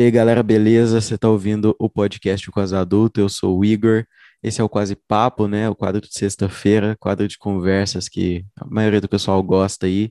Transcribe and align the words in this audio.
E 0.00 0.04
aí, 0.04 0.10
galera, 0.10 0.42
beleza? 0.42 0.98
Você 0.98 1.18
tá 1.18 1.28
ouvindo 1.28 1.76
o 1.78 1.86
podcast 1.86 2.50
Quase 2.50 2.74
Adulto? 2.74 3.20
Eu 3.20 3.28
sou 3.28 3.58
o 3.58 3.62
Igor. 3.62 4.06
Esse 4.42 4.58
é 4.58 4.64
o 4.64 4.68
Quase 4.68 4.96
Papo, 4.96 5.46
né? 5.46 5.68
O 5.68 5.74
quadro 5.74 6.00
de 6.00 6.08
sexta-feira, 6.10 6.96
quadro 6.98 7.28
de 7.28 7.36
conversas 7.36 8.08
que 8.08 8.42
a 8.56 8.64
maioria 8.64 8.98
do 8.98 9.10
pessoal 9.10 9.42
gosta 9.42 9.84
aí. 9.84 10.10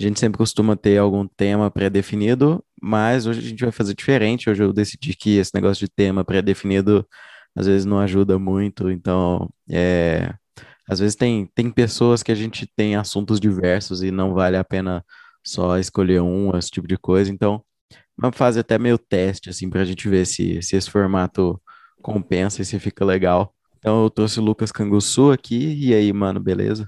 A 0.00 0.02
gente 0.02 0.18
sempre 0.18 0.36
costuma 0.36 0.76
ter 0.76 0.98
algum 0.98 1.28
tema 1.28 1.70
pré-definido, 1.70 2.60
mas 2.82 3.24
hoje 3.24 3.38
a 3.38 3.42
gente 3.50 3.62
vai 3.62 3.70
fazer 3.70 3.94
diferente. 3.94 4.50
Hoje 4.50 4.64
eu 4.64 4.72
decidi 4.72 5.14
que 5.14 5.36
esse 5.36 5.54
negócio 5.54 5.86
de 5.86 5.92
tema 5.94 6.24
pré-definido 6.24 7.06
às 7.54 7.66
vezes 7.66 7.84
não 7.84 8.00
ajuda 8.00 8.36
muito, 8.36 8.90
então 8.90 9.48
é, 9.70 10.34
às 10.88 10.98
vezes 10.98 11.14
tem, 11.14 11.46
tem 11.54 11.70
pessoas 11.70 12.20
que 12.24 12.32
a 12.32 12.34
gente 12.34 12.66
tem 12.76 12.96
assuntos 12.96 13.38
diversos 13.38 14.02
e 14.02 14.10
não 14.10 14.34
vale 14.34 14.56
a 14.56 14.64
pena 14.64 15.04
só 15.46 15.78
escolher 15.78 16.20
um, 16.20 16.56
esse 16.58 16.70
tipo 16.70 16.88
de 16.88 16.98
coisa. 16.98 17.30
Então, 17.30 17.62
uma 18.22 18.32
fase 18.32 18.60
até 18.60 18.78
meio 18.78 18.98
teste, 18.98 19.48
assim, 19.48 19.70
pra 19.70 19.84
gente 19.84 20.08
ver 20.08 20.26
se, 20.26 20.60
se 20.60 20.76
esse 20.76 20.90
formato 20.90 21.60
compensa 22.02 22.60
e 22.60 22.64
se 22.64 22.78
fica 22.78 23.04
legal. 23.04 23.54
Então, 23.78 24.04
eu 24.04 24.10
trouxe 24.10 24.38
o 24.38 24.42
Lucas 24.42 24.70
Canguçu 24.70 25.30
aqui. 25.30 25.74
E 25.78 25.94
aí, 25.94 26.12
mano, 26.12 26.38
beleza? 26.38 26.86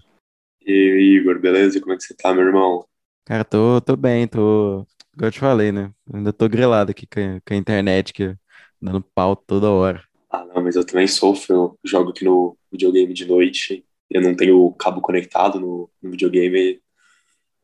E 0.65 0.71
aí, 0.71 1.17
Igor, 1.17 1.41
beleza? 1.41 1.81
Como 1.81 1.95
é 1.95 1.97
que 1.97 2.03
você 2.03 2.15
tá, 2.15 2.35
meu 2.35 2.45
irmão? 2.45 2.85
Cara, 3.25 3.45
tô, 3.45 3.81
tô 3.81 3.97
bem, 3.97 4.29
tô. 4.29 4.87
Igual 5.15 5.29
eu 5.29 5.33
te 5.33 5.41
falei, 5.41 5.73
né? 5.73 5.91
Ainda 6.13 6.33
tô 6.33 6.49
grelado 6.49 6.91
aqui 6.91 7.07
com 7.07 7.21
a, 7.21 7.41
com 7.41 7.55
a 7.55 7.57
internet, 7.57 8.13
que 8.13 8.37
dando 8.81 9.03
pau 9.15 9.35
toda 9.35 9.71
hora. 9.71 10.03
Ah, 10.31 10.45
não, 10.45 10.63
mas 10.63 10.77
eu 10.77 10.85
também 10.85 11.07
sofro. 11.07 11.55
Eu 11.55 11.79
jogo 11.85 12.11
aqui 12.11 12.25
no 12.25 12.57
videogame 12.71 13.15
de 13.15 13.27
noite. 13.27 13.87
Eu 14.11 14.21
não 14.21 14.35
tenho 14.35 14.59
o 14.59 14.75
cabo 14.75 15.01
conectado 15.01 15.59
no, 15.59 15.91
no 16.03 16.11
videogame. 16.11 16.81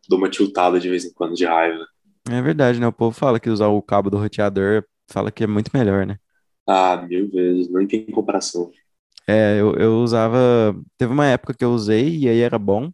Dou 0.08 0.18
uma 0.18 0.30
tiltada 0.30 0.80
de 0.80 0.88
vez 0.88 1.04
em 1.04 1.12
quando 1.12 1.34
de 1.34 1.44
raiva. 1.44 1.86
É 2.30 2.42
verdade, 2.42 2.78
né? 2.80 2.86
O 2.86 2.92
povo 2.92 3.16
fala 3.16 3.40
que 3.40 3.50
usar 3.50 3.68
o 3.68 3.82
cabo 3.82 4.10
do 4.10 4.18
roteador 4.18 4.84
fala 5.10 5.30
que 5.30 5.44
é 5.44 5.46
muito 5.46 5.70
melhor, 5.72 6.06
né? 6.06 6.18
Ah, 6.66 7.04
mil 7.08 7.30
vezes. 7.30 7.70
Não 7.70 7.86
tem 7.86 8.04
comparação. 8.06 8.70
É, 9.26 9.60
eu, 9.60 9.74
eu 9.76 9.94
usava. 9.98 10.74
Teve 10.96 11.12
uma 11.12 11.26
época 11.26 11.54
que 11.54 11.64
eu 11.64 11.70
usei 11.70 12.18
e 12.18 12.28
aí 12.28 12.40
era 12.40 12.58
bom, 12.58 12.90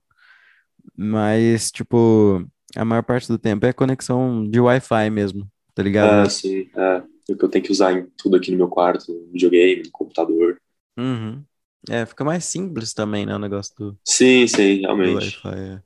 mas, 0.97 1.71
tipo, 1.71 2.45
a 2.77 2.85
maior 2.85 3.03
parte 3.03 3.29
do 3.29 3.39
tempo 3.39 3.67
é 3.67 3.73
conexão 3.73 4.45
de 4.49 4.61
Wi-Fi 4.61 5.11
mesmo, 5.11 5.49
tá 5.75 5.83
ligado? 5.83 6.27
Ah, 6.27 6.31
sim. 6.31 6.69
É. 6.77 7.03
É 7.29 7.33
o 7.33 7.39
que 7.39 7.45
eu 7.45 7.49
tenho 7.49 7.65
que 7.65 7.73
usar 7.73 7.93
em 7.93 8.07
tudo 8.19 8.37
aqui 8.37 8.51
no 8.51 8.59
meu 8.59 8.69
quarto, 8.69 9.13
no 9.13 9.33
videogame, 9.33 9.83
no 9.85 9.91
computador. 9.91 10.59
Uhum. 10.99 11.43
É, 11.89 12.05
fica 12.05 12.25
mais 12.25 12.45
simples 12.45 12.93
também, 12.93 13.25
né? 13.25 13.35
O 13.35 13.39
negócio 13.39 13.75
do, 13.77 13.99
Sim, 14.05 14.47
sim, 14.47 14.77
do 14.77 14.83
realmente. 14.83 15.41
Wi-Fi. 15.45 15.59
É. 15.59 15.83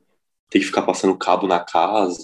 Tem 0.50 0.60
que 0.60 0.66
ficar 0.66 0.82
passando 0.82 1.16
cabo 1.16 1.46
na 1.46 1.60
casa. 1.60 2.18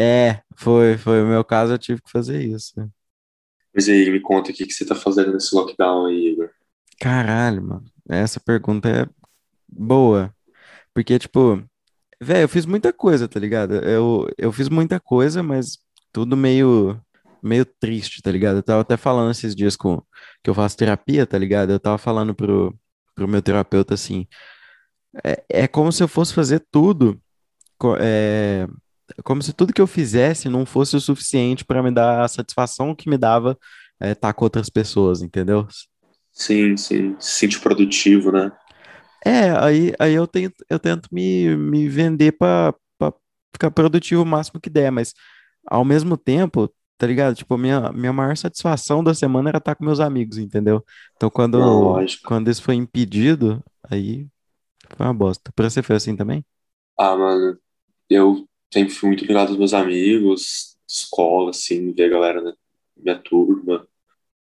É, 0.00 0.40
foi, 0.56 0.96
foi 0.96 1.22
o 1.22 1.26
meu 1.26 1.44
caso, 1.44 1.74
eu 1.74 1.78
tive 1.78 2.00
que 2.00 2.10
fazer 2.10 2.42
isso. 2.42 2.72
Mas 3.74 3.86
aí, 3.86 4.10
me 4.10 4.18
conta 4.18 4.50
o 4.50 4.54
que 4.54 4.64
que 4.64 4.72
você 4.72 4.86
tá 4.86 4.94
fazendo 4.94 5.30
nesse 5.30 5.54
lockdown 5.54 6.06
aí, 6.06 6.28
Igor. 6.28 6.48
Caralho, 6.98 7.62
mano. 7.62 7.84
Essa 8.08 8.40
pergunta 8.40 8.88
é 8.88 9.06
boa. 9.68 10.34
Porque, 10.94 11.18
tipo, 11.18 11.62
velho, 12.18 12.44
eu 12.44 12.48
fiz 12.48 12.64
muita 12.64 12.94
coisa, 12.94 13.28
tá 13.28 13.38
ligado? 13.38 13.74
Eu, 13.74 14.26
eu 14.38 14.50
fiz 14.50 14.70
muita 14.70 14.98
coisa, 14.98 15.42
mas 15.42 15.78
tudo 16.10 16.34
meio, 16.34 16.98
meio 17.42 17.66
triste, 17.66 18.22
tá 18.22 18.32
ligado? 18.32 18.56
Eu 18.56 18.62
tava 18.62 18.80
até 18.80 18.96
falando 18.96 19.32
esses 19.32 19.54
dias 19.54 19.76
com 19.76 20.02
que 20.42 20.48
eu 20.48 20.54
faço 20.54 20.78
terapia, 20.78 21.26
tá 21.26 21.36
ligado? 21.36 21.72
Eu 21.72 21.80
tava 21.80 21.98
falando 21.98 22.34
pro, 22.34 22.74
pro 23.14 23.28
meu 23.28 23.42
terapeuta 23.42 23.92
assim, 23.92 24.26
é, 25.22 25.44
é 25.50 25.68
como 25.68 25.92
se 25.92 26.02
eu 26.02 26.08
fosse 26.08 26.32
fazer 26.32 26.64
tudo, 26.70 27.20
é, 28.00 28.66
como 29.24 29.42
se 29.42 29.52
tudo 29.52 29.72
que 29.72 29.80
eu 29.80 29.86
fizesse 29.86 30.48
não 30.48 30.66
fosse 30.66 30.96
o 30.96 31.00
suficiente 31.00 31.64
pra 31.64 31.82
me 31.82 31.90
dar 31.92 32.22
a 32.24 32.28
satisfação 32.28 32.94
que 32.94 33.08
me 33.10 33.18
dava 33.18 33.58
estar 34.00 34.32
com 34.34 34.44
outras 34.44 34.70
pessoas, 34.70 35.22
entendeu? 35.22 35.66
Sim, 36.32 36.76
sim. 36.76 37.14
Se 37.20 37.38
sente 37.38 37.60
produtivo, 37.60 38.32
né? 38.32 38.50
É, 39.24 39.50
aí, 39.58 39.92
aí 39.98 40.14
eu 40.14 40.26
tento, 40.26 40.64
eu 40.68 40.78
tento 40.78 41.08
me, 41.12 41.54
me 41.56 41.88
vender 41.88 42.32
pra, 42.32 42.74
pra 42.98 43.12
ficar 43.52 43.70
produtivo 43.70 44.22
o 44.22 44.26
máximo 44.26 44.60
que 44.60 44.70
der, 44.70 44.90
mas 44.90 45.12
ao 45.66 45.84
mesmo 45.84 46.16
tempo, 46.16 46.72
tá 46.98 47.06
ligado? 47.06 47.34
Tipo, 47.36 47.58
minha, 47.58 47.92
minha 47.92 48.12
maior 48.12 48.36
satisfação 48.36 49.04
da 49.04 49.14
semana 49.14 49.50
era 49.50 49.58
estar 49.58 49.74
com 49.76 49.84
meus 49.84 50.00
amigos, 50.00 50.38
entendeu? 50.38 50.84
Então, 51.16 51.30
Não, 51.54 51.78
quando, 51.78 51.92
lógico. 51.92 52.26
quando 52.26 52.50
isso 52.50 52.62
foi 52.62 52.74
impedido, 52.76 53.62
aí 53.90 54.26
foi 54.96 55.06
uma 55.06 55.14
bosta. 55.14 55.52
Pra 55.54 55.70
você 55.70 55.82
foi 55.82 55.96
assim 55.96 56.16
também? 56.16 56.44
Ah, 56.96 57.16
mano, 57.16 57.58
eu 58.10 58.48
sempre 58.72 58.94
fui 58.94 59.08
muito 59.08 59.24
ligado 59.24 59.48
aos 59.48 59.58
meus 59.58 59.74
amigos, 59.74 60.76
escola, 60.88 61.50
assim, 61.50 61.92
ver 61.92 62.04
a 62.04 62.08
galera 62.08 62.42
da 62.42 62.54
minha 62.96 63.18
turma. 63.18 63.86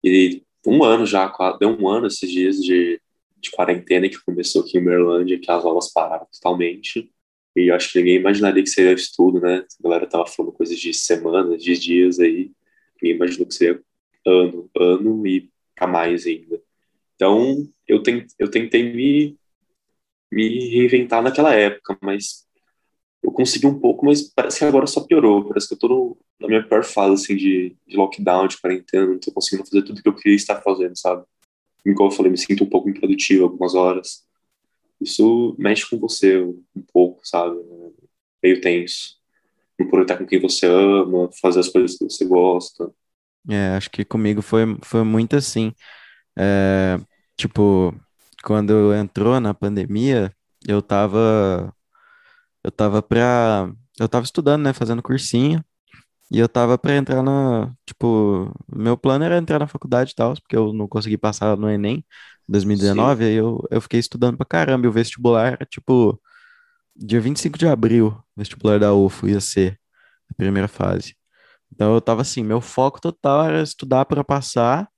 E 0.02 0.42
um 0.66 0.84
ano 0.84 1.06
já, 1.06 1.30
deu 1.58 1.70
um 1.70 1.88
ano 1.88 2.06
esses 2.06 2.30
dias 2.30 2.56
de, 2.56 3.00
de 3.38 3.50
quarentena 3.50 4.08
que 4.08 4.22
começou 4.24 4.62
aqui 4.62 4.78
em 4.78 4.82
Uberlândia, 4.82 5.38
que 5.38 5.50
as 5.50 5.64
aulas 5.64 5.92
pararam 5.92 6.26
totalmente. 6.32 7.10
E 7.56 7.70
eu 7.70 7.74
acho 7.74 7.92
que 7.92 7.98
ninguém 7.98 8.16
imaginaria 8.16 8.62
que 8.62 8.68
seria 8.68 8.92
isso 8.92 9.12
tudo, 9.16 9.40
né? 9.40 9.64
A 9.80 9.82
galera 9.82 10.06
tava 10.06 10.26
falando 10.26 10.52
coisas 10.52 10.78
de 10.78 10.92
semanas, 10.94 11.62
de 11.62 11.78
dias 11.78 12.20
aí. 12.20 12.52
Ninguém 13.00 13.16
imaginou 13.16 13.46
que 13.46 13.54
seria 13.54 13.80
ano, 14.26 14.70
ano 14.76 15.26
e 15.26 15.50
pra 15.74 15.86
mais 15.86 16.26
ainda. 16.26 16.60
Então, 17.14 17.68
eu, 17.86 18.02
ten, 18.02 18.26
eu 18.38 18.50
tentei 18.50 18.92
me, 18.92 19.36
me 20.30 20.68
reinventar 20.70 21.22
naquela 21.22 21.54
época, 21.54 21.98
mas 22.00 22.47
eu 23.28 23.32
consegui 23.32 23.66
um 23.66 23.78
pouco, 23.78 24.06
mas 24.06 24.22
parece 24.34 24.58
que 24.60 24.64
agora 24.64 24.86
só 24.86 25.02
piorou. 25.02 25.46
Parece 25.48 25.68
que 25.68 25.74
eu 25.74 25.78
tô 25.78 25.88
no- 25.88 26.18
na 26.40 26.48
minha 26.48 26.62
pior 26.68 26.84
fase, 26.84 27.24
assim, 27.24 27.36
de, 27.36 27.76
de 27.86 27.96
lockdown, 27.96 28.48
de 28.48 28.58
quarentena, 28.60 29.06
não 29.06 29.18
tô 29.20 29.32
conseguindo 29.32 29.66
fazer 29.68 29.82
tudo 29.84 30.02
que 30.02 30.08
eu 30.08 30.14
queria 30.14 30.36
estar 30.36 30.60
fazendo, 30.62 30.96
sabe? 30.98 31.24
Igual 31.86 32.10
eu 32.10 32.16
falei, 32.16 32.32
me 32.32 32.38
sinto 32.38 32.64
um 32.64 32.68
pouco 32.70 32.90
improdutivo 32.90 33.44
algumas 33.44 33.74
horas. 33.74 34.24
Isso 35.00 35.54
mexe 35.58 35.88
com 35.88 35.98
você 35.98 36.38
um, 36.42 36.62
pouco, 36.92 37.20
sabe? 37.24 37.56
Meio 38.42 38.60
tenso. 38.60 39.16
Não 39.78 39.88
poder 39.88 40.02
estar 40.04 40.18
com 40.18 40.26
quem 40.26 40.40
você 40.40 40.66
ama, 40.66 41.30
fazer 41.40 41.60
as 41.60 41.68
coisas 41.68 41.96
que 41.98 42.04
você 42.04 42.24
gosta. 42.26 42.92
É, 43.50 43.68
acho 43.76 43.90
que 43.90 44.04
comigo 44.04 44.42
foi, 44.42 44.64
foi 44.84 45.02
muito 45.04 45.36
assim. 45.36 45.72
É, 46.38 46.98
tipo, 47.36 47.94
quando 48.44 48.94
entrou 48.94 49.40
na 49.40 49.54
pandemia, 49.54 50.32
eu 50.68 50.82
tava, 50.82 51.74
eu 52.64 52.70
tava 52.72 53.02
pra, 53.02 53.70
eu 54.00 54.08
tava 54.08 54.24
estudando, 54.24 54.62
né, 54.64 54.72
fazendo 54.72 55.02
cursinho. 55.02 55.64
E 56.30 56.38
eu 56.38 56.48
tava 56.48 56.78
pra 56.78 56.96
entrar 56.96 57.22
na, 57.22 57.72
tipo, 57.86 58.52
meu 58.74 58.96
plano 58.98 59.24
era 59.24 59.38
entrar 59.38 59.58
na 59.60 59.66
faculdade 59.68 60.12
e 60.12 60.14
tal, 60.14 60.34
porque 60.34 60.56
eu 60.56 60.72
não 60.74 60.88
consegui 60.88 61.18
passar 61.18 61.56
no 61.56 61.70
Enem 61.70 61.98
em 61.98 62.52
Sim, 62.72 63.12
2019, 63.12 63.24
aí 63.26 63.34
eu, 63.34 63.60
eu 63.70 63.80
fiquei 63.80 64.00
estudando 64.00 64.36
pra 64.36 64.46
caramba, 64.46 64.86
e 64.86 64.88
o 64.90 64.92
vestibular 64.92 65.54
era, 65.54 65.66
tipo, 65.66 66.20
dia 66.96 67.20
25 67.20 67.58
de 67.58 67.66
abril, 67.68 68.08
o 68.08 68.40
vestibular 68.40 68.78
da 68.80 68.94
UFO 68.94 69.28
ia 69.28 69.40
ser 69.40 69.78
a 70.30 70.34
primeira 70.34 70.68
fase. 70.68 71.16
Então 71.72 71.94
eu 71.94 72.00
tava 72.02 72.22
assim, 72.22 72.42
meu 72.44 72.60
foco 72.60 73.00
total 73.00 73.46
era 73.46 73.62
estudar 73.62 74.04
pra 74.06 74.24
passar, 74.24 74.88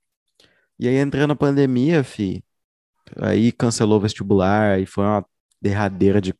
e 0.79 0.87
aí 0.87 0.95
entrando 0.95 1.31
a 1.31 1.35
pandemia, 1.35 2.03
fi, 2.03 2.43
aí 3.17 3.51
cancelou 3.51 3.99
o 3.99 4.01
vestibular, 4.01 4.79
e 4.81 4.85
foi 4.85 5.03
uma 5.05 5.25
derradeira 5.61 6.21
de 6.21 6.33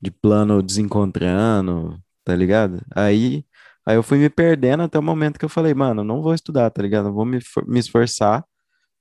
de 0.00 0.10
plano 0.10 0.62
desencontrando, 0.62 1.98
tá 2.24 2.34
ligado? 2.34 2.80
Aí, 2.94 3.44
aí 3.84 3.96
eu 3.96 4.02
fui 4.02 4.18
me 4.18 4.30
perdendo 4.30 4.82
até 4.84 4.98
o 4.98 5.02
momento 5.02 5.38
que 5.38 5.44
eu 5.44 5.48
falei, 5.48 5.74
mano, 5.74 6.04
não 6.04 6.22
vou 6.22 6.34
estudar, 6.34 6.70
tá 6.70 6.82
ligado? 6.82 7.06
Não 7.06 7.14
vou 7.14 7.24
me, 7.24 7.38
me 7.66 7.78
esforçar, 7.80 8.44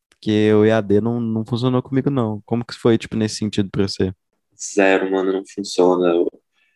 porque 0.09 0.51
o 0.53 0.65
EAD 0.65 1.01
não, 1.01 1.19
não 1.19 1.45
funcionou 1.45 1.81
comigo, 1.83 2.09
não. 2.09 2.41
Como 2.45 2.65
que 2.65 2.73
foi, 2.73 2.97
tipo, 2.97 3.15
nesse 3.15 3.35
sentido 3.37 3.69
pra 3.69 3.87
você? 3.87 4.13
zero, 4.57 5.11
mano, 5.11 5.33
não 5.33 5.43
funciona. 5.45 6.07
Eu, 6.07 6.31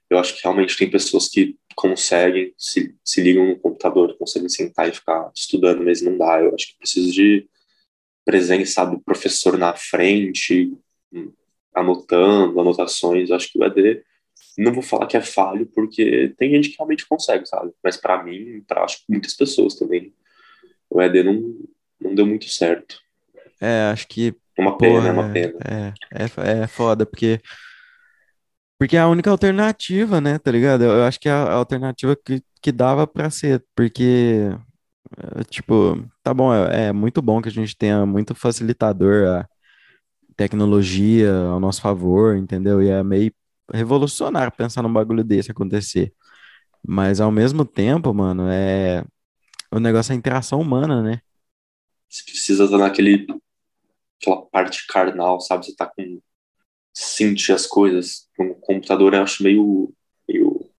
eu 0.09 0.19
acho 0.19 0.35
que 0.35 0.43
realmente 0.43 0.77
tem 0.77 0.89
pessoas 0.89 1.27
que 1.27 1.57
conseguem, 1.75 2.53
se, 2.57 2.95
se 3.03 3.21
ligam 3.21 3.47
no 3.47 3.59
computador, 3.59 4.17
conseguem 4.17 4.49
sentar 4.49 4.89
e 4.89 4.93
ficar 4.93 5.31
estudando, 5.35 5.83
mas 5.83 6.01
não 6.01 6.17
dá. 6.17 6.41
Eu 6.41 6.53
acho 6.53 6.67
que 6.67 6.77
preciso 6.77 7.11
de 7.11 7.47
presença, 8.25 8.73
sabe, 8.73 8.99
professor 9.03 9.57
na 9.57 9.75
frente, 9.75 10.73
anotando, 11.73 12.59
anotações. 12.59 13.29
Eu 13.29 13.35
acho 13.35 13.51
que 13.51 13.59
o 13.59 13.63
ED, 13.63 14.03
não 14.59 14.73
vou 14.73 14.83
falar 14.83 15.07
que 15.07 15.17
é 15.17 15.21
falho, 15.21 15.65
porque 15.67 16.33
tem 16.37 16.51
gente 16.51 16.69
que 16.69 16.77
realmente 16.77 17.07
consegue, 17.07 17.45
sabe? 17.47 17.71
Mas 17.83 17.97
para 17.97 18.23
mim, 18.23 18.63
para 18.67 18.83
acho 18.83 19.03
muitas 19.09 19.33
pessoas 19.35 19.75
também, 19.75 20.13
o 20.89 21.01
ED 21.01 21.23
não, 21.23 21.55
não 22.01 22.15
deu 22.15 22.25
muito 22.27 22.49
certo. 22.49 23.01
É, 23.61 23.89
acho 23.91 24.07
que, 24.07 24.33
É 24.57 24.61
uma 24.61 24.79
pena, 24.79 25.09
é 25.09 25.11
uma 25.11 25.23
porra, 25.23 25.29
pena. 25.29 25.59
é, 25.65 25.93
é, 26.11 26.61
é, 26.63 26.67
foda, 26.67 27.05
porque, 27.05 27.41
porque 28.77 28.95
é 28.95 28.99
a 29.01 29.07
única 29.07 29.29
alternativa, 29.29 30.21
né, 30.21 30.39
tá 30.39 30.51
ligado? 30.51 30.83
Eu, 30.83 30.91
eu 30.91 31.03
acho 31.03 31.19
que 31.19 31.27
é 31.29 31.31
a, 31.31 31.43
a 31.43 31.53
alternativa 31.53 32.15
que, 32.15 32.41
que 32.61 32.71
dava 32.71 33.05
pra 33.07 33.29
ser, 33.29 33.63
porque, 33.75 34.49
é, 35.17 35.43
tipo, 35.45 35.97
tá 36.23 36.33
bom, 36.33 36.53
é, 36.53 36.87
é 36.87 36.93
muito 36.93 37.21
bom 37.21 37.41
que 37.41 37.49
a 37.49 37.51
gente 37.51 37.77
tenha 37.77 38.05
muito 38.05 38.35
facilitador 38.35 39.45
tecnologia 40.35 41.33
ao 41.35 41.59
nosso 41.59 41.81
favor, 41.81 42.35
entendeu? 42.37 42.81
E 42.81 42.89
é 42.89 43.03
meio 43.03 43.33
revolucionário 43.73 44.51
pensar 44.51 44.81
num 44.81 44.91
bagulho 44.91 45.23
desse 45.23 45.51
acontecer. 45.51 46.13
Mas 46.85 47.19
ao 47.19 47.31
mesmo 47.31 47.65
tempo, 47.65 48.13
mano, 48.13 48.47
é. 48.49 49.03
o 49.71 49.79
negócio 49.79 50.11
é 50.11 50.15
a 50.15 50.17
interação 50.17 50.61
humana, 50.61 51.01
né? 51.01 51.21
Você 52.09 52.23
precisa 52.23 52.65
estar 52.65 52.77
naquele, 52.77 53.27
aquela 54.21 54.41
parte 54.47 54.87
carnal, 54.87 55.39
sabe? 55.41 55.65
Você 55.65 55.75
tá 55.75 55.85
com, 55.85 56.21
sentir 56.93 57.51
as 57.53 57.67
coisas. 57.67 58.27
No 58.37 58.55
computador 58.55 59.13
eu 59.13 59.23
acho 59.23 59.43
meio, 59.43 59.93
meio, 60.27 60.69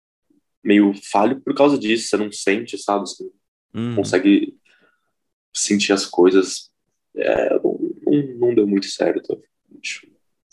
meio 0.63 0.95
falho 1.11 1.41
por 1.41 1.55
causa 1.55 1.79
disso. 1.79 2.09
Você 2.09 2.17
não 2.17 2.33
sente, 2.33 2.79
sabe? 2.79 3.09
Você 3.09 3.25
não 3.25 3.31
Uhum. 3.73 3.97
consegue 3.97 4.57
sentir 5.55 5.93
as 5.93 6.07
coisas. 6.07 6.71
É, 7.15 7.51
não, 7.55 7.79
não, 8.05 8.39
não 8.39 8.55
deu 8.55 8.67
muito 8.67 8.87
certo. 8.87 9.41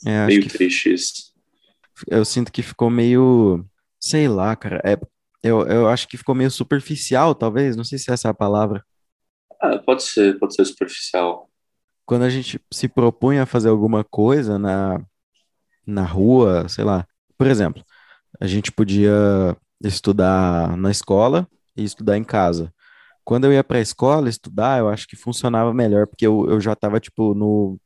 É, 0.06 0.26
meio 0.28 0.48
triste 0.48 0.94
isso. 0.94 1.34
Eu 2.08 2.24
sinto 2.26 2.52
que 2.52 2.62
ficou 2.62 2.90
meio, 2.90 3.66
sei 4.00 4.28
lá, 4.28 4.56
cara. 4.56 4.82
É, 4.84 4.98
eu, 5.44 5.66
eu 5.68 5.88
acho 5.88 6.08
que 6.08 6.18
ficou 6.18 6.36
meio 6.36 6.52
superficial, 6.52 7.34
talvez. 7.34 7.76
Não 7.76 7.84
sei 7.84 7.98
se 7.98 8.12
essa 8.12 8.28
é 8.28 8.32
a 8.32 8.34
palavra. 8.34 8.84
Ah, 9.62 9.80
pode 9.80 10.04
ser, 10.04 10.38
pode 10.40 10.56
ser 10.56 10.66
superficial. 10.66 11.50
Quando 12.06 12.24
a 12.24 12.30
gente 12.30 12.60
se 12.72 12.88
propõe 12.88 13.40
a 13.40 13.46
fazer 13.46 13.70
alguma 13.70 14.04
coisa 14.04 14.58
na, 14.58 15.02
na 15.86 16.04
rua, 16.04 16.68
sei 16.70 16.84
lá. 16.84 17.06
Por 17.38 17.48
exemplo, 17.48 17.84
a 18.40 18.48
gente 18.48 18.72
podia 18.72 19.56
estudar 19.82 20.76
na 20.78 20.92
escola 20.92 21.48
e 21.76 21.84
estudar 21.84 22.18
em 22.18 22.24
casa. 22.24 22.74
Quando 23.24 23.46
eu 23.46 23.54
ia 23.54 23.64
para 23.64 23.78
a 23.78 23.82
escola 23.82 24.30
estudar, 24.30 24.80
eu 24.80 24.90
acho 24.90 25.08
que 25.08 25.16
funcionava 25.16 25.74
melhor, 25.74 26.08
porque 26.08 26.26
eu, 26.26 26.50
eu 26.50 26.62
já 26.62 26.76
tava, 26.76 27.00
tipo, 27.00 27.34
no. 27.34 27.80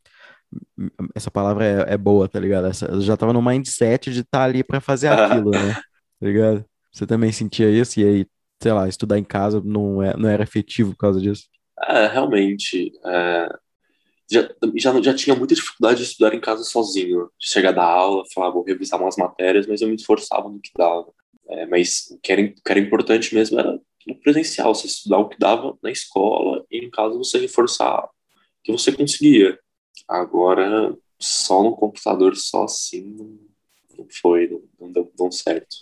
Essa 1.16 1.32
palavra 1.32 1.66
é, 1.66 1.94
é 1.94 1.98
boa, 1.98 2.28
tá 2.28 2.40
ligado? 2.40 2.68
Essa, 2.68 2.86
eu 2.88 3.02
já 3.02 3.16
tava 3.16 3.34
no 3.34 3.42
mindset 3.42 4.12
de 4.12 4.22
estar 4.22 4.44
ali 4.44 4.64
para 4.64 4.82
fazer 4.82 5.08
aquilo, 5.08 5.52
né? 5.52 5.74
Tá 6.20 6.28
ligado? 6.28 6.66
Você 6.92 7.08
também 7.08 7.32
sentia 7.32 7.70
isso? 7.70 8.00
E 8.00 8.06
aí, 8.06 8.26
sei 8.62 8.72
lá, 8.72 8.88
estudar 8.88 9.18
em 9.18 9.24
casa 9.24 9.60
não, 9.64 10.04
é, 10.04 10.16
não 10.16 10.30
era 10.30 10.44
efetivo 10.44 10.92
por 10.92 10.98
causa 10.98 11.20
disso? 11.20 11.46
É, 11.88 12.06
realmente. 12.06 12.92
é, 13.06 13.50
já, 14.32 14.50
já, 14.78 15.02
já 15.02 15.14
tinha 15.14 15.36
muita 15.36 15.56
dificuldade 15.56 16.00
de 16.00 16.06
estudar 16.06 16.34
em 16.34 16.40
casa 16.40 16.64
sozinho. 16.64 17.30
Chegar 17.40 17.72
da 17.72 17.84
aula, 17.84 18.24
falar, 18.34 18.50
vou 18.52 18.64
revisar 18.64 19.02
umas 19.02 19.18
matérias, 19.18 19.68
mas 19.68 19.82
eu 19.82 19.90
me 19.90 19.96
esforçava 19.96 20.48
no 20.48 20.60
que 20.62 20.72
dava. 20.78 21.12
É, 21.50 21.66
mas 21.66 22.10
o 22.12 22.20
que, 22.20 22.32
era, 22.32 22.42
o 22.42 22.54
que 22.54 22.62
era 22.72 22.80
importante 22.80 23.36
mesmo 23.36 23.60
era 23.60 23.78
no 24.08 24.16
presencial, 24.22 24.74
você 24.74 24.88
estudar 24.88 25.18
o 25.20 25.28
que 25.28 25.38
dava 25.38 25.78
na 25.84 25.92
escola 25.92 26.64
e 26.72 26.78
em 26.78 26.90
casa 26.90 27.18
você 27.18 27.40
reforçar 27.40 28.04
o 28.04 28.10
que 28.64 28.72
você 28.72 28.92
conseguia. 28.92 29.60
Agora, 30.12 30.94
só 31.18 31.64
no 31.64 31.74
computador, 31.74 32.36
só 32.36 32.66
assim, 32.66 33.16
não, 33.98 34.06
foi, 34.22 34.50
não, 34.78 34.92
deu 34.92 35.06
tão 35.16 35.32
certo. 35.32 35.74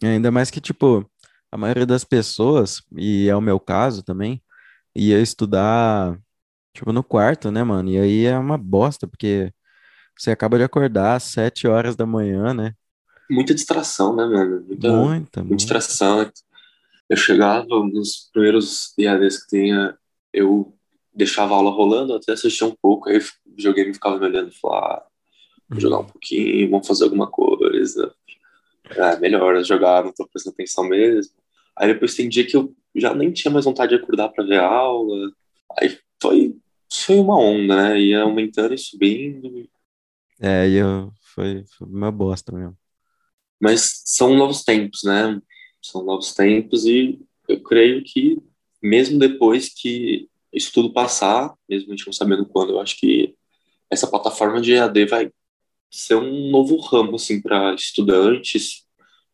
E 0.00 0.06
Ainda 0.06 0.30
mais 0.30 0.52
que, 0.52 0.60
tipo, 0.60 1.04
a 1.50 1.56
maioria 1.56 1.84
das 1.84 2.04
pessoas, 2.04 2.80
e 2.96 3.28
é 3.28 3.34
o 3.34 3.40
meu 3.40 3.58
caso 3.58 4.04
também, 4.04 4.40
ia 4.94 5.20
estudar, 5.20 6.16
tipo, 6.72 6.92
no 6.92 7.02
quarto, 7.02 7.50
né, 7.50 7.64
mano? 7.64 7.90
E 7.90 7.98
aí 7.98 8.24
é 8.24 8.38
uma 8.38 8.56
bosta, 8.56 9.08
porque 9.08 9.52
você 10.16 10.30
acaba 10.30 10.58
de 10.58 10.62
acordar 10.64 11.16
às 11.16 11.24
sete 11.24 11.66
horas 11.66 11.96
da 11.96 12.06
manhã, 12.06 12.54
né? 12.54 12.74
Muita 13.28 13.52
distração, 13.52 14.14
né, 14.14 14.24
mano? 14.26 14.64
Muita, 14.64 14.88
Muita, 14.92 15.10
muita 15.10 15.40
muita. 15.40 15.56
distração. 15.56 16.30
Eu 17.08 17.16
chegava 17.16 17.66
nos 17.66 18.30
primeiros 18.32 18.94
IADs 18.96 19.42
que 19.42 19.56
tinha, 19.56 19.98
eu 20.32 20.72
deixava 21.14 21.54
a 21.54 21.56
aula 21.56 21.70
rolando, 21.70 22.14
até 22.14 22.32
assistia 22.32 22.66
um 22.66 22.74
pouco, 22.80 23.08
aí 23.08 23.18
o 23.18 23.22
videogame 23.56 23.94
ficava 23.94 24.18
me 24.18 24.26
olhando 24.26 24.50
e 24.50 24.58
falava, 24.58 24.86
ah, 24.86 25.06
vou 25.68 25.80
jogar 25.80 25.98
um 26.00 26.06
pouquinho, 26.06 26.70
vamos 26.70 26.86
fazer 26.86 27.04
alguma 27.04 27.26
coisa. 27.26 28.14
É 28.90 29.18
melhor 29.18 29.62
jogar, 29.64 30.04
não 30.04 30.12
tô 30.12 30.26
prestando 30.26 30.54
atenção 30.54 30.84
mesmo. 30.84 31.34
Aí 31.76 31.92
depois 31.92 32.14
tem 32.14 32.28
dia 32.28 32.46
que 32.46 32.56
eu 32.56 32.74
já 32.94 33.14
nem 33.14 33.32
tinha 33.32 33.50
mais 33.50 33.64
vontade 33.64 33.96
de 33.96 34.02
acordar 34.02 34.28
para 34.28 34.44
ver 34.44 34.60
a 34.60 34.66
aula. 34.66 35.32
Aí 35.78 35.98
foi, 36.20 36.56
foi 36.92 37.16
uma 37.16 37.38
onda, 37.38 37.76
né? 37.76 38.00
Ia 38.00 38.22
aumentando 38.22 38.74
e 38.74 38.78
subindo. 38.78 39.68
É, 40.40 40.68
e 40.68 40.74
eu, 40.74 41.12
foi, 41.34 41.64
foi 41.78 41.86
uma 41.86 42.10
bosta 42.10 42.52
mesmo. 42.52 42.76
Mas 43.60 44.02
são 44.04 44.34
novos 44.34 44.64
tempos, 44.64 45.02
né? 45.04 45.40
São 45.80 46.04
novos 46.04 46.34
tempos 46.34 46.84
e 46.84 47.20
eu 47.48 47.62
creio 47.62 48.02
que 48.04 48.38
mesmo 48.82 49.18
depois 49.18 49.68
que 49.68 50.28
isso 50.52 50.72
tudo 50.72 50.92
passar, 50.92 51.54
mesmo 51.68 51.92
a 51.92 51.96
gente 51.96 52.06
não 52.06 52.12
sabendo 52.12 52.46
quando, 52.46 52.72
eu 52.72 52.80
acho 52.80 52.98
que 52.98 53.34
essa 53.90 54.06
plataforma 54.06 54.60
de 54.60 54.72
EAD 54.72 55.06
vai 55.06 55.30
ser 55.90 56.16
um 56.16 56.50
novo 56.50 56.76
ramo 56.78 57.16
assim 57.16 57.40
para 57.40 57.74
estudantes, 57.74 58.84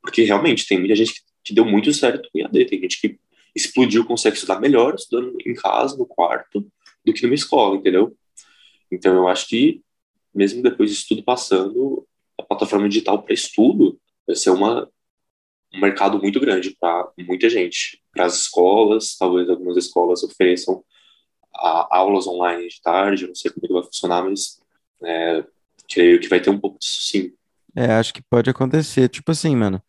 porque 0.03 0.23
realmente 0.23 0.67
tem 0.67 0.79
muita 0.79 0.97
gente 0.97 1.23
que 1.45 1.55
deu 1.55 1.65
muito 1.65 1.93
certo 1.93 2.29
com 2.33 2.39
EAD, 2.39 2.65
tem 2.67 2.81
gente 2.81 3.01
que 3.01 3.19
explodiu, 3.55 4.05
consegue 4.05 4.37
estudar 4.37 4.61
melhor 4.61 4.95
estudando 4.95 5.37
em 5.45 5.55
casa, 5.55 5.97
no 5.97 6.07
quarto, 6.07 6.67
do 7.05 7.13
que 7.13 7.23
numa 7.23 7.35
escola, 7.35 7.77
entendeu? 7.77 8.17
Então 8.91 9.15
eu 9.15 9.29
acho 9.29 9.49
que 9.49 9.81
mesmo 10.35 10.63
depois 10.63 10.91
disso 10.91 11.07
tudo 11.09 11.23
passando, 11.23 12.07
a 12.39 12.43
plataforma 12.43 12.89
digital 12.89 13.23
para 13.23 13.35
estudo 13.35 13.99
vai 14.27 14.37
ser 14.37 14.51
uma 14.51 14.89
um 15.75 15.81
mercado 15.81 16.19
muito 16.19 16.41
grande 16.41 16.75
para 16.81 17.13
muita 17.19 17.49
gente, 17.51 18.03
para 18.13 18.25
as 18.25 18.41
escolas, 18.41 19.17
talvez 19.19 19.49
algumas 19.51 19.77
escolas 19.77 20.23
ofereçam 20.23 20.83
a, 21.59 21.97
aulas 21.99 22.27
online 22.27 22.69
de 22.69 22.81
tarde, 22.83 23.27
não 23.27 23.35
sei 23.35 23.51
como 23.51 23.65
é 23.65 23.69
que 23.69 23.75
vai 23.75 23.83
funcionar, 23.85 24.23
mas 24.25 24.61
é, 25.05 25.45
creio 25.93 26.21
que 26.21 26.29
vai 26.29 26.41
ter 26.41 26.51
um 26.51 26.61
pouco 26.61 26.79
disso 26.79 27.01
sim. 27.03 27.33
É, 27.77 27.93
acho 27.95 28.13
que 28.15 28.23
pode 28.23 28.51
acontecer. 28.51 29.09
Tipo 29.09 29.33
assim, 29.33 29.55
mano, 29.57 29.83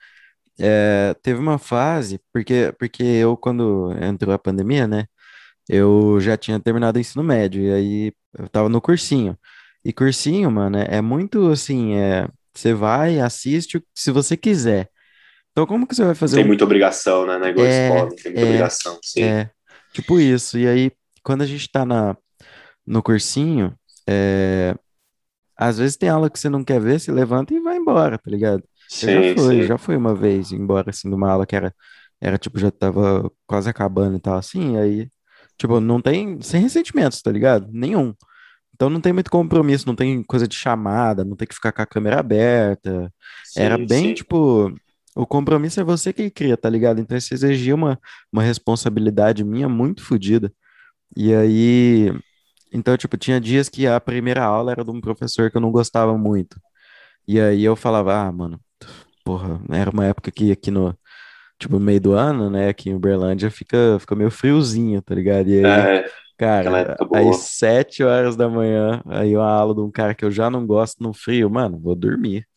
é, 0.59 1.15
teve 1.21 1.39
uma 1.39 1.57
fase, 1.59 2.19
porque, 2.33 2.73
porque 2.79 3.03
eu, 3.03 3.37
quando 3.37 3.91
entrou 4.01 4.33
a 4.33 4.39
pandemia, 4.39 4.87
né, 4.87 5.07
eu 5.69 6.19
já 6.21 6.37
tinha 6.37 6.59
terminado 6.59 6.97
o 6.97 7.01
ensino 7.01 7.23
médio, 7.23 7.63
e 7.63 7.71
aí 7.73 8.13
eu 8.37 8.49
tava 8.49 8.69
no 8.69 8.81
cursinho. 8.81 9.37
E 9.85 9.93
cursinho, 9.93 10.51
mano, 10.51 10.77
é, 10.77 10.97
é 10.97 11.01
muito 11.01 11.49
assim, 11.51 11.95
é, 11.95 12.27
você 12.53 12.73
vai, 12.73 13.19
assiste 13.19 13.83
se 13.95 14.11
você 14.11 14.35
quiser. 14.37 14.89
Então, 15.51 15.65
como 15.67 15.87
que 15.87 15.95
você 15.95 16.05
vai 16.05 16.15
fazer 16.15 16.37
tem 16.37 16.45
um... 16.45 16.47
muita 16.47 16.63
obrigação, 16.63 17.25
né? 17.25 17.47
É 17.47 17.51
igual 17.51 17.65
É, 17.65 17.87
escola, 17.87 18.09
tem 18.15 18.31
muita 18.31 18.45
é, 18.45 18.45
obrigação, 18.45 18.99
sim. 19.03 19.23
é, 19.23 19.51
tipo 19.93 20.19
isso. 20.19 20.57
E 20.57 20.67
aí, 20.67 20.91
quando 21.29 21.43
a 21.43 21.45
gente 21.45 21.69
tá 21.71 21.85
na, 21.85 22.17
no 22.85 23.03
cursinho, 23.03 23.77
é, 24.09 24.75
às 25.57 25.77
vezes 25.79 25.97
tem 25.97 26.09
aula 26.09 26.29
que 26.29 26.39
você 26.39 26.49
não 26.49 26.63
quer 26.63 26.81
ver, 26.81 26.99
você 26.99 27.11
levanta 27.11 27.53
e 27.53 27.61
vai 27.61 27.77
embora, 27.77 28.17
tá 28.17 28.31
ligado? 28.31 28.63
Eu 29.01 29.09
já 29.11 29.23
Sim, 29.23 29.35
fui, 29.35 29.61
sim. 29.61 29.63
já 29.63 29.77
fui 29.77 29.95
uma 29.97 30.15
vez 30.15 30.51
embora, 30.51 30.91
assim, 30.91 31.09
de 31.09 31.15
uma 31.15 31.31
aula 31.31 31.45
que 31.47 31.55
era, 31.55 31.75
era 32.21 32.37
tipo, 32.37 32.59
já 32.59 32.71
tava 32.71 33.31
quase 33.47 33.69
acabando 33.69 34.17
e 34.17 34.21
tal, 34.21 34.37
assim, 34.37 34.77
aí, 34.77 35.09
tipo, 35.57 35.79
não 35.81 36.01
tem, 36.01 36.41
sem 36.41 36.61
ressentimentos, 36.61 37.21
tá 37.21 37.31
ligado? 37.31 37.69
Nenhum. 37.71 38.13
Então 38.75 38.89
não 38.89 39.01
tem 39.01 39.13
muito 39.13 39.31
compromisso, 39.31 39.87
não 39.87 39.95
tem 39.95 40.23
coisa 40.23 40.47
de 40.47 40.55
chamada, 40.55 41.25
não 41.25 41.35
tem 41.35 41.47
que 41.47 41.55
ficar 41.55 41.71
com 41.73 41.81
a 41.81 41.85
câmera 41.85 42.19
aberta. 42.19 43.13
Era 43.55 43.77
Sim, 43.77 43.87
bem, 43.87 44.13
sim. 44.13 44.13
tipo, 44.13 44.73
o 45.15 45.27
compromisso 45.27 45.79
é 45.81 45.83
você 45.83 46.13
que 46.13 46.29
cria, 46.31 46.55
tá 46.57 46.69
ligado? 46.69 46.99
Então 47.01 47.17
isso 47.17 47.33
exigia 47.33 47.75
uma, 47.75 47.99
uma 48.31 48.43
responsabilidade 48.43 49.43
minha 49.43 49.67
muito 49.69 50.03
fodida. 50.03 50.53
E 51.15 51.33
aí, 51.33 52.07
então, 52.73 52.97
tipo, 52.97 53.17
tinha 53.17 53.41
dias 53.41 53.69
que 53.69 53.87
a 53.87 53.99
primeira 54.01 54.43
aula 54.45 54.71
era 54.73 54.83
de 54.85 54.91
um 54.91 55.01
professor 55.01 55.51
que 55.51 55.57
eu 55.57 55.61
não 55.61 55.71
gostava 55.71 56.17
muito. 56.17 56.61
E 57.27 57.39
aí 57.39 57.63
eu 57.63 57.75
falava, 57.75 58.15
ah, 58.15 58.31
mano, 58.31 58.59
porra, 59.25 59.61
era 59.71 59.91
uma 59.91 60.05
época 60.07 60.31
que 60.31 60.51
aqui 60.51 60.71
no, 60.71 60.97
tipo, 61.59 61.79
meio 61.79 62.01
do 62.01 62.13
ano, 62.13 62.49
né, 62.49 62.69
aqui 62.69 62.89
em 62.89 62.95
Uberlândia 62.95 63.51
fica, 63.51 63.97
fica 63.99 64.15
meio 64.15 64.31
friozinho, 64.31 65.01
tá 65.01 65.15
ligado? 65.15 65.49
E 65.49 65.59
aí, 65.59 65.89
É, 65.89 66.09
cara, 66.37 66.81
boa. 67.09 67.33
sete 67.33 68.03
horas 68.03 68.35
da 68.37 68.49
manhã, 68.49 69.01
aí 69.07 69.35
uma 69.37 69.49
aula 69.51 69.75
de 69.75 69.81
um 69.81 69.91
cara 69.91 70.15
que 70.15 70.25
eu 70.25 70.31
já 70.31 70.49
não 70.49 70.65
gosto 70.67 71.03
no 71.03 71.13
frio, 71.13 71.49
mano, 71.49 71.79
vou 71.79 71.95
dormir. 71.95 72.47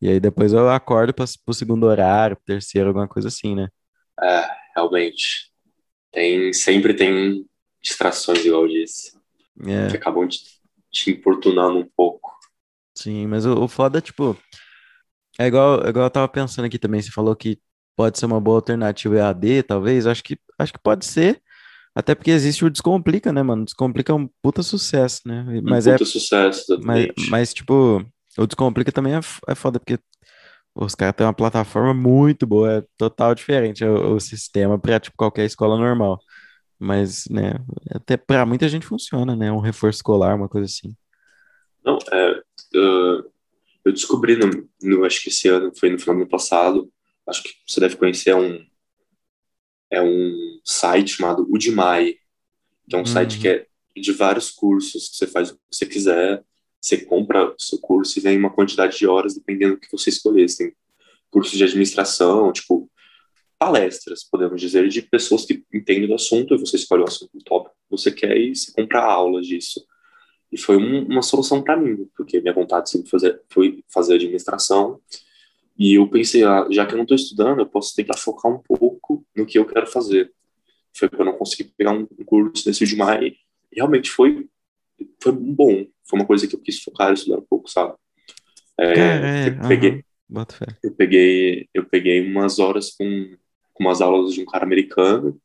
E 0.00 0.08
aí 0.08 0.20
depois 0.20 0.52
eu 0.52 0.68
acordo 0.70 1.14
pra, 1.14 1.26
pro 1.44 1.54
segundo 1.54 1.84
horário, 1.86 2.36
pro 2.36 2.46
terceiro, 2.46 2.88
alguma 2.90 3.08
coisa 3.08 3.28
assim, 3.28 3.54
né? 3.56 3.68
É, 4.22 4.46
realmente. 4.76 5.50
Tem, 6.12 6.52
sempre 6.52 6.94
tem 6.94 7.46
distrações, 7.82 8.44
igual 8.44 8.62
eu 8.64 8.68
disse, 8.68 9.12
que 9.88 9.96
É, 9.96 9.98
acabam 9.98 10.28
te, 10.28 10.40
te 10.92 11.10
importunando 11.12 11.78
um 11.78 11.88
pouco. 11.96 12.32
sim, 12.96 13.26
mas 13.26 13.46
o, 13.46 13.64
o 13.64 13.68
foda, 13.68 13.98
é, 13.98 14.00
tipo, 14.02 14.36
é 15.38 15.46
igual, 15.46 15.84
é 15.84 15.88
igual 15.90 16.06
eu 16.06 16.10
tava 16.10 16.28
pensando 16.28 16.66
aqui 16.66 16.78
também, 16.78 17.00
você 17.02 17.10
falou 17.10 17.34
que 17.36 17.60
pode 17.96 18.18
ser 18.18 18.26
uma 18.26 18.40
boa 18.40 18.58
alternativa 18.58 19.16
EAD, 19.16 19.62
talvez, 19.62 20.06
acho 20.06 20.22
que, 20.24 20.38
acho 20.58 20.72
que 20.72 20.78
pode 20.80 21.04
ser, 21.06 21.42
até 21.94 22.14
porque 22.14 22.30
existe 22.30 22.64
o 22.64 22.70
Descomplica, 22.70 23.32
né, 23.32 23.42
mano? 23.44 23.64
Descomplica 23.64 24.12
é 24.12 24.16
um 24.16 24.28
puta 24.42 24.62
sucesso, 24.64 25.22
né? 25.26 25.44
Um 25.62 25.62
Mas 25.66 25.86
é, 25.86 25.98
puta 25.98 26.04
sucesso, 26.04 26.64
mas, 26.76 27.08
exatamente. 27.12 27.14
mas 27.16 27.54
tipo, 27.54 28.04
o 28.38 28.46
Descomplica 28.46 28.92
também 28.92 29.14
é, 29.16 29.20
é 29.48 29.54
foda, 29.56 29.80
porque 29.80 29.98
os 30.74 30.94
caras 30.94 31.14
têm 31.16 31.26
uma 31.26 31.34
plataforma 31.34 31.94
muito 31.94 32.46
boa, 32.46 32.78
é 32.78 32.84
total 32.98 33.34
diferente 33.34 33.84
o, 33.84 34.14
o 34.16 34.20
sistema 34.20 34.78
pra, 34.80 35.00
tipo, 35.00 35.16
qualquer 35.16 35.44
escola 35.46 35.76
normal. 35.78 36.20
Mas, 36.80 37.26
né, 37.28 37.54
até 37.90 38.16
pra 38.16 38.46
muita 38.46 38.68
gente 38.68 38.86
funciona, 38.86 39.36
né? 39.36 39.52
Um 39.52 39.60
reforço 39.60 39.98
escolar, 39.98 40.34
uma 40.34 40.48
coisa 40.48 40.64
assim. 40.64 40.96
Não, 41.84 41.98
é, 42.10 42.32
uh, 42.76 43.30
eu 43.84 43.92
descobri, 43.92 44.36
no, 44.36 44.68
no- 44.82 45.04
acho 45.04 45.22
que 45.22 45.28
esse 45.28 45.48
ano, 45.48 45.72
foi 45.78 45.90
no 45.90 45.98
final 45.98 46.16
do 46.16 46.22
ano 46.22 46.30
passado, 46.30 46.90
acho 47.26 47.42
que 47.42 47.50
você 47.66 47.80
deve 47.80 47.96
conhecer 47.96 48.30
é 48.30 48.36
um, 48.36 48.64
é 49.90 50.02
um 50.02 50.60
site 50.64 51.16
chamado 51.16 51.46
Udemy, 51.50 52.18
que 52.88 52.94
é 52.94 52.96
um 52.96 53.00
uhum. 53.00 53.06
site 53.06 53.38
que 53.38 53.48
é 53.48 53.66
de 53.96 54.12
vários 54.12 54.50
cursos, 54.50 55.10
que 55.10 55.16
você 55.16 55.26
faz 55.26 55.50
o 55.50 55.54
que 55.54 55.60
você 55.70 55.86
quiser, 55.86 56.42
você 56.80 56.96
compra 56.96 57.50
o 57.50 57.54
seu 57.58 57.78
curso 57.78 58.18
e 58.18 58.22
vem 58.22 58.38
uma 58.38 58.50
quantidade 58.50 58.96
de 58.96 59.06
horas 59.06 59.34
dependendo 59.34 59.74
do 59.74 59.80
que 59.80 59.90
você 59.92 60.08
escolher. 60.08 60.48
Você 60.48 60.64
tem 60.64 60.76
cursos 61.30 61.56
de 61.56 61.64
administração, 61.64 62.52
tipo, 62.52 62.90
palestras, 63.60 64.24
podemos 64.24 64.58
dizer, 64.58 64.88
de 64.88 65.02
pessoas 65.02 65.44
que 65.44 65.62
entendem 65.72 66.08
do 66.08 66.14
assunto, 66.14 66.54
e 66.54 66.58
você 66.58 66.76
escolhe 66.76 67.02
o 67.02 67.06
assunto 67.06 67.30
do 67.34 67.44
tópico 67.44 67.74
que 67.74 67.90
você 67.90 68.10
quer 68.10 68.34
e 68.34 68.56
você 68.56 68.72
compra 68.72 69.04
aulas 69.04 69.46
disso. 69.46 69.84
E 70.50 70.56
foi 70.56 70.78
um, 70.78 71.04
uma 71.04 71.20
solução 71.20 71.62
para 71.62 71.76
mim, 71.76 72.08
porque 72.16 72.40
minha 72.40 72.54
vontade 72.54 72.88
sempre 72.88 73.10
fazer, 73.10 73.38
foi 73.50 73.84
fazer 73.92 74.14
administração, 74.14 74.98
e 75.78 75.98
eu 75.98 76.08
pensei, 76.08 76.42
ah, 76.42 76.66
já 76.70 76.86
que 76.86 76.94
eu 76.94 76.96
não 76.96 77.04
estou 77.04 77.14
estudando, 77.14 77.60
eu 77.60 77.66
posso 77.66 77.94
tentar 77.94 78.16
focar 78.16 78.50
um 78.50 78.58
pouco 78.58 79.26
no 79.36 79.44
que 79.44 79.58
eu 79.58 79.66
quero 79.66 79.86
fazer. 79.86 80.32
Foi 80.96 81.10
quando 81.10 81.28
eu 81.28 81.34
consegui 81.34 81.64
pegar 81.76 81.92
um 81.92 82.06
curso 82.24 82.66
nesse 82.66 82.84
Udemy, 82.84 83.36
e 83.70 83.76
realmente 83.76 84.10
foi, 84.10 84.48
foi 85.22 85.32
bom, 85.32 85.86
foi 86.08 86.18
uma 86.18 86.26
coisa 86.26 86.48
que 86.48 86.54
eu 86.54 86.60
quis 86.60 86.82
focar 86.82 87.10
e 87.10 87.14
estudar 87.14 87.36
um 87.36 87.46
pouco, 87.48 87.70
sabe? 87.70 87.92
É, 88.78 88.92
é, 88.94 89.48
eu, 89.48 89.68
peguei, 89.68 90.04
eu 90.82 90.94
peguei, 90.94 91.68
eu 91.74 91.84
peguei 91.84 92.26
umas 92.26 92.58
horas 92.58 92.92
com 92.92 93.36
umas 93.80 94.00
aulas 94.00 94.34
de 94.34 94.42
um 94.42 94.44
cara 94.44 94.64
americano, 94.64 95.40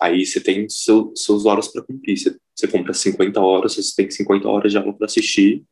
aí 0.00 0.24
você 0.24 0.40
tem 0.40 0.68
seu, 0.68 1.12
seus 1.14 1.44
horas 1.46 1.68
para 1.68 1.82
cumprir, 1.82 2.16
você, 2.16 2.36
você 2.54 2.66
compra 2.66 2.94
50 2.94 3.40
horas, 3.40 3.76
você 3.76 3.94
tem 3.94 4.10
50 4.10 4.48
horas 4.48 4.72
de 4.72 4.78
aula 4.78 4.92
para 4.92 5.06
assistir, 5.06 5.62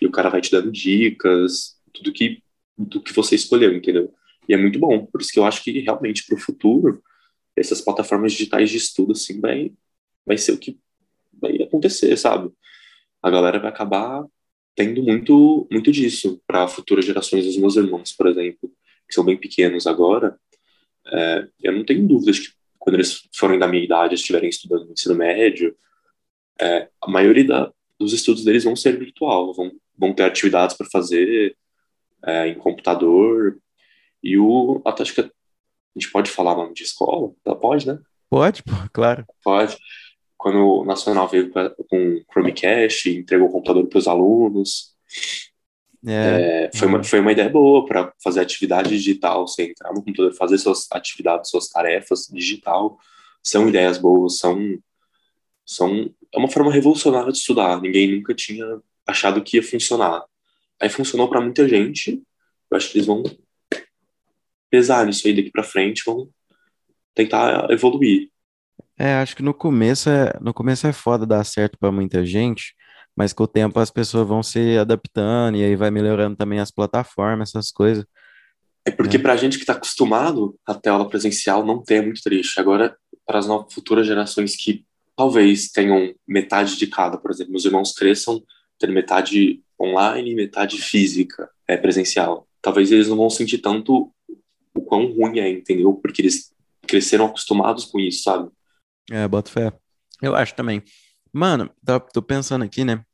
e 0.00 0.06
o 0.06 0.10
cara 0.10 0.28
vai 0.28 0.40
te 0.40 0.50
dando 0.50 0.70
dicas, 0.70 1.76
tudo 1.92 2.12
que 2.12 2.42
do 2.78 3.02
que 3.02 3.12
você 3.12 3.34
escolheu, 3.34 3.74
entendeu? 3.74 4.10
E 4.48 4.54
é 4.54 4.56
muito 4.56 4.78
bom, 4.78 5.04
por 5.04 5.20
isso 5.20 5.30
que 5.30 5.38
eu 5.38 5.44
acho 5.44 5.62
que 5.62 5.80
realmente 5.80 6.24
para 6.26 6.34
o 6.34 6.40
futuro 6.40 7.02
essas 7.54 7.82
plataformas 7.82 8.32
digitais 8.32 8.70
de 8.70 8.78
estudo 8.78 9.12
assim 9.12 9.38
vai 9.40 9.72
vai 10.24 10.38
ser 10.38 10.52
o 10.52 10.58
que 10.58 10.78
vai 11.40 11.62
acontecer, 11.62 12.16
sabe? 12.16 12.50
A 13.22 13.30
galera 13.30 13.58
vai 13.58 13.68
acabar 13.68 14.24
tendo 14.74 15.02
muito 15.02 15.68
muito 15.70 15.92
disso 15.92 16.40
para 16.46 16.68
futuras 16.68 17.04
gerações 17.04 17.44
dos 17.44 17.56
meus 17.58 17.76
irmãos, 17.76 18.12
por 18.12 18.26
exemplo, 18.28 18.72
que 19.06 19.14
são 19.14 19.24
bem 19.24 19.36
pequenos 19.36 19.86
agora. 19.86 20.38
É, 21.12 21.48
eu 21.62 21.72
não 21.72 21.84
tenho 21.84 22.06
dúvidas 22.06 22.38
que 22.38 22.52
quando 22.78 22.96
eles 22.96 23.28
forem 23.34 23.58
da 23.58 23.68
minha 23.68 23.84
idade, 23.84 24.14
estiverem 24.14 24.48
estudando 24.48 24.86
no 24.86 24.92
ensino 24.92 25.14
médio, 25.14 25.76
é, 26.60 26.88
a 27.00 27.10
maioria 27.10 27.46
da, 27.46 27.72
dos 27.98 28.12
estudos 28.12 28.44
deles 28.44 28.64
vão 28.64 28.74
ser 28.74 28.98
virtual, 28.98 29.52
vão, 29.52 29.70
vão 29.96 30.12
ter 30.14 30.24
atividades 30.24 30.76
para 30.76 30.88
fazer, 30.90 31.56
é, 32.24 32.48
em 32.48 32.54
computador. 32.54 33.58
E 34.22 34.38
o. 34.38 34.80
Até 34.84 35.02
acho 35.02 35.14
que 35.14 35.20
a 35.20 35.30
gente 35.94 36.10
pode 36.10 36.30
falar 36.30 36.56
nome 36.56 36.74
de 36.74 36.82
escola? 36.82 37.32
Tá, 37.44 37.54
pode, 37.54 37.86
né? 37.86 37.98
Pode, 38.28 38.62
claro. 38.92 39.26
Pode. 39.42 39.76
Quando 40.36 40.58
o 40.58 40.84
Nacional 40.84 41.28
veio 41.28 41.50
com 41.50 42.22
Chromecast, 42.32 43.10
entregou 43.10 43.48
o 43.48 43.52
computador 43.52 43.86
para 43.86 43.98
os 43.98 44.08
alunos. 44.08 44.94
É, 46.06 46.64
é, 46.64 46.70
foi, 46.74 46.88
uma, 46.88 47.04
foi 47.04 47.20
uma 47.20 47.32
ideia 47.32 47.48
boa 47.48 47.84
para 47.84 48.12
fazer 48.22 48.40
atividade 48.40 48.88
digital, 48.88 49.46
você 49.46 49.64
entrar 49.64 49.90
no 49.92 50.02
computador, 50.02 50.32
fazer 50.34 50.58
suas 50.58 50.86
atividades, 50.90 51.50
suas 51.50 51.68
tarefas 51.68 52.28
digital. 52.32 52.98
São 53.42 53.68
ideias 53.68 53.98
boas, 53.98 54.38
são, 54.38 54.78
são 55.64 56.10
é 56.32 56.38
uma 56.38 56.48
forma 56.48 56.72
revolucionária 56.72 57.32
de 57.32 57.38
estudar. 57.38 57.80
Ninguém 57.80 58.16
nunca 58.16 58.34
tinha 58.34 58.64
achado 59.06 59.42
que 59.42 59.56
ia 59.56 59.62
funcionar. 59.62 60.24
Aí 60.80 60.88
funcionou 60.88 61.28
para 61.28 61.40
muita 61.40 61.68
gente. 61.68 62.22
Eu 62.70 62.76
acho 62.76 62.90
que 62.90 62.98
eles 62.98 63.06
vão 63.06 63.22
pesar 64.70 65.04
nisso 65.04 65.26
aí 65.26 65.34
daqui 65.34 65.50
para 65.50 65.64
frente, 65.64 66.04
vão 66.06 66.28
tentar 67.14 67.70
evoluir. 67.70 68.30
É, 68.96 69.14
acho 69.14 69.34
que 69.34 69.42
no 69.42 69.52
começo 69.52 70.08
é, 70.08 70.32
no 70.40 70.54
começo 70.54 70.86
é 70.86 70.92
foda 70.92 71.26
dar 71.26 71.44
certo 71.44 71.78
para 71.78 71.90
muita 71.90 72.24
gente, 72.24 72.74
mas 73.16 73.32
com 73.32 73.44
o 73.44 73.48
tempo 73.48 73.78
as 73.78 73.90
pessoas 73.90 74.26
vão 74.26 74.42
se 74.42 74.78
adaptando 74.78 75.56
e 75.56 75.64
aí 75.64 75.76
vai 75.76 75.90
melhorando 75.90 76.36
também 76.36 76.58
as 76.58 76.70
plataformas, 76.70 77.50
essas 77.50 77.70
coisas. 77.70 78.04
É 78.84 78.90
porque 78.90 79.16
é. 79.16 79.20
para 79.20 79.34
a 79.34 79.36
gente 79.36 79.56
que 79.56 79.62
está 79.62 79.74
acostumado 79.74 80.58
a 80.66 80.74
ter 80.74 80.88
aula 80.88 81.08
presencial 81.08 81.64
não 81.64 81.82
tem 81.82 81.98
é 81.98 82.02
muito 82.02 82.22
triste. 82.22 82.58
Agora, 82.58 82.96
para 83.26 83.38
as 83.38 83.46
novas, 83.46 83.72
futuras 83.72 84.06
gerações 84.06 84.56
que 84.56 84.84
talvez 85.14 85.70
tenham 85.70 86.14
metade 86.26 86.76
de 86.76 86.86
cada, 86.86 87.18
por 87.18 87.30
exemplo, 87.30 87.52
meus 87.52 87.64
irmãos 87.64 87.92
cresçam 87.92 88.42
tendo 88.78 88.94
metade 88.94 89.62
online 89.78 90.30
e 90.30 90.34
metade 90.34 90.80
física, 90.80 91.50
é 91.68 91.76
presencial. 91.76 92.48
Talvez 92.62 92.90
eles 92.90 93.08
não 93.08 93.16
vão 93.16 93.30
sentir 93.30 93.58
tanto 93.58 94.10
o 94.74 94.80
quão 94.80 95.12
ruim 95.12 95.38
é, 95.38 95.50
entendeu? 95.50 95.92
Porque 95.94 96.22
eles 96.22 96.52
cresceram 96.86 97.26
acostumados 97.26 97.84
com 97.84 98.00
isso, 98.00 98.22
sabe? 98.22 98.50
É, 99.10 99.28
boto 99.28 99.50
fé. 99.50 99.72
Eu 100.22 100.34
acho 100.34 100.54
também. 100.54 100.82
Mano, 101.32 101.70
tô, 101.84 102.00
tô 102.00 102.22
pensando 102.22 102.64
aqui, 102.64 102.84
né? 102.84 103.04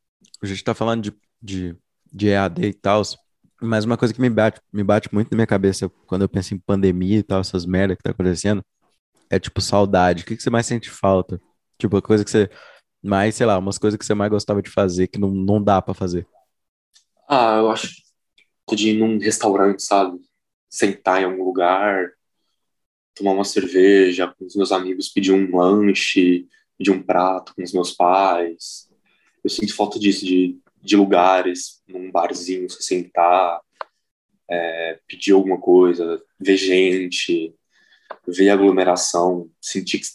A 0.42 0.46
gente 0.46 0.64
tá 0.64 0.74
falando 0.74 1.02
de, 1.02 1.14
de, 1.42 1.76
de 2.12 2.28
EAD 2.28 2.66
e 2.68 2.74
tal, 2.74 3.02
mas 3.60 3.84
uma 3.84 3.96
coisa 3.96 4.14
que 4.14 4.20
me 4.20 4.30
bate, 4.30 4.60
me 4.72 4.82
bate 4.82 5.12
muito 5.12 5.30
na 5.30 5.36
minha 5.36 5.46
cabeça 5.46 5.88
quando 6.06 6.22
eu 6.22 6.28
penso 6.28 6.54
em 6.54 6.58
pandemia 6.58 7.18
e 7.18 7.22
tal, 7.22 7.40
essas 7.40 7.66
merdas 7.66 7.96
que 7.96 8.02
tá 8.02 8.10
acontecendo, 8.10 8.64
é 9.30 9.38
tipo 9.38 9.60
saudade. 9.60 10.22
O 10.22 10.26
que, 10.26 10.36
que 10.36 10.42
você 10.42 10.50
mais 10.50 10.66
sente 10.66 10.90
falta? 10.90 11.40
Tipo, 11.78 11.96
a 11.98 12.02
coisa 12.02 12.24
que 12.24 12.30
você 12.30 12.50
mais, 13.02 13.34
sei 13.34 13.46
lá, 13.46 13.58
umas 13.58 13.78
coisas 13.78 13.98
que 13.98 14.04
você 14.04 14.14
mais 14.14 14.30
gostava 14.30 14.62
de 14.62 14.70
fazer 14.70 15.08
que 15.08 15.18
não, 15.18 15.30
não 15.30 15.62
dá 15.62 15.80
para 15.82 15.94
fazer. 15.94 16.26
Ah, 17.28 17.56
eu 17.58 17.70
acho 17.70 17.88
de 18.74 18.90
ir 18.90 18.98
num 18.98 19.18
restaurante, 19.18 19.82
sabe? 19.82 20.18
Sentar 20.68 21.22
em 21.22 21.24
algum 21.24 21.44
lugar, 21.44 22.10
tomar 23.14 23.32
uma 23.32 23.44
cerveja 23.44 24.28
com 24.38 24.44
os 24.44 24.54
meus 24.54 24.72
amigos, 24.72 25.08
pedir 25.08 25.32
um 25.32 25.56
lanche, 25.56 26.46
pedir 26.78 26.90
um 26.90 27.02
prato 27.02 27.54
com 27.54 27.62
os 27.62 27.72
meus 27.72 27.92
pais. 27.92 28.88
Eu 29.42 29.50
sinto 29.50 29.74
falta 29.74 29.98
disso, 29.98 30.24
de, 30.24 30.58
de 30.82 30.96
lugares, 30.96 31.82
num 31.88 32.10
barzinho, 32.10 32.68
se 32.68 32.82
sentar, 32.82 33.60
é, 34.48 34.98
pedir 35.06 35.32
alguma 35.32 35.58
coisa, 35.58 36.22
ver 36.38 36.56
gente, 36.56 37.54
ver 38.26 38.50
aglomeração, 38.50 39.50
sentir 39.60 40.00
que, 40.00 40.06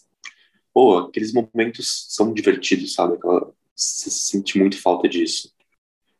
pô, 0.74 0.98
aqueles 1.00 1.34
momentos 1.34 2.08
são 2.10 2.34
divertidos, 2.34 2.94
sabe? 2.94 3.16
Aquela, 3.16 3.54
você 3.76 4.10
sente 4.10 4.58
muito 4.58 4.82
falta 4.82 5.08
disso. 5.08 5.52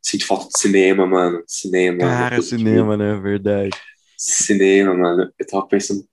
Sinto 0.02 0.26
falta 0.26 0.48
de 0.48 0.60
cinema, 0.60 1.06
mano. 1.06 1.44
Cinema. 1.46 2.00
Cara, 2.00 2.42
cinema, 2.42 2.98
né? 2.98 3.16
Verdade. 3.20 3.70
Cinema, 4.18 4.96
mano. 4.96 5.32
Eu 5.38 5.48
tava 5.48 5.68
pensando, 5.68 6.08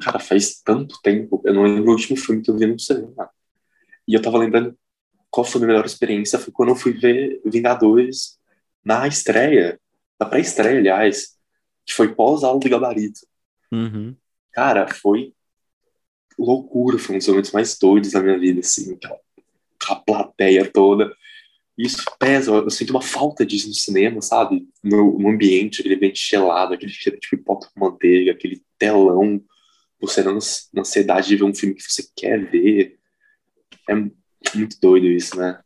cara, 0.00 0.20
faz 0.20 0.60
tanto 0.64 1.00
tempo. 1.02 1.42
Eu 1.44 1.54
não 1.54 1.64
lembro 1.64 1.90
o 1.90 1.94
último 1.94 2.16
filme 2.16 2.40
que 2.40 2.50
eu 2.50 2.56
vi 2.56 2.66
no 2.66 2.78
cinema. 2.78 3.28
E 4.06 4.14
eu 4.14 4.22
tava 4.22 4.38
lembrando 4.38 4.76
qual 5.30 5.44
foi 5.44 5.58
a 5.58 5.64
minha 5.64 5.74
melhor 5.74 5.86
experiência. 5.86 6.38
Foi 6.38 6.52
quando 6.52 6.70
eu 6.70 6.76
fui 6.76 6.92
ver 6.92 7.40
Vingadores 7.44 8.38
na 8.84 9.06
estreia, 9.06 9.80
na 10.18 10.26
pré-estreia, 10.26 10.78
aliás, 10.78 11.36
que 11.84 11.92
foi 11.92 12.14
pós-aula 12.14 12.60
do 12.60 12.68
gabarito. 12.68 13.20
Uhum. 13.72 14.14
Cara, 14.52 14.86
foi 14.88 15.32
loucura. 16.38 16.98
Foi 16.98 17.16
um 17.16 17.18
dos 17.18 17.28
momentos 17.28 17.52
mais 17.52 17.78
doidos 17.78 18.12
da 18.12 18.22
minha 18.22 18.38
vida, 18.38 18.60
assim. 18.60 18.96
Aquela 19.78 20.00
plateia 20.00 20.70
toda 20.70 21.14
isso 21.78 22.02
pesa, 22.18 22.50
eu 22.50 22.70
sinto 22.70 22.90
uma 22.90 23.02
falta 23.02 23.44
disso 23.44 23.68
no 23.68 23.74
cinema, 23.74 24.22
sabe? 24.22 24.66
No, 24.82 25.18
no 25.18 25.28
ambiente, 25.28 25.80
aquele 25.80 25.96
ambiente 25.96 26.26
gelado, 26.26 26.72
aquele 26.72 26.90
cheiro 26.90 27.20
de 27.20 27.28
pipoca 27.28 27.68
com 27.74 27.80
manteiga, 27.80 28.32
aquele 28.32 28.62
telão, 28.78 29.42
você 30.00 30.22
na 30.22 30.80
ansiedade 30.80 31.28
de 31.28 31.36
ver 31.36 31.44
um 31.44 31.54
filme 31.54 31.74
que 31.74 31.82
você 31.82 32.08
quer 32.16 32.50
ver. 32.50 32.95
É 33.88 33.94
muito 33.94 34.76
doido 34.80 35.06
isso, 35.06 35.36
né? 35.38 35.58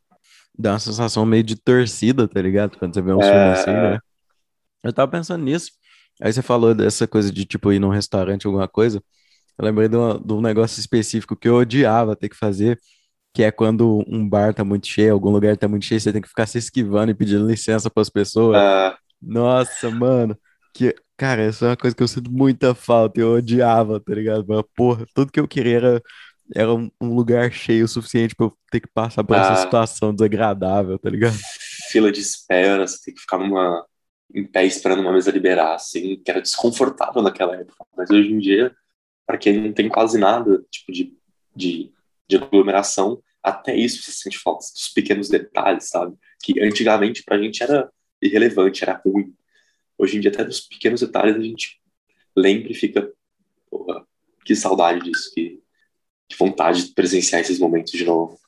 Dá 0.59 0.73
uma 0.73 0.79
sensação 0.79 1.25
meio 1.25 1.43
de 1.43 1.57
torcida, 1.57 2.29
tá 2.29 2.41
ligado? 2.41 2.79
Quando 2.79 2.95
você 2.95 3.03
vê 3.03 3.12
um 3.12 3.23
é... 3.23 3.25
filme 3.25 3.50
assim, 3.53 3.73
né? 3.73 3.99
Eu 4.83 4.93
tava 4.93 5.11
pensando 5.11 5.45
nisso. 5.45 5.71
Aí 6.21 6.33
você 6.33 6.43
falou 6.43 6.75
dessa 6.75 7.07
coisa 7.07 7.33
de, 7.33 7.45
tipo, 7.45 7.73
ir 7.73 7.79
num 7.79 7.89
restaurante, 7.89 8.47
alguma 8.47 8.69
coisa. 8.69 9.03
Eu 9.59 9.65
lembrei 9.65 9.89
de, 9.89 9.97
uma, 9.97 10.19
de 10.19 10.33
um 10.33 10.41
negócio 10.41 10.81
específico 10.81 11.37
que 11.37 11.49
eu 11.49 11.57
odiava 11.57 12.17
ter 12.17 12.29
que 12.29 12.37
fazer, 12.37 12.79
que 13.35 13.43
é 13.43 13.50
quando 13.50 14.05
um 14.07 14.29
bar 14.29 14.55
tá 14.55 14.65
muito 14.65 14.87
cheio, 14.87 15.12
algum 15.12 15.31
lugar 15.31 15.57
tá 15.57 15.69
muito 15.69 15.85
cheio, 15.85 16.00
você 16.00 16.12
tem 16.12 16.23
que 16.23 16.29
ficar 16.29 16.47
se 16.47 16.59
esquivando 16.59 17.11
e 17.11 17.15
pedindo 17.15 17.47
licença 17.47 17.91
para 17.91 18.03
as 18.03 18.11
pessoas. 18.11 18.57
Uh... 18.59 18.97
Nossa, 19.23 19.91
mano, 19.91 20.37
que 20.75 20.95
cara, 21.21 21.43
essa 21.43 21.67
é 21.67 21.69
uma 21.69 21.77
coisa 21.77 21.95
que 21.95 22.03
eu 22.03 22.09
sinto 22.09 22.33
muita 22.33 22.75
falta, 22.75 23.21
eu 23.21 23.35
odiava, 23.35 24.00
tá 24.00 24.15
ligado? 24.15 24.43
Mas, 24.49 24.62
porra, 24.75 25.05
tudo 25.15 25.31
que 25.31 25.39
eu 25.39 25.47
queria 25.47 25.77
era, 25.77 26.03
era 26.54 26.73
um, 26.73 26.90
um 27.00 27.14
lugar 27.14 27.52
cheio 27.52 27.85
o 27.85 27.88
suficiente 27.88 28.35
para 28.35 28.47
eu 28.47 28.57
ter 28.71 28.80
que 28.80 28.88
passar 28.88 29.25
por 29.25 29.37
uh... 29.37 29.40
essa 29.40 29.52
ah. 29.52 29.57
situação 29.57 30.14
desagradável, 30.14 30.99
tá 30.99 31.11
ligado? 31.11 31.37
Fila 31.90 32.11
de 32.11 32.21
espera, 32.21 32.87
você 32.87 32.99
tem 33.04 33.14
que 33.14 33.21
ficar 33.21 33.38
numa 33.38 33.87
em 34.33 34.45
pé 34.45 34.64
esperando 34.64 35.00
uma 35.00 35.12
mesa 35.12 35.33
liberar, 35.33 35.75
assim, 35.75 36.16
que 36.25 36.30
era 36.30 36.40
desconfortável 36.40 37.21
naquela 37.21 37.57
época. 37.57 37.85
Mas 37.97 38.09
hoje 38.11 38.30
em 38.30 38.38
dia, 38.38 38.73
para 39.26 39.37
quem 39.37 39.61
não 39.61 39.73
tem 39.73 39.88
quase 39.88 40.16
nada, 40.19 40.64
tipo, 40.71 40.92
de, 40.92 41.12
de 41.54 41.92
de 42.30 42.37
aglomeração, 42.37 43.21
até 43.42 43.75
isso 43.75 44.02
você 44.02 44.12
sente 44.12 44.38
falta 44.38 44.64
dos 44.73 44.88
pequenos 44.88 45.28
detalhes, 45.28 45.88
sabe? 45.88 46.16
Que 46.42 46.62
antigamente 46.62 47.25
pra 47.25 47.38
gente 47.38 47.62
era 47.62 47.90
irrelevante, 48.23 48.85
era 48.85 49.00
ruim. 49.04 49.35
Hoje 49.99 50.16
em 50.16 50.21
dia, 50.21 50.30
até 50.30 50.45
dos 50.45 50.61
pequenos 50.61 51.00
detalhes, 51.00 51.37
a 51.37 51.40
gente 51.40 51.80
lembra 52.37 52.71
e 52.71 52.75
fica, 52.75 53.12
porra, 53.69 54.07
que 54.45 54.54
saudade 54.54 55.00
disso, 55.00 55.33
que, 55.35 55.60
que 56.31 56.39
vontade 56.39 56.87
de 56.87 56.95
presenciar 56.95 57.41
esses 57.41 57.59
momentos 57.59 57.93
de 57.93 58.05
novo. 58.05 58.39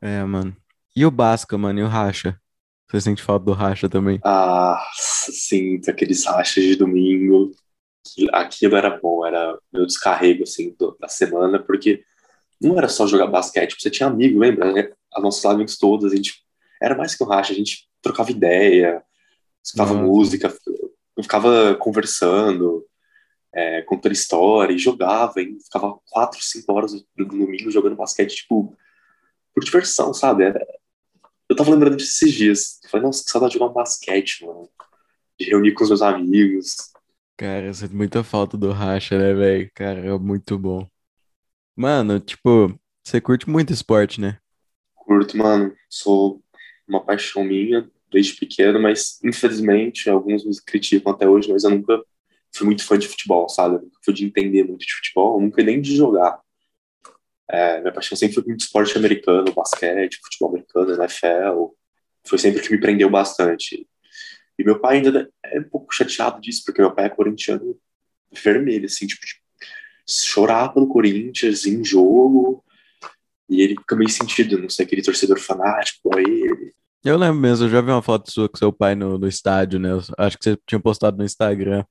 É, 0.00 0.22
mano. 0.22 0.54
E 0.94 1.04
o 1.04 1.10
Basca, 1.10 1.56
mano, 1.56 1.80
e 1.80 1.82
o 1.82 1.88
Racha? 1.88 2.38
Você 2.88 3.00
sente 3.00 3.22
falta 3.22 3.46
do 3.46 3.52
Racha 3.52 3.88
também? 3.88 4.20
Ah, 4.22 4.78
sinto 4.94 5.90
aqueles 5.90 6.24
rachas 6.26 6.62
de 6.62 6.76
domingo. 6.76 7.50
Aquilo 8.32 8.76
era 8.76 8.90
bom, 9.00 9.26
era 9.26 9.58
meu 9.72 9.86
descarrego, 9.86 10.44
assim, 10.44 10.74
do, 10.78 10.96
da 11.00 11.08
semana, 11.08 11.58
porque 11.58 12.04
não 12.60 12.78
era 12.78 12.88
só 12.88 13.06
jogar 13.06 13.26
basquete, 13.26 13.76
você 13.78 13.90
tinha 13.90 14.08
amigo, 14.08 14.38
lembra? 14.38 14.72
Né? 14.72 14.92
As 15.12 15.22
nossas 15.22 15.44
amigos 15.44 15.76
todas, 15.76 16.12
a 16.12 16.16
gente 16.16 16.44
era 16.80 16.94
mais 16.96 17.14
que 17.14 17.24
um 17.24 17.26
racha, 17.26 17.52
a 17.52 17.56
gente 17.56 17.88
trocava 18.00 18.30
ideia, 18.30 19.02
escutava 19.64 19.94
música, 19.94 20.54
ficava 21.20 21.74
conversando, 21.74 22.84
é, 23.56 23.80
contando 23.82 24.12
história, 24.12 24.74
e 24.74 24.78
jogava, 24.78 25.40
e 25.40 25.58
ficava 25.64 25.98
quatro, 26.10 26.38
cinco 26.42 26.72
horas 26.74 26.92
no 27.16 27.24
domingo 27.24 27.70
jogando 27.70 27.96
basquete, 27.96 28.36
tipo, 28.36 28.76
por 29.54 29.64
diversão, 29.64 30.12
sabe? 30.12 30.44
Era... 30.44 30.64
Eu 31.48 31.56
tava 31.56 31.70
lembrando 31.70 31.96
disso 31.96 32.22
esses 32.22 32.34
dias. 32.34 32.80
Eu 32.84 32.90
falei, 32.90 33.06
nossa, 33.06 33.24
que 33.24 33.30
saudade 33.30 33.52
de 33.52 33.58
jogar 33.58 33.70
um 33.70 33.74
basquete, 33.74 34.44
mano. 34.44 34.68
De 35.40 35.46
reunir 35.46 35.72
com 35.72 35.84
os 35.84 35.88
meus 35.88 36.02
amigos. 36.02 36.76
Cara, 37.38 37.66
eu 37.66 37.74
sinto 37.74 37.96
muita 37.96 38.22
falta 38.22 38.58
do 38.58 38.72
racha, 38.72 39.18
né, 39.18 39.32
velho? 39.32 39.70
Cara, 39.74 40.00
é 40.00 40.18
muito 40.18 40.58
bom. 40.58 40.86
Mano, 41.74 42.20
tipo, 42.20 42.78
você 43.02 43.20
curte 43.20 43.48
muito 43.48 43.72
esporte, 43.72 44.20
né? 44.20 44.38
Curto, 44.94 45.36
mano. 45.38 45.74
Sou 45.88 46.42
uma 46.86 47.02
paixão 47.02 47.42
minha 47.42 47.90
desde 48.10 48.34
pequeno, 48.34 48.80
mas 48.80 49.18
infelizmente 49.24 50.10
alguns 50.10 50.44
me 50.44 50.52
criticam 50.64 51.12
até 51.12 51.28
hoje, 51.28 51.50
mas 51.50 51.64
eu 51.64 51.70
nunca 51.70 52.02
fui 52.56 52.66
muito 52.66 52.84
fã 52.84 52.98
de 52.98 53.08
futebol, 53.08 53.48
sabe? 53.48 53.76
Eu 53.76 53.90
fui 54.04 54.14
de 54.14 54.24
entender 54.24 54.64
muito 54.64 54.84
de 54.86 54.94
futebol, 54.94 55.40
nunca 55.40 55.62
nem 55.62 55.80
de 55.80 55.96
jogar. 55.96 56.40
É, 57.48 57.80
minha 57.80 57.92
paixão 57.92 58.16
sempre 58.16 58.34
foi 58.34 58.44
muito 58.44 58.60
esporte 58.60 58.96
americano, 58.96 59.52
basquete, 59.52 60.20
futebol 60.22 60.50
americano, 60.50 60.94
NFL. 60.94 61.74
Foi 62.26 62.38
sempre 62.38 62.62
que 62.62 62.70
me 62.70 62.80
prendeu 62.80 63.08
bastante. 63.08 63.86
E 64.58 64.64
meu 64.64 64.80
pai 64.80 64.96
ainda 64.96 65.30
é 65.44 65.60
um 65.60 65.68
pouco 65.68 65.94
chateado 65.94 66.40
disso, 66.40 66.62
porque 66.64 66.80
meu 66.80 66.94
pai 66.94 67.06
é 67.06 67.10
corintiano 67.10 67.78
vermelho, 68.32 68.86
assim, 68.86 69.06
tipo, 69.06 69.20
chorar 70.08 70.70
pelo 70.70 70.88
Corinthians 70.88 71.66
em 71.66 71.84
jogo, 71.84 72.64
e 73.48 73.60
ele 73.60 73.76
fica 73.76 73.94
meio 73.94 74.10
sentido, 74.10 74.58
não 74.58 74.68
sei, 74.68 74.84
aquele 74.84 75.02
torcedor 75.02 75.38
fanático 75.38 76.16
a 76.16 76.20
ele. 76.20 76.74
Eu 77.04 77.16
lembro 77.16 77.40
mesmo, 77.40 77.66
eu 77.66 77.70
já 77.70 77.80
vi 77.80 77.90
uma 77.90 78.02
foto 78.02 78.30
sua 78.30 78.48
com 78.48 78.56
seu 78.56 78.72
pai 78.72 78.94
no, 78.94 79.18
no 79.18 79.28
estádio, 79.28 79.78
né? 79.78 79.92
Eu 79.92 80.02
acho 80.18 80.36
que 80.36 80.44
você 80.44 80.58
tinha 80.66 80.80
postado 80.80 81.16
no 81.16 81.24
Instagram. 81.24 81.84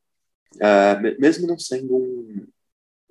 É, 0.62 1.18
mesmo 1.20 1.48
não 1.48 1.58
sendo 1.58 1.96
um, 1.96 2.48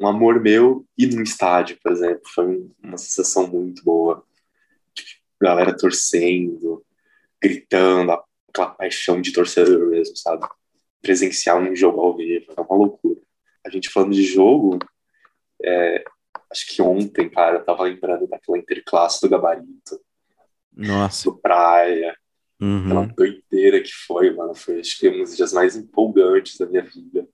um 0.01 0.07
amor 0.07 0.41
meu, 0.41 0.87
ir 0.97 1.15
no 1.15 1.23
estádio, 1.23 1.79
por 1.83 1.93
exemplo, 1.93 2.23
foi 2.35 2.69
uma 2.83 2.99
sensação 2.99 3.47
muito 3.47 3.83
boa. 3.85 4.25
Tipo, 4.95 5.23
galera 5.41 5.77
torcendo, 5.77 6.85
gritando, 7.43 8.13
aquela 8.49 8.71
paixão 8.71 9.21
de 9.21 9.33
torcedor 9.33 9.91
mesmo, 9.91 10.17
sabe? 10.17 10.47
Presenciar 11.03 11.59
um 11.59 11.75
jogo 11.75 12.01
ao 12.01 12.17
vivo, 12.17 12.53
é 12.57 12.61
uma 12.61 12.77
loucura. 12.77 13.21
A 13.65 13.71
gente 13.71 13.91
falando 13.91 14.15
de 14.15 14.25
jogo, 14.25 14.79
é, 15.63 16.05
acho 16.51 16.67
que 16.69 16.81
ontem, 16.81 17.29
cara, 17.29 17.59
eu 17.59 17.65
tava 17.65 17.83
lembrando 17.83 18.27
daquela 18.27 18.59
interclasse 18.59 19.21
do 19.21 19.29
gabarito. 19.29 20.01
Nossa. 20.73 21.25
Do 21.25 21.37
praia. 21.39 22.17
Uhum. 22.61 22.85
Aquela 22.87 23.07
doideira 23.07 23.83
que 23.83 23.93
foi, 23.93 24.35
mano. 24.35 24.55
Foi, 24.55 24.81
acho 24.81 24.99
que, 24.99 25.09
um 25.09 25.23
dos 25.23 25.37
dias 25.37 25.53
mais 25.53 25.77
empolgantes 25.77 26.57
da 26.59 26.67
minha 26.67 26.83
vida. 26.83 27.29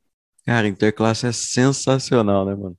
Cara, 0.47 0.67
interclasse 0.67 1.27
é 1.27 1.33
sensacional, 1.33 2.45
né, 2.45 2.55
mano? 2.55 2.79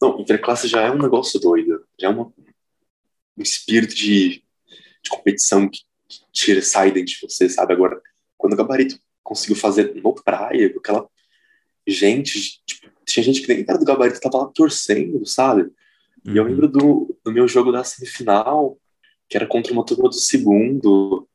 Não, 0.00 0.20
interclasse 0.20 0.66
já 0.68 0.82
é 0.82 0.90
um 0.90 0.98
negócio 0.98 1.38
doido. 1.38 1.84
Já 1.98 2.08
é 2.08 2.10
uma, 2.10 2.26
um 2.26 3.42
espírito 3.42 3.94
de, 3.94 4.42
de 5.02 5.10
competição 5.10 5.68
que, 5.68 5.80
que 6.08 6.20
tira, 6.32 6.62
sai 6.62 6.90
dentro 6.90 7.12
de 7.12 7.18
você, 7.20 7.48
sabe? 7.48 7.72
Agora, 7.72 8.00
quando 8.38 8.54
o 8.54 8.56
gabarito 8.56 8.98
conseguiu 9.22 9.56
fazer 9.56 9.94
no 9.94 10.14
praia, 10.14 10.72
aquela 10.76 11.06
gente, 11.86 12.62
tipo, 12.64 12.90
tinha 13.04 13.22
gente 13.22 13.42
que 13.42 13.52
nem 13.52 13.64
era 13.68 13.78
do 13.78 13.84
gabarito, 13.84 14.20
tava 14.20 14.38
lá 14.38 14.46
torcendo, 14.46 15.24
sabe? 15.26 15.62
Uhum. 15.62 16.34
E 16.34 16.36
eu 16.36 16.44
uhum. 16.44 16.48
lembro 16.48 16.68
do, 16.68 17.18
do 17.24 17.32
meu 17.32 17.46
jogo 17.46 17.72
da 17.72 17.84
semifinal, 17.84 18.78
que 19.28 19.36
era 19.36 19.46
contra 19.46 19.72
uma 19.72 19.84
turma 19.84 20.08
do 20.08 20.14
segundo. 20.14 21.28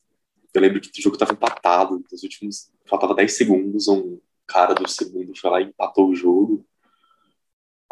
Eu 0.54 0.62
lembro 0.62 0.82
que 0.82 0.90
o 1.00 1.04
jogo 1.04 1.18
tava 1.18 1.34
empatado, 1.34 2.04
nos 2.12 2.24
últimos. 2.24 2.72
Faltava 2.88 3.16
10 3.16 3.34
segundos, 3.34 3.88
um 3.88 4.20
cara 4.48 4.74
do 4.74 4.88
segundo 4.90 5.38
foi 5.38 5.50
lá 5.50 5.62
e 5.62 5.66
empatou 5.66 6.10
o 6.10 6.16
jogo. 6.16 6.66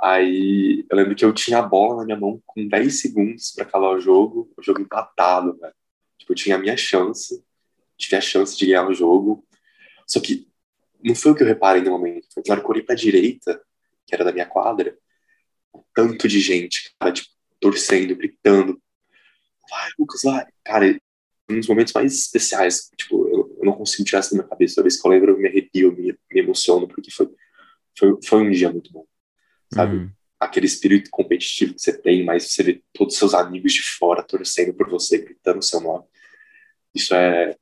Aí 0.01 0.85
eu 0.89 0.97
lembro 0.97 1.15
que 1.15 1.23
eu 1.23 1.33
tinha 1.33 1.59
a 1.59 1.61
bola 1.61 1.97
na 1.97 2.05
minha 2.05 2.19
mão 2.19 2.41
com 2.45 2.67
10 2.67 2.99
segundos 3.01 3.51
para 3.51 3.63
acabar 3.63 3.89
o 3.89 3.99
jogo, 3.99 4.51
o 4.57 4.61
jogo 4.61 4.81
empatado, 4.81 5.57
velho. 5.57 5.73
Tipo, 6.17 6.33
eu 6.33 6.35
tinha 6.35 6.55
a 6.55 6.59
minha 6.59 6.75
chance, 6.75 7.43
tive 7.97 8.15
a 8.15 8.21
chance 8.21 8.57
de 8.57 8.65
ganhar 8.65 8.87
o 8.87 8.93
jogo. 8.93 9.45
Só 10.07 10.19
que 10.19 10.47
não 11.03 11.15
foi 11.15 11.31
o 11.31 11.35
que 11.35 11.43
eu 11.43 11.47
reparei 11.47 11.81
no 11.81 11.91
momento. 11.91 12.27
Foi 12.33 12.43
que 12.43 12.49
na 12.49 12.55
hora 12.55 12.61
que 12.61 12.67
eu 12.67 12.71
olhei 12.71 12.83
pra 12.83 12.95
direita, 12.95 13.61
que 14.05 14.15
era 14.15 14.23
da 14.23 14.31
minha 14.31 14.45
quadra, 14.45 14.97
tanto 15.93 16.27
de 16.27 16.39
gente, 16.39 16.93
cara, 16.99 17.13
tipo, 17.13 17.29
torcendo, 17.59 18.15
gritando. 18.15 18.81
Vai, 19.69 19.89
Lucas, 19.97 20.21
vai. 20.23 20.45
Cara, 20.63 20.99
um 21.49 21.59
dos 21.59 21.67
momentos 21.67 21.93
mais 21.93 22.13
especiais, 22.13 22.89
tipo, 22.97 23.27
eu, 23.63 23.65
não 23.65 23.73
consigo 23.73 24.04
tirar 24.04 24.19
isso 24.19 24.32
da 24.32 24.38
minha 24.38 24.49
cabeça. 24.49 24.76
Toda 24.76 24.84
vez 24.84 24.99
que 24.99 25.08
eu 25.08 25.12
lembro, 25.12 25.32
eu 25.32 25.38
me 25.38 25.47
arrepio, 25.47 25.89
eu 25.89 25.95
me, 25.95 26.17
me 26.32 26.39
emociono, 26.39 26.88
porque 26.88 27.12
foi, 27.12 27.30
foi, 27.97 28.17
foi 28.23 28.41
um 28.41 28.52
dia 28.52 28.71
muito 28.71 28.91
bom, 28.91 29.06
sabe? 29.73 29.97
Uhum. 29.97 30.12
Aquele 30.39 30.65
espírito 30.65 31.10
competitivo 31.10 31.73
que 31.73 31.82
você 31.82 31.97
tem, 31.97 32.26
mas 32.26 32.52
você 32.52 32.63
vê 32.63 32.84
todos 32.91 33.13
os 33.13 33.19
seus 33.19 33.34
amigos 33.34 33.73
de 33.73 33.82
fora 33.82 34.23
torcendo 34.23 34.73
por 34.73 34.89
você, 34.89 35.17
gritando 35.17 35.60
o 35.60 35.63
seu 35.63 35.80
nome. 35.80 36.04
Isso 36.93 37.15
é 37.15 37.56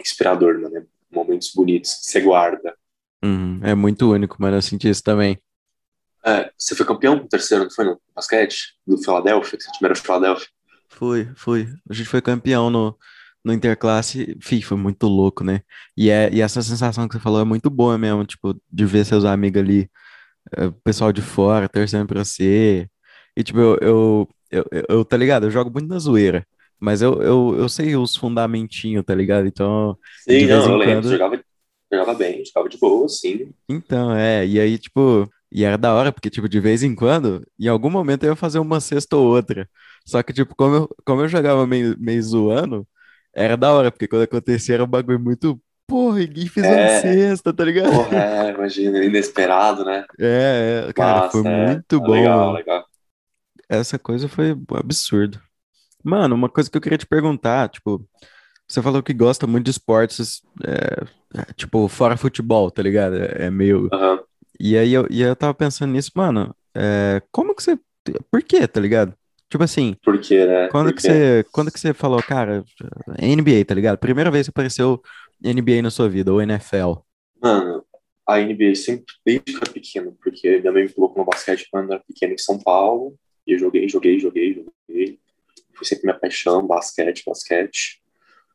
inspirador, 0.00 0.60
mano. 0.60 0.86
Momentos 1.10 1.52
bonitos 1.54 1.94
que 1.94 2.06
você 2.06 2.20
guarda. 2.20 2.76
Uhum. 3.22 3.60
É 3.62 3.74
muito 3.74 4.10
único, 4.10 4.36
mano. 4.40 4.56
Eu 4.56 4.62
senti 4.62 4.88
isso 4.88 5.02
também. 5.02 5.38
É, 6.24 6.50
você 6.56 6.74
foi 6.76 6.86
campeão 6.86 7.18
com 7.18 7.24
o 7.24 7.28
terceiro, 7.28 7.64
não 7.64 7.70
foi 7.70 7.84
no 7.84 8.00
basquete? 8.14 8.76
Do 8.86 8.96
Philadelphia, 8.96 9.58
que 9.58 9.64
você 9.64 9.72
time 9.72 9.86
era 9.86 9.92
o 9.94 9.96
Philadelphia? 9.96 10.46
Fui, 10.88 11.28
fui. 11.34 11.68
A 11.88 11.92
gente 11.92 12.08
foi 12.08 12.22
campeão 12.22 12.70
no, 12.70 12.96
no 13.44 13.52
Interclasse. 13.52 14.36
Fih, 14.40 14.62
foi 14.62 14.76
muito 14.76 15.06
louco, 15.06 15.44
né? 15.44 15.62
E, 15.96 16.10
é, 16.10 16.30
e 16.32 16.40
essa 16.40 16.62
sensação 16.62 17.08
que 17.08 17.14
você 17.14 17.20
falou 17.20 17.40
é 17.40 17.44
muito 17.44 17.70
boa 17.70 17.98
mesmo, 17.98 18.24
tipo, 18.24 18.54
de 18.70 18.86
ver 18.86 19.04
seus 19.04 19.24
amigos 19.24 19.60
ali, 19.60 19.90
é, 20.56 20.66
o 20.66 20.72
pessoal 20.72 21.12
de 21.12 21.22
fora, 21.22 21.68
torcendo 21.68 22.06
pra 22.06 22.24
você. 22.24 22.88
E, 23.36 23.42
tipo, 23.42 23.58
eu, 23.58 23.78
eu, 23.80 24.28
eu, 24.50 24.84
eu, 24.88 25.04
tá 25.04 25.16
ligado? 25.16 25.46
Eu 25.46 25.50
jogo 25.50 25.70
muito 25.70 25.88
na 25.88 25.98
zoeira. 25.98 26.46
Mas 26.80 27.00
eu, 27.00 27.22
eu, 27.22 27.54
eu 27.58 27.68
sei 27.68 27.94
os 27.96 28.16
fundamentinhos, 28.16 29.04
tá 29.04 29.14
ligado? 29.14 29.46
Então. 29.46 29.96
Sim, 30.28 30.46
não, 30.46 30.70
eu 30.72 30.76
lembro. 30.76 31.08
Jogava, 31.08 31.40
jogava 31.92 32.14
bem, 32.14 32.44
jogava 32.44 32.68
de 32.68 32.76
boa, 32.76 33.08
sim. 33.08 33.50
Então, 33.68 34.12
é. 34.12 34.44
E 34.46 34.58
aí, 34.58 34.78
tipo. 34.78 35.30
E 35.54 35.64
era 35.64 35.76
da 35.76 35.94
hora, 35.94 36.10
porque, 36.10 36.30
tipo, 36.30 36.48
de 36.48 36.58
vez 36.58 36.82
em 36.82 36.94
quando, 36.94 37.46
em 37.60 37.68
algum 37.68 37.90
momento 37.90 38.24
eu 38.24 38.30
ia 38.30 38.36
fazer 38.36 38.58
uma 38.58 38.80
cesta 38.80 39.16
ou 39.16 39.26
outra. 39.26 39.68
Só 40.04 40.22
que, 40.22 40.32
tipo, 40.32 40.56
como 40.56 40.74
eu, 40.74 40.96
como 41.04 41.20
eu 41.20 41.28
jogava 41.28 41.66
meio, 41.66 41.94
meio 42.00 42.22
zoando, 42.22 42.86
era 43.34 43.56
da 43.56 43.72
hora, 43.72 43.90
porque 43.90 44.08
quando 44.08 44.22
acontecia 44.22 44.74
era 44.74 44.84
um 44.84 44.88
bagulho 44.88 45.20
muito. 45.20 45.60
Porra, 45.86 46.20
ninguém 46.20 46.46
fez 46.46 46.66
é, 46.66 46.70
uma 46.70 47.00
cesta, 47.00 47.52
tá 47.52 47.64
ligado? 47.64 47.90
Porra, 47.90 48.16
é, 48.16 48.50
imagina, 48.50 49.04
inesperado, 49.04 49.84
né? 49.84 50.04
É, 50.18 50.86
é 50.88 50.92
cara, 50.92 51.20
Nossa, 51.20 51.30
foi 51.42 51.50
é, 51.50 51.66
muito 51.66 52.00
bom. 52.00 52.12
Legal, 52.12 52.52
legal. 52.52 52.84
Essa 53.68 53.98
coisa 53.98 54.28
foi 54.28 54.56
absurdo. 54.74 55.40
Mano, 56.04 56.34
uma 56.34 56.48
coisa 56.48 56.70
que 56.70 56.76
eu 56.76 56.80
queria 56.80 56.98
te 56.98 57.06
perguntar, 57.06 57.68
tipo, 57.68 58.06
você 58.68 58.82
falou 58.82 59.02
que 59.02 59.12
gosta 59.12 59.46
muito 59.46 59.66
de 59.66 59.70
esportes, 59.70 60.42
é, 60.64 61.52
tipo, 61.54 61.86
fora 61.88 62.16
futebol, 62.16 62.70
tá 62.70 62.82
ligado? 62.82 63.16
É, 63.16 63.46
é 63.46 63.50
meio. 63.50 63.88
Uhum. 63.92 64.18
E 64.58 64.76
aí 64.76 64.92
eu, 64.92 65.06
e 65.10 65.22
eu 65.22 65.34
tava 65.36 65.54
pensando 65.54 65.92
nisso, 65.92 66.10
mano, 66.14 66.54
é, 66.74 67.22
como 67.30 67.54
que 67.54 67.62
você. 67.62 67.78
Por 68.30 68.42
quê, 68.42 68.66
tá 68.66 68.80
ligado? 68.80 69.14
Tipo 69.52 69.64
assim. 69.64 69.94
Por 70.02 70.18
quê, 70.18 70.46
né? 70.46 70.68
Quando, 70.68 70.86
Por 70.86 70.94
que 70.94 71.02
você, 71.02 71.44
quando 71.52 71.70
que 71.70 71.78
você 71.78 71.92
falou, 71.92 72.22
cara, 72.22 72.64
NBA, 73.20 73.66
tá 73.66 73.74
ligado? 73.74 73.98
Primeira 73.98 74.30
vez 74.30 74.46
que 74.46 74.50
apareceu 74.50 74.98
NBA 75.44 75.82
na 75.82 75.90
sua 75.90 76.08
vida, 76.08 76.32
ou 76.32 76.40
NFL? 76.40 76.94
Mano, 77.38 77.84
a 78.26 78.38
NBA 78.38 78.74
sempre, 78.74 79.12
desde 79.22 79.44
que 79.44 79.52
eu 79.52 79.58
era 79.58 79.70
pequeno, 79.70 80.16
porque 80.22 80.58
minha 80.58 80.72
mãe 80.72 80.84
me 80.84 80.88
colocou 80.88 81.18
no 81.18 81.30
basquete 81.30 81.68
quando 81.70 81.90
eu 81.90 81.96
era 81.96 82.02
pequeno 82.02 82.32
em 82.32 82.38
São 82.38 82.58
Paulo, 82.58 83.14
e 83.46 83.52
eu 83.52 83.58
joguei, 83.58 83.86
joguei, 83.86 84.18
joguei, 84.18 84.54
joguei. 84.88 85.18
Foi 85.74 85.86
sempre 85.86 86.06
minha 86.06 86.18
paixão, 86.18 86.66
basquete, 86.66 87.22
basquete. 87.26 88.00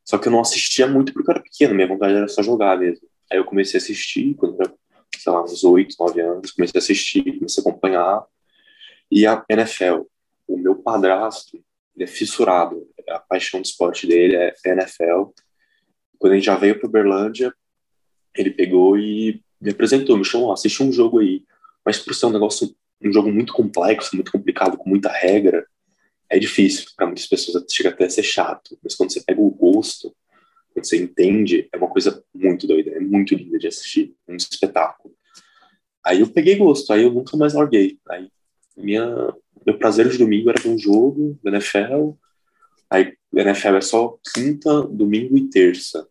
Só 0.04 0.18
que 0.18 0.30
eu 0.30 0.32
não 0.32 0.42
assistia 0.42 0.88
muito 0.88 1.14
porque 1.14 1.30
eu 1.30 1.36
era 1.36 1.44
pequeno, 1.44 1.76
minha 1.76 1.88
vontade 1.88 2.16
era 2.16 2.28
só 2.28 2.42
jogar 2.42 2.76
mesmo. 2.80 3.08
Aí 3.32 3.38
eu 3.38 3.46
comecei 3.46 3.80
a 3.80 3.84
assistir, 3.84 4.34
quando 4.34 4.56
eu 4.56 4.62
era 4.62 4.74
sei 5.16 5.32
lá, 5.32 5.44
uns 5.44 5.64
8, 5.64 5.96
9 6.00 6.22
anos, 6.22 6.52
comecei 6.54 6.80
a 6.80 6.82
assistir, 6.82 7.38
comecei 7.38 7.64
a 7.64 7.70
acompanhar. 7.70 8.26
E 9.12 9.28
a 9.28 9.46
NFL, 9.48 10.08
o 10.48 10.58
meu 10.58 10.76
padrasto, 10.76 11.58
ele 11.96 12.04
é 12.04 12.08
fissurado, 12.08 12.88
a 13.10 13.20
paixão 13.20 13.62
do 13.62 13.66
esporte 13.66 14.06
dele 14.06 14.36
é 14.36 14.54
NFL. 14.66 15.32
Quando 16.18 16.34
a 16.34 16.36
gente 16.36 16.46
já 16.46 16.56
veio 16.56 16.80
para 16.80 16.88
Uberlândia, 16.88 17.54
ele 18.36 18.52
pegou 18.52 18.98
e 18.98 19.42
me 19.60 19.72
apresentou, 19.72 20.18
me 20.18 20.26
chamou, 20.26 20.52
assiste 20.52 20.82
um 20.84 20.92
jogo 20.92 21.20
aí. 21.20 21.44
Mas 21.86 22.00
por 22.00 22.14
ser 22.14 22.28
um 22.28 22.32
negócio, 22.32 22.76
um 23.02 23.12
jogo 23.12 23.32
muito 23.32 23.54
complexo, 23.54 24.16
muito 24.16 24.32
complicado, 24.32 24.78
com 24.78 24.90
muita 24.90 25.10
regra, 25.10 25.66
é 26.30 26.38
difícil. 26.38 26.90
Para 26.96 27.08
muitas 27.08 27.26
pessoas 27.26 27.66
chega 27.70 27.90
até 27.90 28.06
a 28.06 28.10
ser 28.10 28.24
chato. 28.24 28.78
Mas 28.84 28.96
quando 28.96 29.12
você 29.12 29.22
pega 29.22 29.42
o 29.42 29.50
gosto, 29.50 30.16
quando 30.74 30.86
você 30.86 30.98
entende, 30.98 31.68
é 31.72 31.78
uma 31.78 31.90
coisa 31.90 32.24
muito 32.34 32.68
doida, 32.68 32.92
é 32.92 33.00
muito 33.00 33.34
linda 33.34 33.58
de 33.58 33.68
assistir, 33.68 34.16
um 34.28 34.36
espetáculo. 34.36 35.16
Aí 36.04 36.22
eu 36.22 36.28
peguei 36.28 36.56
gosto, 36.56 36.94
aí 36.94 37.04
eu 37.04 37.12
nunca 37.12 37.36
mais 37.36 37.54
larguei. 37.54 38.00
Aí 38.10 38.30
minha, 38.78 39.34
meu 39.66 39.78
prazer 39.78 40.10
de 40.10 40.18
domingo 40.18 40.50
era 40.50 40.62
ver 40.62 40.70
um 40.70 40.78
jogo 40.78 41.38
da 41.44 41.52
NFL, 41.52 42.12
aí 42.90 43.14
a 43.36 43.42
NFL 43.42 43.76
é 43.76 43.82
só 43.82 44.18
quinta, 44.34 44.84
domingo 44.84 45.38
e 45.38 45.50
terça. 45.50 46.08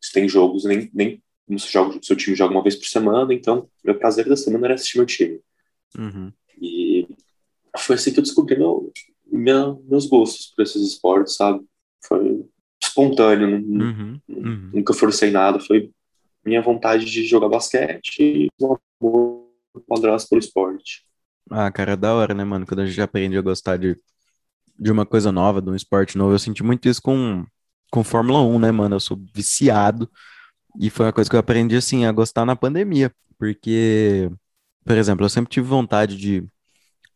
Se 0.00 0.12
tem 0.12 0.28
jogos, 0.28 0.64
nem, 0.64 0.90
nem 0.92 1.22
joga, 1.56 1.98
seu 2.02 2.16
time 2.16 2.36
joga 2.36 2.54
uma 2.54 2.62
vez 2.62 2.76
por 2.76 2.86
semana, 2.86 3.32
então 3.32 3.68
meu 3.84 3.98
prazer 3.98 4.28
da 4.28 4.36
semana 4.36 4.66
era 4.66 4.74
assistir 4.74 4.98
meu 4.98 5.06
time. 5.06 5.40
Uhum. 5.96 6.32
E 6.60 7.08
foi 7.78 7.96
assim 7.96 8.12
que 8.12 8.18
eu 8.18 8.22
descobri 8.22 8.56
meu, 8.56 8.92
minha, 9.26 9.76
meus 9.88 10.06
gostos 10.06 10.52
por 10.54 10.62
esses 10.62 10.82
esportes, 10.82 11.36
sabe? 11.36 11.64
Foi 12.04 12.44
espontâneo, 12.82 13.48
uhum. 13.48 14.20
Uhum. 14.28 14.70
nunca 14.74 14.92
forcei 14.92 15.30
nada, 15.30 15.58
foi 15.58 15.90
minha 16.44 16.62
vontade 16.62 17.04
de 17.04 17.24
jogar 17.24 17.48
basquete 17.48 18.18
e 18.20 18.48
um 18.60 18.76
amor 19.00 19.48
padrasto 19.86 20.28
pelo 20.28 20.40
esporte. 20.40 21.07
Ah, 21.50 21.70
cara, 21.70 21.92
é 21.92 21.96
da 21.96 22.14
hora, 22.14 22.34
né, 22.34 22.44
mano? 22.44 22.66
Quando 22.66 22.80
a 22.80 22.86
gente 22.86 23.00
aprende 23.00 23.36
a 23.38 23.40
gostar 23.42 23.78
de, 23.78 23.96
de 24.78 24.92
uma 24.92 25.06
coisa 25.06 25.32
nova, 25.32 25.62
de 25.62 25.70
um 25.70 25.76
esporte 25.76 26.18
novo, 26.18 26.34
eu 26.34 26.38
senti 26.38 26.62
muito 26.64 26.88
isso 26.88 27.02
com, 27.02 27.44
com 27.90 28.04
Fórmula 28.04 28.40
1, 28.42 28.58
né, 28.58 28.72
mano? 28.72 28.96
Eu 28.96 29.00
sou 29.00 29.18
viciado 29.34 30.10
e 30.80 30.90
foi 30.90 31.06
uma 31.06 31.12
coisa 31.12 31.30
que 31.30 31.36
eu 31.36 31.40
aprendi, 31.40 31.76
assim, 31.76 32.06
a 32.06 32.12
gostar 32.12 32.46
na 32.46 32.56
pandemia, 32.56 33.12
porque, 33.38 34.30
por 34.84 34.96
exemplo, 34.98 35.24
eu 35.26 35.30
sempre 35.30 35.50
tive 35.52 35.66
vontade 35.68 36.16
de, 36.16 36.46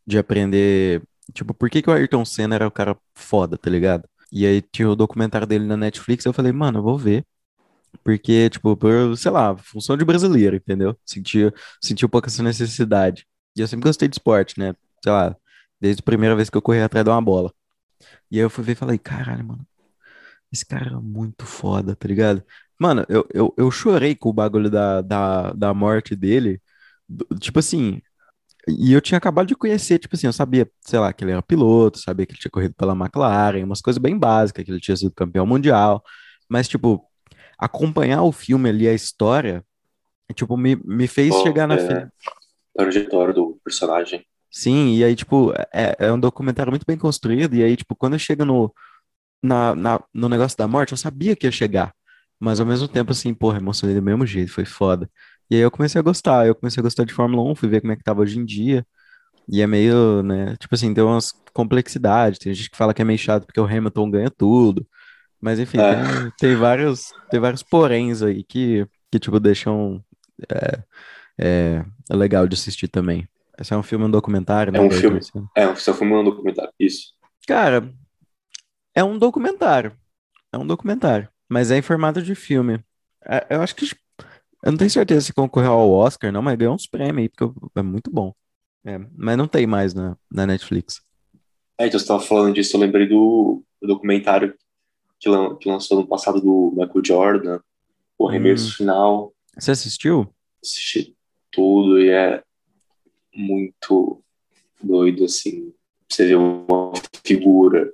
de 0.07 0.19
aprender, 0.19 1.03
tipo, 1.35 1.55
por 1.55 1.71
que 1.71 1.83
que 1.83 1.91
o 1.91 1.93
Ayrton 1.95 2.25
Senna 2.25 2.57
era 2.57 2.69
o 2.69 2.73
cara 2.73 2.97
foda, 3.15 3.59
tá 3.59 3.71
ligado? 3.71 4.09
E 4.33 4.47
aí 4.47 4.63
tinha 4.63 4.91
o 4.91 4.97
documentário 4.97 5.47
dele 5.47 5.67
na 5.67 5.77
Netflix, 5.77 6.25
eu 6.27 6.33
falei, 6.35 6.53
mano, 6.53 6.81
eu 6.81 6.83
vou 6.83 6.99
ver. 6.99 7.27
Porque, 8.05 8.51
tipo, 8.51 8.77
por, 8.77 9.17
sei 9.17 9.31
lá, 9.31 9.57
função 9.57 9.97
de 9.97 10.05
brasileiro, 10.05 10.57
entendeu? 10.57 10.97
Sentia, 11.07 11.53
sentia 11.81 12.07
um 12.07 12.11
pouco 12.11 12.29
essa 12.29 12.43
necessidade. 12.43 13.27
E 13.57 13.61
eu 13.61 13.69
sempre 13.69 13.85
gostei 13.89 14.09
de 14.09 14.15
esporte, 14.15 14.59
né? 14.59 14.75
Sei 15.03 15.13
lá, 15.13 15.37
desde 15.81 16.01
a 16.01 16.05
primeira 16.05 16.37
vez 16.37 16.49
que 16.51 16.57
eu 16.57 16.63
corri 16.63 16.81
atrás 16.81 17.05
de 17.05 17.11
uma 17.11 17.21
bola. 17.23 17.53
E 18.31 18.39
aí 18.39 18.43
eu 18.45 18.51
fui 18.51 18.65
ver 18.65 18.73
e 18.73 18.77
falei, 18.77 18.99
caralho, 18.99 19.45
mano, 19.45 19.67
esse 20.53 20.65
cara 20.67 20.91
é 20.91 20.95
muito 20.95 21.47
foda, 21.47 21.97
tá 21.97 22.09
ligado? 22.09 22.43
Mano, 22.79 23.05
eu, 23.09 23.27
eu, 23.33 23.55
eu 23.57 23.71
chorei 23.71 24.15
com 24.15 24.29
o 24.31 24.33
bagulho 24.33 24.71
da, 24.71 25.01
da, 25.03 25.53
da 25.53 25.75
morte 25.75 26.17
dele. 26.17 26.61
Tipo 27.41 27.59
assim, 27.59 28.01
e 28.69 28.93
eu 28.93 29.01
tinha 29.01 29.19
acabado 29.19 29.47
de 29.49 29.57
conhecer, 29.57 29.99
tipo 29.99 30.15
assim, 30.15 30.27
eu 30.27 30.33
sabia, 30.33 30.71
sei 30.83 30.99
lá, 30.99 31.13
que 31.13 31.25
ele 31.25 31.33
era 31.33 31.43
piloto, 31.43 31.99
sabia 31.99 32.25
que 32.27 32.33
ele 32.33 32.41
tinha 32.41 32.51
corrido 32.51 32.75
pela 32.75 32.95
McLaren, 32.95 33.65
umas 33.65 33.81
coisas 33.81 34.01
bem 34.01 34.17
básicas, 34.19 34.65
que 34.65 34.71
ele 34.71 34.81
tinha 34.81 34.97
sido 34.97 35.13
campeão 35.13 35.47
mundial. 35.47 36.03
Mas, 36.49 36.69
tipo, 36.69 37.05
acompanhar 37.59 38.23
o 38.23 38.33
filme 38.33 38.69
ali, 38.69 38.89
a 38.89 38.95
história, 38.95 39.65
tipo, 40.35 40.57
me, 40.57 40.77
me 40.85 41.07
fez 41.09 41.35
chegar 41.43 41.67
na. 41.67 41.77
É, 41.77 42.09
trajetória 42.75 43.35
do 43.35 43.59
personagem. 43.65 44.25
Sim, 44.51 44.95
e 44.97 45.05
aí, 45.05 45.17
tipo, 45.17 45.53
é, 45.73 45.97
é 45.99 46.13
um 46.13 46.21
documentário 46.21 46.71
muito 46.71 46.87
bem 46.87 46.99
construído, 46.99 47.55
e 47.55 47.63
aí, 47.63 47.77
tipo, 47.77 47.97
quando 47.97 48.15
eu 48.15 48.19
chego 48.19 48.45
no, 48.45 48.73
na, 49.43 49.75
na, 49.75 50.05
no 50.13 50.29
negócio 50.29 50.57
da 50.59 50.69
morte, 50.69 50.93
eu 50.93 50.99
sabia 50.99 51.35
que 51.35 51.47
ia 51.47 51.53
chegar. 51.53 51.95
Mas 52.39 52.61
ao 52.61 52.67
mesmo 52.67 52.89
tempo, 52.89 53.13
assim, 53.13 53.33
porra, 53.35 53.59
emocionei 53.59 53.95
do 53.97 54.03
mesmo 54.03 54.27
jeito, 54.27 54.53
foi 54.53 54.65
foda. 54.65 55.09
E 55.51 55.57
aí 55.57 55.61
eu 55.63 55.71
comecei 55.71 55.99
a 55.99 56.03
gostar, 56.03 56.47
eu 56.47 56.55
comecei 56.55 56.81
a 56.81 56.83
gostar 56.83 57.05
de 57.05 57.15
Fórmula 57.15 57.43
1, 57.51 57.55
fui 57.55 57.69
ver 57.69 57.81
como 57.81 57.93
é 57.93 57.97
que 57.97 58.03
tava 58.03 58.23
hoje 58.23 58.39
em 58.39 58.45
dia. 58.45 58.87
E 59.49 59.61
é 59.63 59.67
meio, 59.67 60.23
né, 60.23 60.57
tipo 60.57 60.75
assim, 60.75 60.95
tem 60.95 61.05
umas 61.05 61.33
complexidades, 61.53 62.39
tem 62.39 62.55
gente 62.55 62.71
que 62.71 62.77
fala 62.77 62.95
que 62.95 63.03
é 63.03 63.05
meio 63.05 63.19
chato 63.19 63.47
porque 63.47 63.61
o 63.61 63.65
Hamilton 63.65 64.11
ganha 64.11 64.31
tudo. 64.31 64.87
Mas 65.41 65.59
enfim, 65.59 65.79
é. 65.79 65.95
tem, 65.95 66.33
tem, 66.39 66.57
vários, 66.57 67.13
tem 67.31 67.41
vários 67.41 67.63
poréns 67.63 68.23
aí 68.23 68.45
que, 68.45 68.87
que 69.11 69.19
tipo, 69.19 69.41
deixam 69.41 70.03
é, 70.51 70.83
é, 71.39 71.85
é 72.11 72.17
legal 72.17 72.47
de 72.47 72.55
assistir 72.55 72.89
também. 72.89 73.29
Esse 73.59 73.73
é 73.73 73.77
um 73.77 73.83
filme, 73.83 74.05
um 74.05 74.11
documentário, 74.11 74.73
né? 74.73 74.79
É 74.79 74.83
um 74.83 74.91
filme, 74.91 75.21
é, 75.55 75.69
um 75.69 75.77
filme, 75.77 76.15
um 76.15 76.25
documentário, 76.25 76.73
isso. 76.79 77.13
Cara, 77.47 77.93
é 78.95 79.05
um 79.05 79.19
documentário, 79.19 79.93
é 80.53 80.59
um 80.59 80.67
documentário, 80.67 81.29
mas 81.49 81.71
é 81.71 81.77
em 81.77 81.83
formato 81.83 82.23
de 82.23 82.35
filme. 82.35 82.83
É, 83.25 83.47
eu 83.51 83.63
acho 83.63 83.77
que, 83.77 83.85
eu 84.65 84.73
não 84.73 84.79
tenho 84.79 84.91
certeza 84.91 85.21
se 85.21 85.33
concorreu 85.33 85.73
ao 85.73 85.91
Oscar, 85.91 86.33
não, 86.33 86.43
mas 86.43 86.57
ganhou 86.57 86.75
uns 86.75 86.87
prêmios 86.87 87.19
aí, 87.19 87.29
porque 87.29 87.61
é 87.77 87.83
muito 87.83 88.11
bom. 88.11 88.35
É, 88.85 88.99
mas 89.17 89.37
não 89.37 89.47
tem 89.47 89.67
mais 89.67 89.95
na, 89.95 90.17
na 90.31 90.47
Netflix. 90.47 91.01
É, 91.79 91.87
então 91.87 91.99
você 91.99 92.05
estava 92.05 92.21
falando 92.21 92.55
disso, 92.55 92.77
eu 92.77 92.81
lembrei 92.81 93.07
do, 93.07 93.63
do 93.81 93.89
documentário 93.89 94.55
que, 95.21 95.29
lan, 95.29 95.57
que, 95.57 95.69
lançou 95.69 96.01
no 96.01 96.07
passado 96.07 96.41
do 96.41 96.73
Michael 96.77 97.05
Jordan, 97.05 97.61
o 98.19 98.29
arremesso 98.29 98.69
hum. 98.69 98.73
final. 98.73 99.33
Você 99.57 99.71
assistiu? 99.71 100.35
Assisti 100.63 101.15
tudo 101.53 102.01
e 102.01 102.11
é 102.11 102.43
muito 103.35 104.23
doido, 104.83 105.25
assim, 105.25 105.73
você 106.09 106.27
vê 106.27 106.35
uma 106.35 106.93
figura. 107.25 107.93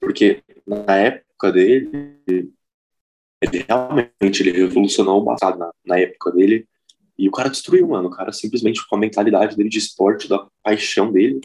Porque 0.00 0.42
na 0.66 0.96
época 0.96 1.52
dele, 1.52 2.18
ele 3.40 3.64
realmente 3.68 4.42
ele 4.42 4.52
revolucionou 4.52 5.20
o 5.20 5.24
passado 5.24 5.58
na, 5.58 5.72
na 5.84 5.98
época 5.98 6.32
dele. 6.32 6.66
E 7.18 7.28
o 7.28 7.32
cara 7.32 7.48
destruiu, 7.48 7.88
mano. 7.88 8.08
O 8.08 8.10
cara 8.10 8.32
simplesmente 8.32 8.86
com 8.86 8.96
a 8.96 8.98
mentalidade 8.98 9.56
dele 9.56 9.68
de 9.68 9.78
esporte, 9.78 10.28
da 10.28 10.46
paixão 10.62 11.12
dele, 11.12 11.40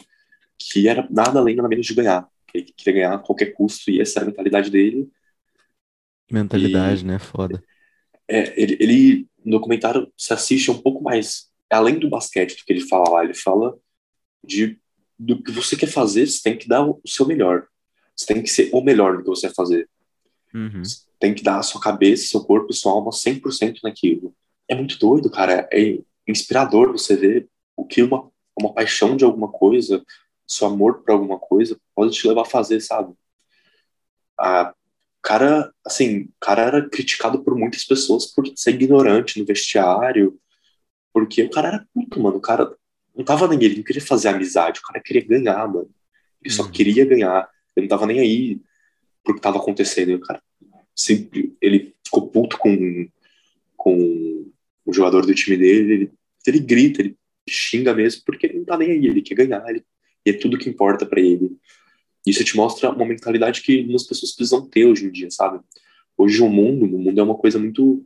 que 0.58 0.88
era 0.88 1.06
nada 1.10 1.38
além, 1.38 1.54
nada 1.54 1.68
menos 1.68 1.86
de 1.86 1.94
ganhar. 1.94 2.28
Ele 2.52 2.72
queria 2.76 3.00
ganhar 3.00 3.14
a 3.14 3.18
qualquer 3.18 3.52
custo, 3.52 3.90
e 3.90 4.00
essa 4.00 4.18
era 4.18 4.26
a 4.26 4.30
mentalidade 4.30 4.70
dele. 4.70 5.08
Mentalidade, 6.30 7.02
e, 7.02 7.06
né? 7.06 7.18
Foda. 7.18 7.62
É, 8.26 8.60
ele, 8.60 8.76
ele, 8.80 9.27
no 9.48 9.58
documentário, 9.58 10.12
se 10.16 10.32
assiste 10.32 10.70
um 10.70 10.78
pouco 10.78 11.02
mais, 11.02 11.48
além 11.70 11.98
do 11.98 12.08
basquete, 12.08 12.56
do 12.56 12.64
que 12.64 12.72
ele 12.72 12.86
fala 12.86 13.10
lá. 13.10 13.24
Ele 13.24 13.34
fala 13.34 13.76
de 14.44 14.78
do 15.18 15.42
que 15.42 15.50
você 15.50 15.76
quer 15.76 15.88
fazer, 15.88 16.26
você 16.26 16.40
tem 16.42 16.56
que 16.56 16.68
dar 16.68 16.86
o 16.86 17.00
seu 17.04 17.26
melhor. 17.26 17.66
Você 18.14 18.26
tem 18.26 18.42
que 18.42 18.48
ser 18.48 18.70
o 18.72 18.80
melhor 18.80 19.16
do 19.16 19.24
que 19.24 19.28
você 19.28 19.48
quer 19.48 19.54
fazer. 19.54 19.88
Uhum. 20.54 20.84
Você 20.84 21.02
tem 21.18 21.34
que 21.34 21.42
dar 21.42 21.58
a 21.58 21.62
sua 21.62 21.80
cabeça, 21.80 22.28
seu 22.28 22.44
corpo 22.44 22.70
e 22.70 22.74
sua 22.74 22.92
alma 22.92 23.10
100% 23.10 23.78
naquilo. 23.82 24.34
É 24.68 24.74
muito 24.74 24.98
doido, 24.98 25.28
cara. 25.28 25.68
É 25.72 25.98
inspirador 26.26 26.92
você 26.92 27.16
ver 27.16 27.48
o 27.76 27.84
que 27.84 28.02
uma, 28.02 28.30
uma 28.56 28.72
paixão 28.72 29.16
de 29.16 29.24
alguma 29.24 29.48
coisa 29.48 30.04
seu 30.48 30.66
amor 30.66 31.02
por 31.02 31.12
alguma 31.12 31.38
coisa 31.38 31.78
pode 31.94 32.14
te 32.14 32.26
levar 32.26 32.42
a 32.42 32.46
fazer, 32.46 32.80
sabe? 32.80 33.12
A 34.38 34.74
cara, 35.22 35.72
assim, 35.84 36.22
o 36.22 36.32
cara 36.40 36.62
era 36.62 36.88
criticado 36.88 37.42
por 37.42 37.56
muitas 37.56 37.84
pessoas 37.84 38.26
por 38.26 38.46
ser 38.56 38.74
ignorante 38.74 39.38
no 39.38 39.46
vestiário, 39.46 40.38
porque 41.12 41.42
o 41.42 41.50
cara 41.50 41.68
era 41.68 41.86
puto, 41.92 42.20
mano. 42.20 42.36
O 42.36 42.40
cara 42.40 42.74
não 43.16 43.24
tava 43.24 43.48
nem 43.48 43.62
ele 43.62 43.76
não 43.76 43.82
queria 43.82 44.02
fazer 44.02 44.28
amizade, 44.28 44.80
o 44.80 44.82
cara 44.82 45.02
queria 45.02 45.24
ganhar, 45.24 45.66
mano. 45.68 45.90
Ele 46.42 46.54
só 46.54 46.62
uhum. 46.62 46.70
queria 46.70 47.04
ganhar. 47.04 47.48
Ele 47.76 47.86
não 47.86 47.88
tava 47.88 48.06
nem 48.06 48.20
aí 48.20 48.60
pro 49.24 49.34
que 49.34 49.40
tava 49.40 49.58
acontecendo. 49.58 50.14
o 50.14 50.20
cara 50.20 50.42
sempre, 50.94 51.56
ele 51.60 51.94
ficou 52.04 52.28
puto 52.28 52.58
com, 52.58 53.08
com 53.76 54.50
o 54.84 54.92
jogador 54.92 55.24
do 55.26 55.34
time 55.34 55.56
dele, 55.56 55.92
ele, 55.92 56.12
ele 56.46 56.58
grita, 56.60 57.02
ele 57.02 57.16
xinga 57.48 57.94
mesmo, 57.94 58.22
porque 58.24 58.46
ele 58.46 58.58
não 58.58 58.64
tá 58.64 58.76
nem 58.76 58.90
aí, 58.90 59.06
ele 59.06 59.22
quer 59.22 59.34
ganhar, 59.34 59.64
ele 59.68 59.84
e 60.24 60.30
é 60.30 60.32
tudo 60.32 60.58
que 60.58 60.68
importa 60.68 61.06
para 61.06 61.20
ele. 61.20 61.56
Isso 62.26 62.44
te 62.44 62.56
mostra 62.56 62.90
uma 62.90 63.06
mentalidade 63.06 63.62
que 63.62 63.86
as 63.94 64.02
pessoas 64.02 64.32
precisam 64.32 64.66
ter 64.66 64.84
hoje 64.84 65.06
em 65.06 65.10
dia, 65.10 65.30
sabe? 65.30 65.60
Hoje 66.16 66.42
o 66.42 66.48
mundo, 66.48 66.84
o 66.84 66.98
mundo 66.98 67.18
é 67.18 67.22
uma 67.22 67.36
coisa 67.36 67.58
muito. 67.58 68.04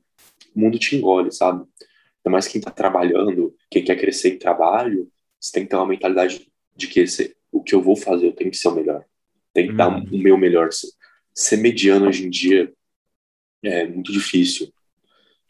O 0.54 0.60
mundo 0.60 0.78
te 0.78 0.96
engole, 0.96 1.32
sabe? 1.32 1.60
Ainda 1.60 2.30
mais 2.30 2.46
quem 2.46 2.60
tá 2.60 2.70
trabalhando, 2.70 3.54
quem 3.70 3.82
quer 3.82 3.96
crescer 3.96 4.34
em 4.34 4.38
trabalho, 4.38 5.10
você 5.40 5.52
tem 5.52 5.64
que 5.64 5.70
ter 5.70 5.76
uma 5.76 5.86
mentalidade 5.86 6.46
de 6.76 6.86
que 6.86 7.00
esse, 7.00 7.36
o 7.50 7.62
que 7.62 7.74
eu 7.74 7.82
vou 7.82 7.96
fazer, 7.96 8.26
eu 8.26 8.32
tenho 8.32 8.50
que 8.50 8.56
ser 8.56 8.68
o 8.68 8.74
melhor. 8.74 9.04
Tem 9.52 9.66
que 9.66 9.72
dar 9.72 9.88
uhum. 9.88 10.04
o 10.04 10.18
meu 10.18 10.38
melhor. 10.38 10.68
Ser 11.34 11.56
mediano 11.56 12.06
hoje 12.06 12.26
em 12.26 12.30
dia 12.30 12.72
é 13.62 13.86
muito 13.86 14.12
difícil. 14.12 14.72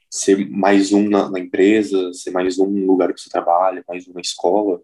Ser 0.09 0.49
mais 0.49 0.93
um 0.93 1.09
na, 1.09 1.31
na 1.31 1.39
empresa, 1.39 2.13
ser 2.13 2.31
mais 2.31 2.59
um 2.59 2.67
no 2.67 2.87
lugar 2.87 3.13
que 3.13 3.21
você 3.21 3.29
trabalha, 3.29 3.85
mais 3.89 4.07
um 4.07 4.13
na 4.13 4.21
escola, 4.21 4.81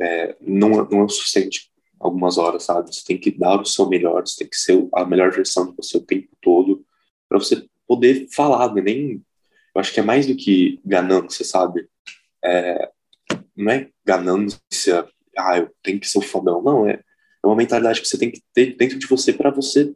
é, 0.00 0.36
não, 0.40 0.70
não 0.88 1.00
é 1.00 1.04
o 1.04 1.08
suficiente 1.08 1.70
algumas 2.00 2.38
horas, 2.38 2.64
sabe? 2.64 2.94
Você 2.94 3.04
tem 3.04 3.18
que 3.18 3.30
dar 3.30 3.60
o 3.60 3.64
seu 3.64 3.88
melhor, 3.88 4.26
você 4.26 4.38
tem 4.38 4.48
que 4.48 4.56
ser 4.56 4.88
a 4.94 5.04
melhor 5.04 5.30
versão 5.30 5.70
de 5.70 5.76
você 5.76 5.96
o 5.96 6.02
tempo 6.04 6.28
todo 6.40 6.84
para 7.28 7.38
você 7.38 7.66
poder 7.86 8.28
falar, 8.34 8.68
não 8.68 8.78
é 8.78 8.82
nem 8.82 9.22
eu 9.74 9.80
acho 9.80 9.92
que 9.92 10.00
é 10.00 10.02
mais 10.02 10.26
do 10.26 10.34
que 10.34 10.80
ganância, 10.84 11.44
sabe? 11.44 11.88
É, 12.44 12.90
não 13.56 13.72
é 13.72 13.90
ganância, 14.04 15.08
ah, 15.36 15.58
eu 15.58 15.70
tenho 15.82 16.00
que 16.00 16.08
ser 16.08 16.18
o 16.18 16.22
fodão, 16.22 16.62
não, 16.62 16.88
é, 16.88 16.94
é 16.94 17.46
uma 17.46 17.56
mentalidade 17.56 18.00
que 18.00 18.08
você 18.08 18.18
tem 18.18 18.30
que 18.30 18.42
ter 18.52 18.76
dentro 18.76 18.98
de 18.98 19.06
você 19.06 19.32
para 19.32 19.50
você 19.50 19.94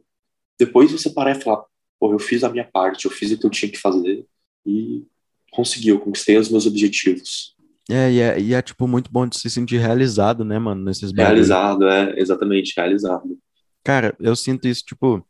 depois 0.57 0.91
você 0.91 1.09
parar 1.09 1.35
e 1.35 1.41
falar, 1.41 1.63
pô, 1.99 2.11
eu 2.11 2.19
fiz 2.19 2.43
a 2.43 2.49
minha 2.49 2.63
parte, 2.63 3.05
eu 3.05 3.11
fiz 3.11 3.31
o 3.31 3.37
que 3.37 3.45
eu 3.45 3.49
tinha 3.49 3.71
que 3.71 3.77
fazer 3.77 4.25
e 4.65 5.05
consegui, 5.51 5.89
eu 5.89 5.99
conquistei 5.99 6.37
os 6.37 6.49
meus 6.49 6.65
objetivos. 6.65 7.55
É, 7.89 8.11
e 8.11 8.19
é, 8.19 8.39
e 8.39 8.53
é, 8.53 8.61
tipo, 8.61 8.87
muito 8.87 9.11
bom 9.11 9.27
de 9.27 9.37
se 9.37 9.49
sentir 9.49 9.77
realizado, 9.77 10.45
né, 10.45 10.57
mano, 10.57 10.85
nesses. 10.85 11.11
Realizado, 11.11 11.87
é, 11.87 12.17
exatamente, 12.17 12.73
realizado. 12.75 13.37
Cara, 13.83 14.15
eu 14.19 14.35
sinto 14.35 14.67
isso, 14.67 14.83
tipo, 14.85 15.25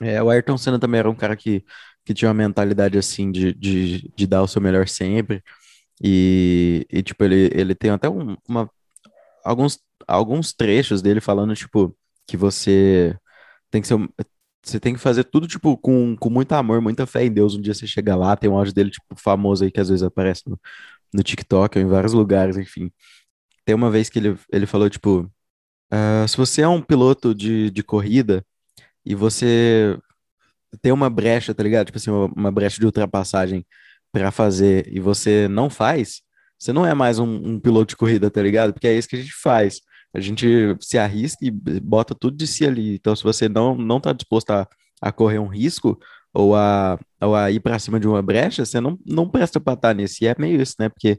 é, 0.00 0.22
o 0.22 0.30
Ayrton 0.30 0.56
Senna 0.56 0.78
também 0.78 1.00
era 1.00 1.10
um 1.10 1.14
cara 1.14 1.36
que, 1.36 1.62
que 2.04 2.14
tinha 2.14 2.28
uma 2.28 2.34
mentalidade, 2.34 2.96
assim, 2.96 3.30
de, 3.30 3.52
de, 3.52 4.10
de 4.16 4.26
dar 4.26 4.42
o 4.42 4.48
seu 4.48 4.62
melhor 4.62 4.88
sempre, 4.88 5.42
e, 6.02 6.86
e 6.90 7.02
tipo, 7.02 7.22
ele, 7.24 7.50
ele 7.52 7.74
tem 7.74 7.90
até 7.90 8.08
um, 8.08 8.36
uma, 8.48 8.70
alguns, 9.44 9.78
alguns 10.08 10.54
trechos 10.54 11.02
dele 11.02 11.20
falando, 11.20 11.54
tipo, 11.54 11.94
que 12.26 12.38
você 12.38 13.14
tem 13.70 13.82
que 13.82 13.88
ser, 13.88 13.98
você 14.62 14.80
tem 14.80 14.94
que 14.94 15.00
fazer 15.00 15.24
tudo, 15.24 15.46
tipo, 15.46 15.76
com, 15.76 16.16
com 16.16 16.30
muito 16.30 16.52
amor, 16.52 16.80
muita 16.80 17.06
fé 17.06 17.24
em 17.24 17.32
Deus. 17.32 17.54
Um 17.54 17.60
dia 17.60 17.74
você 17.74 17.86
chega 17.86 18.16
lá, 18.16 18.36
tem 18.36 18.48
um 18.50 18.56
áudio 18.56 18.74
dele, 18.74 18.90
tipo, 18.90 19.14
famoso 19.16 19.64
aí, 19.64 19.70
que 19.70 19.80
às 19.80 19.88
vezes 19.88 20.02
aparece 20.02 20.42
no, 20.48 20.58
no 21.12 21.22
TikTok 21.22 21.78
ou 21.78 21.84
em 21.84 21.88
vários 21.88 22.12
lugares, 22.12 22.56
enfim. 22.56 22.90
Tem 23.64 23.74
uma 23.74 23.90
vez 23.90 24.08
que 24.08 24.18
ele, 24.18 24.38
ele 24.52 24.66
falou, 24.66 24.88
tipo, 24.90 25.30
ah, 25.90 26.26
se 26.28 26.36
você 26.36 26.62
é 26.62 26.68
um 26.68 26.82
piloto 26.82 27.34
de, 27.34 27.70
de 27.70 27.82
corrida 27.82 28.44
e 29.04 29.14
você 29.14 29.98
tem 30.82 30.92
uma 30.92 31.10
brecha, 31.10 31.54
tá 31.54 31.62
ligado? 31.62 31.86
Tipo 31.86 31.98
assim, 31.98 32.10
uma, 32.10 32.26
uma 32.26 32.52
brecha 32.52 32.78
de 32.78 32.86
ultrapassagem 32.86 33.66
pra 34.12 34.30
fazer 34.30 34.88
e 34.92 35.00
você 35.00 35.48
não 35.48 35.70
faz, 35.70 36.22
você 36.58 36.72
não 36.72 36.86
é 36.86 36.94
mais 36.94 37.18
um, 37.18 37.26
um 37.54 37.60
piloto 37.60 37.90
de 37.90 37.96
corrida, 37.96 38.30
tá 38.30 38.42
ligado? 38.42 38.72
Porque 38.72 38.88
é 38.88 38.96
isso 38.96 39.08
que 39.08 39.16
a 39.16 39.20
gente 39.20 39.34
faz. 39.34 39.80
A 40.14 40.20
gente 40.20 40.76
se 40.80 40.98
arrisca 40.98 41.38
e 41.44 41.50
bota 41.50 42.14
tudo 42.14 42.36
de 42.36 42.46
si 42.46 42.66
ali. 42.66 42.94
Então, 42.96 43.14
se 43.16 43.22
você 43.22 43.48
não, 43.48 43.76
não 43.76 44.00
tá 44.00 44.12
disposto 44.12 44.50
a, 44.50 44.68
a 45.00 45.12
correr 45.12 45.38
um 45.38 45.46
risco 45.48 45.98
ou 46.32 46.54
a, 46.54 46.98
ou 47.20 47.34
a 47.34 47.50
ir 47.50 47.60
pra 47.60 47.78
cima 47.78 47.98
de 48.00 48.06
uma 48.08 48.22
brecha, 48.22 48.64
você 48.64 48.80
não, 48.80 48.98
não 49.06 49.28
presta 49.28 49.60
pra 49.60 49.74
estar 49.74 49.94
nesse. 49.94 50.24
E 50.24 50.28
é 50.28 50.34
meio 50.38 50.60
isso, 50.60 50.74
né? 50.78 50.88
Porque 50.88 51.18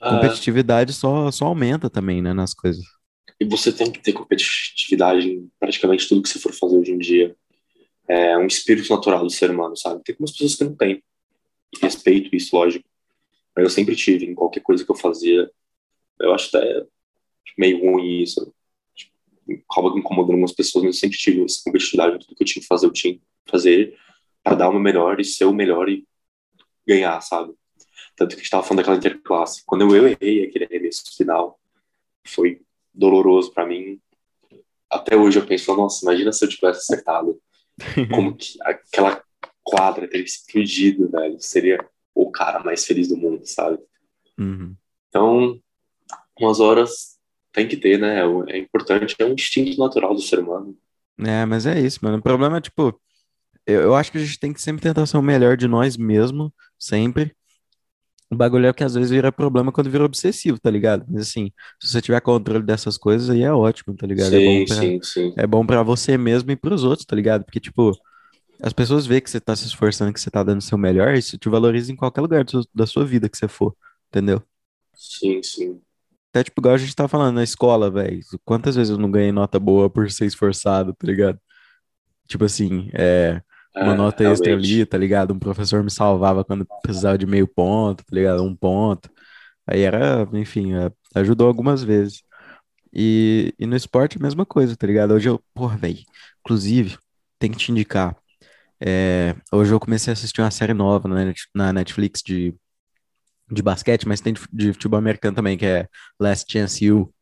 Ah, 0.00 0.10
competitividade 0.10 0.92
só, 0.92 1.30
só 1.30 1.46
aumenta 1.46 1.88
também, 1.90 2.20
né, 2.22 2.32
nas 2.32 2.54
coisas. 2.54 2.84
e 3.40 3.44
você 3.44 3.72
tem 3.72 3.90
que 3.90 4.00
ter 4.02 4.12
competitividade 4.12 5.28
em 5.28 5.50
praticamente 5.58 6.08
tudo 6.08 6.22
que 6.22 6.28
você 6.28 6.38
for 6.38 6.52
fazer 6.52 6.76
hoje 6.78 6.92
em 6.92 6.98
dia. 6.98 7.34
É 8.08 8.36
um 8.36 8.46
espírito 8.46 8.92
natural 8.92 9.22
do 9.24 9.30
ser 9.30 9.50
humano, 9.50 9.76
sabe? 9.76 10.02
Tem 10.04 10.12
algumas 10.14 10.32
pessoas 10.32 10.54
que 10.56 10.64
não 10.64 10.74
têm. 10.76 11.02
Respeito 11.82 12.34
isso, 12.36 12.54
lógico. 12.56 12.84
Mas 13.56 13.64
eu 13.64 13.70
sempre 13.70 13.96
tive, 13.96 14.26
em 14.26 14.34
qualquer 14.34 14.60
coisa 14.60 14.84
que 14.84 14.90
eu 14.90 14.94
fazia. 14.96 15.50
Eu 16.20 16.34
acho 16.34 16.54
até 16.56 16.84
meio 17.58 17.80
ruim 17.80 18.22
isso. 18.22 18.52
Tipo, 18.94 19.12
acaba 19.70 19.98
incomodando 19.98 20.32
algumas 20.32 20.52
pessoas, 20.52 20.84
mas 20.84 20.96
eu 20.96 21.00
sempre 21.00 21.16
tive 21.18 21.44
essa 21.44 21.62
competitividade. 21.64 22.18
Tudo 22.20 22.36
que 22.36 22.42
eu 22.42 22.46
tinha 22.46 22.60
que 22.62 22.68
fazer, 22.68 22.86
eu 22.86 22.92
tinha 22.92 23.14
que 23.14 23.22
fazer 23.50 23.96
para 24.44 24.54
dar 24.54 24.68
o 24.68 24.72
meu 24.72 24.80
melhor 24.80 25.18
e 25.18 25.24
ser 25.24 25.46
o 25.46 25.54
melhor 25.54 25.88
e 25.88 26.06
ganhar, 26.86 27.18
sabe? 27.22 27.54
Tanto 28.14 28.30
que 28.30 28.36
a 28.36 28.38
gente 28.42 28.50
tava 28.50 28.62
falando 28.62 28.78
daquela 28.78 28.96
interclasse. 28.98 29.62
Quando 29.64 29.82
eu 29.96 30.06
errei 30.06 30.44
aquele 30.44 30.66
arremesso 30.66 31.02
final, 31.16 31.58
foi 32.26 32.60
doloroso 32.92 33.52
para 33.52 33.66
mim. 33.66 33.98
Até 34.90 35.16
hoje 35.16 35.38
eu 35.38 35.46
penso, 35.46 35.74
nossa, 35.74 36.04
imagina 36.04 36.30
se 36.30 36.44
eu 36.44 36.48
tivesse 36.48 36.80
acertado. 36.80 37.40
Como 38.14 38.36
que 38.36 38.56
aquela 38.62 39.20
quadra 39.64 40.06
teria 40.06 40.24
explodido, 40.24 41.10
velho. 41.10 41.40
Seria 41.40 41.84
o 42.14 42.30
cara 42.30 42.62
mais 42.62 42.84
feliz 42.84 43.08
do 43.08 43.16
mundo, 43.16 43.44
sabe? 43.46 43.78
Uhum. 44.38 44.76
Então, 45.08 45.58
umas 46.38 46.60
horas 46.60 47.18
tem 47.50 47.66
que 47.66 47.76
ter, 47.76 47.98
né? 47.98 48.20
É 48.48 48.58
importante, 48.58 49.16
é 49.18 49.24
um 49.24 49.32
instinto 49.32 49.78
natural 49.78 50.14
do 50.14 50.20
ser 50.20 50.38
humano. 50.38 50.76
É, 51.18 51.46
mas 51.46 51.66
é 51.66 51.80
isso, 51.80 52.00
mano. 52.02 52.18
O 52.18 52.22
problema 52.22 52.58
é, 52.58 52.60
tipo, 52.60 53.00
eu, 53.66 53.82
eu 53.82 53.94
acho 53.96 54.12
que 54.12 54.18
a 54.18 54.20
gente 54.24 54.38
tem 54.38 54.52
que 54.52 54.60
sempre 54.62 54.82
tentar 54.82 55.06
ser 55.06 55.16
o 55.16 55.22
melhor 55.22 55.56
de 55.56 55.68
nós 55.68 55.96
mesmo, 55.96 56.52
sempre. 56.78 57.34
O 58.30 58.36
bagulho 58.36 58.66
é 58.66 58.72
que 58.72 58.82
às 58.84 58.94
vezes 58.94 59.10
vira 59.10 59.30
problema 59.30 59.70
quando 59.72 59.90
vira 59.90 60.04
obsessivo, 60.04 60.58
tá 60.58 60.70
ligado? 60.70 61.04
Mas 61.08 61.28
assim, 61.28 61.52
se 61.80 61.88
você 61.90 62.02
tiver 62.02 62.20
controle 62.20 62.64
dessas 62.64 62.98
coisas, 62.98 63.30
aí 63.30 63.42
é 63.42 63.52
ótimo, 63.52 63.94
tá 63.96 64.06
ligado? 64.06 64.34
É 64.34 64.40
bom 64.40 64.60
Sim, 64.60 64.66
pra, 64.66 64.76
sim, 64.76 65.02
sim. 65.02 65.34
é 65.36 65.46
bom 65.46 65.64
pra 65.66 65.82
você 65.82 66.18
mesmo 66.18 66.50
e 66.50 66.56
pros 66.56 66.84
outros, 66.84 67.06
tá 67.06 67.14
ligado? 67.14 67.44
Porque, 67.44 67.60
tipo, 67.60 67.92
as 68.62 68.72
pessoas 68.72 69.06
veem 69.06 69.20
que 69.22 69.30
você 69.30 69.40
tá 69.40 69.56
se 69.56 69.66
esforçando, 69.66 70.12
que 70.12 70.20
você 70.20 70.30
tá 70.30 70.42
dando 70.44 70.60
o 70.60 70.62
seu 70.62 70.78
melhor, 70.78 71.14
isso 71.14 71.38
te 71.38 71.48
valoriza 71.48 71.92
em 71.92 71.96
qualquer 71.96 72.22
lugar 72.22 72.44
do 72.44 72.62
da 72.74 72.86
sua 72.86 73.04
vida 73.06 73.28
que 73.28 73.38
você 73.38 73.48
for, 73.48 73.76
entendeu? 74.08 74.42
Sim, 74.94 75.42
sim. 75.42 75.80
Até, 76.30 76.44
tipo, 76.44 76.60
igual 76.60 76.74
a 76.74 76.78
gente 76.78 76.94
tá 76.96 77.06
falando 77.06 77.36
na 77.36 77.44
escola, 77.44 77.90
velho. 77.90 78.20
Quantas 78.44 78.74
vezes 78.76 78.90
eu 78.90 78.98
não 78.98 79.10
ganhei 79.10 79.30
nota 79.32 79.58
boa 79.60 79.88
por 79.88 80.10
ser 80.10 80.26
esforçado, 80.26 80.92
tá 80.94 81.06
ligado? 81.06 81.38
Tipo 82.28 82.44
assim, 82.44 82.90
é, 82.94 83.42
uma 83.80 83.94
É, 83.94 83.94
nota 83.94 84.24
extra 84.24 84.54
ali, 84.54 84.86
tá 84.86 84.96
ligado? 84.98 85.32
Um 85.34 85.38
professor 85.38 85.82
me 85.82 85.90
salvava 85.90 86.44
quando 86.44 86.68
precisava 86.82 87.18
de 87.18 87.26
meio 87.26 87.46
ponto, 87.48 88.04
tá 88.04 88.14
ligado? 88.16 88.42
Um 88.44 88.56
ponto. 88.56 89.10
Aí 89.66 89.82
era, 89.82 90.28
enfim, 90.34 90.74
é, 90.74 90.90
ajudou 91.16 91.48
algumas 91.48 91.82
vezes. 91.84 92.22
E, 92.94 93.54
e 93.58 93.66
no 93.66 93.76
esporte 93.76 94.18
a 94.18 94.22
mesma 94.22 94.46
coisa, 94.46 94.76
tá 94.76 94.86
ligado? 94.86 95.14
Hoje 95.14 95.28
eu, 95.28 95.40
porra, 95.54 95.76
velho, 95.78 95.98
inclusive, 96.40 96.98
tem 97.38 97.50
que 97.52 97.58
te 97.58 97.72
indicar. 97.72 98.16
é, 98.80 99.36
hoje 99.52 99.72
eu 99.74 99.80
comecei 99.80 100.12
a 100.12 100.14
assistir 100.14 100.40
uma 100.42 100.50
série 100.52 100.74
nova 100.74 101.08
na 101.08 101.24
Net- 101.26 101.48
na 101.54 101.72
Netflix 101.72 102.22
de, 102.22 102.54
de 103.50 103.62
basquete, 103.62 104.06
mas 104.08 104.20
tem 104.20 104.32
de, 104.34 104.42
de 104.52 104.72
futebol 104.74 104.98
americano 104.98 105.36
também, 105.36 105.58
que 105.58 105.66
é 105.66 105.88
Last 106.20 106.50
Chance 106.52 106.90
U. 106.92 107.12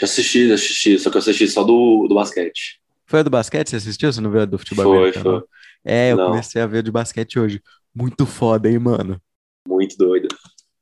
Já 0.00 0.06
assisti, 0.06 0.48
já 0.48 0.54
assisti, 0.54 0.98
só 0.98 1.10
que 1.10 1.16
eu 1.16 1.20
assisti 1.20 1.46
só 1.48 1.62
do, 1.64 2.06
do 2.08 2.14
basquete. 2.14 2.80
Foi 3.06 3.20
a 3.20 3.22
do 3.24 3.30
basquete? 3.30 3.70
Você 3.70 3.76
assistiu? 3.76 4.12
Você 4.12 4.20
não 4.20 4.30
viu 4.30 4.42
a 4.42 4.44
do 4.44 4.58
futebol 4.58 4.84
Foi, 4.84 5.12
americano? 5.24 5.32
não? 5.32 5.40
foi. 5.40 5.57
É, 5.84 6.12
eu 6.12 6.18
Não, 6.18 6.20
comecei 6.20 6.60
a 6.62 6.66
ver 6.66 6.82
de 6.82 6.90
basquete 6.90 7.38
hoje. 7.38 7.62
Muito 7.94 8.26
foda, 8.26 8.68
hein, 8.70 8.78
mano? 8.78 9.20
muito 9.66 9.96
doido. 9.96 10.28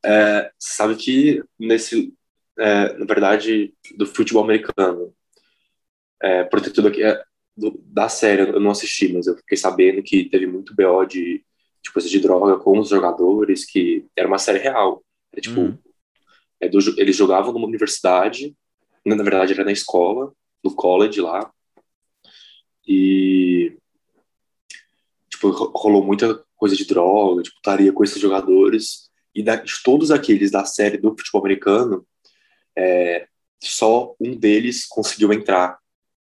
É, 0.05 0.51
sabe 0.59 0.97
que 0.97 1.43
nesse, 1.59 2.15
é, 2.59 2.95
na 2.99 3.07
verdade, 3.07 3.75
do 3.99 4.07
futebol 4.07 4.45
americano, 4.45 5.15
é, 6.23 6.45
por 6.45 6.61
ter 6.61 6.71
tudo 6.73 6.89
aqui, 6.89 7.03
é, 7.03 7.23
do- 7.57 7.79
da 7.87 8.09
série, 8.09 8.43
eu 8.43 8.61
não 8.61 8.71
assisti, 8.71 9.13
mas 9.13 9.27
eu 9.27 9.37
fiquei 9.37 9.57
sabendo 9.57 10.03
que 10.03 10.29
teve 10.29 10.47
muito 10.47 10.75
BO 10.75 11.05
de, 11.05 11.45
de 11.83 11.93
coisa 11.93 12.09
de 12.09 12.19
droga 12.21 12.59
com 12.59 12.79
os 12.79 12.89
jogadores, 12.89 13.65
que 13.65 14.07
era 14.17 14.29
uma 14.29 14.39
série 14.39 14.59
real. 14.59 15.03
É, 15.33 15.41
tipo, 15.41 15.75
Uhum. 15.75 15.83
é 16.61 16.69
do- 16.69 16.79
eles 17.01 17.17
jogavam 17.17 17.53
numa 17.53 17.67
universidade, 17.69 18.57
na 19.07 19.17
na 19.17 19.25
verdade 19.25 19.53
era 19.55 19.65
na 19.65 19.73
escola, 19.73 20.33
no 20.65 20.75
college 20.75 21.21
lá, 21.21 21.51
e 22.87 23.77
tipo, 25.37 25.51
ro- 25.51 25.73
rolou 25.75 26.03
muita 26.05 26.43
coisa 26.57 26.75
de 26.75 26.85
droga, 26.87 27.43
de 27.43 27.53
putaria 27.53 27.93
com 27.93 28.03
esses 28.03 28.21
jogadores, 28.21 29.11
e 29.35 29.43
da, 29.43 29.57
de 29.57 29.73
todos 29.85 30.11
aqueles 30.11 30.51
da 30.51 30.65
série 30.65 30.97
do 30.97 31.11
futebol 31.11 31.43
americano, 31.43 32.07
é, 32.77 33.29
só 33.63 34.15
um 34.21 34.35
deles 34.37 34.87
conseguiu 34.87 35.33
entrar, 35.33 35.79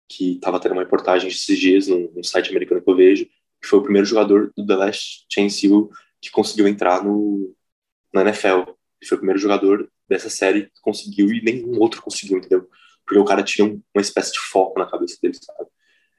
que 0.10 0.34
estava 0.34 0.60
tendo 0.60 0.74
uma 0.74 0.84
reportagem 0.84 1.30
esses 1.30 1.58
dias 1.58 1.88
num, 1.88 2.24
site 2.24 2.50
americano 2.50 2.82
que 2.82 2.90
eu 2.90 2.96
vejo, 2.96 3.26
que 3.62 3.68
foi 3.68 3.80
o 3.80 3.84
primeiro 3.84 4.06
jogador 4.06 4.52
do 4.56 4.66
The 4.66 4.76
Last 4.76 5.26
Chance 5.32 5.68
U 5.72 5.90
que 6.22 6.30
conseguiu 6.30 6.68
entrar 6.68 7.04
no, 7.04 7.56
na 8.14 8.22
NFL. 8.22 8.60
Ele 8.70 9.08
foi 9.08 9.16
o 9.16 9.20
primeiro 9.20 9.40
jogador 9.40 9.90
dessa 10.08 10.30
série 10.30 10.64
que 10.66 10.82
conseguiu 10.82 11.32
e 11.32 11.42
nenhum 11.42 11.80
outro 11.80 12.02
conseguiu, 12.02 12.38
entendeu? 12.38 12.68
Porque 13.06 13.20
o 13.20 13.26
cara 13.26 13.44
tinha 13.44 13.66
um- 13.66 13.82
uma 13.96 14.02
espécie 14.02 14.34
de 14.34 14.40
foco 14.40 14.78
na 14.80 14.86
cabeça 14.90 15.18
dele, 15.22 15.34
sabe? 15.36 15.70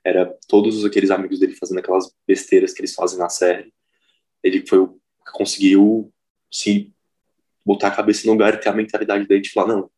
Era 0.04 0.26
todos 0.48 0.84
aqueles 0.84 1.10
amigos 1.10 1.38
dele 1.38 1.54
fazendo 1.54 1.78
aquelas 1.78 2.12
besteiras 2.26 2.72
que 2.72 2.80
eles 2.80 2.94
fazem 2.94 3.18
na 3.18 3.28
série. 3.28 3.72
Ele 4.42 4.66
foi 4.66 4.78
o 4.78 4.88
que 4.88 5.32
conseguiu 5.32 6.12
se 6.50 6.92
botar 7.64 7.88
a 7.88 7.96
cabeça 7.96 8.26
no 8.26 8.32
lugar 8.32 8.54
e 8.54 8.58
ter 8.58 8.68
a 8.68 8.74
mentalidade 8.74 9.26
dele 9.26 9.40
de 9.40 9.50
falar, 9.50 9.74
não, 9.74 9.90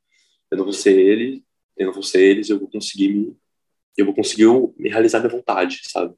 eu 0.51 0.59
não 0.59 0.65
vou 0.65 0.73
ser 0.73 0.97
ele, 0.97 1.45
eu 1.77 1.87
não 1.87 1.93
vou 1.93 2.03
ser 2.03 2.21
eles, 2.21 2.49
eu 2.49 2.59
vou 2.59 2.71
conseguir 2.71 3.09
me, 3.09 3.37
eu 3.97 4.05
vou 4.05 4.15
conseguir 4.15 4.47
me 4.79 4.89
realizar 4.89 5.19
minha 5.19 5.31
vontade, 5.31 5.81
sabe? 5.85 6.15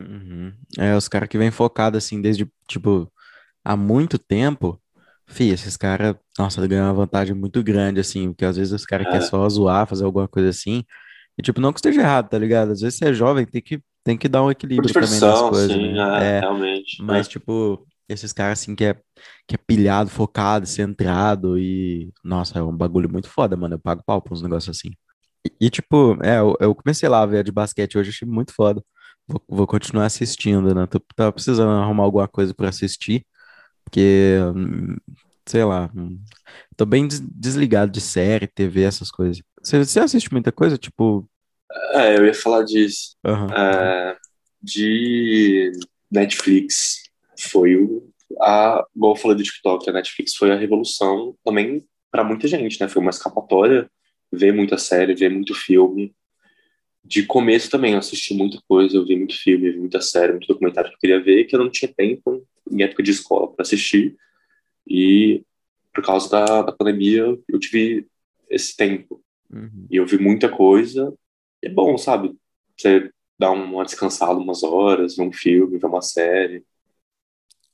Uhum. 0.00 0.52
É, 0.78 0.96
os 0.96 1.08
caras 1.08 1.28
que 1.28 1.38
vêm 1.38 1.50
focados 1.50 2.04
assim 2.04 2.20
desde, 2.20 2.50
tipo, 2.66 3.10
há 3.64 3.76
muito 3.76 4.18
tempo, 4.18 4.80
fi, 5.26 5.50
esses 5.50 5.76
caras, 5.76 6.16
nossa, 6.38 6.66
ganham 6.66 6.86
uma 6.86 6.94
vantagem 6.94 7.34
muito 7.34 7.62
grande, 7.62 8.00
assim, 8.00 8.32
porque 8.32 8.44
às 8.44 8.56
vezes 8.56 8.72
os 8.72 8.84
caras 8.84 9.06
querem 9.06 9.20
É, 9.20 9.28
só 9.28 9.48
zoar, 9.48 9.86
fazer 9.86 10.04
alguma 10.04 10.26
coisa 10.26 10.48
assim, 10.48 10.84
e 11.38 11.42
tipo, 11.42 11.60
não 11.60 11.72
que 11.72 11.78
esteja 11.80 12.00
errado, 12.02 12.28
tá 12.30 12.38
ligado? 12.38 12.72
Às 12.72 12.80
vezes 12.80 12.98
você 12.98 13.06
é 13.10 13.12
jovem, 13.14 13.46
tem 13.46 13.62
que, 13.62 13.82
tem 14.04 14.18
que 14.18 14.28
dar 14.28 14.42
um 14.44 14.50
equilíbrio 14.50 14.94
também 14.94 15.20
nas 15.20 15.42
coisas, 15.42 15.80
sim, 15.80 15.92
né? 15.92 16.00
é, 16.16 16.34
É, 16.40 16.44
realmente. 16.44 16.96
mas 16.98 17.28
É. 17.28 17.28
tipo, 17.28 17.86
esses 18.08 18.32
caras 18.32 18.60
assim 18.60 18.74
que 18.74 18.84
é, 18.84 18.94
que 19.46 19.54
é 19.54 19.58
pilhado, 19.58 20.10
focado, 20.10 20.66
centrado 20.66 21.58
e, 21.58 22.12
nossa, 22.24 22.58
é 22.58 22.62
um 22.62 22.76
bagulho 22.76 23.10
muito 23.10 23.28
foda, 23.28 23.56
mano, 23.56 23.74
eu 23.76 23.80
pago 23.80 24.02
pau 24.04 24.20
pra 24.22 24.34
uns 24.34 24.42
negócios 24.42 24.76
assim. 24.78 24.90
E, 25.46 25.66
e, 25.66 25.70
tipo, 25.70 26.18
é, 26.24 26.38
eu, 26.40 26.56
eu 26.60 26.74
comecei 26.74 27.08
lá 27.08 27.22
a 27.22 27.26
ver 27.26 27.44
de 27.44 27.52
basquete 27.52 27.98
hoje, 27.98 28.10
achei 28.10 28.28
muito 28.28 28.52
foda. 28.54 28.82
Vou, 29.26 29.42
vou 29.48 29.66
continuar 29.66 30.06
assistindo, 30.06 30.74
né? 30.74 30.86
Tô, 30.86 31.00
tava 31.16 31.32
precisando 31.32 31.70
arrumar 31.72 32.04
alguma 32.04 32.28
coisa 32.28 32.54
pra 32.54 32.68
assistir, 32.70 33.26
porque, 33.84 34.38
hum, 34.54 34.96
sei 35.46 35.64
lá, 35.64 35.90
hum, 35.96 36.20
tô 36.76 36.86
bem 36.86 37.06
des- 37.08 37.20
desligado 37.20 37.92
de 37.92 38.00
série, 38.00 38.46
TV, 38.46 38.82
essas 38.84 39.10
coisas. 39.10 39.42
Você, 39.68 39.84
você 39.84 40.00
assiste 40.00 40.32
muita 40.32 40.50
coisa? 40.50 40.78
Tipo, 40.78 41.28
É, 41.92 42.16
eu 42.16 42.24
ia 42.24 42.32
falar 42.32 42.62
disso. 42.62 43.14
É, 43.54 44.16
de 44.62 45.72
Netflix. 46.10 47.02
Foi 47.38 47.76
o, 47.76 48.10
a, 48.40 48.82
igual 48.96 49.12
eu 49.12 49.20
falei 49.20 49.36
do 49.36 49.42
TikTok, 49.42 49.88
a 49.88 49.92
Netflix 49.92 50.34
foi 50.36 50.50
a 50.50 50.56
revolução 50.56 51.36
também 51.44 51.86
para 52.10 52.24
muita 52.24 52.48
gente, 52.48 52.80
né? 52.80 52.88
Foi 52.88 53.02
uma 53.02 53.10
escapatória 53.10 53.90
ver 54.32 54.54
muita 54.54 54.78
série, 54.78 55.14
ver 55.14 55.28
muito 55.28 55.54
filme. 55.54 56.14
De 57.04 57.26
começo 57.26 57.70
também 57.70 57.92
eu 57.92 57.98
assisti 57.98 58.32
muita 58.32 58.58
coisa, 58.66 58.96
eu 58.96 59.04
vi 59.04 59.16
muito 59.16 59.36
filme, 59.38 59.70
vi 59.70 59.78
muita 59.78 60.00
série, 60.00 60.32
muito 60.32 60.48
documentário 60.48 60.88
que 60.88 60.96
eu 60.96 61.00
queria 61.00 61.22
ver, 61.22 61.44
que 61.44 61.54
eu 61.54 61.60
não 61.60 61.70
tinha 61.70 61.92
tempo 61.94 62.42
em 62.70 62.82
época 62.82 63.02
de 63.02 63.10
escola 63.10 63.52
para 63.52 63.62
assistir. 63.62 64.16
E 64.86 65.44
por 65.94 66.02
causa 66.02 66.30
da, 66.30 66.62
da 66.62 66.72
pandemia 66.72 67.38
eu 67.46 67.58
tive 67.58 68.06
esse 68.48 68.74
tempo. 68.74 69.22
Uhum. 69.50 69.86
E 69.90 69.96
eu 69.96 70.06
vi 70.06 70.18
muita 70.18 70.48
coisa. 70.48 71.12
É 71.62 71.68
bom, 71.68 71.96
sabe? 71.98 72.36
Você 72.76 73.10
dar 73.38 73.50
uma 73.52 73.84
descansada 73.84 74.34
umas 74.34 74.62
horas, 74.62 75.16
ver 75.16 75.22
um 75.22 75.32
filme, 75.32 75.78
ver 75.78 75.86
uma 75.86 76.02
série. 76.02 76.64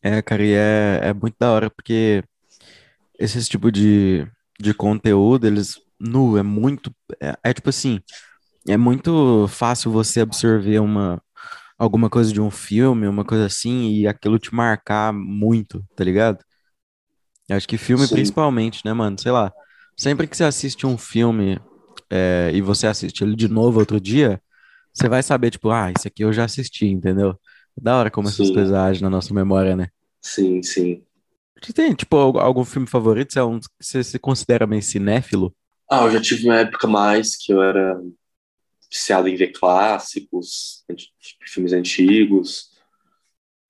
É, 0.02 0.20
cara, 0.20 0.44
e 0.44 0.52
é, 0.52 1.00
é 1.02 1.12
muito 1.14 1.36
da 1.38 1.50
hora, 1.50 1.70
porque 1.70 2.22
esse 3.18 3.42
tipo 3.48 3.72
de, 3.72 4.26
de 4.60 4.74
conteúdo, 4.74 5.46
eles, 5.46 5.80
nu, 5.98 6.36
é 6.36 6.42
muito, 6.42 6.94
é, 7.20 7.34
é 7.42 7.54
tipo 7.54 7.70
assim, 7.70 8.00
é 8.68 8.76
muito 8.76 9.48
fácil 9.48 9.90
você 9.90 10.20
absorver 10.20 10.80
uma, 10.80 11.22
alguma 11.78 12.10
coisa 12.10 12.32
de 12.32 12.40
um 12.40 12.50
filme, 12.50 13.06
uma 13.08 13.24
coisa 13.24 13.46
assim, 13.46 13.90
e 13.92 14.06
aquilo 14.06 14.38
te 14.38 14.54
marcar 14.54 15.12
muito, 15.12 15.84
tá 15.96 16.04
ligado? 16.04 16.44
Eu 17.48 17.56
acho 17.56 17.68
que 17.68 17.76
filme 17.78 18.06
Sim. 18.06 18.14
principalmente, 18.14 18.82
né, 18.84 18.92
mano? 18.92 19.18
Sei 19.20 19.30
lá, 19.32 19.52
sempre 19.96 20.26
que 20.26 20.36
você 20.36 20.44
assiste 20.44 20.86
um 20.86 20.98
filme 20.98 21.60
é, 22.10 22.50
e 22.54 22.60
você 22.62 22.86
assiste 22.86 23.22
ele 23.24 23.36
de 23.36 23.48
novo 23.48 23.80
outro 23.80 24.00
dia, 24.00 24.40
você 24.94 25.08
vai 25.08 25.22
saber, 25.22 25.50
tipo, 25.52 25.70
ah, 25.70 25.92
isso 25.92 26.08
aqui 26.08 26.24
eu 26.24 26.32
já 26.32 26.44
assisti, 26.44 26.86
entendeu? 26.86 27.38
Da 27.76 27.98
hora 27.98 28.10
como 28.10 28.28
essas 28.28 28.50
Sim. 28.50 28.50
coisas 28.50 28.74
agem 28.74 29.02
na 29.02 29.10
nossa 29.10 29.34
memória, 29.34 29.76
né? 29.76 29.88
Sim, 30.20 30.62
sim. 30.62 31.06
Você 31.62 31.72
tem, 31.72 31.94
tipo, 31.94 32.16
al- 32.16 32.38
algum 32.38 32.64
filme 32.64 32.86
favorito? 32.86 33.32
Você, 33.32 33.38
é 33.38 33.44
um, 33.44 33.58
você 33.80 34.04
se 34.04 34.18
considera 34.18 34.66
meio 34.66 34.82
cinéfilo? 34.82 35.54
Ah, 35.90 36.04
eu 36.04 36.10
já 36.10 36.20
tive 36.20 36.44
uma 36.46 36.58
época 36.60 36.86
mais 36.86 37.36
que 37.36 37.52
eu 37.52 37.62
era 37.62 38.00
viciado 38.92 39.28
em 39.28 39.36
ver 39.36 39.52
clássicos, 39.52 40.84
filmes 41.46 41.72
antigos. 41.72 42.70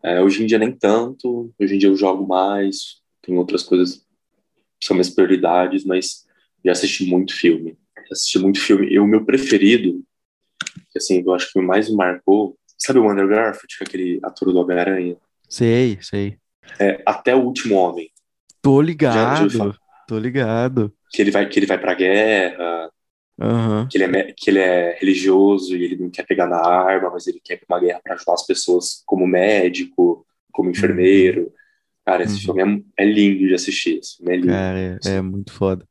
É, 0.02 0.20
hoje 0.20 0.42
em 0.42 0.46
dia 0.46 0.58
nem 0.58 0.76
tanto. 0.76 1.52
Hoje 1.58 1.74
em 1.74 1.78
dia 1.78 1.88
eu 1.88 1.96
jogo 1.96 2.26
mais, 2.26 3.00
tem 3.22 3.37
outras 3.38 3.62
coisas 3.62 4.03
são 4.86 4.94
minhas 4.96 5.10
prioridades, 5.10 5.84
mas 5.84 6.26
já 6.64 6.72
assisti 6.72 7.06
muito 7.06 7.34
filme. 7.34 7.76
Já 7.96 8.12
assisti 8.12 8.38
muito 8.38 8.60
filme. 8.60 8.88
E 8.88 8.98
o 8.98 9.06
meu 9.06 9.24
preferido, 9.24 10.02
que 10.90 10.98
assim, 10.98 11.22
eu 11.26 11.34
acho 11.34 11.52
que 11.52 11.58
o 11.58 11.62
mais 11.62 11.88
me 11.88 11.96
marcou, 11.96 12.56
sabe 12.78 12.98
o 12.98 13.08
Andrew 13.08 13.28
Garfield, 13.28 13.76
que 13.76 13.84
é 13.84 13.86
aquele 13.86 14.20
ator 14.22 14.52
do 14.52 14.58
Homem-Aranha? 14.58 15.16
Sei, 15.48 15.98
sei. 16.02 16.38
É, 16.80 17.02
Até 17.06 17.34
o 17.34 17.40
Último 17.40 17.76
Homem. 17.76 18.10
Tô 18.62 18.80
Já, 19.00 19.34
já 19.34 19.42
ouviu 19.44 19.60
ligado, 19.60 19.78
tô 20.08 20.18
ligado. 20.18 20.94
Que 21.10 21.22
ele 21.22 21.30
vai, 21.30 21.48
que 21.48 21.58
ele 21.58 21.66
vai 21.66 21.78
pra 21.78 21.94
guerra, 21.94 22.90
Aham. 23.40 23.88
que 23.88 23.98
ele, 23.98 24.16
é, 24.16 24.32
que 24.32 24.50
ele 24.50 24.58
é 24.58 24.96
religioso 24.98 25.76
e 25.76 25.84
ele 25.84 25.96
não 25.96 26.10
quer 26.10 26.26
pegar 26.26 26.46
na 26.46 26.58
arma, 26.58 27.10
mas 27.10 27.26
ele 27.26 27.40
quer 27.42 27.54
ir 27.54 27.66
pra 27.66 27.76
uma 27.76 27.80
guerra 27.80 28.00
para 28.02 28.14
ajudar 28.14 28.34
as 28.34 28.46
pessoas 28.46 29.02
como 29.06 29.26
médico, 29.26 30.26
como 30.52 30.70
enfermeiro. 30.70 31.52
Cara, 32.06 32.22
esse 32.24 32.38
Uhum. 32.38 32.44
filme 32.44 32.84
é, 32.98 33.04
é 33.04 33.06
lindo 33.06 33.46
de 33.48 33.54
assistir. 33.54 33.98
Esse 33.98 34.16
filme 34.16 34.34
é 34.34 34.36
lindo. 34.38 34.68
Cara, 34.68 34.98
é, 35.04 35.16
é 35.16 35.20
muito 35.22 35.52
foda. 35.52 35.86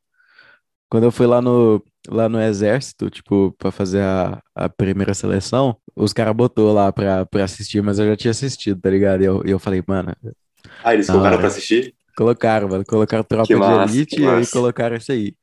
Quando 0.90 1.04
eu 1.04 1.12
fui 1.12 1.26
lá 1.26 1.42
no, 1.42 1.84
lá 2.08 2.28
no 2.28 2.40
exército, 2.40 3.10
tipo, 3.10 3.52
pra 3.58 3.72
fazer 3.72 4.02
a, 4.02 4.42
a 4.54 4.68
primeira 4.68 5.14
seleção, 5.14 5.76
os 5.96 6.12
caras 6.12 6.34
botou 6.36 6.72
lá 6.72 6.92
pra, 6.92 7.26
pra 7.26 7.44
assistir, 7.44 7.82
mas 7.82 7.98
eu 7.98 8.06
já 8.08 8.16
tinha 8.16 8.30
assistido, 8.32 8.80
tá 8.80 8.90
ligado? 8.90 9.22
E 9.22 9.26
eu, 9.26 9.42
eu 9.44 9.58
falei, 9.58 9.82
mano, 9.86 10.14
Ah, 10.82 10.94
eles 10.94 11.10
colocaram 11.10 11.38
pra 11.38 11.48
hora. 11.48 11.48
assistir? 11.48 11.94
Colocaram, 12.16 12.68
mano, 12.68 12.84
colocaram 12.86 13.24
Tropa 13.24 13.46
Que 13.46 13.60
de 13.60 13.70
massa, 13.70 13.72
Elite 13.72 14.06
que 14.06 14.22
e 14.22 14.28
aí 14.28 14.46
colocaram 14.46 14.96
isso 14.96 15.12
aí. 15.12 15.36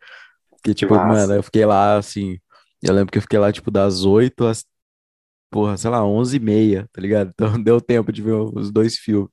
Que, 0.64 0.74
que 0.76 0.76
tipo, 0.76 1.00
mano, 1.02 1.34
massa. 1.34 1.36
eu 1.36 1.44
fiquei 1.44 1.66
lá, 1.66 1.98
assim, 1.98 2.38
eu 2.84 2.94
lembro 2.94 3.12
que 3.12 3.18
eu 3.20 3.22
fiquei 3.24 3.40
lá, 3.40 3.52
tipo, 3.52 3.72
das 3.72 4.06
8 4.06 4.46
às, 4.48 4.66
porra, 5.50 5.78
sei 5.78 5.90
lá, 5.90 6.06
11 6.06 6.38
e 6.38 6.40
meia, 6.40 6.88
tá 6.94 7.02
ligado? 7.02 7.30
Então 7.34 7.54
deu 7.64 7.82
tempo 7.82 8.12
de 8.12 8.22
ver 8.22 8.34
os 8.34 8.72
dois 8.72 8.98
filmes. 8.98 9.30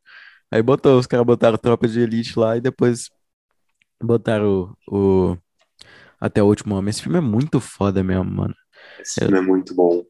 Aí 0.51 0.63
botou, 0.63 0.99
os 0.99 1.07
caras 1.07 1.27
botaram 1.27 1.59
Tropa 1.59 1.87
de 1.89 2.01
Elite 2.01 2.39
lá 2.39 2.57
e 2.57 2.61
depois 2.61 3.11
botaram 4.03 4.77
o, 4.89 5.33
o 5.33 5.39
Até 6.21 6.43
o 6.43 6.47
Último 6.49 6.77
Homem. 6.77 6.91
Esse 6.91 7.03
filme 7.03 7.19
é 7.19 7.23
muito 7.23 7.61
foda 7.61 8.05
mesmo, 8.05 8.25
mano. 8.27 8.55
Esse 8.97 9.19
É, 9.23 9.25
filme 9.25 9.39
é 9.39 9.41
muito 9.41 9.75
bom. 9.75 10.05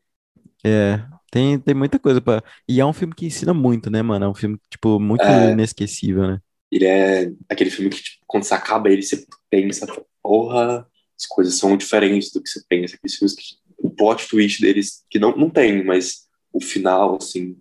é, 0.64 1.04
tem, 1.30 1.58
tem 1.60 1.74
muita 1.74 1.98
coisa 1.98 2.20
pra... 2.20 2.42
E 2.68 2.80
é 2.80 2.86
um 2.86 2.92
filme 2.92 3.14
que 3.14 3.26
ensina 3.26 3.54
muito, 3.54 3.90
né, 3.90 4.02
mano? 4.02 4.24
É 4.26 4.28
um 4.28 4.34
filme, 4.34 4.58
tipo, 4.70 4.98
muito 5.00 5.30
É, 5.30 5.50
inesquecível, 5.50 6.26
né? 6.28 6.40
ele 6.70 6.84
é 6.86 7.32
aquele 7.48 7.70
filme 7.70 7.90
que, 7.90 8.02
tipo, 8.02 8.24
quando 8.26 8.44
você 8.44 8.54
acaba 8.54 8.90
ele, 8.90 9.02
você 9.02 9.26
pensa, 9.50 9.86
porra, 10.22 10.86
as 11.18 11.26
coisas 11.26 11.54
são 11.56 11.76
diferentes 11.76 12.30
do 12.32 12.42
que 12.42 12.48
você 12.48 12.62
pensa. 12.68 12.96
Aqueles 12.96 13.16
filmes 13.16 13.34
que, 13.34 13.42
o 13.78 13.90
plot 13.90 14.28
twist 14.28 14.60
deles, 14.60 15.04
que 15.10 15.18
não, 15.18 15.36
não 15.36 15.50
tem, 15.50 15.84
mas 15.84 16.26
o 16.52 16.60
final, 16.60 17.16
assim, 17.16 17.56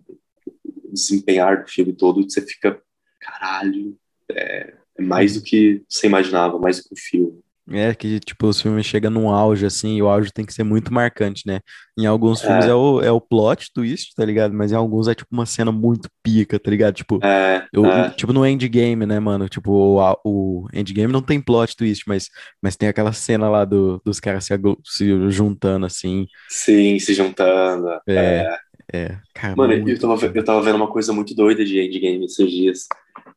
desempenhar 0.92 1.62
do 1.62 1.70
filme 1.70 1.92
todo, 1.92 2.22
você 2.22 2.40
fica, 2.42 2.80
caralho, 3.20 3.96
é, 4.30 4.74
é 4.98 5.02
mais 5.02 5.34
do 5.34 5.42
que 5.42 5.82
você 5.88 6.06
imaginava, 6.06 6.58
mais 6.58 6.78
do 6.78 6.84
que 6.88 6.94
o 6.94 6.98
filme. 6.98 7.40
É 7.70 7.94
que, 7.94 8.18
tipo, 8.20 8.46
os 8.46 8.62
filmes 8.62 8.86
chegam 8.86 9.10
num 9.10 9.28
auge, 9.28 9.66
assim, 9.66 9.96
e 9.96 10.02
o 10.02 10.08
auge 10.08 10.32
tem 10.32 10.46
que 10.46 10.54
ser 10.54 10.64
muito 10.64 10.92
marcante, 10.92 11.42
né? 11.46 11.60
Em 11.98 12.06
alguns 12.06 12.40
filmes 12.40 12.64
é 12.64 12.70
É, 12.70 12.74
o, 12.74 13.02
é 13.02 13.12
o 13.12 13.20
plot 13.20 13.70
twist, 13.74 14.14
tá 14.16 14.24
ligado? 14.24 14.54
Mas 14.54 14.72
em 14.72 14.74
alguns 14.74 15.06
é, 15.06 15.14
tipo, 15.14 15.28
uma 15.30 15.44
cena 15.44 15.70
muito 15.70 16.08
pica, 16.22 16.58
tá 16.58 16.70
ligado? 16.70 16.94
Tipo, 16.94 17.20
é, 17.22 17.66
eu, 17.70 17.84
é, 17.84 18.08
tipo 18.10 18.32
no 18.32 18.46
Endgame, 18.46 19.04
né, 19.04 19.20
mano? 19.20 19.50
Tipo, 19.50 19.70
o, 19.70 20.16
o 20.24 20.68
Endgame 20.72 21.12
não 21.12 21.20
tem 21.20 21.42
plot 21.42 21.76
twist, 21.76 22.04
mas, 22.06 22.28
mas 22.62 22.74
tem 22.74 22.88
aquela 22.88 23.12
cena 23.12 23.50
lá 23.50 23.66
do, 23.66 24.00
dos 24.02 24.18
caras 24.18 24.46
se, 24.46 24.54
se 24.84 25.30
juntando, 25.30 25.84
assim. 25.84 26.26
sim, 26.48 26.98
se 26.98 27.12
juntando. 27.12 27.86
É, 28.08 28.48
É. 28.92 29.18
cara, 29.34 29.54
Mano, 29.56 29.72
eu 29.74 29.82
muito 29.82 30.00
tava, 30.00 30.16
ve- 30.16 30.26
foda. 30.28 30.38
eu 30.38 30.44
tava 30.44 30.62
vendo 30.62 30.76
uma 30.76 30.90
coisa 30.90 31.12
muito 31.12 31.34
doida 31.34 31.64
de 31.64 31.78
Endgame 31.80 32.24
esses 32.24 32.50
dias, 32.50 32.88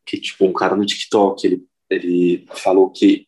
que, 0.06 0.18
tipo, 0.20 0.46
um 0.46 0.54
cara 0.54 0.76
no 0.76 0.86
TikTok, 0.86 1.46
ele, 1.46 1.66
ele 1.90 2.46
falou 2.56 2.90
que 2.90 3.28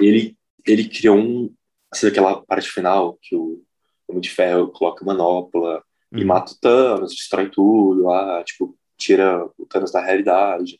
ele, 0.00 0.36
ele 0.66 0.88
criou 0.88 1.16
um, 1.16 1.52
sabe 1.94 2.10
aquela 2.12 2.42
parte 2.42 2.68
final, 2.68 3.18
que 3.22 3.34
o 3.34 3.62
Homem 4.08 4.20
de 4.20 4.30
Ferro 4.30 4.68
coloca 4.68 5.04
manopla 5.04 5.82
e 6.12 6.20
Uhum. 6.20 6.26
mata 6.26 6.52
o 6.52 6.56
Thanos, 6.60 7.14
destrói 7.14 7.48
tudo 7.48 8.02
lá, 8.04 8.44
tipo, 8.44 8.76
tira 8.98 9.48
o 9.56 9.64
Thanos 9.66 9.90
da 9.92 10.02
realidade. 10.04 10.78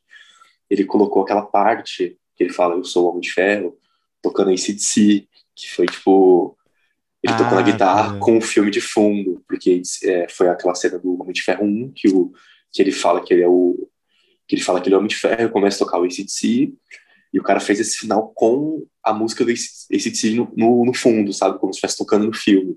Ele 0.69 0.85
colocou 0.85 1.23
aquela 1.23 1.43
parte 1.43 2.19
que 2.37 2.45
ele 2.45 2.53
fala, 2.53 2.75
eu 2.75 2.85
sou 2.85 3.07
o 3.07 3.09
Homem 3.09 3.23
de 3.23 3.31
Ferro, 3.33 3.77
tocando 4.21 4.51
em 4.51 4.57
CDC, 4.59 5.27
que 5.55 5.71
foi, 5.71 5.87
tipo, 5.87 6.57
ele 7.23 7.37
tocou 7.37 7.53
na 7.55 7.61
Ah, 7.61 7.63
guitarra 7.63 8.13
tá. 8.15 8.19
com 8.19 8.39
o 8.39 8.41
filme 8.41 8.71
de 8.71 8.81
fundo, 8.81 9.43
porque 9.47 9.81
é, 10.05 10.29
foi 10.29 10.49
aquela 10.49 10.75
cena 10.75 10.99
do 10.99 11.21
Homem 11.21 11.33
de 11.33 11.43
Ferro 11.43 11.65
1 11.65 11.93
que, 11.95 12.09
o, 12.09 12.33
que 12.73 12.83
ele 12.83 12.91
fala 12.93 13.23
que 13.25 13.33
ele 13.33 13.43
é 13.43 13.49
o 13.49 13.89
que 14.49 14.57
ele 14.57 14.63
fala 14.63 14.81
que 14.81 14.89
ele 14.89 14.95
é 14.95 14.97
o 14.97 14.99
Homem 14.99 15.09
de 15.09 15.17
Ferro, 15.17 15.51
começa 15.51 15.77
a 15.77 15.87
tocar 15.87 16.01
o 16.01 16.05
ACDC, 16.05 16.75
e 17.33 17.39
o 17.41 17.43
cara 17.43 17.61
fez 17.61 17.81
esse 17.81 17.97
final 17.97 18.33
com 18.35 18.85
a 19.03 19.13
música 19.15 19.45
do 19.45 19.51
ACDC 19.51 20.31
no, 20.35 20.53
no, 20.57 20.85
no 20.85 20.93
fundo, 20.93 21.33
sabe? 21.33 21.59
Como 21.59 21.73
se 21.73 21.79
estivesse 21.79 21.97
tocando 21.97 22.27
no 22.27 22.35
filme. 22.35 22.77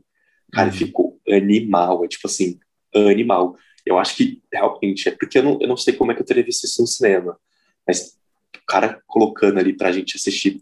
Cara, 0.54 0.70
Uhum. 0.70 0.74
ficou 0.76 1.20
animal, 1.28 2.06
é 2.06 2.08
tipo 2.08 2.28
assim, 2.28 2.60
animal. 2.94 3.58
Eu 3.86 3.98
acho 3.98 4.16
que 4.16 4.42
realmente, 4.54 5.10
é 5.10 5.12
porque 5.12 5.40
eu 5.40 5.44
não, 5.44 5.58
eu 5.60 5.68
não 5.68 5.76
sei 5.76 5.94
como 5.94 6.12
é 6.12 6.16
que 6.16 6.22
eu 6.22 6.26
teria 6.26 6.44
visto 6.46 6.64
isso 6.66 6.82
no 6.82 6.88
cinema, 6.88 7.38
mas 7.86 8.16
o 8.56 8.66
cara 8.66 9.02
colocando 9.08 9.60
ali 9.60 9.74
pra 9.76 9.92
gente 9.92 10.16
assistir 10.16 10.62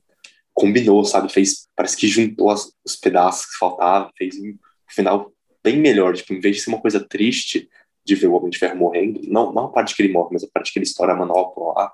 combinou, 0.54 1.04
sabe? 1.06 1.32
Fez, 1.32 1.68
parece 1.76 1.98
que 1.98 2.08
juntou 2.08 2.50
as- 2.50 2.72
os 2.86 2.96
pedaços 2.96 3.46
que 3.48 3.58
faltavam, 3.58 4.12
fez 4.18 4.36
um 4.38 4.56
final 4.90 5.32
bem 5.64 5.78
melhor. 5.80 6.16
Tipo, 6.16 6.34
em 6.34 6.40
vez 6.40 6.58
de 6.58 6.62
ser 6.64 6.70
uma 6.70 6.82
coisa 6.82 7.00
triste 7.00 7.70
de 8.06 8.16
ver 8.16 8.28
o 8.28 8.34
Homem 8.34 8.50
de 8.50 8.58
Ferro 8.60 8.78
morrendo, 8.78 9.22
não, 9.28 9.54
não 9.54 9.66
a 9.66 9.72
parte 9.72 9.96
que 9.96 10.04
ele 10.04 10.14
morre, 10.14 10.30
mas 10.34 10.44
a 10.44 10.48
parte 10.54 10.72
que 10.74 10.80
ele 10.80 10.86
estoura 10.86 11.14
a 11.14 11.16
manopla 11.16 11.74
lá, 11.74 11.94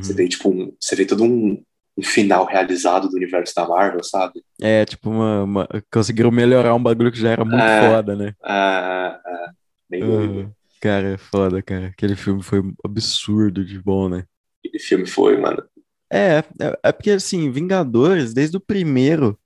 você 0.00 0.12
Uhum. 0.12 0.14
vê, 0.14 0.28
tipo, 0.28 0.48
um, 0.50 0.74
você 0.80 0.96
vê 0.96 1.04
todo 1.06 1.24
um, 1.24 1.62
um 1.96 2.02
final 2.02 2.46
realizado 2.46 3.08
do 3.08 3.16
universo 3.16 3.54
da 3.54 3.66
Marvel, 3.68 4.02
sabe? 4.04 4.42
É, 4.60 4.84
tipo, 4.84 5.08
uma, 5.10 5.44
uma- 5.44 5.68
conseguiram 5.92 6.30
melhorar 6.30 6.74
um 6.74 6.82
bagulho 6.82 7.12
que 7.12 7.18
já 7.20 7.30
era 7.30 7.44
muito 7.44 7.70
É, 7.70 7.72
foda, 7.72 8.16
né? 8.16 8.34
é, 8.44 9.20
é, 9.26 9.50
bem 9.88 10.06
doido. 10.06 10.44
Uhum. 10.44 10.52
Cara, 10.80 11.14
é 11.14 11.18
foda, 11.18 11.62
cara. 11.62 11.88
Aquele 11.88 12.16
filme 12.16 12.42
foi 12.42 12.60
absurdo 12.84 13.64
de 13.64 13.80
bom, 13.80 14.08
né? 14.08 14.24
Aquele 14.64 14.78
filme 14.78 15.06
foi, 15.06 15.36
mano. 15.36 15.68
É, 16.10 16.38
é, 16.60 16.78
é 16.84 16.92
porque 16.92 17.10
assim, 17.10 17.50
Vingadores, 17.50 18.32
desde 18.32 18.56
o 18.56 18.60
primeiro, 18.60 19.38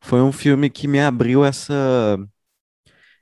foi 0.00 0.20
um 0.22 0.32
filme 0.32 0.70
que 0.70 0.88
me 0.88 1.00
abriu 1.00 1.44
essa 1.44 2.18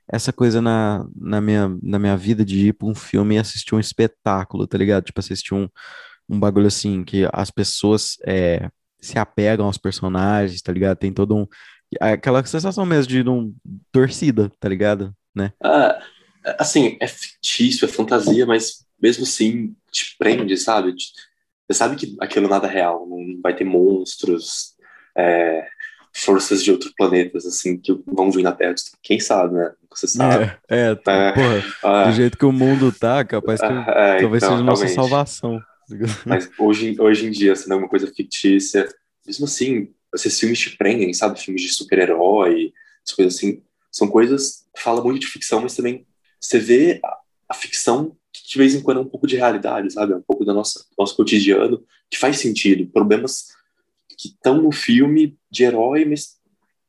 essa 0.07 0.31
coisa 0.31 0.61
na, 0.61 1.05
na 1.15 1.41
minha, 1.41 1.67
na 1.81 1.97
minha 1.97 2.15
vida 2.15 2.45
de 2.45 2.67
ir 2.67 2.73
pra 2.73 2.87
um 2.87 2.95
filme 2.95 3.35
e 3.35 3.37
assistir 3.39 3.73
um 3.73 3.79
espetáculo, 3.79 4.67
tá 4.67 4.77
ligado? 4.77 5.03
Tipo, 5.03 5.19
assistir 5.19 5.53
um, 5.55 5.67
um 6.29 6.39
bagulho 6.39 6.67
assim, 6.67 7.03
que 7.03 7.27
as 7.33 7.49
pessoas 7.49 8.17
é, 8.25 8.69
se 8.99 9.17
apegam 9.17 9.65
aos 9.65 9.77
personagens, 9.77 10.61
tá 10.61 10.71
ligado? 10.71 10.97
Tem 10.97 11.11
todo 11.11 11.35
um. 11.35 11.47
Aquela 11.99 12.45
sensação 12.45 12.85
mesmo 12.85 13.07
de 13.11 13.27
um, 13.27 13.53
torcida, 13.91 14.51
tá 14.59 14.69
ligado? 14.69 15.15
Né? 15.33 15.51
Ah, 15.63 15.99
assim, 16.59 16.97
é 16.99 17.07
fictício, 17.07 17.85
é 17.85 17.87
fantasia, 17.87 18.45
mas 18.45 18.85
mesmo 19.01 19.23
assim 19.23 19.75
te 19.91 20.15
prende, 20.17 20.57
sabe? 20.57 20.93
Você 21.67 21.77
sabe 21.77 21.95
que 21.95 22.15
aquilo 22.19 22.47
nada 22.47 22.67
é 22.67 22.71
real, 22.71 23.07
não 23.07 23.39
vai 23.41 23.55
ter 23.55 23.63
monstros, 23.63 24.75
é, 25.17 25.67
forças 26.13 26.63
de 26.63 26.71
outros 26.71 26.93
planetas, 26.95 27.45
assim, 27.45 27.77
que 27.77 27.91
vão 28.05 28.31
vir 28.31 28.43
na 28.43 28.51
Terra. 28.51 28.75
Quem 29.01 29.19
sabe, 29.19 29.55
né? 29.55 29.71
Você 29.89 30.07
sabe. 30.07 30.45
É, 30.69 30.77
é, 30.77 30.91
é 30.91 30.95
porra, 31.31 32.03
é. 32.03 32.05
do 32.09 32.15
jeito 32.15 32.37
que 32.37 32.45
o 32.45 32.51
mundo 32.51 32.91
tá, 32.91 33.23
capaz 33.25 33.59
que 33.59 33.65
é, 33.65 34.19
talvez 34.19 34.43
então, 34.43 34.57
seja 34.57 34.63
nossa 34.63 34.87
salvação. 34.87 35.59
Mas 36.25 36.49
hoje, 36.57 36.95
hoje 36.99 37.27
em 37.27 37.31
dia, 37.31 37.55
sendo 37.55 37.77
uma 37.77 37.89
coisa 37.89 38.11
fictícia, 38.13 38.87
mesmo 39.25 39.45
assim, 39.45 39.93
esses 40.13 40.39
filmes 40.39 40.59
te 40.59 40.77
prendem, 40.77 41.13
sabe? 41.13 41.39
Filmes 41.39 41.61
de 41.61 41.69
super-herói, 41.69 42.71
essas 43.03 43.15
coisas 43.15 43.35
assim. 43.35 43.61
São 43.91 44.07
coisas, 44.07 44.65
fala 44.77 45.03
muito 45.03 45.21
de 45.21 45.27
ficção, 45.27 45.61
mas 45.61 45.75
também 45.75 46.05
você 46.39 46.59
vê 46.59 46.99
a, 47.03 47.17
a 47.49 47.53
ficção 47.53 48.15
que 48.43 48.49
de 48.49 48.57
vez 48.57 48.75
em 48.75 48.81
quando 48.81 48.97
é 48.97 49.01
um 49.01 49.07
pouco 49.07 49.27
de 49.27 49.35
realidade, 49.35 49.91
sabe? 49.93 50.13
É 50.13 50.15
um 50.15 50.21
pouco 50.21 50.43
do 50.43 50.53
nosso, 50.53 50.85
nosso 50.97 51.15
cotidiano, 51.15 51.83
que 52.09 52.17
faz 52.17 52.37
sentido. 52.39 52.89
Problemas 52.91 53.47
que 54.17 54.29
estão 54.29 54.61
no 54.61 54.71
filme 54.71 55.37
de 55.49 55.63
herói, 55.63 56.05
mas 56.05 56.37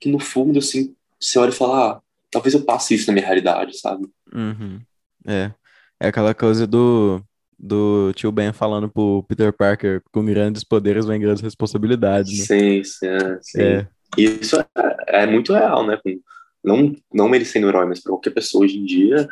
que 0.01 0.09
no 0.09 0.19
fundo, 0.19 0.59
assim, 0.59 0.95
você 1.21 1.39
olha 1.39 1.51
e 1.51 1.55
fala, 1.55 1.93
ah, 1.93 2.01
talvez 2.31 2.55
eu 2.55 2.65
passe 2.65 2.95
isso 2.95 3.07
na 3.07 3.15
minha 3.15 3.25
realidade, 3.25 3.79
sabe? 3.79 4.07
Uhum. 4.33 4.81
É. 5.27 5.53
É 5.99 6.09
aquela 6.09 6.35
coisa 6.35 6.67
do, 6.67 7.23
do 7.59 8.13
tio 8.15 8.31
Ben 8.31 8.53
falando 8.53 8.89
pro 8.89 9.25
Peter 9.29 9.53
Parker, 9.53 10.03
com 10.13 10.25
grandes 10.25 10.63
poderes 10.63 11.07
vem 11.07 11.21
grandes 11.21 11.43
responsabilidades, 11.43 12.39
né? 12.39 12.45
Sim, 12.45 12.85
sim, 12.85 13.09
sim. 13.41 13.63
É. 13.63 13.89
Isso 14.17 14.57
é, 14.61 14.67
é, 15.09 15.27
muito 15.27 15.53
real, 15.53 15.87
né? 15.87 15.99
Não, 16.63 16.95
não 17.13 17.35
ele 17.35 17.45
sendo 17.45 17.69
herói, 17.69 17.87
mas 17.87 18.01
para 18.01 18.11
qualquer 18.11 18.31
pessoa 18.31 18.65
hoje 18.65 18.79
em 18.79 18.85
dia, 18.85 19.29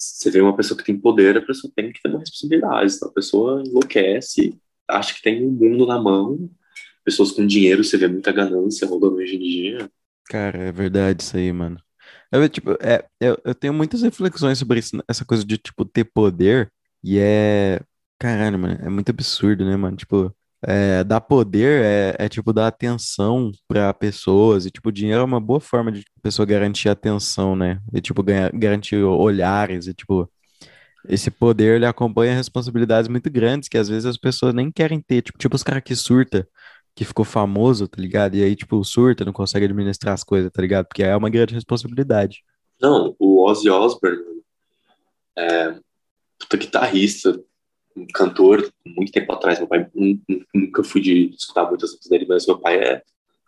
você 0.00 0.30
vê 0.30 0.40
uma 0.40 0.56
pessoa 0.56 0.78
que 0.78 0.84
tem 0.84 0.98
poder, 0.98 1.36
a 1.36 1.42
pessoa 1.42 1.70
tem 1.76 1.92
que 1.92 2.00
ter 2.00 2.08
uma 2.08 2.20
responsabilidade. 2.20 2.94
Então 2.94 3.08
a 3.08 3.12
pessoa 3.12 3.62
enlouquece, 3.66 4.58
acha 4.88 5.14
que 5.14 5.22
tem 5.22 5.44
o 5.44 5.48
um 5.48 5.52
mundo 5.52 5.86
na 5.86 6.00
mão. 6.00 6.50
Pessoas 7.04 7.32
com 7.32 7.46
dinheiro, 7.46 7.84
você 7.84 7.96
vê 7.96 8.08
muita 8.08 8.32
ganância 8.32 8.86
rolando 8.86 9.16
hoje 9.16 9.36
em 9.36 9.40
dia. 9.40 9.90
Cara, 10.26 10.58
é 10.58 10.72
verdade 10.72 11.22
isso 11.22 11.36
aí, 11.36 11.52
mano. 11.52 11.78
Eu, 12.32 12.48
tipo, 12.48 12.72
é, 12.80 13.04
eu, 13.20 13.36
eu 13.44 13.54
tenho 13.54 13.74
muitas 13.74 14.02
reflexões 14.02 14.58
sobre 14.58 14.78
isso, 14.78 15.02
essa 15.08 15.24
coisa 15.24 15.44
de, 15.44 15.58
tipo, 15.58 15.84
ter 15.84 16.04
poder. 16.04 16.72
E 17.02 17.18
é. 17.18 17.80
Caralho, 18.18 18.58
mano, 18.58 18.78
é 18.80 18.88
muito 18.88 19.10
absurdo, 19.10 19.64
né, 19.64 19.76
mano? 19.76 19.96
Tipo, 19.96 20.34
é, 20.62 21.02
dar 21.04 21.20
poder 21.20 21.82
é, 21.82 22.16
é, 22.26 22.28
tipo, 22.28 22.52
dar 22.52 22.66
atenção 22.66 23.50
para 23.66 23.92
pessoas. 23.94 24.66
E, 24.66 24.70
tipo, 24.70 24.92
dinheiro 24.92 25.22
é 25.22 25.24
uma 25.24 25.40
boa 25.40 25.60
forma 25.60 25.90
de 25.90 26.04
pessoa 26.22 26.46
garantir 26.46 26.88
atenção, 26.88 27.56
né? 27.56 27.80
E, 27.92 28.00
tipo, 28.00 28.22
ganhar, 28.22 28.50
garantir 28.52 28.96
olhares. 28.96 29.86
E, 29.86 29.94
tipo, 29.94 30.30
esse 31.08 31.30
poder, 31.30 31.76
ele 31.76 31.86
acompanha 31.86 32.34
responsabilidades 32.34 33.08
muito 33.08 33.30
grandes 33.30 33.68
que 33.68 33.78
às 33.78 33.88
vezes 33.88 34.04
as 34.04 34.18
pessoas 34.18 34.54
nem 34.54 34.70
querem 34.70 35.00
ter. 35.00 35.22
Tipo, 35.22 35.38
tipo 35.38 35.56
os 35.56 35.62
caras 35.62 35.82
que 35.82 35.96
surta, 35.96 36.46
que 36.94 37.04
ficou 37.04 37.24
famoso, 37.24 37.88
tá 37.88 38.00
ligado? 38.00 38.36
E 38.36 38.42
aí, 38.42 38.54
tipo, 38.54 38.82
surta, 38.84 39.24
não 39.24 39.32
consegue 39.32 39.64
administrar 39.64 40.14
as 40.14 40.24
coisas, 40.24 40.50
tá 40.50 40.60
ligado? 40.60 40.86
Porque 40.86 41.02
é 41.02 41.16
uma 41.16 41.30
grande 41.30 41.54
responsabilidade. 41.54 42.42
Não, 42.80 43.14
o 43.18 43.44
Ozzy 43.44 43.70
Osbourne 43.70 44.22
é 45.38 45.74
puta 46.38 46.56
guitarrista, 46.56 47.38
um 47.96 48.06
cantor, 48.06 48.72
muito 48.86 49.12
tempo 49.12 49.32
atrás, 49.32 49.58
meu 49.58 49.68
pai 49.68 49.86
nunca 50.54 50.82
fui 50.84 51.00
de 51.00 51.30
escutar 51.30 51.68
muitas 51.68 51.90
músicas 51.90 52.08
dele, 52.08 52.26
mas 52.28 52.46
meu 52.46 52.58
pai 52.58 52.76
é, 52.76 53.02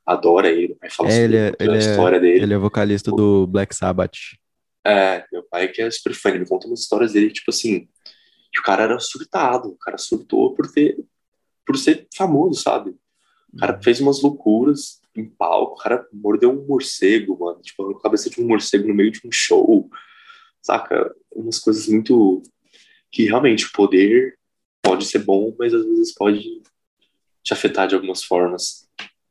adora 0.04 0.48
ele, 0.48 0.68
meu 0.68 0.76
pai 0.76 0.90
fala 0.90 1.10
é, 1.10 1.22
ele 1.22 1.36
é, 1.36 1.52
ele 1.58 1.70
a 1.70 1.76
é 1.76 1.78
história 1.78 2.16
é, 2.16 2.20
dele. 2.20 2.42
Ele 2.42 2.54
é 2.54 2.58
vocalista 2.58 3.12
o, 3.12 3.16
do 3.16 3.46
Black 3.46 3.74
Sabbath. 3.74 4.16
É, 4.84 5.24
meu 5.32 5.42
pai 5.44 5.68
que 5.68 5.80
é 5.80 5.90
super 5.90 6.14
fã, 6.14 6.30
ele 6.30 6.40
me 6.40 6.48
conta 6.48 6.66
umas 6.66 6.80
histórias 6.80 7.12
dele, 7.12 7.30
tipo 7.30 7.50
assim, 7.50 7.88
que 8.52 8.60
o 8.60 8.62
cara 8.62 8.84
era 8.84 8.98
surtado, 8.98 9.68
o 9.68 9.78
cara 9.78 9.96
surtou 9.96 10.54
por 10.54 10.70
ter, 10.70 10.98
por 11.64 11.76
ser 11.76 12.06
famoso, 12.14 12.60
sabe? 12.60 12.94
O 13.52 13.58
cara 13.58 13.80
fez 13.80 14.00
umas 14.00 14.20
loucuras 14.22 15.00
em 15.14 15.26
palco, 15.26 15.74
o 15.74 15.82
cara 15.82 16.06
mordeu 16.12 16.50
um 16.50 16.66
morcego, 16.66 17.38
mano, 17.38 17.60
tipo, 17.60 17.90
a 17.90 18.00
cabeça 18.00 18.30
de 18.30 18.40
um 18.40 18.46
morcego 18.46 18.88
no 18.88 18.94
meio 18.94 19.10
de 19.10 19.20
um 19.24 19.30
show, 19.30 19.88
saca? 20.60 21.14
Umas 21.30 21.58
coisas 21.58 21.86
muito 21.86 22.42
que 23.12 23.26
realmente 23.26 23.66
o 23.66 23.72
poder 23.72 24.34
pode 24.82 25.04
ser 25.04 25.20
bom, 25.20 25.54
mas 25.58 25.72
às 25.72 25.84
vezes 25.84 26.14
pode 26.14 26.62
te 27.42 27.52
afetar 27.52 27.86
de 27.86 27.94
algumas 27.94 28.24
formas. 28.24 28.88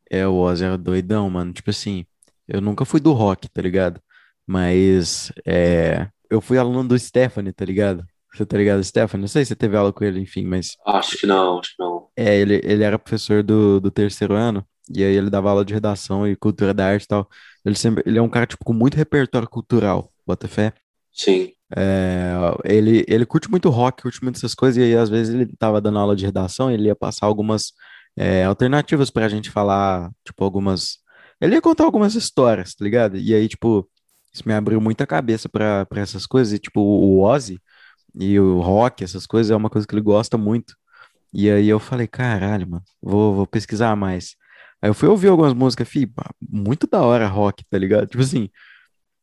É, 0.10 0.28
o 0.28 0.36
Ozzy 0.36 0.66
é 0.66 0.78
doidão, 0.78 1.30
mano. 1.30 1.52
Tipo 1.52 1.72
assim, 1.72 2.06
eu 2.48 2.62
nunca 2.62 2.86
fui 2.86 3.00
do 3.00 3.12
rock, 3.12 3.50
tá 3.50 3.62
ligado? 3.62 4.02
Mas 4.46 5.32
é, 5.46 6.08
eu 6.30 6.40
fui 6.42 6.58
aluno 6.58 6.88
do 6.88 7.00
Stephanie, 7.00 7.54
tá 7.54 7.66
ligado? 7.66 8.06
Você 8.34 8.46
tá 8.46 8.58
ligado, 8.58 8.84
Stephanie? 8.84 9.22
Não 9.22 9.28
sei 9.28 9.44
se 9.44 9.50
você 9.50 9.56
teve 9.56 9.76
aula 9.76 9.92
com 9.92 10.04
ele, 10.04 10.20
enfim, 10.20 10.46
mas. 10.46 10.78
Acho 10.86 11.18
que 11.18 11.28
não, 11.28 11.60
acho 11.60 11.76
que 11.76 11.84
não. 11.84 12.08
É, 12.16 12.40
ele, 12.40 12.62
ele 12.64 12.84
era 12.84 12.98
professor 12.98 13.44
do, 13.44 13.80
do 13.80 13.92
terceiro 13.92 14.34
ano, 14.36 14.66
e 14.90 15.04
aí 15.04 15.16
ele 15.16 15.30
dava 15.30 15.50
aula 15.50 15.66
de 15.66 15.74
redação 15.74 16.28
e 16.28 16.36
cultura 16.36 16.74
da 16.74 16.88
arte 16.88 17.04
e 17.04 17.08
tal. 17.08 17.30
Ele 17.66 17.76
sempre, 17.76 18.04
ele 18.06 18.18
é 18.18 18.22
um 18.22 18.30
cara, 18.30 18.46
tipo, 18.46 18.64
com 18.64 18.74
muito 18.74 18.96
repertório 18.96 19.50
cultural, 19.50 20.12
bota 20.26 20.48
fé. 20.48 20.74
Sim. 21.12 21.52
É, 21.76 22.34
ele, 22.66 23.06
ele 23.08 23.26
curte 23.26 23.50
muito 23.50 23.70
rock, 23.70 24.04
curte 24.04 24.22
muito 24.24 24.38
essas 24.38 24.54
coisas, 24.54 24.78
e 24.78 24.84
aí 24.84 24.96
às 24.96 25.10
vezes 25.10 25.34
ele 25.34 25.46
tava 25.58 25.80
dando 25.82 26.00
aula 26.00 26.16
de 26.16 26.26
redação, 26.26 26.70
ele 26.72 26.88
ia 26.88 26.96
passar 26.96 27.26
algumas 27.28 27.74
é, 28.18 28.44
alternativas 28.46 29.10
pra 29.10 29.30
gente 29.30 29.50
falar, 29.50 30.12
tipo, 30.26 30.44
algumas. 30.44 31.00
Ele 31.40 31.56
ia 31.56 31.62
contar 31.62 31.86
algumas 31.86 32.16
histórias, 32.16 32.76
tá 32.76 32.84
ligado? 32.84 33.18
E 33.18 33.34
aí, 33.34 33.48
tipo, 33.48 33.90
isso 34.34 34.44
me 34.46 34.54
abriu 34.54 34.80
muita 34.82 35.08
cabeça 35.08 35.50
pra 35.50 35.88
essas 35.96 36.26
coisas, 36.26 36.54
e 36.54 36.60
tipo, 36.60 36.82
o 36.82 37.22
Ozzy 37.22 37.60
e 38.16 38.40
o 38.40 38.60
rock, 38.62 39.04
essas 39.04 39.26
coisas, 39.26 39.52
é 39.52 39.56
uma 39.56 39.70
coisa 39.70 39.88
que 39.88 39.94
ele 39.96 40.02
gosta 40.02 40.38
muito. 40.38 40.76
E 41.34 41.50
aí 41.50 41.70
eu 41.70 41.80
falei, 41.80 42.08
caralho, 42.08 42.70
mano, 42.70 42.84
vou, 43.02 43.36
vou 43.36 43.48
pesquisar 43.48 43.96
mais. 43.96 44.36
Aí 44.82 44.90
eu 44.90 44.94
fui 44.94 45.08
ouvir 45.10 45.30
algumas 45.30 45.54
músicas, 45.54 45.88
fi, 45.88 46.12
muito 46.42 46.88
da 46.88 47.02
hora 47.02 47.28
rock, 47.28 47.64
tá 47.70 47.78
ligado? 47.78 48.08
Tipo 48.08 48.24
assim, 48.24 48.50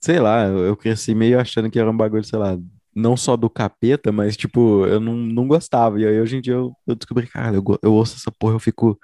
sei 0.00 0.20
lá, 0.20 0.44
eu 0.46 0.76
cresci 0.76 1.14
meio 1.14 1.40
achando 1.40 1.70
que 1.70 1.78
era 1.78 1.90
um 1.90 1.96
bagulho, 1.96 2.24
sei 2.24 2.38
lá, 2.38 2.58
não 2.94 3.16
só 3.16 3.36
do 3.36 3.48
capeta, 3.48 4.10
mas, 4.10 4.36
tipo, 4.36 4.86
eu 4.86 5.00
não, 5.00 5.14
não 5.14 5.46
gostava. 5.46 6.00
E 6.00 6.06
aí, 6.06 6.20
hoje 6.20 6.36
em 6.36 6.40
dia, 6.40 6.54
eu, 6.54 6.72
eu 6.86 6.94
descobri, 6.94 7.26
cara, 7.26 7.56
eu, 7.56 7.64
eu 7.82 7.94
ouço 7.94 8.16
essa 8.16 8.30
porra, 8.30 8.54
eu 8.54 8.60
fico, 8.60 8.98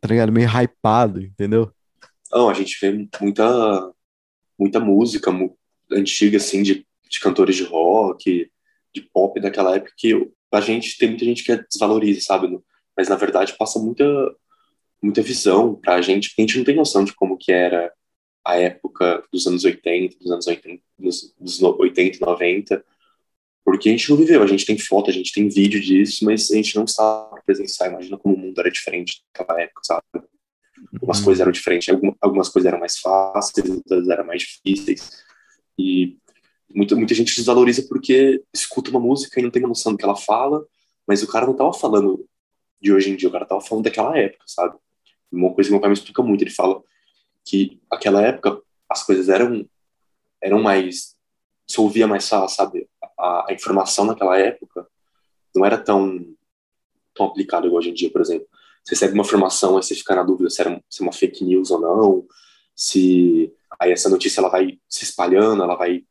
tá 0.00 0.08
ligado, 0.08 0.32
meio 0.32 0.48
hypado, 0.48 1.22
entendeu? 1.22 1.72
Não, 2.30 2.48
a 2.48 2.54
gente 2.54 2.76
vê 2.80 3.08
muita, 3.20 3.92
muita 4.58 4.80
música 4.80 5.30
antiga, 5.90 6.36
assim, 6.36 6.62
de, 6.62 6.86
de 7.08 7.20
cantores 7.20 7.56
de 7.56 7.64
rock, 7.64 8.50
de 8.94 9.00
pop 9.12 9.40
daquela 9.40 9.76
época, 9.76 9.92
que 9.96 10.30
a 10.52 10.60
gente, 10.60 10.98
tem 10.98 11.08
muita 11.08 11.24
gente 11.24 11.44
que 11.44 11.56
desvaloriza, 11.56 12.20
sabe? 12.20 12.58
Mas, 12.96 13.08
na 13.08 13.16
verdade, 13.16 13.56
passa 13.56 13.78
muita, 13.78 14.04
muita 15.02 15.22
visão 15.22 15.74
pra 15.74 16.02
gente, 16.02 16.28
porque 16.28 16.42
a 16.42 16.46
gente 16.46 16.58
não 16.58 16.64
tem 16.64 16.76
noção 16.76 17.04
de 17.04 17.14
como 17.14 17.38
que 17.38 17.52
era 17.52 17.90
a 18.50 18.56
época 18.56 19.24
dos 19.32 19.46
anos 19.46 19.64
80, 19.64 20.18
dos 20.18 20.30
anos 20.30 20.46
80, 20.46 20.82
dos, 20.98 21.34
dos 21.38 21.62
80 21.62 22.16
e 22.16 22.20
90, 22.20 22.84
porque 23.64 23.88
a 23.88 23.92
gente 23.92 24.10
não 24.10 24.16
viveu, 24.16 24.42
a 24.42 24.46
gente 24.46 24.66
tem 24.66 24.78
foto, 24.78 25.10
a 25.10 25.12
gente 25.12 25.32
tem 25.32 25.48
vídeo 25.48 25.80
disso, 25.80 26.24
mas 26.24 26.50
a 26.50 26.56
gente 26.56 26.74
não 26.76 26.84
está 26.84 27.24
para 27.24 27.42
presenciar. 27.42 27.90
Imagina 27.90 28.18
como 28.18 28.34
o 28.34 28.38
mundo 28.38 28.58
era 28.58 28.70
diferente 28.70 29.22
naquela 29.32 29.60
época, 29.60 29.80
sabe? 29.84 30.02
Algumas 30.94 31.18
uhum. 31.18 31.24
coisas 31.24 31.40
eram 31.40 31.52
diferentes, 31.52 31.94
algumas 32.20 32.48
coisas 32.48 32.66
eram 32.66 32.80
mais 32.80 32.98
fáceis, 32.98 33.68
outras 33.68 34.08
eram 34.08 34.24
mais 34.24 34.42
difíceis. 34.42 35.22
E 35.78 36.16
muita, 36.74 36.96
muita 36.96 37.14
gente 37.14 37.34
desvaloriza 37.36 37.82
porque 37.88 38.42
escuta 38.52 38.90
uma 38.90 39.00
música 39.00 39.38
e 39.38 39.42
não 39.42 39.50
tem 39.50 39.62
noção 39.62 39.92
do 39.92 39.98
que 39.98 40.04
ela 40.04 40.16
fala, 40.16 40.64
mas 41.06 41.22
o 41.22 41.28
cara 41.28 41.46
não 41.46 41.52
estava 41.52 41.72
falando 41.72 42.26
de 42.80 42.92
hoje 42.92 43.10
em 43.10 43.16
dia, 43.16 43.28
o 43.28 43.32
cara 43.32 43.44
estava 43.44 43.60
falando 43.60 43.84
daquela 43.84 44.16
época, 44.18 44.44
sabe? 44.46 44.76
Uma 45.30 45.52
coisa 45.52 45.68
que 45.68 45.72
meu 45.72 45.80
pai 45.80 45.90
me 45.90 45.94
explica 45.94 46.22
muito, 46.22 46.42
ele 46.42 46.50
fala 46.50 46.82
que 47.44 47.80
aquela 47.90 48.22
época 48.22 48.60
as 48.88 49.04
coisas 49.04 49.28
eram 49.28 49.68
eram 50.42 50.62
mais 50.62 51.16
se 51.66 51.80
ouvia 51.80 52.06
mais 52.06 52.24
sabe? 52.24 52.88
A, 53.18 53.50
a, 53.50 53.52
informação 53.52 54.04
naquela 54.04 54.36
época 54.38 54.86
não 55.54 55.64
era 55.64 55.78
tão 55.78 56.34
tão 57.14 57.26
aplicada 57.26 57.66
igual 57.66 57.78
hoje 57.78 57.90
em 57.90 57.94
dia, 57.94 58.10
por 58.10 58.20
exemplo. 58.20 58.46
Você 58.84 58.94
recebe 58.94 59.14
uma 59.14 59.22
informação 59.22 59.76
aí 59.76 59.82
você 59.82 59.94
fica 59.94 60.14
na 60.14 60.22
dúvida 60.22 60.48
se, 60.50 60.62
se 60.88 61.02
é 61.02 61.04
uma 61.04 61.12
fake 61.12 61.44
news 61.44 61.70
ou 61.70 61.80
não, 61.80 62.26
se 62.74 63.52
aí 63.78 63.92
essa 63.92 64.08
notícia 64.08 64.40
ela 64.40 64.48
vai 64.48 64.78
se 64.88 65.04
espalhando, 65.04 65.62
ela 65.62 65.76
vai 65.76 66.04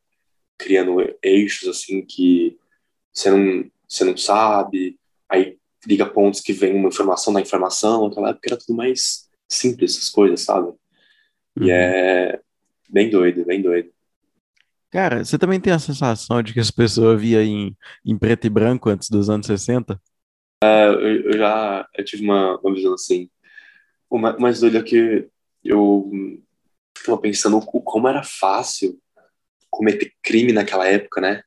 criando 0.58 0.98
eixos 1.24 1.68
assim 1.70 2.06
que 2.06 2.58
você 3.14 3.32
não 3.32 3.70
você 3.88 4.04
não 4.04 4.16
sabe, 4.16 5.00
aí 5.28 5.58
liga 5.86 6.06
pontos 6.06 6.42
que 6.42 6.54
vem 6.54 6.76
uma 6.76 6.90
informação 6.90 7.34
da 7.34 7.42
informação, 7.42 8.08
naquela 8.08 8.30
época 8.30 8.50
era 8.50 8.58
tudo 8.58 8.76
mais 8.76 9.28
simples 9.48 9.96
essas 9.96 10.10
coisas, 10.10 10.42
sabe? 10.42 10.72
E 11.60 11.72
é 11.72 12.40
bem 12.90 13.10
doido, 13.10 13.46
bem 13.46 13.62
doido. 13.62 13.90
Cara, 14.90 15.24
você 15.24 15.38
também 15.38 15.60
tem 15.60 15.72
a 15.72 15.80
sensação 15.80 16.42
de 16.42 16.54
que 16.54 16.60
as 16.60 16.72
pessoas 16.72 17.22
via 17.22 17.44
em, 17.44 17.76
em 18.04 18.18
preto 18.18 18.48
e 18.48 18.50
branco 18.50 18.90
antes 18.90 19.10
dos 19.10 19.30
anos 19.30 19.46
60? 19.46 20.02
É, 20.64 20.88
eu, 20.88 21.32
eu, 21.32 21.38
já 21.38 21.88
eu 21.96 22.06
tive 22.06 22.24
uma, 22.24 22.58
uma 22.58 22.74
visão 22.74 22.94
assim. 22.94 23.30
O 24.10 24.18
mais 24.18 24.60
doido 24.60 24.78
é 24.78 24.84
que 24.84 25.28
eu 25.64 26.10
estava 26.98 27.20
pensando 27.20 27.62
como 27.62 28.08
era 28.08 28.24
fácil 28.24 29.00
cometer 29.70 30.12
crime 30.24 30.52
naquela 30.52 30.88
época, 30.88 31.22
né? 31.22 31.44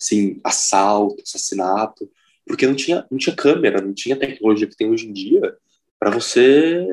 Assim, 0.00 0.40
assalto, 0.42 1.22
assassinato. 1.22 2.10
porque 2.46 2.66
não 2.66 2.74
tinha, 2.74 3.06
não 3.10 3.18
tinha 3.18 3.36
câmera, 3.36 3.82
não 3.82 3.92
tinha 3.92 4.16
tecnologia 4.16 4.66
que 4.66 4.76
tem 4.76 4.90
hoje 4.90 5.06
em 5.06 5.12
dia 5.12 5.54
para 5.98 6.10
você 6.10 6.86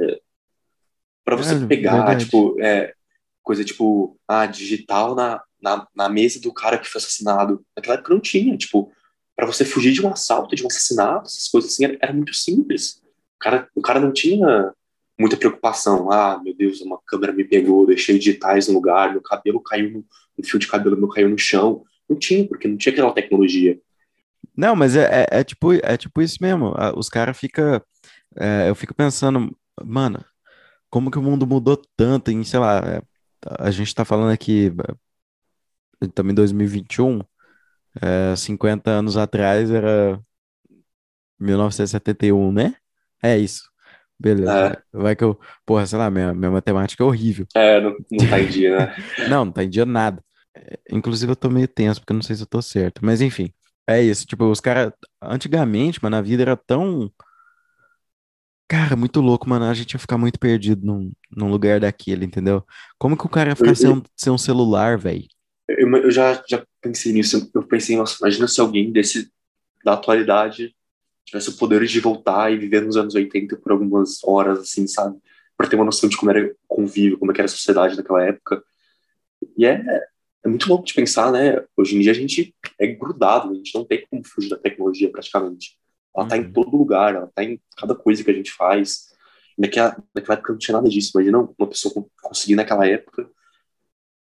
para 1.24 1.36
você 1.36 1.66
pegar, 1.66 1.98
verdade. 1.98 2.26
tipo, 2.26 2.60
é, 2.62 2.94
coisa 3.42 3.64
tipo, 3.64 4.18
ah, 4.28 4.46
digital 4.46 5.16
na, 5.16 5.42
na, 5.62 5.88
na 5.96 6.10
mesa 6.10 6.40
do 6.40 6.54
cara 6.54 6.78
que 6.78 6.88
foi 6.88 7.00
assassinado. 7.00 7.64
Naquela 7.76 7.96
época 7.96 8.14
não 8.14 8.20
tinha, 8.20 8.56
tipo, 8.58 8.92
para 9.36 9.46
você 9.46 9.66
fugir 9.66 9.94
de 9.94 10.06
um 10.06 10.10
assalto, 10.10 10.56
de 10.56 10.64
um 10.64 10.68
assassinato, 10.68 11.28
essas 11.28 11.48
coisas 11.48 11.72
assim, 11.72 11.86
era, 11.86 11.98
era, 12.02 12.14
muito 12.14 12.34
simples. 12.34 13.02
O 13.36 13.40
cara, 13.40 13.68
o 13.76 13.82
cara 13.82 14.00
não 14.00 14.12
tinha 14.12 14.74
muita 15.20 15.38
preocupação. 15.38 16.12
Ah, 16.12 16.40
meu 16.44 16.56
Deus, 16.56 16.82
uma 16.82 17.00
câmera 17.06 17.34
me 17.34 17.44
pegou, 17.44 17.86
deixei 17.86 18.18
digitais 18.18 18.68
no 18.68 18.74
lugar, 18.74 19.12
meu 19.12 19.22
cabelo 19.22 19.62
caiu 19.62 19.92
no, 19.92 20.06
um 20.38 20.44
fio 20.44 20.60
de 20.60 20.68
cabelo 20.68 20.98
meu 20.98 21.08
caiu 21.08 21.30
no 21.30 21.38
chão. 21.38 21.84
Não 22.10 22.18
tinha, 22.18 22.48
porque 22.48 22.68
não 22.68 22.78
tinha 22.78 22.92
aquela 22.92 23.14
tecnologia. 23.14 23.80
Não, 24.56 24.76
mas 24.76 24.96
é, 24.96 25.26
é, 25.32 25.40
é 25.40 25.44
tipo, 25.44 25.74
é 25.74 25.98
tipo 25.98 26.22
isso 26.22 26.38
mesmo. 26.42 26.74
Os 26.96 27.10
caras 27.10 27.38
ficam. 27.38 27.82
É, 28.36 28.70
eu 28.70 28.76
fico 28.76 28.94
pensando, 28.94 29.56
mano, 29.84 30.24
como 30.94 31.10
que 31.10 31.18
o 31.18 31.24
mundo 31.24 31.48
mudou 31.48 31.76
tanto 31.98 32.30
em, 32.30 32.44
sei 32.44 32.60
lá, 32.60 32.78
é, 32.78 33.02
a 33.58 33.72
gente 33.72 33.96
tá 33.96 34.06
falando 34.06 34.32
aqui 34.32 34.72
também 36.14 36.36
2021, 36.36 37.20
é, 38.00 38.36
50 38.36 38.92
anos 38.92 39.18
atrás 39.18 39.72
era 39.72 40.22
1971, 41.40 42.52
né? 42.52 42.76
É 43.24 43.36
isso. 43.36 43.64
Beleza. 44.20 44.84
É. 44.94 44.96
Vai 44.96 45.16
que 45.16 45.24
eu. 45.24 45.40
Porra, 45.66 45.88
sei 45.88 45.98
lá, 45.98 46.12
minha, 46.12 46.32
minha 46.32 46.52
matemática 46.52 47.04
é 47.04 47.08
horrível. 47.08 47.48
É, 47.56 47.82
não, 47.82 47.96
não 48.12 48.30
tá 48.30 48.40
em 48.40 48.48
dia, 48.48 48.78
né? 48.78 48.96
não, 49.28 49.46
não 49.46 49.52
tá 49.52 49.64
em 49.64 49.70
dia 49.70 49.88
nada. 49.88 50.24
É, 50.56 50.78
inclusive, 50.92 51.32
eu 51.32 51.36
tô 51.36 51.50
meio 51.50 51.68
tenso, 51.68 52.02
porque 52.02 52.14
eu 52.14 52.18
não 52.18 52.22
sei 52.22 52.36
se 52.36 52.44
eu 52.44 52.48
tô 52.48 52.62
certo. 52.62 53.04
Mas 53.04 53.20
enfim, 53.20 53.52
é 53.88 54.00
isso. 54.00 54.28
Tipo, 54.28 54.46
os 54.46 54.60
caras. 54.60 54.94
Antigamente, 55.20 56.04
mano, 56.04 56.18
a 56.18 56.22
vida 56.22 56.44
era 56.44 56.56
tão. 56.56 57.12
Cara, 58.68 58.96
muito 58.96 59.22
louco, 59.22 59.48
mano. 59.48 59.66
A 59.66 59.74
gente 59.74 59.94
ia 59.94 60.00
ficar 60.00 60.18
muito 60.18 60.40
perdido 60.40 60.86
num, 60.86 61.12
num 61.32 61.50
lugar 61.50 61.80
daquele, 61.80 62.26
entendeu? 62.26 62.64
Como 62.98 63.18
que 63.18 63.26
o 63.26 63.30
cara 63.30 63.52
ia 63.52 63.56
ficar 63.56 63.72
eu, 63.72 63.76
sem, 63.76 63.90
um, 63.90 64.02
sem 64.16 64.34
um 64.34 64.38
celular, 64.38 64.98
velho? 64.98 65.28
Eu, 65.68 65.88
eu, 65.98 66.12
já, 66.12 66.44
já 66.48 66.66
pensei 66.82 67.14
nisso. 67.14 67.50
Eu 67.54 67.64
pensei, 67.64 67.96
nossa, 67.96 68.18
imagina 68.20 68.48
se 68.48 68.60
alguém 68.60 68.92
desse, 68.92 69.30
da 69.84 69.94
atualidade 69.94 70.76
tivesse 71.26 71.50
o 71.50 71.58
poder 71.58 71.86
de 71.86 72.00
voltar 72.00 72.52
e 72.52 72.58
viver 72.58 72.82
nos 72.82 72.98
anos 72.98 73.16
80 73.16 73.58
por 73.58 73.72
algumas 73.72 74.24
horas, 74.24 74.60
assim, 74.60 74.88
sabe? 74.88 75.18
Para 75.56 75.68
ter 75.68 75.76
uma 75.76 75.86
noção 75.86 76.10
de 76.10 76.18
como 76.18 76.32
era 76.32 76.48
o 76.48 76.56
convívio, 76.68 77.18
como 77.18 77.32
é 77.32 77.36
era 77.36 77.46
a 77.46 77.50
sociedade 77.50 77.96
naquela 77.96 78.24
época. 78.24 78.64
E 79.58 79.66
é, 79.66 79.84
é 80.44 80.50
muito 80.50 80.68
louco 80.68 80.86
de 80.86 80.94
pensar, 80.94 81.32
né? 81.32 81.64
Hoje 81.78 81.96
em 81.96 82.00
dia 82.00 82.12
a 82.12 82.16
gente 82.16 82.56
é 82.80 82.88
grudado, 82.88 83.52
a 83.52 83.54
gente 83.54 83.74
não 83.74 83.86
tem 83.86 84.06
como 84.10 84.26
fugir 84.26 84.50
da 84.50 84.58
tecnologia 84.58 85.10
praticamente. 85.12 85.78
Ela 86.16 86.26
está 86.26 86.38
em 86.38 86.46
uhum. 86.46 86.54
todo 86.54 86.78
lugar, 86.78 87.16
ela 87.16 87.26
está 87.26 87.44
em 87.44 87.60
cada 87.78 87.96
coisa 87.96 88.24
que 88.24 88.32
a 88.32 88.34
gente 88.34 88.52
faz. 88.52 89.12
Naquela, 89.58 89.98
naquela 90.14 90.36
época 90.36 90.54
não 90.54 90.60
tinha 90.60 90.78
nada 90.78 90.90
disso. 90.90 91.12
Imagina 91.16 91.40
uma 91.58 91.68
pessoa 91.68 92.06
conseguir 92.22 92.56
naquela 92.56 92.88
época 92.88 93.30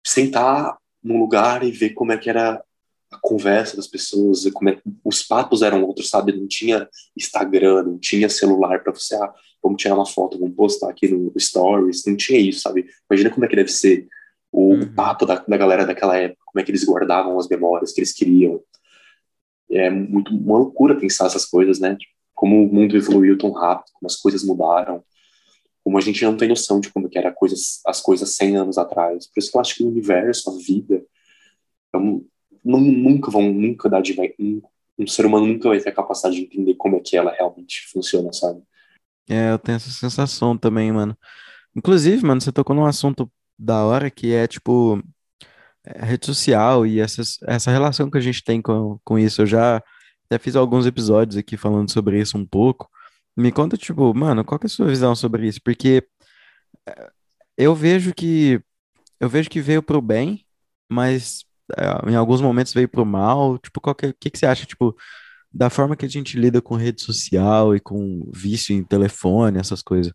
sentar 0.05 0.77
num 1.03 1.19
lugar 1.19 1.63
e 1.63 1.71
ver 1.71 1.91
como 1.91 2.11
é 2.11 2.17
que 2.17 2.29
era 2.29 2.63
a 3.11 3.17
conversa 3.21 3.75
das 3.75 3.87
pessoas, 3.87 4.49
como 4.53 4.69
é, 4.69 4.81
os 5.03 5.21
papos 5.21 5.61
eram 5.61 5.83
outros, 5.83 6.09
sabe? 6.09 6.31
Não 6.31 6.47
tinha 6.47 6.87
Instagram, 7.17 7.83
não 7.83 7.99
tinha 7.99 8.29
celular 8.29 8.81
para 8.81 8.93
você, 8.93 9.15
ah, 9.15 9.33
vamos 9.61 9.81
tirar 9.81 9.95
uma 9.95 10.05
foto, 10.05 10.39
vamos 10.39 10.55
postar 10.55 10.89
aqui 10.89 11.09
no 11.09 11.31
Stories, 11.37 12.05
não 12.05 12.15
tinha 12.15 12.39
isso, 12.39 12.61
sabe? 12.61 12.85
Imagina 13.09 13.29
como 13.29 13.45
é 13.45 13.49
que 13.49 13.55
deve 13.55 13.71
ser 13.71 14.07
o 14.51 14.75
uhum. 14.75 14.93
papo 14.93 15.25
da, 15.25 15.35
da 15.35 15.57
galera 15.57 15.85
daquela 15.85 16.17
época, 16.17 16.41
como 16.45 16.61
é 16.61 16.63
que 16.63 16.71
eles 16.71 16.85
guardavam 16.85 17.37
as 17.37 17.49
memórias 17.49 17.91
que 17.91 17.99
eles 17.99 18.13
queriam. 18.13 18.61
É 19.71 19.89
muito 19.89 20.33
uma 20.33 20.57
loucura 20.57 20.99
pensar 20.99 21.27
essas 21.27 21.45
coisas, 21.45 21.79
né? 21.79 21.97
Como 22.33 22.65
o 22.65 22.73
mundo 22.73 22.95
evoluiu 22.95 23.37
tão 23.37 23.51
rápido, 23.51 23.91
como 23.93 24.07
as 24.07 24.15
coisas 24.15 24.43
mudaram, 24.43 25.03
como 25.83 25.97
a 25.97 26.01
gente 26.01 26.23
não 26.23 26.37
tem 26.37 26.49
noção 26.49 26.79
de 26.79 26.89
como 26.89 27.09
que 27.09 27.17
era 27.17 27.31
coisas, 27.31 27.81
as 27.85 28.01
coisas 28.01 28.35
100 28.35 28.57
anos 28.57 28.77
atrás. 28.77 29.27
Por 29.27 29.39
isso 29.39 29.51
que 29.51 29.57
eu 29.57 29.61
acho 29.61 29.75
que 29.75 29.83
o 29.83 29.87
universo, 29.87 30.49
a 30.49 30.57
vida, 30.57 31.03
é 31.95 31.97
não, 32.63 32.79
nunca 32.79 33.31
vão, 33.31 33.51
nunca 33.51 33.89
dar 33.89 34.01
de 34.01 34.15
um, 34.39 34.61
um 34.97 35.07
ser 35.07 35.25
humano 35.25 35.47
nunca 35.47 35.69
vai 35.69 35.79
ter 35.79 35.89
a 35.89 35.95
capacidade 35.95 36.35
de 36.35 36.43
entender 36.43 36.75
como 36.75 36.97
é 36.97 36.99
que 36.99 37.17
ela 37.17 37.31
realmente 37.31 37.87
funciona, 37.91 38.31
sabe? 38.31 38.61
É, 39.29 39.51
eu 39.51 39.59
tenho 39.59 39.77
essa 39.77 39.89
sensação 39.89 40.57
também, 40.57 40.91
mano. 40.91 41.17
Inclusive, 41.75 42.25
mano, 42.25 42.41
você 42.41 42.51
tocou 42.51 42.75
num 42.75 42.85
assunto 42.85 43.31
da 43.57 43.85
hora 43.85 44.11
que 44.11 44.33
é 44.33 44.47
tipo 44.47 45.01
rede 45.85 46.25
social 46.25 46.85
e 46.85 46.99
essas, 46.99 47.37
essa 47.43 47.71
relação 47.71 48.09
que 48.09 48.17
a 48.17 48.21
gente 48.21 48.43
tem 48.43 48.61
com, 48.61 48.99
com 49.03 49.17
isso. 49.17 49.41
Eu 49.41 49.45
já 49.45 49.83
até 50.25 50.39
fiz 50.39 50.55
alguns 50.55 50.85
episódios 50.85 51.37
aqui 51.37 51.57
falando 51.57 51.91
sobre 51.91 52.19
isso 52.19 52.37
um 52.37 52.45
pouco. 52.45 52.89
Me 53.35 53.51
conta, 53.51 53.77
tipo, 53.77 54.13
mano, 54.13 54.43
qual 54.45 54.59
é 54.61 54.65
a 54.65 54.69
sua 54.69 54.87
visão 54.87 55.15
sobre 55.15 55.47
isso? 55.47 55.59
Porque 55.63 56.07
é, 56.87 57.11
eu 57.57 57.75
vejo 57.75 58.13
que 58.13 58.61
eu 59.19 59.29
vejo 59.29 59.49
que 59.49 59.61
veio 59.61 59.83
pro 59.83 60.01
bem, 60.01 60.45
mas 60.89 61.45
é, 61.77 62.09
em 62.11 62.15
alguns 62.15 62.41
momentos 62.41 62.73
veio 62.73 62.89
pro 62.89 63.05
mal. 63.05 63.57
Tipo, 63.59 63.79
qual 63.81 63.95
que, 63.95 64.13
que, 64.13 64.29
que 64.29 64.37
você 64.37 64.45
acha, 64.45 64.65
tipo, 64.65 64.95
da 65.53 65.69
forma 65.69 65.95
que 65.95 66.05
a 66.05 66.09
gente 66.09 66.37
lida 66.37 66.61
com 66.61 66.75
rede 66.75 67.01
social 67.01 67.75
e 67.75 67.79
com 67.79 68.29
vício 68.33 68.75
em 68.75 68.83
telefone, 68.83 69.59
essas 69.59 69.81
coisas? 69.81 70.13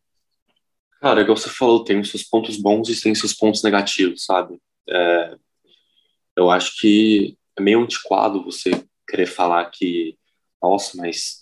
Cara, 1.00 1.20
igual 1.20 1.36
você 1.36 1.50
falou, 1.50 1.84
tem 1.84 2.02
seus 2.02 2.22
pontos 2.22 2.56
bons 2.56 2.88
e 2.88 3.00
tem 3.00 3.14
seus 3.14 3.34
pontos 3.34 3.62
negativos, 3.62 4.24
sabe? 4.24 4.58
É, 4.88 5.36
eu 6.36 6.50
acho 6.50 6.78
que 6.80 7.36
é 7.58 7.62
meio 7.62 7.82
antiquado 7.82 8.44
você 8.44 8.70
querer 9.08 9.26
falar 9.26 9.64
que, 9.70 10.16
nossa, 10.62 10.96
mas 10.96 11.40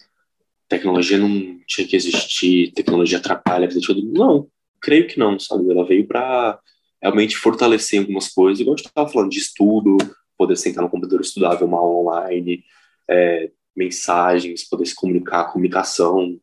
tecnologia 0.69 1.19
não 1.19 1.59
tinha 1.67 1.87
que 1.87 1.97
existir, 1.97 2.73
tecnologia 2.73 3.19
atrapalha 3.19 3.65
a 3.65 3.69
vida 3.69 3.81
de 3.81 3.87
todo 3.87 4.03
mundo. 4.03 4.19
Não, 4.19 4.49
creio 4.81 5.07
que 5.07 5.19
não, 5.19 5.39
sabe? 5.39 5.71
Ela 5.71 5.87
veio 5.87 6.07
para 6.07 6.59
realmente 7.03 7.37
fortalecer 7.37 8.01
algumas 8.01 8.29
coisas, 8.29 8.61
igual 8.61 8.75
a 8.75 8.77
gente 8.77 8.87
estava 8.87 9.09
falando 9.09 9.31
de 9.31 9.39
estudo, 9.39 9.97
poder 10.37 10.57
sentar 10.57 10.83
no 10.83 10.91
computador 10.91 11.21
estudar, 11.21 11.55
ver 11.55 11.65
uma 11.65 11.79
aula 11.79 12.23
online, 12.23 12.65
é, 13.09 13.51
mensagens, 13.77 14.69
poder 14.69 14.87
se 14.87 14.95
comunicar, 14.95 15.53
comunicação. 15.53 16.41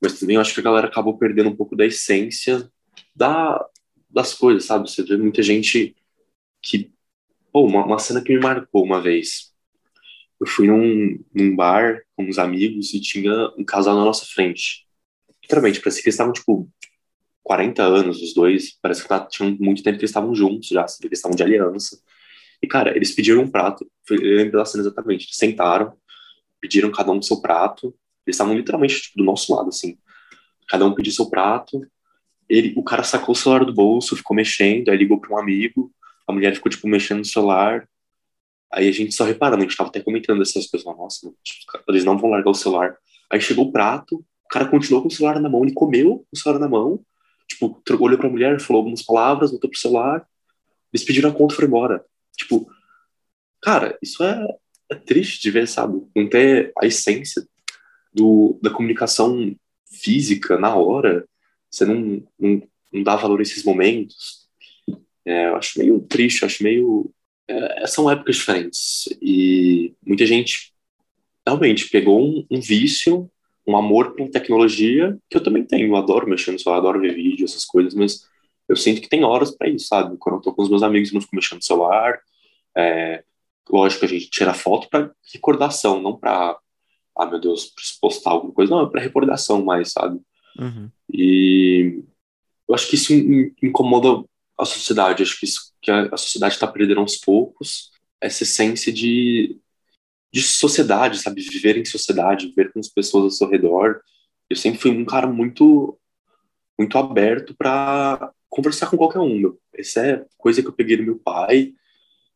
Mas 0.00 0.18
também 0.18 0.36
eu 0.36 0.40
acho 0.40 0.54
que 0.54 0.60
a 0.60 0.64
galera 0.64 0.86
acabou 0.86 1.16
perdendo 1.16 1.48
um 1.48 1.56
pouco 1.56 1.76
da 1.76 1.86
essência 1.86 2.70
da, 3.14 3.64
das 4.10 4.34
coisas, 4.34 4.64
sabe? 4.64 4.90
Você 4.90 5.02
vê 5.02 5.16
muita 5.16 5.42
gente 5.42 5.96
que. 6.62 6.92
Pô, 7.52 7.66
uma, 7.66 7.84
uma 7.84 7.98
cena 7.98 8.22
que 8.22 8.32
me 8.34 8.40
marcou 8.40 8.84
uma 8.84 9.00
vez. 9.00 9.52
Eu 10.40 10.46
fui 10.46 10.66
num, 10.66 11.18
num 11.34 11.56
bar 11.56 12.02
com 12.16 12.24
uns 12.24 12.38
amigos 12.38 12.94
e 12.94 13.00
tinha 13.00 13.32
um 13.56 13.64
casal 13.64 13.96
na 13.96 14.04
nossa 14.04 14.26
frente. 14.26 14.86
Literalmente, 15.42 15.80
parecia 15.80 16.02
que 16.02 16.08
eles 16.08 16.14
estavam, 16.14 16.32
tipo, 16.32 16.70
40 17.42 17.82
anos, 17.82 18.20
os 18.22 18.34
dois, 18.34 18.78
parece 18.80 19.02
que 19.02 19.08
tá, 19.08 19.20
tinham 19.20 19.56
muito 19.58 19.82
tempo 19.82 19.96
que 19.96 20.02
eles 20.02 20.10
estavam 20.10 20.34
juntos 20.34 20.68
já, 20.68 20.84
assim, 20.84 21.04
eles 21.04 21.18
estavam 21.18 21.34
de 21.34 21.42
aliança. 21.42 21.98
E, 22.62 22.66
cara, 22.66 22.94
eles 22.94 23.12
pediram 23.12 23.42
um 23.42 23.50
prato, 23.50 23.90
eu 24.10 24.36
lembro 24.36 24.58
da 24.58 24.64
cena 24.64 24.82
exatamente, 24.82 25.24
eles 25.24 25.36
sentaram, 25.36 25.96
pediram 26.60 26.90
cada 26.90 27.10
um 27.10 27.22
seu 27.22 27.40
prato, 27.40 27.86
eles 28.26 28.34
estavam 28.34 28.54
literalmente 28.54 29.00
tipo, 29.00 29.16
do 29.16 29.24
nosso 29.24 29.54
lado, 29.54 29.68
assim. 29.68 29.96
Cada 30.68 30.84
um 30.84 30.94
pediu 30.94 31.12
seu 31.12 31.30
prato, 31.30 31.80
ele, 32.48 32.74
o 32.76 32.82
cara 32.82 33.02
sacou 33.02 33.32
o 33.32 33.36
celular 33.36 33.64
do 33.64 33.72
bolso, 33.72 34.16
ficou 34.16 34.36
mexendo, 34.36 34.90
aí 34.90 34.96
ligou 34.98 35.18
para 35.18 35.34
um 35.34 35.38
amigo, 35.38 35.90
a 36.28 36.32
mulher 36.32 36.54
ficou, 36.54 36.70
tipo, 36.70 36.86
mexendo 36.86 37.18
no 37.18 37.24
celular, 37.24 37.88
aí 38.72 38.88
a 38.88 38.92
gente 38.92 39.14
só 39.14 39.24
reparando, 39.24 39.62
a 39.62 39.66
gente 39.66 39.76
tava 39.76 39.88
até 39.88 40.00
comentando 40.00 40.42
essas 40.42 40.66
coisas, 40.66 40.86
nossa, 40.86 41.32
eles 41.88 42.04
não 42.04 42.18
vão 42.18 42.30
largar 42.30 42.50
o 42.50 42.54
celular. 42.54 42.96
Aí 43.30 43.40
chegou 43.40 43.66
o 43.66 43.72
prato, 43.72 44.16
o 44.16 44.48
cara 44.48 44.68
continuou 44.68 45.02
com 45.02 45.08
o 45.08 45.10
celular 45.10 45.40
na 45.40 45.48
mão, 45.48 45.62
ele 45.62 45.74
comeu 45.74 46.26
o 46.30 46.36
celular 46.36 46.60
na 46.60 46.68
mão, 46.68 47.02
Tipo, 47.48 47.82
olhou 47.98 48.18
pra 48.18 48.28
mulher, 48.28 48.60
falou 48.60 48.80
algumas 48.80 49.02
palavras, 49.02 49.50
voltou 49.50 49.70
pro 49.70 49.78
celular, 49.78 50.26
eles 50.92 51.04
pediram 51.04 51.30
a 51.30 51.34
conta 51.34 51.54
e 51.54 51.56
foram 51.56 51.68
embora. 51.68 52.04
Tipo, 52.36 52.70
cara, 53.62 53.98
isso 54.02 54.22
é, 54.22 54.46
é 54.90 54.94
triste 54.94 55.40
de 55.40 55.50
ver, 55.50 55.66
sabe? 55.66 56.06
Não 56.14 56.28
ter 56.28 56.72
a 56.78 56.86
essência 56.86 57.48
do, 58.12 58.58
da 58.62 58.70
comunicação 58.70 59.56
física 59.90 60.58
na 60.58 60.76
hora. 60.76 61.26
Você 61.70 61.86
não, 61.86 62.22
não, 62.38 62.62
não 62.92 63.02
dá 63.02 63.16
valor 63.16 63.40
a 63.40 63.42
esses 63.42 63.64
momentos. 63.64 64.47
É, 65.28 65.46
eu 65.48 65.56
acho 65.56 65.78
meio 65.78 66.00
triste, 66.00 66.44
acho 66.44 66.62
meio. 66.62 67.10
É, 67.46 67.86
são 67.86 68.10
épocas 68.10 68.36
diferentes. 68.36 69.08
E 69.20 69.94
muita 70.04 70.24
gente 70.24 70.72
realmente 71.46 71.88
pegou 71.88 72.20
um, 72.20 72.46
um 72.50 72.60
vício 72.60 73.30
um 73.68 73.76
amor 73.76 74.14
por 74.14 74.26
tecnologia 74.30 75.18
que 75.28 75.36
eu 75.36 75.42
também 75.42 75.62
tenho. 75.62 75.88
Eu 75.88 75.96
adoro 75.96 76.26
mexer 76.26 76.50
no 76.50 76.58
celular, 76.58 76.78
adoro 76.78 77.00
ver 77.00 77.14
vídeo, 77.14 77.44
essas 77.44 77.66
coisas, 77.66 77.92
mas 77.92 78.26
eu 78.66 78.74
sinto 78.74 79.02
que 79.02 79.08
tem 79.10 79.22
horas 79.24 79.50
para 79.50 79.68
isso, 79.68 79.86
sabe? 79.86 80.16
Quando 80.16 80.36
eu 80.36 80.40
tô 80.40 80.54
com 80.54 80.62
os 80.62 80.70
meus 80.70 80.82
amigos, 80.82 81.12
eu 81.12 81.20
fico 81.20 81.36
mexendo 81.36 81.58
no 81.58 81.62
celular. 81.62 82.18
É, 82.74 83.22
lógico, 83.68 84.06
a 84.06 84.08
gente 84.08 84.30
tira 84.30 84.54
foto 84.54 84.88
para 84.88 85.10
recordação, 85.34 86.00
não 86.00 86.16
para, 86.16 86.58
ah, 87.14 87.26
meu 87.26 87.38
Deus, 87.38 87.70
postar 88.00 88.30
alguma 88.30 88.54
coisa. 88.54 88.74
Não, 88.74 88.86
é 88.86 88.90
para 88.90 89.02
recordação 89.02 89.62
mais, 89.62 89.92
sabe? 89.92 90.18
Uhum. 90.58 90.90
E 91.12 92.02
eu 92.66 92.74
acho 92.74 92.88
que 92.88 92.94
isso 92.94 93.12
incomoda 93.62 94.24
a 94.58 94.64
sociedade. 94.64 95.22
Acho 95.22 95.38
que, 95.38 95.46
isso, 95.46 95.72
que 95.80 95.90
a, 95.90 96.08
a 96.12 96.16
sociedade 96.16 96.54
está 96.54 96.66
perdendo 96.66 97.00
aos 97.00 97.16
poucos 97.16 97.90
essa 98.20 98.42
essência 98.42 98.92
de 98.92 99.60
de 100.32 100.42
sociedade, 100.42 101.18
sabe? 101.18 101.42
Viver 101.42 101.76
em 101.76 101.84
sociedade, 101.84 102.48
viver 102.48 102.72
com 102.72 102.80
as 102.80 102.88
pessoas 102.88 103.24
ao 103.24 103.30
seu 103.30 103.48
redor. 103.48 104.00
Eu 104.48 104.56
sempre 104.56 104.78
fui 104.80 104.90
um 104.90 105.04
cara 105.04 105.26
muito, 105.26 105.98
muito 106.78 106.98
aberto 106.98 107.54
para 107.56 108.32
conversar 108.48 108.88
com 108.90 108.96
qualquer 108.96 109.20
um. 109.20 109.38
Meu. 109.38 109.60
Essa 109.74 110.06
é 110.06 110.26
coisa 110.36 110.62
que 110.62 110.68
eu 110.68 110.72
peguei 110.72 110.96
do 110.96 111.02
meu 111.02 111.18
pai. 111.18 111.72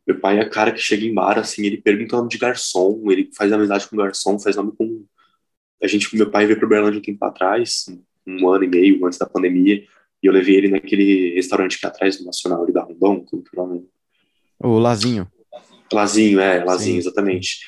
Meu 0.07 0.19
pai 0.19 0.39
é 0.39 0.49
cara 0.49 0.73
que 0.73 0.81
chega 0.81 1.05
em 1.05 1.15
bar, 1.15 1.39
assim, 1.39 1.65
ele 1.65 1.81
pergunta 1.81 2.17
o 2.17 2.19
nome 2.19 2.31
de 2.31 2.37
garçom, 2.37 3.09
ele 3.09 3.31
faz 3.37 3.53
amizade 3.53 3.87
com 3.87 3.97
garçom, 3.97 4.37
faz 4.37 4.57
nome 4.57 4.73
com. 4.77 5.05
A 5.81 5.87
gente, 5.87 6.15
meu 6.17 6.29
pai 6.29 6.45
veio 6.45 6.59
para 6.59 6.69
Berlândia 6.69 6.99
um 6.99 7.03
tempo 7.03 7.25
atrás, 7.25 7.87
um 8.27 8.49
ano 8.49 8.65
e 8.65 8.69
meio 8.69 9.07
antes 9.07 9.19
da 9.19 9.27
pandemia, 9.27 9.87
e 10.23 10.27
eu 10.27 10.33
levei 10.33 10.57
ele 10.57 10.69
naquele 10.69 11.35
restaurante 11.35 11.79
que 11.79 11.85
é 11.85 11.89
atrás 11.89 12.17
do 12.17 12.25
Nacional, 12.25 12.63
ali 12.63 12.73
da 12.73 12.83
Rondon, 12.83 13.25
como 13.25 13.43
que 13.43 13.59
é 13.59 13.61
o 13.61 13.67
nome? 13.67 13.89
O 14.61 14.79
Lazinho. 14.79 15.27
Lazinho, 15.93 16.41
é, 16.41 16.65
Lazinho, 16.65 17.03
Sim. 17.03 17.09
exatamente. 17.09 17.61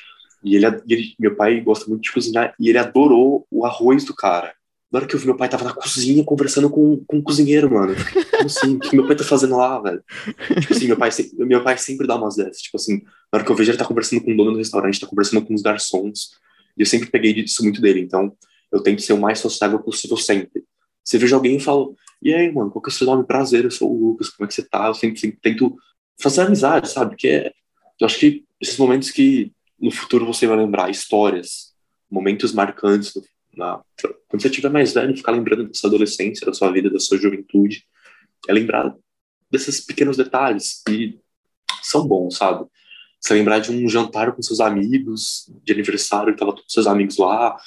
E 0.43 0.55
ele, 0.55 0.65
ele, 0.87 1.15
meu 1.19 1.35
pai 1.35 1.59
gosta 1.59 1.87
muito 1.87 2.03
de 2.03 2.11
cozinhar, 2.11 2.55
e 2.59 2.69
ele 2.69 2.77
adorou 2.77 3.45
o 3.51 3.65
arroz 3.65 4.05
do 4.05 4.15
cara. 4.15 4.53
Na 4.91 4.99
hora 4.99 5.07
que 5.07 5.15
eu 5.15 5.19
vi 5.19 5.25
meu 5.25 5.35
pai 5.35 5.49
tava 5.49 5.65
na 5.65 5.73
cozinha 5.73 6.23
conversando 6.23 6.69
com, 6.69 7.03
com 7.05 7.17
o 7.17 7.23
cozinheiro, 7.23 7.69
mano. 7.69 7.93
Como 8.31 8.45
assim? 8.45 8.75
O 8.75 8.79
que 8.79 8.95
meu 8.95 9.05
pai 9.05 9.15
tá 9.15 9.23
fazendo 9.23 9.57
lá, 9.57 9.81
velho? 9.81 10.01
Tipo 10.61 10.73
assim, 10.73 10.87
meu 10.87 10.97
pai, 10.97 11.09
meu 11.33 11.63
pai 11.63 11.77
sempre 11.77 12.07
dá 12.07 12.15
umas 12.15 12.35
dessas. 12.35 12.61
Tipo 12.61 12.77
assim, 12.77 13.01
na 13.03 13.37
hora 13.37 13.43
que 13.43 13.51
eu 13.51 13.55
vejo 13.55 13.71
ele 13.71 13.77
tá 13.77 13.83
conversando 13.83 14.23
com 14.23 14.31
o 14.31 14.37
dono 14.37 14.51
do 14.51 14.57
restaurante, 14.57 14.99
tá 14.99 15.07
conversando 15.07 15.45
com 15.45 15.53
os 15.53 15.61
garçons. 15.61 16.29
E 16.77 16.81
eu 16.81 16.85
sempre 16.85 17.09
peguei 17.09 17.33
isso 17.33 17.63
muito 17.63 17.81
dele. 17.81 17.99
Então, 17.99 18.31
eu 18.71 18.81
tento 18.81 19.01
ser 19.01 19.13
o 19.13 19.19
mais 19.19 19.39
sociável 19.39 19.79
possível 19.79 20.15
sempre. 20.15 20.63
Se 21.03 21.17
eu 21.17 21.19
vejo 21.19 21.35
alguém 21.35 21.57
e 21.57 21.59
falo, 21.59 21.95
e 22.21 22.33
aí, 22.33 22.51
mano, 22.51 22.71
qual 22.71 22.81
que 22.81 22.89
é 22.89 22.93
o 22.93 22.93
seu 22.93 23.07
nome? 23.07 23.25
Prazer, 23.25 23.65
eu 23.65 23.71
sou 23.71 23.91
o 23.91 24.09
Lucas, 24.09 24.29
como 24.29 24.45
é 24.45 24.47
que 24.47 24.53
você 24.53 24.63
tá? 24.63 24.87
Eu 24.87 24.93
sempre, 24.93 25.19
sempre 25.19 25.39
tento 25.41 25.75
fazer 26.19 26.41
amizade, 26.41 26.89
sabe? 26.89 27.11
Porque 27.11 27.27
é, 27.27 27.53
eu 27.99 28.05
acho 28.05 28.19
que 28.19 28.45
esses 28.59 28.77
momentos 28.77 29.11
que 29.11 29.51
no 29.79 29.91
futuro 29.91 30.25
você 30.25 30.47
vai 30.47 30.57
lembrar, 30.57 30.89
histórias, 30.89 31.73
momentos 32.09 32.53
marcantes 32.53 33.13
na, 33.55 33.81
quando 34.27 34.41
você 34.41 34.47
estiver 34.47 34.69
mais 34.69 34.93
velho, 34.93 35.15
ficar 35.15 35.31
lembrando 35.31 35.67
da 35.67 35.73
sua 35.73 35.89
adolescência, 35.89 36.45
da 36.45 36.53
sua 36.53 36.71
vida, 36.71 36.89
da 36.89 36.99
sua 36.99 37.17
juventude, 37.17 37.85
é 38.47 38.53
lembrar 38.53 38.93
desses 39.49 39.79
pequenos 39.79 40.17
detalhes 40.17 40.81
que 40.85 41.19
são 41.81 42.07
bons, 42.07 42.37
sabe? 42.37 42.65
Você 43.19 43.33
lembrar 43.33 43.59
de 43.59 43.71
um 43.71 43.87
jantar 43.87 44.33
com 44.33 44.41
seus 44.41 44.59
amigos, 44.59 45.49
de 45.63 45.73
aniversário, 45.73 46.33
que 46.33 46.39
tava 46.39 46.53
todos 46.53 46.71
seus 46.71 46.87
amigos 46.87 47.17
lá, 47.17 47.57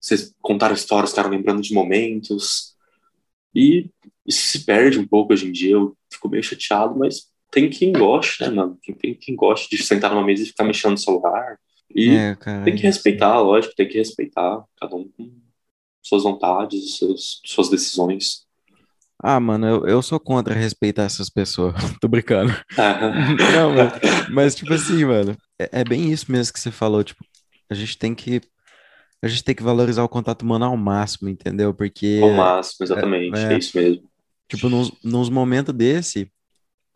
vocês 0.00 0.34
contaram 0.40 0.74
histórias, 0.74 1.10
ficaram 1.10 1.30
lembrando 1.30 1.62
de 1.62 1.72
momentos, 1.72 2.71
e 3.54 3.90
isso 4.26 4.46
se 4.46 4.64
perde 4.64 4.98
um 4.98 5.06
pouco 5.06 5.32
hoje 5.32 5.48
em 5.48 5.52
dia, 5.52 5.72
eu 5.72 5.96
fico 6.10 6.28
meio 6.28 6.42
chateado, 6.42 6.98
mas 6.98 7.30
tem 7.50 7.68
quem 7.68 7.92
goste, 7.92 8.42
né, 8.42 8.50
mano? 8.50 8.78
Tem, 8.98 9.14
quem 9.14 9.36
goste 9.36 9.74
de 9.74 9.82
sentar 9.82 10.10
numa 10.10 10.24
mesa 10.24 10.42
e 10.42 10.46
ficar 10.46 10.64
mexendo 10.64 10.92
no 10.92 10.98
celular, 10.98 11.58
e 11.94 12.10
é, 12.10 12.36
cara, 12.36 12.64
tem 12.64 12.74
que 12.74 12.82
respeitar, 12.82 13.38
lógico, 13.40 13.74
tem 13.74 13.88
que 13.88 13.98
respeitar. 13.98 14.64
Cada 14.80 14.96
um 14.96 15.08
com 15.08 15.30
suas 16.02 16.22
vontades, 16.22 16.94
suas, 16.94 17.40
suas 17.44 17.68
decisões. 17.68 18.46
Ah, 19.22 19.38
mano, 19.38 19.66
eu, 19.66 19.86
eu 19.86 20.02
sou 20.02 20.18
contra 20.18 20.54
respeitar 20.54 21.04
essas 21.04 21.30
pessoas. 21.30 21.74
Tô 22.00 22.08
brincando. 22.08 22.52
Não, 23.54 23.72
mas, 23.74 24.28
mas, 24.30 24.54
tipo 24.54 24.72
assim, 24.72 25.04
mano, 25.04 25.36
é, 25.58 25.80
é, 25.80 25.84
bem 25.84 26.10
isso 26.10 26.30
mesmo 26.30 26.52
que 26.52 26.58
você 26.58 26.70
falou. 26.70 27.04
Tipo, 27.04 27.24
a 27.70 27.74
gente 27.74 27.96
tem 27.96 28.14
que. 28.14 28.40
A 29.22 29.28
gente 29.28 29.44
tem 29.44 29.54
que 29.54 29.62
valorizar 29.62 30.02
o 30.02 30.08
contato 30.08 30.42
humano 30.42 30.64
ao 30.64 30.76
máximo, 30.76 31.28
entendeu? 31.28 31.72
Porque. 31.72 32.20
Ao 32.22 32.30
máximo, 32.32 32.84
exatamente. 32.84 33.38
É, 33.38 33.44
é, 33.44 33.54
é 33.54 33.58
isso 33.58 33.76
mesmo. 33.76 34.10
Tipo, 34.48 34.68
nos, 34.68 34.92
nos 35.02 35.30
momentos 35.30 35.74
desse, 35.74 36.30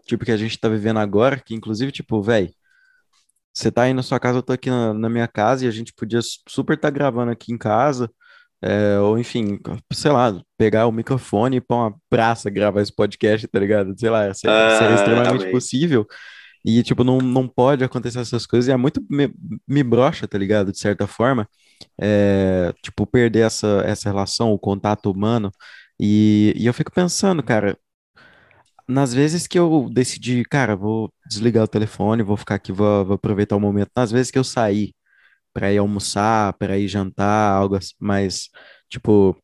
tipo, 0.06 0.24
que 0.24 0.32
a 0.32 0.36
gente 0.36 0.58
tá 0.58 0.68
vivendo 0.68 0.98
agora, 0.98 1.38
que 1.38 1.54
inclusive, 1.54 1.92
tipo, 1.92 2.20
velho 2.20 2.52
você 3.56 3.72
tá 3.72 3.84
aí 3.84 3.94
na 3.94 4.02
sua 4.02 4.20
casa, 4.20 4.38
eu 4.38 4.42
tô 4.42 4.52
aqui 4.52 4.68
na, 4.68 4.92
na 4.92 5.08
minha 5.08 5.26
casa 5.26 5.64
e 5.64 5.68
a 5.68 5.70
gente 5.70 5.94
podia 5.94 6.20
super 6.46 6.74
estar 6.74 6.88
tá 6.88 6.94
gravando 6.94 7.30
aqui 7.32 7.52
em 7.54 7.56
casa, 7.56 8.10
é, 8.60 8.98
ou 8.98 9.18
enfim, 9.18 9.58
sei 9.90 10.10
lá, 10.10 10.38
pegar 10.58 10.86
o 10.86 10.92
microfone 10.92 11.56
e 11.56 11.60
pra 11.60 11.76
uma 11.76 11.94
praça 12.10 12.50
gravar 12.50 12.82
esse 12.82 12.94
podcast, 12.94 13.48
tá 13.48 13.58
ligado? 13.58 13.98
Sei 13.98 14.10
lá, 14.10 14.32
seria, 14.34 14.76
seria 14.76 14.90
ah, 14.90 14.94
extremamente 14.94 15.38
também. 15.38 15.52
possível. 15.52 16.06
E, 16.62 16.82
tipo, 16.82 17.02
não, 17.02 17.18
não 17.18 17.48
pode 17.48 17.82
acontecer 17.82 18.18
essas 18.18 18.44
coisas. 18.44 18.68
E 18.68 18.72
é 18.72 18.76
muito 18.76 19.02
me, 19.08 19.32
me 19.66 19.82
brocha, 19.82 20.28
tá 20.28 20.36
ligado? 20.36 20.70
De 20.70 20.78
certa 20.78 21.06
forma. 21.06 21.48
É, 22.00 22.72
tipo, 22.82 23.06
perder 23.06 23.40
essa, 23.46 23.82
essa 23.86 24.08
relação, 24.08 24.52
o 24.52 24.58
contato 24.58 25.10
humano. 25.10 25.50
E, 26.00 26.52
e 26.56 26.66
eu 26.66 26.74
fico 26.74 26.92
pensando, 26.92 27.42
cara, 27.42 27.78
nas 28.88 29.12
vezes 29.12 29.46
que 29.46 29.58
eu 29.58 29.88
decidi, 29.92 30.44
cara, 30.44 30.76
vou 30.76 31.12
desligar 31.28 31.64
o 31.64 31.68
telefone, 31.68 32.22
vou 32.22 32.36
ficar 32.36 32.54
aqui, 32.56 32.72
vou, 32.72 33.04
vou 33.04 33.14
aproveitar 33.16 33.56
o 33.56 33.60
momento. 33.60 33.90
Nas 33.96 34.10
vezes 34.12 34.30
que 34.30 34.38
eu 34.38 34.44
saí 34.44 34.92
para 35.52 35.72
ir 35.72 35.78
almoçar, 35.78 36.52
para 36.54 36.78
ir 36.78 36.88
jantar, 36.88 37.52
algo 37.54 37.78
mais, 38.00 38.48
tipo, 38.88 39.36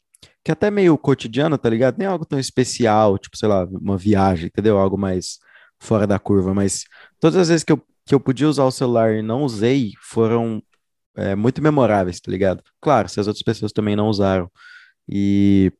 que 0.44 0.52
até 0.52 0.70
meio 0.70 0.98
cotidiano, 0.98 1.58
tá 1.58 1.68
ligado? 1.70 1.98
Nem 1.98 2.08
algo 2.08 2.26
tão 2.26 2.38
especial, 2.38 3.18
tipo, 3.18 3.36
sei 3.36 3.48
lá, 3.48 3.64
uma 3.66 3.96
viagem, 3.98 4.46
entendeu? 4.46 4.78
Algo 4.78 4.98
mais 4.98 5.38
fora 5.80 6.06
da 6.06 6.18
curva, 6.18 6.54
mas 6.54 6.84
todas 7.20 7.36
as 7.36 7.48
vezes 7.48 7.64
que 7.64 7.72
eu, 7.72 7.82
que 8.06 8.14
eu 8.14 8.20
podia 8.20 8.48
usar 8.48 8.64
o 8.64 8.70
celular 8.70 9.14
e 9.14 9.22
não 9.22 9.42
usei 9.42 9.92
foram 10.00 10.62
é, 11.16 11.34
muito 11.34 11.62
memoráveis, 11.62 12.20
tá 12.20 12.30
ligado? 12.30 12.62
Claro, 12.80 13.08
se 13.08 13.20
as 13.20 13.26
outras 13.26 13.42
pessoas 13.42 13.72
também 13.72 13.96
não 13.96 14.08
usaram. 14.08 14.50
E 15.08 15.72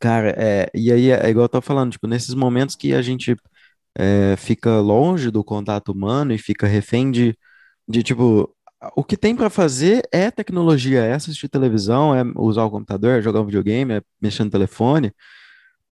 Cara, 0.00 0.34
é, 0.38 0.70
e 0.74 0.90
aí 0.90 1.10
é, 1.10 1.26
é 1.26 1.28
igual 1.30 1.44
eu 1.44 1.48
tô 1.48 1.60
falando, 1.60 1.92
tipo, 1.92 2.06
nesses 2.06 2.34
momentos 2.34 2.74
que 2.74 2.94
a 2.94 3.02
gente 3.02 3.36
é, 3.94 4.34
fica 4.38 4.80
longe 4.80 5.30
do 5.30 5.44
contato 5.44 5.92
humano 5.92 6.32
e 6.32 6.38
fica 6.38 6.66
refém 6.66 7.10
de, 7.10 7.36
de 7.86 8.02
tipo, 8.02 8.50
o 8.96 9.04
que 9.04 9.14
tem 9.14 9.36
para 9.36 9.50
fazer 9.50 10.08
é 10.10 10.30
tecnologia, 10.30 11.00
é 11.02 11.12
assistir 11.12 11.48
televisão, 11.50 12.14
é 12.14 12.22
usar 12.34 12.64
o 12.64 12.70
computador, 12.70 13.18
é 13.18 13.22
jogar 13.22 13.42
um 13.42 13.44
videogame, 13.44 13.94
é 13.94 14.02
mexer 14.22 14.42
no 14.42 14.50
telefone. 14.50 15.12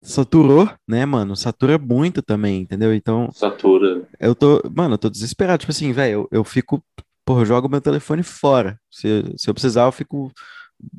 Saturou, 0.03 0.69
né, 0.87 1.07
mano? 1.07 1.35
Satura 1.35 1.79
muito 1.79 2.21
também, 2.21 2.61
entendeu? 2.61 2.95
Então. 2.95 3.31
Satura. 3.33 4.03
Eu 4.21 4.35
tô. 4.35 4.63
Mano, 4.77 4.95
eu 4.95 4.99
tô 4.99 5.09
desesperado. 5.09 5.61
Tipo 5.61 5.73
assim, 5.73 5.93
velho, 5.93 6.13
eu, 6.13 6.29
eu 6.31 6.45
fico. 6.45 6.85
Porra, 7.25 7.43
eu 7.43 7.47
jogo 7.47 7.69
meu 7.69 7.81
telefone 7.81 8.23
fora. 8.23 8.79
Se, 8.91 9.33
se 9.37 9.49
eu 9.49 9.55
precisar, 9.55 9.85
eu 9.85 9.93
fico 9.93 10.33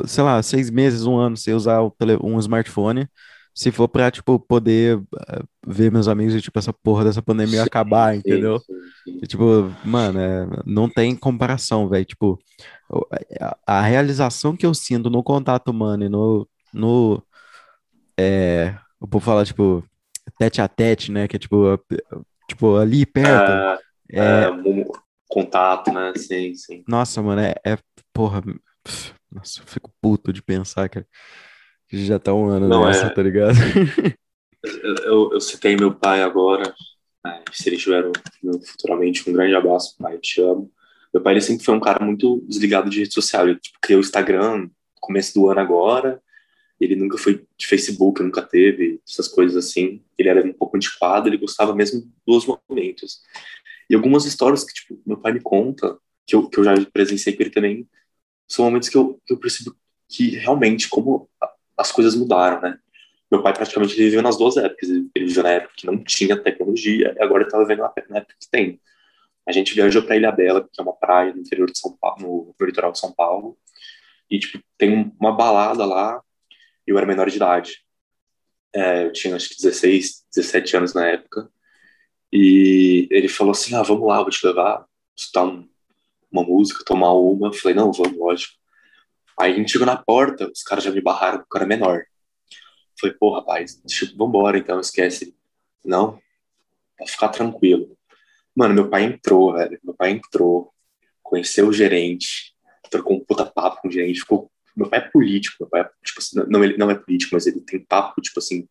sei 0.06 0.24
lá, 0.24 0.42
seis 0.42 0.70
meses, 0.70 1.06
um 1.06 1.18
ano 1.18 1.38
sem 1.38 1.54
usar 1.54 1.80
tele, 1.98 2.18
um 2.22 2.40
smartphone, 2.40 3.08
se 3.54 3.72
for 3.72 3.88
pra, 3.88 4.12
tipo, 4.12 4.38
poder 4.38 4.98
uh, 4.98 5.48
ver 5.66 5.92
meus 5.92 6.08
amigos 6.08 6.36
e, 6.36 6.42
tipo, 6.42 6.60
essa 6.60 6.74
porra 6.74 7.06
dessa 7.06 7.22
pandemia 7.22 7.62
sim, 7.62 7.68
acabar, 7.68 8.16
entendeu? 8.16 8.60
Sim, 8.60 8.74
sim, 9.04 9.20
e, 9.24 9.28
tipo, 9.28 9.72
mano, 9.84 10.20
é, 10.20 10.48
não 10.66 10.90
tem 10.90 11.16
comparação, 11.16 11.88
velho. 11.88 12.04
Tipo, 12.04 12.38
a, 13.40 13.58
a, 13.66 13.82
realização 13.82 14.58
que 14.58 14.66
eu 14.66 14.74
sinto 14.74 15.10
no 15.10 15.24
contato 15.24 15.70
humano 15.70 16.04
e 16.04 16.10
no, 16.10 16.48
no 16.74 17.24
é, 18.18 18.76
eu 19.02 19.08
vou 19.10 19.22
falar, 19.22 19.46
tipo, 19.46 19.82
tete 20.38 20.62
a 20.62 20.68
tete, 20.68 21.10
né? 21.10 21.26
Que 21.26 21.38
é, 21.38 21.40
tipo, 21.40 21.80
tipo 22.50 22.76
ali 22.76 23.06
perto. 23.06 23.52
Ah, 23.52 23.80
é, 24.12 24.20
é, 24.20 24.50
contato, 25.28 25.92
né? 25.92 26.14
Sim, 26.16 26.54
sim. 26.56 26.84
Nossa, 26.88 27.22
mano, 27.22 27.42
é, 27.42 27.56
é 27.66 27.78
porra, 28.14 28.42
nossa, 29.32 29.62
eu 29.62 29.66
fico 29.66 29.92
puto 30.02 30.32
de 30.32 30.42
pensar, 30.42 30.88
cara. 30.90 31.08
Que 31.88 32.04
já 32.04 32.18
tá 32.18 32.34
um 32.34 32.48
ano 32.48 32.68
Não, 32.68 32.86
nessa, 32.86 33.08
é... 33.08 33.10
tá 33.10 33.22
ligado? 33.22 33.56
eu, 35.04 35.32
eu 35.34 35.42
citei 35.42 35.76
meu 35.76 35.94
pai 35.94 36.22
agora. 36.22 36.74
Né, 37.24 37.44
se 37.52 37.70
ele 37.70 37.78
tiver 37.78 38.04
futuramente 38.66 39.30
um 39.30 39.34
grande 39.34 39.56
abraço, 39.56 39.96
pai, 39.98 40.18
te 40.18 40.42
amo. 40.42 40.72
Meu 41.14 41.22
pai 41.22 41.34
ele 41.34 41.42
sempre 41.42 41.64
foi 41.64 41.74
um 41.74 41.80
cara 41.80 42.04
muito 42.04 42.44
desligado 42.48 42.90
de 42.90 43.00
rede 43.00 43.14
social. 43.14 43.48
Ele 43.48 43.60
tipo, 43.60 43.78
criou 43.82 44.00
o 44.00 44.04
Instagram 44.04 44.58
no 44.58 44.72
começo 45.00 45.34
do 45.34 45.50
ano 45.50 45.60
agora. 45.60 46.22
Ele 46.80 46.96
nunca 46.96 47.18
foi 47.18 47.46
de 47.58 47.68
Facebook, 47.68 48.22
nunca 48.22 48.42
teve 48.42 49.00
essas 49.08 49.28
coisas 49.28 49.56
assim. 49.56 50.04
Ele 50.18 50.30
era 50.30 50.46
um 50.46 50.54
pouco 50.54 50.76
antiquado, 50.76 51.28
ele 51.28 51.38
gostava 51.38 51.74
mesmo 51.74 52.04
dos 52.28 52.46
momentos. 52.46 53.22
E 53.90 53.96
algumas 53.96 54.26
histórias 54.26 54.64
que 54.64 54.74
tipo, 54.74 55.02
meu 55.06 55.18
pai 55.18 55.34
me 55.34 55.42
conta, 55.42 55.98
que 56.26 56.36
eu, 56.36 56.50
que 56.50 56.60
eu 56.60 56.64
já 56.64 56.74
presenciei 56.92 57.36
com 57.36 57.44
ele 57.44 57.52
também, 57.52 57.88
são 58.48 58.66
momentos 58.66 58.90
que 58.90 58.98
eu, 58.98 59.20
que 59.26 59.34
eu 59.34 59.38
percebo 59.38 59.76
que 60.08 60.38
realmente 60.38 60.90
como 60.90 61.30
as 61.78 61.92
coisas 61.92 62.16
mudaram, 62.16 62.62
né? 62.62 62.80
Meu 63.30 63.42
pai 63.42 63.54
praticamente 63.54 63.96
viveu 63.96 64.22
nas 64.22 64.38
duas 64.38 64.56
épocas. 64.56 64.90
Ele 64.90 65.10
viveu 65.18 65.44
na 65.44 65.50
época 65.50 65.74
que 65.76 65.86
não 65.86 66.04
tinha 66.04 66.38
tecnologia 66.38 67.16
e 67.18 67.24
agora 67.24 67.44
está 67.44 67.58
vivendo 67.60 67.80
na 68.10 68.18
época 68.18 68.36
que 68.40 68.50
tem. 68.50 68.80
A 69.48 69.52
gente 69.52 69.74
viajou 69.74 70.04
para 70.04 70.16
Ilha 70.16 70.32
Bela, 70.32 70.68
que 70.72 70.80
é 70.80 70.84
uma 70.84 70.96
praia 70.96 71.34
no 71.34 71.42
interior 71.42 71.70
de 71.70 71.78
São 71.78 71.96
Paulo, 71.98 72.22
no, 72.22 72.56
no 72.60 72.66
litoral 72.66 72.92
de 72.92 73.00
São 73.00 73.12
Paulo, 73.12 73.58
e 74.30 74.40
tipo 74.40 74.64
tem 74.78 75.14
uma 75.20 75.36
balada 75.36 75.86
lá. 75.86 76.22
Eu 76.86 76.98
era 76.98 77.06
menor 77.06 77.30
de 77.30 77.36
idade. 77.38 77.84
É, 78.74 79.06
eu 79.06 79.12
tinha 79.12 79.36
acho 79.36 79.50
que 79.50 79.56
16, 79.56 80.26
17 80.36 80.78
anos 80.78 80.94
na 80.94 81.08
época. 81.08 81.50
E 82.38 83.08
ele 83.12 83.30
falou 83.30 83.52
assim: 83.52 83.76
"Ah, 83.76 83.84
vamos 83.84 84.08
lá, 84.08 84.22
vou 84.22 84.30
te 84.30 84.46
levar, 84.46 84.86
escutar 85.16 85.46
um, 85.46 85.68
uma 86.32 86.44
música, 86.44 86.84
tomar 86.86 87.14
uma. 87.14 87.54
Falei, 87.54 87.76
não, 87.76 87.92
vamos, 87.92 88.18
lógico. 88.18 88.54
Aí 89.40 89.54
a 89.54 89.56
gente 89.56 89.72
chegou 89.72 89.86
na 89.88 89.98
porta, 89.98 90.50
os 90.52 90.64
caras 90.64 90.84
já 90.84 90.92
me 90.92 91.02
barraram 91.02 91.40
eu 91.40 91.46
era 91.56 91.66
menor. 91.66 92.04
Falei, 93.00 93.16
pô, 93.20 93.34
rapaz, 93.36 93.82
deixa, 93.86 94.12
vambora 94.18 94.58
então, 94.58 94.80
esquece. 94.80 95.36
Não, 95.84 96.20
pode 96.98 97.12
ficar 97.12 97.30
tranquilo. 97.30 97.98
Mano, 98.56 98.74
meu 98.74 98.90
pai 98.90 99.04
entrou, 99.06 99.54
velho. 99.54 99.80
Meu 99.84 99.94
pai 99.94 100.12
entrou. 100.12 100.74
conheceu 101.24 101.68
o 101.68 101.74
gerente, 101.74 102.56
trocou 102.90 103.18
um 103.18 103.26
puta 103.26 103.46
papo 103.46 103.82
com 103.82 103.88
o 103.90 103.92
gerente, 103.92 104.20
ficou. 104.22 104.52
Meu 104.76 104.90
pai 104.90 105.00
é 105.00 105.10
político, 105.10 105.58
meu 105.62 105.70
pai 105.70 105.82
é, 105.82 105.90
tipo 106.04 106.20
assim, 106.20 106.38
não, 106.50 106.64
ele 106.64 106.78
não 106.78 106.92
é 106.92 106.96
político, 106.96 107.34
mas 107.34 107.48
ele 107.48 107.62
tem 107.62 107.80
papo, 107.80 108.22
tipo 108.22 108.40
assim, 108.40 108.68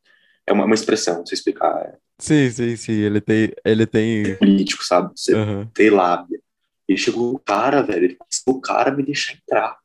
é 0.46 0.52
uma, 0.52 0.66
uma 0.66 0.74
expressão, 0.74 1.18
não 1.18 1.26
sei 1.26 1.36
explicar. 1.36 1.98
Sim, 2.18 2.50
sim, 2.50 2.76
sim, 2.76 2.92
ele 2.92 3.20
tem, 3.20 3.52
ele 3.64 3.86
tem... 3.86 4.22
É 4.22 4.34
político, 4.36 4.84
sabe? 4.84 5.12
Você 5.16 5.34
uhum. 5.34 5.66
tem 5.66 5.90
lábia. 5.90 6.40
Ele 6.88 6.98
chegou 6.98 7.34
o 7.34 7.38
cara, 7.38 7.82
velho, 7.82 8.04
ele 8.04 8.18
o 8.46 8.60
cara 8.60 8.90
me 8.90 9.02
deixar 9.02 9.34
entrar, 9.34 9.76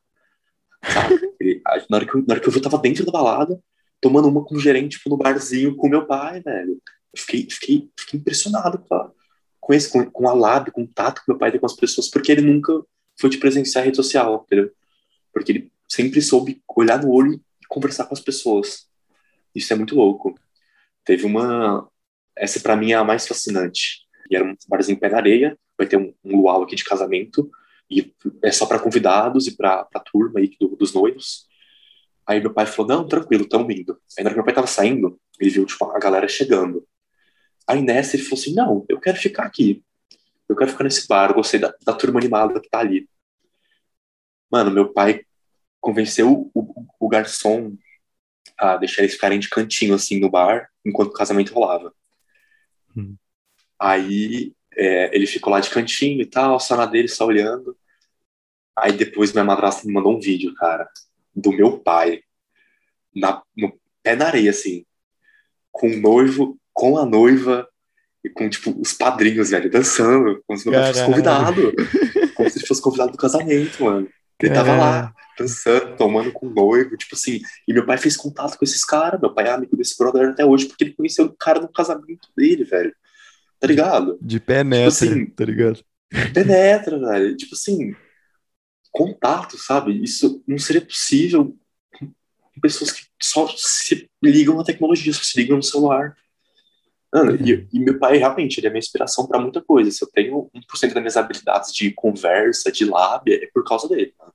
ele, 1.40 1.62
na, 1.88 1.96
hora 1.96 2.06
que 2.06 2.14
eu, 2.14 2.24
na 2.26 2.34
hora 2.34 2.40
que 2.40 2.48
eu 2.48 2.52
vi, 2.52 2.58
eu 2.58 2.62
tava 2.62 2.78
dentro 2.78 3.04
da 3.04 3.12
balada, 3.12 3.58
tomando 4.00 4.28
uma 4.28 4.44
com 4.44 4.54
o 4.54 4.60
gerente, 4.60 4.96
tipo, 4.96 5.10
no 5.10 5.16
barzinho 5.16 5.76
com 5.76 5.88
meu 5.88 6.06
pai, 6.06 6.40
velho. 6.40 6.80
Eu 7.12 7.20
fiquei, 7.20 7.46
fiquei, 7.50 7.90
fiquei 7.96 8.20
impressionado, 8.20 8.78
cara 8.88 9.10
com 9.70 9.74
esse, 9.74 9.90
com, 9.90 10.04
com 10.10 10.28
a 10.28 10.32
lábio, 10.32 10.72
com 10.72 10.82
o 10.82 10.88
tato 10.88 11.20
que 11.20 11.30
meu 11.30 11.38
pai 11.38 11.50
tem 11.50 11.60
com 11.60 11.66
as 11.66 11.76
pessoas, 11.76 12.08
porque 12.08 12.32
ele 12.32 12.40
nunca 12.40 12.72
foi 13.20 13.30
de 13.30 13.38
presenciar 13.38 13.82
a 13.82 13.84
rede 13.84 13.96
social, 13.96 14.42
entendeu? 14.44 14.72
Porque 15.32 15.52
ele 15.52 15.72
sempre 15.88 16.20
soube 16.22 16.62
olhar 16.76 17.00
no 17.02 17.12
olho 17.12 17.34
e 17.34 17.66
conversar 17.68 18.06
com 18.06 18.14
as 18.14 18.20
pessoas. 18.20 18.88
Isso 19.54 19.72
é 19.72 19.76
muito 19.76 19.94
louco. 19.94 20.34
Teve 21.04 21.24
uma. 21.26 21.88
Essa 22.40 22.58
para 22.60 22.76
mim 22.76 22.92
é 22.92 22.94
a 22.94 23.04
mais 23.04 23.26
fascinante. 23.28 24.06
E 24.30 24.36
era 24.36 24.44
um 24.44 24.56
barzinho 24.66 24.98
pé 24.98 25.10
na 25.10 25.18
areia, 25.18 25.58
vai 25.76 25.86
ter 25.86 25.96
um, 25.96 26.14
um 26.24 26.36
luau 26.38 26.62
aqui 26.62 26.74
de 26.74 26.84
casamento, 26.84 27.50
e 27.90 28.14
é 28.42 28.50
só 28.50 28.64
para 28.66 28.78
convidados 28.78 29.46
e 29.46 29.56
para 29.56 29.86
a 29.94 30.00
turma 30.00 30.40
aí 30.40 30.56
do, 30.58 30.68
dos 30.76 30.94
noivos. 30.94 31.46
Aí 32.26 32.40
meu 32.40 32.52
pai 32.54 32.64
falou: 32.66 32.88
Não, 32.88 33.06
tranquilo, 33.06 33.44
estamos 33.44 33.74
indo. 33.74 34.00
Aí 34.16 34.24
na 34.24 34.28
hora 34.28 34.34
que 34.34 34.36
meu 34.36 34.44
pai 34.44 34.54
tava 34.54 34.66
saindo, 34.66 35.20
ele 35.38 35.50
viu 35.50 35.66
tipo, 35.66 35.84
a 35.84 35.98
galera 35.98 36.28
chegando. 36.28 36.86
Aí 37.66 37.82
nessa 37.82 38.16
ele 38.16 38.24
falou 38.24 38.40
assim: 38.40 38.54
não, 38.54 38.84
eu 38.88 38.98
quero 39.00 39.16
ficar 39.18 39.44
aqui. 39.44 39.84
Eu 40.48 40.56
quero 40.56 40.70
ficar 40.70 40.84
nesse 40.84 41.06
bar, 41.06 41.30
eu 41.30 41.36
gostei 41.36 41.60
da, 41.60 41.72
da 41.84 41.92
turma 41.92 42.18
animada 42.18 42.60
que 42.60 42.68
tá 42.68 42.80
ali. 42.80 43.08
Mano, 44.50 44.70
meu 44.70 44.92
pai 44.92 45.24
convenceu 45.80 46.50
o, 46.52 46.86
o 46.98 47.08
garçom 47.08 47.76
a 48.58 48.76
deixar 48.76 49.02
eles 49.02 49.14
ficarem 49.14 49.38
de 49.38 49.48
cantinho, 49.48 49.94
assim, 49.94 50.18
no 50.18 50.28
bar, 50.28 50.68
enquanto 50.84 51.10
o 51.10 51.14
casamento 51.14 51.54
rolava. 51.54 51.94
Hum. 52.96 53.16
Aí 53.78 54.52
é, 54.76 55.14
ele 55.14 55.26
ficou 55.26 55.52
lá 55.52 55.60
de 55.60 55.70
cantinho 55.70 56.20
e 56.20 56.26
tal, 56.26 56.58
só 56.60 56.76
na 56.76 56.86
dele, 56.86 57.08
só 57.08 57.26
olhando. 57.26 57.76
Aí 58.76 58.92
depois 58.92 59.32
minha 59.32 59.44
madrasta 59.44 59.86
me 59.86 59.92
mandou 59.92 60.16
um 60.16 60.20
vídeo, 60.20 60.54
cara, 60.54 60.88
do 61.34 61.52
meu 61.52 61.78
pai, 61.78 62.22
na, 63.14 63.42
no 63.56 63.78
pé 64.02 64.14
na 64.16 64.26
areia, 64.26 64.50
assim, 64.50 64.84
com 65.70 65.88
o 65.88 66.00
noivo 66.00 66.60
com 66.80 66.96
a 66.96 67.04
noiva 67.04 67.68
e 68.24 68.30
com, 68.30 68.48
tipo, 68.48 68.74
os 68.80 68.94
padrinhos, 68.94 69.50
velho, 69.50 69.70
dançando, 69.70 70.42
como 70.46 70.58
se 70.58 70.64
fosse 70.64 71.04
convidado. 71.04 71.72
como 72.34 72.50
se 72.50 72.66
fosse 72.66 72.82
convidado 72.82 73.12
do 73.12 73.18
casamento, 73.18 73.84
mano. 73.84 74.08
Ele 74.46 74.54
tava 74.54 74.76
lá, 74.76 75.14
dançando, 75.38 75.96
tomando 75.96 76.32
com 76.32 76.46
o 76.46 76.50
noivo, 76.50 76.96
tipo 76.96 77.14
assim. 77.14 77.40
E 77.66 77.72
meu 77.72 77.86
pai 77.86 77.98
fez 77.98 78.16
contato 78.16 78.56
com 78.56 78.64
esses 78.64 78.84
caras. 78.84 79.20
Meu 79.20 79.32
pai 79.32 79.46
é 79.46 79.50
amigo 79.50 79.76
desse 79.76 79.96
brother 79.96 80.30
até 80.30 80.44
hoje, 80.44 80.66
porque 80.66 80.84
ele 80.84 80.94
conheceu 80.94 81.26
o 81.26 81.36
cara 81.36 81.60
no 81.60 81.68
casamento 81.68 82.28
dele, 82.36 82.64
velho. 82.64 82.94
Tá 83.58 83.66
ligado? 83.66 84.18
De 84.20 84.40
penetra, 84.40 84.90
tipo 84.90 85.12
assim, 85.12 85.26
tá 85.26 85.44
ligado? 85.44 85.84
Penetra, 86.32 86.98
velho. 86.98 87.36
Tipo 87.36 87.54
assim, 87.54 87.94
contato, 88.90 89.58
sabe? 89.58 90.02
Isso 90.02 90.42
não 90.46 90.58
seria 90.58 90.80
possível 90.80 91.56
com 91.98 92.60
pessoas 92.60 92.90
que 92.92 93.02
só 93.20 93.46
se 93.48 94.08
ligam 94.22 94.56
na 94.56 94.64
tecnologia, 94.64 95.12
só 95.12 95.22
se 95.22 95.38
ligam 95.38 95.56
no 95.56 95.62
celular. 95.62 96.16
Mano, 97.12 97.36
e, 97.44 97.66
e, 97.72 97.80
meu 97.80 97.98
pai 97.98 98.18
realmente 98.18 98.58
ele 98.58 98.68
é 98.68 98.70
minha 98.70 98.78
inspiração 98.78 99.26
para 99.26 99.40
muita 99.40 99.60
coisa. 99.60 99.90
Se 99.90 100.02
eu 100.02 100.08
tenho 100.08 100.48
1% 100.54 100.94
das 100.94 101.02
minhas 101.02 101.16
habilidades 101.16 101.72
de 101.72 101.90
conversa, 101.92 102.70
de 102.70 102.84
lábia, 102.84 103.42
é 103.42 103.48
por 103.52 103.64
causa 103.64 103.88
dele. 103.88 104.14
Mano. 104.16 104.32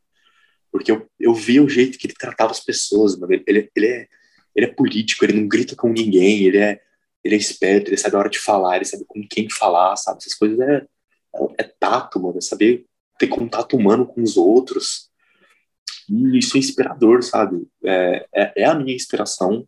Porque 0.72 0.92
eu, 0.92 1.10
eu 1.18 1.34
vi 1.34 1.60
o 1.62 1.70
jeito 1.70 1.98
que 1.98 2.06
ele 2.06 2.14
tratava 2.14 2.52
as 2.52 2.60
pessoas, 2.60 3.18
mano. 3.18 3.34
Ele, 3.34 3.44
ele, 3.48 3.72
ele, 3.74 3.88
é, 3.88 4.08
ele 4.54 4.66
é 4.66 4.74
político, 4.74 5.24
ele 5.24 5.40
não 5.40 5.48
grita 5.48 5.74
com 5.74 5.88
ninguém, 5.88 6.44
ele 6.44 6.58
é, 6.58 6.82
ele 7.24 7.36
é 7.36 7.38
esperto, 7.38 7.90
ele 7.90 7.98
sabe 7.98 8.16
a 8.16 8.20
hora 8.20 8.30
de 8.30 8.40
falar, 8.40 8.76
ele 8.76 8.86
sabe 8.86 9.06
com 9.08 9.26
quem 9.26 9.50
falar, 9.50 9.96
sabe? 9.96 10.18
Essas 10.20 10.34
coisas 10.34 10.60
é, 10.60 10.86
é, 11.36 11.46
é 11.60 11.64
tato, 11.80 12.20
mano. 12.20 12.38
É 12.38 12.42
saber 12.42 12.86
ter 13.18 13.28
contato 13.28 13.78
humano 13.78 14.06
com 14.06 14.22
os 14.22 14.36
outros. 14.36 15.10
E 16.10 16.38
isso 16.38 16.58
é 16.58 16.60
inspirador, 16.60 17.24
sabe? 17.24 17.66
É, 17.86 18.28
é, 18.36 18.54
é 18.64 18.66
a 18.66 18.76
minha 18.76 18.94
inspiração 18.94 19.66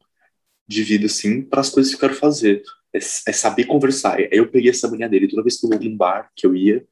de 0.68 0.84
vida, 0.84 1.06
assim, 1.06 1.42
para 1.42 1.62
as 1.62 1.70
coisas 1.70 1.90
que 1.90 1.96
eu 1.96 2.10
quero 2.10 2.20
fazer 2.20 2.62
é, 2.98 3.30
é, 3.30 3.34
saber 3.34 3.66
conversar. 3.66 4.20
Eu 4.32 4.48
peguei 4.50 4.72
essa 4.72 4.90
mania 4.90 5.08
dele. 5.10 5.28
Toda 5.28 5.44
vez 5.44 5.60
que 5.60 5.66
eu 5.66 5.70
vou 5.70 5.80
num 5.80 5.96
bar 5.96 6.30
que 6.36 6.46
eu 6.46 6.56
ia, 6.56 6.86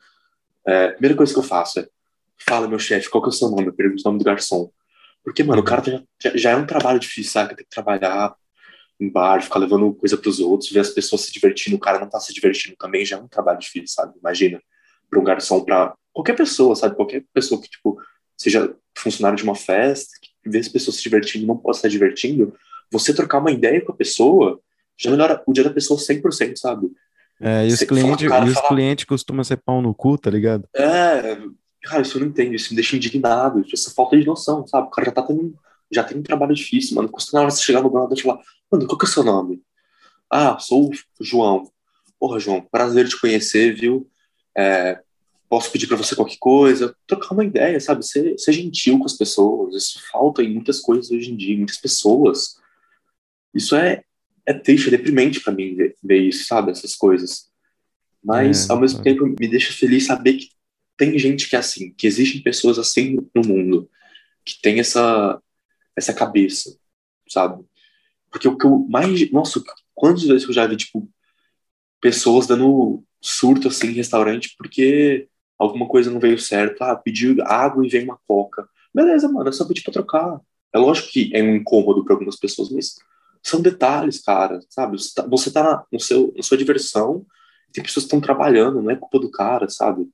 é, 0.68 0.86
a 0.86 0.92
primeira 0.92 1.16
coisa 1.16 1.34
que 1.34 1.40
eu 1.40 1.44
faço 1.44 1.80
é: 1.80 1.88
fala, 2.38 2.68
meu 2.68 2.80
chefe, 2.80 3.10
qual 3.10 3.22
que 3.22 3.30
é 3.30 3.32
o 3.32 3.34
seu 3.34 3.50
nome? 3.50 3.68
Eu 3.68 3.74
pergunto 3.74 4.02
o 4.02 4.06
nome 4.06 4.20
do 4.20 4.26
garçom. 4.26 4.72
Porque, 5.24 5.44
mano, 5.44 5.62
o 5.62 5.66
cara 5.66 5.84
já, 5.84 6.04
já, 6.22 6.38
já 6.38 6.52
é 6.52 6.56
um 6.56 6.66
trabalho 6.66 7.00
difícil, 7.00 7.32
sabe? 7.32 7.56
Tem 7.56 7.66
que 7.66 7.70
trabalhar 7.70 8.36
em 9.00 9.10
bar, 9.10 9.42
ficar 9.42 9.60
levando 9.60 9.94
coisa 9.94 10.18
para 10.18 10.30
os 10.30 10.40
outros, 10.40 10.72
ver 10.72 10.80
as 10.80 10.90
pessoas 10.90 11.22
se 11.22 11.34
divertindo, 11.34 11.76
o 11.76 11.80
cara 11.80 12.00
não 12.00 12.10
tá 12.10 12.20
se 12.20 12.34
divertindo 12.34 12.76
também, 12.78 13.06
já 13.06 13.18
é 13.18 13.20
um 13.20 13.28
trabalho 13.28 13.60
difícil, 13.60 13.88
sabe? 13.88 14.18
Imagina, 14.20 14.62
para 15.10 15.20
um 15.20 15.24
garçom, 15.24 15.64
para 15.64 15.94
qualquer 16.14 16.36
pessoa, 16.36 16.76
sabe? 16.76 16.96
Qualquer 16.96 17.26
pessoa 17.34 17.62
que, 17.62 17.70
tipo, 17.70 18.00
seja 18.38 18.74
funcionário 18.98 19.38
de 19.38 19.44
uma 19.44 19.56
festa, 19.56 20.12
que 20.22 20.50
vê 20.50 20.60
as 20.60 20.68
pessoas 20.68 20.98
se 20.98 21.04
divertindo 21.04 21.46
não 21.46 21.58
possa 21.58 21.80
estar 21.80 21.90
divertindo, 21.90 22.56
você 22.92 23.14
trocar 23.14 23.40
uma 23.40 23.52
ideia 23.52 23.82
com 23.82 23.92
a 23.92 23.96
pessoa 23.96 24.62
já 24.98 25.12
melhora 25.12 25.42
o 25.46 25.54
dia 25.54 25.64
da 25.64 25.70
pessoa 25.70 26.00
100%, 26.00 26.58
sabe? 26.58 26.92
É, 27.40 27.68
e 27.68 27.74
os 27.74 27.80
clientes 27.82 28.28
cliente 28.68 29.06
costumam 29.06 29.44
ser 29.44 29.58
pau 29.58 29.82
no 29.82 29.94
cu, 29.94 30.18
tá 30.18 30.30
ligado? 30.30 30.68
É, 30.74 31.38
cara, 31.84 32.02
isso 32.02 32.18
eu 32.18 32.22
não 32.22 32.30
entendo, 32.30 32.54
isso 32.54 32.70
me 32.70 32.76
deixa 32.76 32.96
indignado, 32.96 33.64
essa 33.72 33.92
falta 33.92 34.18
de 34.18 34.26
noção, 34.26 34.66
sabe? 34.66 34.88
O 34.88 34.92
cara 34.92 35.08
já 35.08 35.12
tá 35.12 35.22
tendo, 35.22 35.54
já 35.92 36.04
tem 36.04 36.18
um 36.18 36.24
trabalho 36.24 36.56
difícil, 36.56 36.96
mano. 36.96 37.10
Custa 37.10 37.32
na 37.34 37.42
hora 37.42 37.50
de 37.50 37.58
você 37.58 37.64
chegar 37.64 37.82
no 37.82 37.90
brother 37.90 38.18
e 38.18 38.22
falar, 38.22 38.40
mano, 38.72 38.88
qual 38.88 38.98
que 38.98 39.06
é 39.06 39.10
o 39.10 39.12
seu 39.12 39.24
nome? 39.24 39.62
Ah, 40.30 40.58
sou 40.60 40.90
o 40.90 41.24
João. 41.24 41.70
Porra, 42.20 42.40
João, 42.40 42.62
prazer 42.62 43.08
te 43.08 43.20
conhecer, 43.20 43.76
viu? 43.76 44.10
É, 44.58 45.02
posso 45.50 45.72
pedir 45.72 45.88
para 45.88 45.98
você 45.98 46.16
qualquer 46.16 46.38
coisa, 46.40 46.96
trocar 47.06 47.34
uma 47.34 47.46
ideia, 47.46 47.80
sabe? 47.80 48.06
Ser, 48.06 48.38
ser 48.38 48.54
gentil 48.54 48.98
com 48.98 49.06
as 49.06 49.14
pessoas. 49.14 49.76
Isso 49.76 50.02
falta 50.12 50.42
em 50.42 50.54
muitas 50.54 50.80
coisas 50.80 51.12
hoje 51.12 51.32
em 51.32 51.36
dia, 51.36 51.58
muitas 51.58 51.78
pessoas. 51.78 52.58
Isso 53.54 53.76
é, 53.76 54.04
é 54.46 54.54
triste, 54.54 54.88
é 54.88 54.92
deprimente 54.92 55.40
para 55.42 55.54
mim 55.54 55.76
ver, 55.76 55.96
ver, 56.04 56.22
isso, 56.22 56.46
sabe? 56.46 56.72
Essas 56.72 56.96
coisas. 56.96 57.50
Mas, 58.24 58.70
é, 58.70 58.74
ao 58.74 58.80
mesmo 58.80 59.00
é. 59.02 59.04
tempo, 59.04 59.26
me 59.26 59.48
deixa 59.48 59.74
feliz 59.74 60.06
saber 60.06 60.34
que 60.34 60.50
tem 60.98 61.18
gente 61.18 61.50
que 61.50 61.56
é 61.56 61.60
assim, 61.60 61.94
que 61.94 62.08
existem 62.08 62.42
pessoas 62.42 62.80
assim 62.80 63.18
no 63.34 63.42
mundo, 63.42 63.90
que 64.44 64.62
tem 64.62 64.80
essa, 64.80 65.42
essa 65.96 66.14
cabeça, 66.14 66.78
sabe? 67.28 67.64
Porque 68.32 68.48
o 68.48 68.58
que 68.58 68.66
eu 68.66 68.80
mais. 68.90 69.32
Nossa, 69.32 69.62
quantas 69.94 70.24
vezes 70.24 70.48
eu 70.48 70.54
já 70.54 70.66
vi, 70.68 70.78
tipo, 70.78 71.10
pessoas 72.02 72.48
dando 72.48 73.04
surto 73.22 73.68
assim 73.68 73.88
em 73.88 73.94
restaurante 73.94 74.54
porque 74.58 75.28
alguma 75.58 75.88
coisa 75.88 76.12
não 76.12 76.20
veio 76.20 76.38
certo. 76.38 76.84
Ah, 76.84 76.96
pediu 76.96 77.36
água 77.44 77.86
e 77.86 77.90
veio 77.90 78.06
uma 78.06 78.20
coca. 78.28 78.68
Beleza, 78.94 79.28
mano, 79.28 79.50
é 79.50 79.52
só 79.52 79.66
pedir 79.66 79.84
pra 79.84 79.94
trocar. 79.94 80.40
É 80.74 80.78
lógico 80.78 81.10
que 81.10 81.32
é 81.34 81.42
um 81.42 81.56
incômodo 81.56 82.04
para 82.04 82.14
algumas 82.14 82.38
pessoas, 82.38 82.70
mas 82.70 82.96
são 83.50 83.62
detalhes, 83.62 84.22
cara, 84.22 84.60
sabe? 84.70 84.98
Você 84.98 85.14
tá, 85.14 85.28
você 85.28 85.52
tá 85.52 85.64
na, 85.64 85.84
no 85.92 86.00
seu, 86.00 86.34
na 86.36 86.42
sua 86.42 86.58
diversão, 86.58 87.26
tem 87.72 87.84
pessoas 87.84 88.06
que 88.06 88.08
estão 88.08 88.20
trabalhando, 88.22 88.82
não 88.82 88.90
é 88.90 88.96
culpa 88.96 89.20
do 89.20 89.30
cara, 89.30 89.70
sabe? 89.70 90.08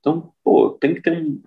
Então, 0.00 0.32
pô, 0.44 0.70
tem 0.80 0.94
que 0.94 1.00
ter 1.00 1.12
um, 1.12 1.40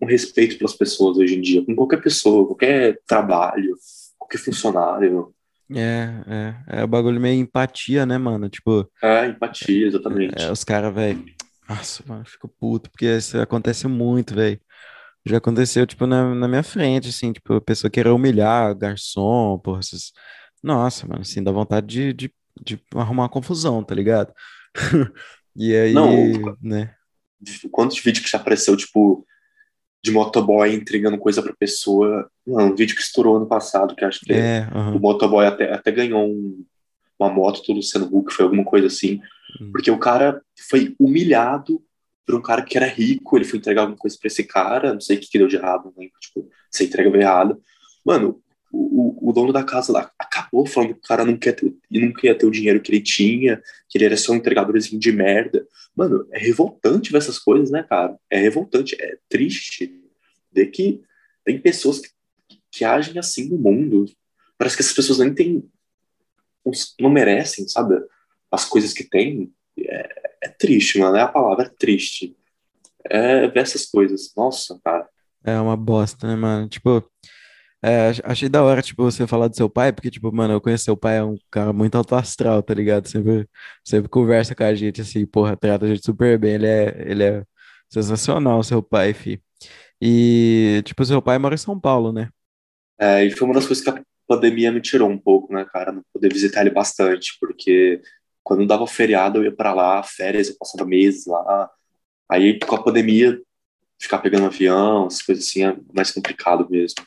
um 0.00 0.06
respeito 0.06 0.56
pelas 0.56 0.74
pessoas 0.74 1.18
hoje 1.18 1.36
em 1.36 1.40
dia, 1.40 1.64
com 1.64 1.74
qualquer 1.74 2.00
pessoa, 2.00 2.46
qualquer 2.46 3.00
trabalho, 3.06 3.74
qualquer 4.16 4.38
funcionário. 4.38 5.34
É, 5.74 6.54
é, 6.68 6.80
é 6.80 6.84
o 6.84 6.88
bagulho 6.88 7.20
meio 7.20 7.40
empatia, 7.40 8.06
né, 8.06 8.16
mano? 8.16 8.48
Tipo. 8.48 8.88
É, 9.02 9.26
empatia, 9.26 9.86
exatamente. 9.86 10.44
É, 10.44 10.50
os 10.50 10.62
caras, 10.62 10.94
velho. 10.94 11.24
Nossa, 11.68 12.04
mano, 12.06 12.24
fico 12.24 12.48
puto, 12.48 12.90
porque 12.90 13.06
isso 13.06 13.38
acontece 13.40 13.88
muito, 13.88 14.34
velho. 14.34 14.60
Já 15.24 15.38
aconteceu, 15.38 15.86
tipo, 15.86 16.06
na, 16.06 16.34
na 16.34 16.48
minha 16.48 16.62
frente, 16.62 17.08
assim, 17.08 17.32
tipo, 17.32 17.54
a 17.54 17.60
pessoa 17.60 17.90
querer 17.90 18.10
humilhar 18.10 18.76
garçom, 18.76 19.58
porra, 19.58 19.80
esses 19.80 20.12
nossa, 20.62 21.06
mano, 21.06 21.22
assim, 21.22 21.42
dá 21.42 21.50
vontade 21.50 21.86
de, 21.86 22.12
de, 22.12 22.34
de 22.60 22.80
arrumar 22.94 23.24
uma 23.24 23.28
confusão, 23.28 23.82
tá 23.82 23.94
ligado? 23.94 24.32
e 25.56 25.74
aí, 25.74 25.92
Não, 25.92 26.56
né? 26.60 26.94
Quantos 27.70 27.98
vídeos 27.98 28.24
que 28.24 28.30
já 28.30 28.38
apareceu, 28.38 28.76
tipo, 28.76 29.26
de 30.02 30.10
motoboy 30.10 30.72
entregando 30.74 31.18
coisa 31.18 31.42
pra 31.42 31.54
pessoa? 31.58 32.30
Não, 32.46 32.68
um 32.68 32.74
vídeo 32.74 32.94
que 32.94 33.02
estourou 33.02 33.36
ano 33.36 33.46
passado, 33.46 33.94
que 33.94 34.04
acho 34.04 34.20
que 34.20 34.32
é, 34.32 34.68
uhum. 34.74 34.96
o 34.96 35.00
motoboy 35.00 35.46
até, 35.46 35.72
até 35.72 35.90
ganhou 35.90 36.26
um, 36.26 36.64
uma 37.18 37.30
moto 37.30 37.62
do 37.66 37.74
Luciano 37.74 38.08
Huck, 38.12 38.32
foi 38.32 38.44
alguma 38.44 38.64
coisa 38.64 38.86
assim. 38.86 39.20
Uhum. 39.60 39.72
Porque 39.72 39.90
o 39.90 39.98
cara 39.98 40.40
foi 40.68 40.94
humilhado 40.98 41.82
por 42.26 42.36
um 42.36 42.42
cara 42.42 42.62
que 42.62 42.76
era 42.76 42.86
rico, 42.86 43.36
ele 43.36 43.44
foi 43.44 43.58
entregar 43.58 43.82
alguma 43.82 43.98
coisa 43.98 44.16
pra 44.18 44.28
esse 44.28 44.44
cara, 44.44 44.92
não 44.92 45.00
sei 45.00 45.16
o 45.16 45.20
que, 45.20 45.28
que 45.28 45.38
deu 45.38 45.48
de 45.48 45.56
errado, 45.56 45.92
lembro, 45.96 46.14
tipo, 46.20 46.48
você 46.70 46.84
entrega 46.84 47.16
errado. 47.18 47.60
Mano, 48.04 48.41
o, 48.72 49.30
o 49.30 49.32
dono 49.32 49.52
da 49.52 49.62
casa 49.62 49.92
lá 49.92 50.10
acabou 50.18 50.66
falando 50.66 50.94
que 50.94 51.00
o 51.00 51.02
cara 51.08 51.24
não 51.24 51.36
quer 51.36 51.52
ter, 51.52 51.74
não 51.90 52.12
queria 52.12 52.36
ter 52.36 52.46
o 52.46 52.50
dinheiro 52.50 52.80
que 52.80 52.90
ele 52.90 53.02
tinha, 53.02 53.62
que 53.88 53.98
ele 53.98 54.06
era 54.06 54.16
só 54.16 54.32
um 54.32 54.36
entregadorzinho 54.36 54.98
de 54.98 55.12
merda. 55.12 55.66
Mano, 55.94 56.26
é 56.32 56.38
revoltante 56.38 57.12
ver 57.12 57.18
essas 57.18 57.38
coisas, 57.38 57.70
né, 57.70 57.82
cara? 57.82 58.16
É 58.30 58.38
revoltante, 58.38 58.96
é 58.98 59.18
triste 59.28 60.00
ver 60.50 60.66
que 60.66 61.02
tem 61.44 61.60
pessoas 61.60 62.00
que, 62.00 62.08
que 62.70 62.84
agem 62.84 63.18
assim 63.18 63.48
no 63.48 63.58
mundo. 63.58 64.06
Parece 64.56 64.76
que 64.76 64.82
essas 64.82 64.94
pessoas 64.94 65.18
nem 65.18 65.34
têm, 65.34 65.70
não 66.98 67.10
merecem, 67.10 67.68
sabe? 67.68 67.96
As 68.50 68.64
coisas 68.64 68.92
que 68.92 69.04
têm. 69.04 69.52
É, 69.78 70.22
é 70.44 70.48
triste, 70.48 70.98
mano. 70.98 71.16
É 71.16 71.22
a 71.22 71.28
palavra, 71.28 71.72
triste. 71.78 72.36
É 73.04 73.48
ver 73.48 73.60
essas 73.60 73.86
coisas. 73.86 74.32
Nossa, 74.36 74.78
cara. 74.84 75.08
É 75.44 75.58
uma 75.58 75.76
bosta, 75.76 76.26
né, 76.26 76.36
mano? 76.36 76.68
Tipo, 76.68 77.04
é, 77.84 78.12
achei 78.24 78.48
da 78.48 78.62
hora, 78.62 78.80
tipo, 78.80 79.02
você 79.02 79.26
falar 79.26 79.48
do 79.48 79.56
seu 79.56 79.68
pai, 79.68 79.92
porque, 79.92 80.10
tipo, 80.10 80.32
mano, 80.32 80.54
eu 80.54 80.60
conheço 80.60 80.84
seu 80.84 80.96
pai, 80.96 81.18
é 81.18 81.24
um 81.24 81.36
cara 81.50 81.72
muito 81.72 81.96
alto 81.96 82.14
astral, 82.14 82.62
tá 82.62 82.72
ligado? 82.72 83.08
Sempre, 83.08 83.48
sempre 83.84 84.08
conversa 84.08 84.54
com 84.54 84.62
a 84.62 84.74
gente, 84.74 85.00
assim, 85.00 85.26
porra, 85.26 85.56
trata 85.56 85.86
a 85.86 85.88
gente 85.88 86.04
super 86.04 86.38
bem, 86.38 86.54
ele 86.54 86.66
é, 86.66 87.04
ele 87.10 87.24
é 87.24 87.44
sensacional, 87.90 88.62
seu 88.62 88.82
pai, 88.82 89.12
fi. 89.12 89.42
E, 90.00 90.82
tipo, 90.84 91.04
seu 91.04 91.20
pai 91.20 91.38
mora 91.38 91.54
em 91.56 91.58
São 91.58 91.78
Paulo, 91.78 92.12
né? 92.12 92.30
É, 92.98 93.24
e 93.24 93.30
foi 93.32 93.46
uma 93.46 93.54
das 93.54 93.66
coisas 93.66 93.82
que 93.82 93.90
a 93.90 94.00
pandemia 94.28 94.70
me 94.70 94.80
tirou 94.80 95.08
um 95.10 95.18
pouco, 95.18 95.52
né, 95.52 95.66
cara? 95.72 95.90
Não 95.90 96.02
poder 96.12 96.32
visitar 96.32 96.60
ele 96.60 96.70
bastante, 96.70 97.36
porque 97.40 98.00
quando 98.44 98.66
dava 98.66 98.86
feriado 98.86 99.38
eu 99.40 99.44
ia 99.44 99.52
para 99.54 99.74
lá, 99.74 100.02
férias, 100.04 100.48
eu 100.48 100.56
passava 100.58 100.88
meses 100.88 101.26
lá. 101.26 101.70
Aí, 102.30 102.58
com 102.60 102.76
a 102.76 102.82
pandemia, 102.82 103.40
ficar 104.00 104.18
pegando 104.18 104.46
avião, 104.46 105.06
essas 105.06 105.22
coisas 105.22 105.48
assim, 105.48 105.64
é 105.64 105.76
mais 105.92 106.12
complicado 106.12 106.68
mesmo. 106.70 107.04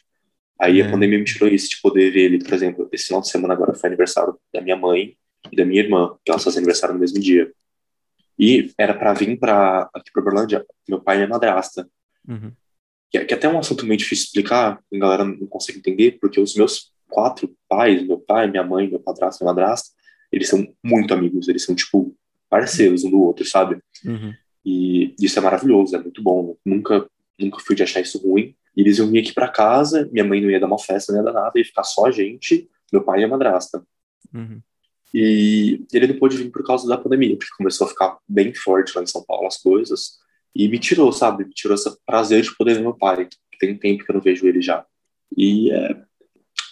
Aí 0.60 0.80
é. 0.80 0.86
a 0.86 0.92
pandemia 0.92 1.20
me 1.20 1.26
tirou 1.26 1.50
isso 1.50 1.70
de 1.70 1.82
poder 1.82 2.12
ver 2.12 2.26
ele, 2.26 2.44
por 2.44 2.54
exemplo, 2.54 2.90
esse 2.92 3.08
final 3.08 3.22
de 3.22 3.30
semana 3.30 3.54
agora 3.54 3.74
foi 3.74 3.88
aniversário 3.88 4.38
da 4.54 4.62
minha 4.62 4.76
mãe 4.76 5.18
e 5.52 5.56
da 5.56 5.66
minha 5.66 5.82
irmã, 5.82 6.16
que 6.24 6.32
elas 6.32 6.44
fazem 6.44 6.60
aniversário 6.60 6.94
no 6.94 7.02
mesmo 7.02 7.20
dia. 7.20 7.52
E 8.38 8.72
era 8.78 8.94
para 8.94 9.14
vir 9.14 9.38
para 9.38 9.90
aqui 9.94 10.12
para 10.12 10.24
Berlândia, 10.24 10.66
meu 10.88 11.00
pai 11.00 11.22
é 11.22 11.28
madrasta. 11.28 11.88
Uhum. 12.28 12.52
Que, 13.10 13.18
é, 13.20 13.26
que 13.26 13.34
é 13.34 13.38
até 13.38 13.48
um 13.48 13.60
assunto 13.60 13.86
meio 13.86 13.98
difícil 13.98 14.24
de 14.24 14.30
explicar, 14.30 14.80
a 14.94 14.98
galera 14.98 15.24
não 15.24 15.48
consegue 15.48 15.80
entender, 15.80 16.18
porque 16.20 16.40
os 16.40 16.56
meus 16.56 16.92
quatro 17.08 17.54
pais, 17.70 18.06
meu 18.06 18.18
pai, 18.18 18.50
minha 18.50 18.64
mãe, 18.64 18.90
meu 18.90 19.00
padrasto, 19.00 19.44
minha 19.44 19.54
madrasta, 19.54 19.92
eles 20.32 20.50
são 20.50 20.68
muito 20.84 21.14
amigos, 21.14 21.48
eles 21.48 21.64
são 21.64 21.76
tipo 21.76 22.16
parceiros 22.50 23.04
um 23.04 23.12
do 23.12 23.22
outro, 23.22 23.46
sabe? 23.46 23.80
Uhum. 24.04 24.34
E 24.66 25.16
isso 25.20 25.38
é 25.38 25.42
maravilhoso, 25.42 25.96
é 25.96 26.00
muito 26.00 26.22
bom. 26.22 26.58
Nunca, 26.66 27.08
nunca 27.40 27.60
fui 27.60 27.76
de 27.76 27.84
achar 27.84 28.02
isso 28.02 28.18
ruim. 28.18 28.56
E 28.76 28.82
eles 28.82 28.98
iam 28.98 29.10
vir 29.10 29.20
aqui 29.20 29.34
para 29.34 29.48
casa, 29.48 30.10
minha 30.12 30.26
mãe 30.26 30.42
não 30.42 30.50
ia 30.50 30.60
dar 30.60 30.68
uma 30.68 30.80
festa, 30.80 31.12
não 31.12 31.20
ia 31.20 31.26
dar 31.26 31.34
nada, 31.34 31.52
ia 31.56 31.66
ficar 31.66 31.84
só 31.84 32.08
a 32.08 32.12
gente, 32.12 32.70
meu 32.92 33.04
pai 33.04 33.22
e 33.22 33.24
a 33.24 33.28
madrasta. 33.28 33.84
Uhum. 34.34 34.62
E 35.14 35.86
ele 35.94 36.08
não 36.08 36.20
pôde 36.20 36.36
vir 36.36 36.52
por 36.52 36.66
causa 36.66 36.88
da 36.88 36.98
pandemia, 36.98 37.38
porque 37.38 37.56
começou 37.58 37.88
a 37.88 37.90
ficar 37.90 38.18
bem 38.28 38.54
forte 38.54 38.94
lá 38.96 39.02
em 39.02 39.08
São 39.08 39.24
Paulo 39.24 39.48
as 39.48 39.58
coisas. 39.58 40.18
E 40.54 40.68
me 40.68 40.78
tirou, 40.78 41.12
sabe? 41.12 41.46
Me 41.46 41.54
tirou 41.54 41.76
esse 41.76 41.90
prazer 42.06 42.42
de 42.42 42.56
poder 42.56 42.76
ver 42.76 42.82
meu 42.82 42.94
pai, 42.94 43.26
que 43.26 43.58
tem 43.58 43.78
tempo 43.78 44.04
que 44.04 44.12
eu 44.12 44.16
não 44.16 44.22
vejo 44.22 44.46
ele 44.46 44.62
já. 44.62 44.86
E 45.38 45.72
é. 45.72 46.02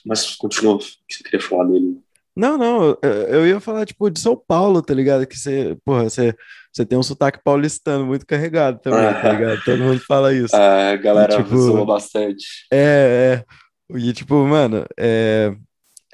Mas 0.06 0.36
continua, 0.36 0.76
o 0.76 0.80
que 0.80 0.86
você 1.10 1.24
queria 1.24 1.40
falar 1.40 1.66
dele? 1.66 1.98
Não, 2.36 2.58
não, 2.58 2.98
eu 3.02 3.48
ia 3.48 3.60
falar, 3.60 3.86
tipo, 3.86 4.10
de 4.10 4.20
São 4.20 4.36
Paulo, 4.36 4.82
tá 4.82 4.94
ligado? 4.94 5.26
Que 5.26 5.38
você, 5.38 5.78
porra, 5.86 6.10
você, 6.10 6.36
você 6.74 6.86
tem 6.86 6.98
um 6.98 7.04
sotaque 7.04 7.40
paulistano 7.44 8.06
muito 8.06 8.26
carregado 8.26 8.80
também, 8.80 9.14
tá 9.22 9.30
ligado? 9.32 9.64
Todo 9.64 9.84
mundo 9.84 10.00
fala 10.08 10.34
isso. 10.34 10.56
É, 10.56 10.94
a 10.94 10.96
galera 10.96 11.36
e, 11.36 11.44
tipo, 11.44 11.86
bastante. 11.86 12.46
É, 12.72 13.44
é. 13.92 13.98
E, 13.98 14.12
tipo, 14.12 14.44
mano, 14.46 14.84
é, 14.98 15.56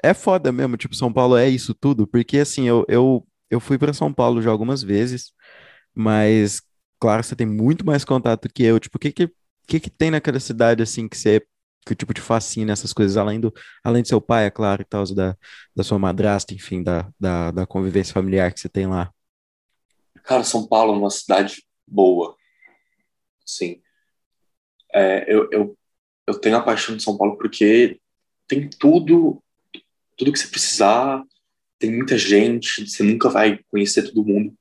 é 0.02 0.12
foda 0.12 0.52
mesmo, 0.52 0.76
tipo, 0.76 0.94
São 0.94 1.10
Paulo 1.10 1.36
é 1.36 1.48
isso 1.48 1.72
tudo, 1.72 2.06
porque, 2.06 2.38
assim, 2.38 2.68
eu, 2.68 2.84
eu, 2.88 3.26
eu 3.50 3.58
fui 3.58 3.78
para 3.78 3.94
São 3.94 4.12
Paulo 4.12 4.42
já 4.42 4.50
algumas 4.50 4.82
vezes, 4.82 5.32
mas, 5.94 6.60
claro, 7.00 7.24
você 7.24 7.34
tem 7.34 7.46
muito 7.46 7.84
mais 7.86 8.04
contato 8.04 8.48
que 8.52 8.62
eu. 8.62 8.78
Tipo, 8.78 8.98
o 8.98 9.00
que 9.00 9.12
que, 9.12 9.30
que, 9.66 9.80
que 9.80 9.90
tem 9.90 10.10
naquela 10.10 10.40
cidade, 10.40 10.82
assim, 10.82 11.08
que 11.08 11.16
você 11.16 11.42
que 11.86 11.94
tipo 11.94 12.12
te 12.12 12.20
fascina 12.20 12.72
essas 12.72 12.92
coisas, 12.92 13.16
além 13.16 13.40
do, 13.40 13.52
além 13.82 14.02
do 14.02 14.08
seu 14.08 14.20
pai, 14.20 14.44
é 14.46 14.50
claro, 14.50 14.82
e 14.82 14.84
tal, 14.84 15.04
da, 15.14 15.34
da 15.74 15.82
sua 15.82 15.98
madrasta, 15.98 16.54
enfim, 16.54 16.82
da, 16.82 17.08
da, 17.18 17.50
da 17.50 17.66
convivência 17.66 18.12
familiar 18.12 18.52
que 18.52 18.60
você 18.60 18.68
tem 18.68 18.86
lá? 18.86 19.10
Cara, 20.24 20.44
São 20.44 20.66
Paulo 20.66 20.94
é 20.94 20.96
uma 20.96 21.10
cidade 21.10 21.64
boa, 21.86 22.36
sim. 23.44 23.80
É, 24.92 25.24
eu, 25.32 25.48
eu, 25.50 25.78
eu 26.26 26.38
tenho 26.38 26.56
a 26.56 26.62
paixão 26.62 26.96
de 26.96 27.02
São 27.02 27.16
Paulo 27.16 27.36
porque 27.36 28.00
tem 28.46 28.68
tudo, 28.68 29.42
tudo 30.16 30.32
que 30.32 30.38
você 30.38 30.48
precisar, 30.48 31.22
tem 31.78 31.90
muita 31.90 32.18
gente, 32.18 32.88
você 32.88 33.02
nunca 33.02 33.28
vai 33.28 33.60
conhecer 33.70 34.02
todo 34.02 34.24
mundo 34.24 34.52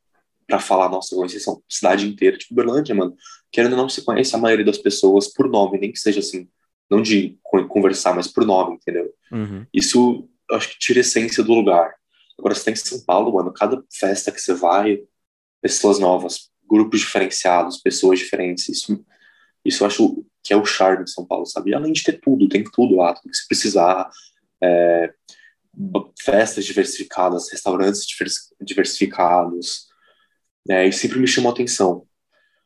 para 0.47 0.60
falar, 0.60 0.89
nossa, 0.89 1.14
eu 1.14 1.18
conheci 1.20 1.38
essa 1.38 1.55
cidade 1.68 2.07
inteira, 2.07 2.38
tipo 2.38 2.55
Berlândia, 2.55 2.95
mano. 2.95 3.16
Querendo 3.51 3.74
ou 3.74 3.78
não, 3.78 3.89
se 3.89 4.03
conhece 4.03 4.36
a 4.36 4.39
maioria 4.39 4.66
das 4.66 4.78
pessoas 4.78 5.28
por 5.28 5.47
nome, 5.47 5.78
nem 5.78 5.91
que 5.91 5.99
seja 5.99 6.20
assim, 6.20 6.47
não 6.89 7.01
de 7.01 7.38
conversar, 7.68 8.16
mas 8.16 8.28
por 8.28 8.45
nome, 8.45 8.76
entendeu? 8.76 9.14
Uhum. 9.32 9.66
Isso, 9.72 10.28
eu 10.49 10.55
acho 10.55 10.70
que 10.70 10.80
tira 10.80 10.99
a 10.99 11.01
essência 11.01 11.43
do 11.43 11.53
lugar. 11.53 11.93
Agora, 12.38 12.55
você 12.55 12.66
tem 12.66 12.74
tá 12.74 12.80
em 12.80 12.84
São 12.84 13.05
Paulo, 13.05 13.34
mano, 13.34 13.53
cada 13.53 13.84
festa 13.91 14.32
que 14.32 14.41
você 14.41 14.53
vai, 14.53 15.03
pessoas 15.62 15.99
novas, 15.99 16.49
grupos 16.70 17.01
diferenciados, 17.01 17.82
pessoas 17.82 18.20
diferentes, 18.20 18.70
isso, 18.70 19.03
isso 19.66 19.84
eu 19.84 19.88
acho 19.88 20.26
que 20.43 20.53
é 20.53 20.57
o 20.57 20.66
charme 20.66 21.03
de 21.03 21.12
São 21.12 21.26
Paulo, 21.26 21.45
sabe? 21.45 21.74
Além 21.74 21.91
de 21.91 22.03
ter 22.03 22.20
tudo, 22.20 22.47
tem 22.47 22.64
tudo 22.64 22.95
lá, 22.95 23.14
tudo 23.14 23.30
que 23.30 23.38
você 23.38 23.45
precisar, 23.47 24.10
é, 24.64 25.14
festas 26.20 26.66
diversificadas, 26.66 27.51
restaurantes 27.51 28.05
diversificados, 28.62 29.88
é, 30.70 30.88
e 30.88 30.91
sempre 30.91 31.20
me 31.20 31.28
chamou 31.28 31.51
atenção. 31.51 32.05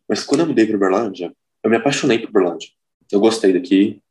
Mas 0.07 0.23
quando 0.23 0.41
eu 0.41 0.47
mudei 0.47 0.65
para 0.65 0.75
Uberlândia, 0.75 1.33
eu 1.63 1.69
me 1.69 1.77
apaixonei 1.77 2.19
por 2.19 2.29
Uberlândia. 2.29 2.69
Eu 3.11 3.19
gostei 3.19 3.53
daqui, 3.53 4.03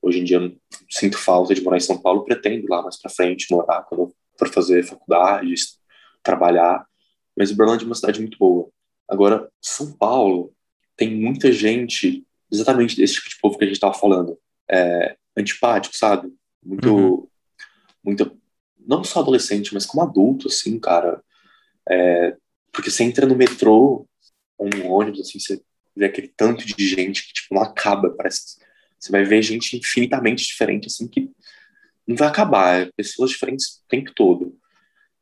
Hoje 0.00 0.20
em 0.20 0.24
dia 0.24 0.38
eu 0.38 0.56
sinto 0.88 1.18
falta 1.18 1.54
de 1.54 1.60
morar 1.62 1.76
em 1.76 1.80
São 1.80 2.00
Paulo, 2.00 2.24
pretendo 2.24 2.66
lá 2.68 2.82
mais 2.82 3.00
para 3.00 3.10
frente 3.10 3.50
morar 3.50 3.82
quando 3.82 4.14
for 4.38 4.48
fazer 4.48 4.84
faculdade, 4.84 5.52
trabalhar. 6.22 6.86
Mas 7.38 7.50
Uberlândia 7.50 7.84
é 7.84 7.86
uma 7.86 7.94
cidade 7.94 8.20
muito 8.20 8.36
boa. 8.38 8.68
Agora, 9.08 9.48
São 9.62 9.92
Paulo 9.92 10.52
tem 10.96 11.14
muita 11.14 11.52
gente, 11.52 12.26
exatamente 12.50 12.96
desse 12.96 13.14
tipo 13.14 13.28
de 13.28 13.38
povo 13.38 13.56
que 13.56 13.64
a 13.64 13.66
gente 13.66 13.76
estava 13.76 13.94
falando, 13.94 14.36
é, 14.68 15.16
antipático, 15.36 15.96
sabe? 15.96 16.32
Muito, 16.64 16.92
uhum. 16.92 17.28
muito, 18.04 18.36
não 18.78 19.04
só 19.04 19.20
adolescente, 19.20 19.72
mas 19.72 19.86
como 19.86 20.02
adulto, 20.02 20.48
assim, 20.48 20.78
cara. 20.80 21.22
É, 21.88 22.36
porque 22.72 22.90
você 22.90 23.04
entra 23.04 23.24
no 23.24 23.36
metrô, 23.36 24.04
ou 24.58 24.68
um 24.74 24.90
ônibus, 24.90 25.20
assim, 25.20 25.38
você 25.38 25.62
vê 25.94 26.06
aquele 26.06 26.28
tanto 26.28 26.66
de 26.66 26.88
gente 26.88 27.26
que, 27.26 27.32
tipo, 27.32 27.54
não 27.54 27.62
acaba, 27.62 28.10
parece 28.10 28.58
você 28.98 29.12
vai 29.12 29.22
ver 29.22 29.42
gente 29.42 29.76
infinitamente 29.76 30.44
diferente, 30.44 30.88
assim, 30.88 31.06
que 31.06 31.30
não 32.06 32.16
vai 32.16 32.28
acabar. 32.28 32.80
É 32.80 32.90
pessoas 32.96 33.30
diferentes 33.30 33.76
o 33.84 33.88
tempo 33.88 34.12
todo. 34.14 34.58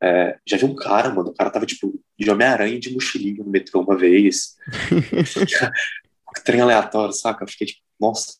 É, 0.03 0.39
já 0.47 0.57
vi 0.57 0.65
um 0.65 0.75
cara, 0.75 1.11
mano, 1.11 1.31
o 1.31 1.35
cara 1.35 1.51
tava, 1.51 1.67
tipo, 1.67 1.99
de 2.19 2.31
Homem-Aranha 2.31 2.79
de 2.79 2.93
mochilinha 2.93 3.43
no 3.43 3.51
metrô 3.51 3.81
uma 3.81 3.97
vez. 3.97 4.57
trem 6.45 6.61
aleatório, 6.61 7.13
saca? 7.13 7.45
Eu 7.45 7.49
fiquei 7.49 7.67
tipo, 7.67 7.81
nossa. 8.01 8.37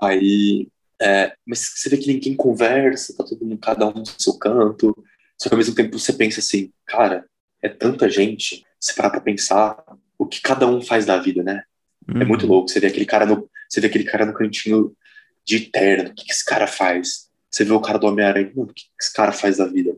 Aí, 0.00 0.68
é, 1.00 1.34
mas 1.46 1.72
você 1.74 1.88
vê 1.88 1.96
que 1.96 2.12
ninguém 2.12 2.34
conversa, 2.34 3.16
tá 3.16 3.24
todo 3.24 3.44
mundo, 3.44 3.58
cada 3.58 3.86
um 3.86 3.92
no 3.92 4.06
seu 4.06 4.38
canto. 4.38 4.96
Só 5.38 5.48
que 5.48 5.54
ao 5.54 5.58
mesmo 5.58 5.74
tempo 5.74 5.98
você 5.98 6.12
pensa 6.12 6.40
assim, 6.40 6.72
cara, 6.86 7.26
é 7.62 7.68
tanta 7.68 8.08
gente, 8.08 8.64
você 8.80 8.94
parar 8.94 9.10
pra 9.10 9.20
pensar 9.20 9.76
o 10.18 10.26
que 10.26 10.40
cada 10.40 10.66
um 10.66 10.80
faz 10.80 11.04
da 11.04 11.18
vida, 11.18 11.42
né? 11.42 11.62
Uhum. 12.08 12.22
É 12.22 12.24
muito 12.24 12.44
uhum. 12.44 12.52
louco. 12.52 12.70
Você 12.70 12.80
vê 12.80 12.86
aquele 12.86 13.06
cara 13.06 13.26
no, 13.26 13.48
você 13.68 13.80
vê 13.80 13.88
aquele 13.88 14.04
cara 14.04 14.24
no 14.24 14.32
cantinho 14.32 14.96
de 15.44 15.60
terno. 15.60 16.10
O 16.10 16.14
que, 16.14 16.24
que 16.24 16.32
esse 16.32 16.44
cara 16.44 16.66
faz? 16.66 17.28
Você 17.50 17.64
vê 17.64 17.72
o 17.72 17.80
cara 17.80 17.98
do 17.98 18.06
Homem-Aranha. 18.06 18.52
O 18.54 18.66
que, 18.66 18.84
que 18.84 18.90
esse 19.00 19.12
cara 19.12 19.32
faz 19.32 19.58
da 19.58 19.66
vida? 19.66 19.94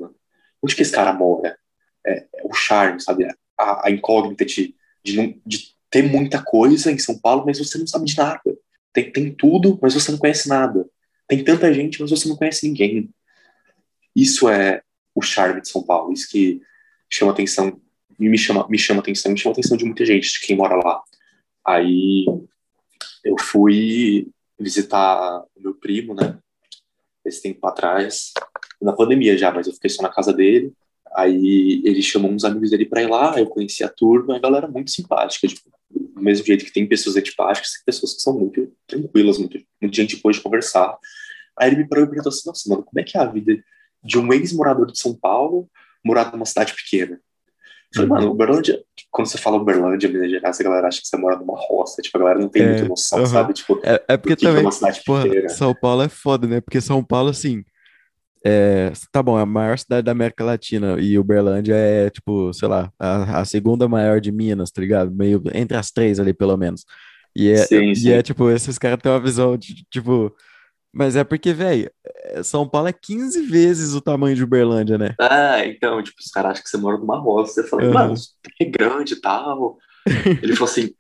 Onde 0.63 0.75
que 0.75 0.83
esse 0.83 0.93
cara 0.93 1.13
mora? 1.13 1.59
É, 2.07 2.27
é 2.35 2.43
o 2.45 2.53
charme, 2.53 3.01
sabe? 3.01 3.27
A, 3.57 3.89
a 3.89 3.91
incógnita 3.91 4.45
de, 4.45 4.75
de, 5.05 5.17
não, 5.17 5.35
de 5.45 5.75
ter 5.91 6.03
muita 6.03 6.43
coisa 6.43 6.91
em 6.91 6.99
São 6.99 7.19
Paulo, 7.19 7.45
mas 7.47 7.59
você 7.59 7.79
não 7.79 7.87
sabe 7.87 8.05
de 8.05 8.17
nada. 8.17 8.59
Tem, 8.93 9.11
tem 9.11 9.35
tudo, 9.35 9.79
mas 9.81 9.95
você 9.95 10.11
não 10.11 10.19
conhece 10.19 10.49
nada. 10.49 10.89
Tem 11.27 11.45
tanta 11.45 11.73
gente, 11.73 12.01
mas 12.01 12.11
você 12.11 12.29
não 12.29 12.37
conhece 12.37 12.67
ninguém. 12.67 13.11
Isso 14.15 14.49
é 14.49 14.83
o 15.15 15.23
charme 15.23 15.61
de 15.61 15.69
São 15.69 15.83
Paulo. 15.83 16.13
Isso 16.13 16.29
que 16.29 16.61
chama 17.11 17.33
atenção, 17.33 17.81
me 18.19 18.37
chama, 18.37 18.67
me 18.69 18.79
chama 18.79 19.01
atenção, 19.01 19.33
me 19.33 19.39
chama 19.39 19.53
atenção 19.53 19.77
de 19.77 19.85
muita 19.85 20.05
gente, 20.05 20.33
de 20.33 20.41
quem 20.41 20.57
mora 20.57 20.77
lá. 20.77 21.03
Aí 21.67 22.25
eu 23.25 23.37
fui 23.39 24.29
visitar 24.59 25.43
o 25.55 25.61
meu 25.61 25.75
primo, 25.75 26.15
né? 26.15 26.39
Esse 27.29 27.43
tempo 27.43 27.67
atrás, 27.67 28.33
na 28.81 28.93
pandemia 28.93 29.37
já, 29.37 29.53
mas 29.53 29.67
eu 29.67 29.75
fiquei 29.75 29.91
só 29.91 30.03
na 30.03 30.09
casa 30.09 30.33
dele. 30.33 30.73
Aí 31.15 31.83
ele 31.85 32.03
chamou 32.03 32.31
uns 32.31 32.45
amigos 32.45 32.71
dele 32.71 32.87
para 32.87 33.03
ir 33.03 33.09
lá, 33.09 33.39
eu 33.39 33.47
conheci 33.47 33.83
a 33.83 33.89
turma, 33.89 34.37
a 34.37 34.41
galera 34.41 34.69
muito 34.69 34.91
simpática, 34.91 35.49
tipo, 35.49 35.63
do 35.91 36.21
mesmo 36.21 36.45
jeito 36.45 36.65
que 36.65 36.73
tem 36.73 36.87
pessoas 36.87 37.17
antipáticas, 37.17 37.73
tem 37.73 37.85
pessoas 37.85 38.15
que 38.15 38.23
são 38.23 38.39
muito 38.39 38.71
tranquilas, 38.87 39.39
muito, 39.39 39.59
muito 39.81 39.97
gente 39.97 40.17
boa 40.17 40.33
de 40.33 40.41
conversar. 40.41 40.97
Aí 41.59 41.71
ele 41.71 41.79
me 41.79 41.89
perguntou 41.89 42.29
assim, 42.29 42.43
nossa, 42.47 42.69
mano, 42.69 42.85
como 42.85 43.01
é 43.01 43.03
que 43.03 43.17
é 43.17 43.21
a 43.21 43.27
vida 43.27 43.59
de 44.03 44.19
um 44.19 44.33
ex-morador 44.33 44.87
de 44.93 44.99
São 44.99 45.15
Paulo 45.15 45.69
morar 46.05 46.33
numa 46.33 46.47
cidade 46.47 46.75
pequena. 46.75 47.21
Falei, 47.95 48.11
Uhum. 48.11 48.17
mano, 48.17 48.31
Uberlândia, 48.33 48.83
quando 49.11 49.29
você 49.29 49.39
fala 49.39 49.57
Uberlândia, 49.57 50.09
Minas 50.11 50.31
Gerais, 50.31 50.61
a 50.61 50.63
galera 50.65 50.89
acha 50.89 51.01
que 51.01 51.09
você 51.09 51.17
mora 51.17 51.37
numa 51.39 51.55
roça, 51.57 52.03
tipo, 52.03 52.17
a 52.19 52.21
galera 52.21 52.39
não 52.41 52.49
tem 52.49 52.63
É, 52.63 52.67
muita 52.69 52.85
noção, 52.87 53.25
sabe? 53.27 53.55
Tipo, 53.55 53.81
É, 53.85 54.03
é 54.09 54.17
porque 54.17 54.37
que 54.37 54.37
que 54.37 54.47
é 54.47 54.49
também, 54.51 54.65
uma 54.65 54.73
cidade 54.73 55.03
porra? 55.05 55.25
São 55.49 55.75
Paulo 55.75 56.03
é 56.03 56.09
foda, 56.09 56.47
né? 56.47 56.61
Porque 56.61 56.81
São 56.81 57.03
Paulo, 57.03 57.31
assim, 57.31 57.65
é, 58.45 58.93
tá 59.13 59.23
bom, 59.23 59.39
é 59.39 59.43
a 59.43 59.47
maior 59.47 59.79
cidade 59.79 60.05
da 60.05 60.13
América 60.13 60.45
Latina 60.45 60.97
e 61.01 61.19
Uberlândia 61.19 61.75
é, 61.75 62.11
tipo, 62.11 62.53
sei 62.55 62.69
lá, 62.69 62.93
a, 62.99 63.41
a 63.41 63.45
segunda 63.45 63.89
maior 63.89 64.21
de 64.21 64.31
Minas, 64.33 64.71
tá 64.71 64.81
ligado? 64.81 65.11
Meio 65.15 65.43
entre 65.55 65.77
as 65.77 65.91
três 65.91 66.21
ali, 66.21 66.33
pelo 66.35 66.57
menos. 66.57 66.85
E 67.35 67.51
é, 67.51 67.57
Sim, 67.57 67.93
e 67.97 68.13
é 68.13 68.17
sim. 68.19 68.23
tipo, 68.23 68.51
esses 68.51 68.79
caras 68.79 68.99
têm 69.03 69.11
uma 69.13 69.21
visão 69.21 69.57
de, 69.57 69.85
tipo, 69.91 70.35
mas 70.93 71.17
é 71.17 71.25
porque, 71.25 71.53
velho, 71.53 71.91
São 72.43 72.69
Paulo 72.69 72.89
é 72.89 72.93
15 72.93 73.43
vezes 73.43 73.95
o 73.95 74.01
tamanho 74.01 74.35
de 74.35 74.43
Uberlândia, 74.43 74.99
né? 74.99 75.15
Ah, 75.21 75.65
então, 75.65 76.03
tipo, 76.03 76.19
os 76.21 76.31
caras 76.31 76.53
acham 76.53 76.65
que 76.65 76.71
você 76.71 76.77
mora 76.77 76.99
numa 76.99 77.19
roça. 77.19 77.63
Você 77.63 77.69
fala, 77.69 77.85
mano, 77.85 77.99
Aham. 77.99 78.15
isso 78.15 78.35
é 78.61 78.65
grande 78.65 79.15
e 79.15 79.21
tal. 79.21 79.79
Ele 80.43 80.55
falou 80.55 80.71
assim, 80.71 80.95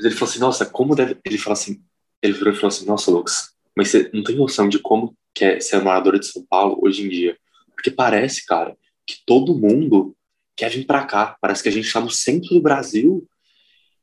ele 0.00 0.10
falou 0.10 0.30
assim, 0.30 0.40
nossa, 0.40 0.66
como 0.66 0.94
deve. 0.94 1.16
Ele 1.24 1.38
falou 1.38 1.54
assim, 1.54 1.80
ele 2.22 2.32
virou 2.32 2.52
e 2.52 2.56
falou 2.56 2.68
assim, 2.68 2.86
nossa, 2.86 3.10
Lucas, 3.10 3.50
mas 3.76 3.88
você 3.88 4.10
não 4.12 4.22
tem 4.22 4.36
noção 4.36 4.68
de 4.68 4.78
como 4.78 5.16
que 5.34 5.44
é 5.44 5.60
ser 5.60 5.80
morador 5.82 6.18
de 6.18 6.26
São 6.26 6.44
Paulo 6.48 6.78
hoje 6.82 7.04
em 7.04 7.08
dia. 7.08 7.36
Porque 7.74 7.90
parece, 7.90 8.44
cara, 8.44 8.76
que 9.06 9.16
todo 9.24 9.56
mundo 9.56 10.14
quer 10.56 10.70
vir 10.70 10.84
pra 10.84 11.04
cá. 11.06 11.36
Parece 11.40 11.62
que 11.62 11.68
a 11.68 11.72
gente 11.72 11.92
tá 11.92 12.00
no 12.00 12.10
centro 12.10 12.50
do 12.50 12.60
Brasil 12.60 13.26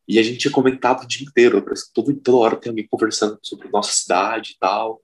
e 0.07 0.17
a 0.17 0.23
gente 0.23 0.47
é 0.47 0.51
comentado 0.51 1.03
o 1.03 1.07
dia 1.07 1.27
inteiro. 1.27 1.61
Parece 1.61 1.87
que 1.87 1.93
todo, 1.93 2.13
toda 2.15 2.37
hora 2.37 2.55
tem 2.55 2.69
alguém 2.69 2.87
conversando 2.89 3.37
sobre 3.43 3.69
nossa 3.69 3.91
cidade 3.91 4.53
e 4.53 4.57
tal. 4.57 5.01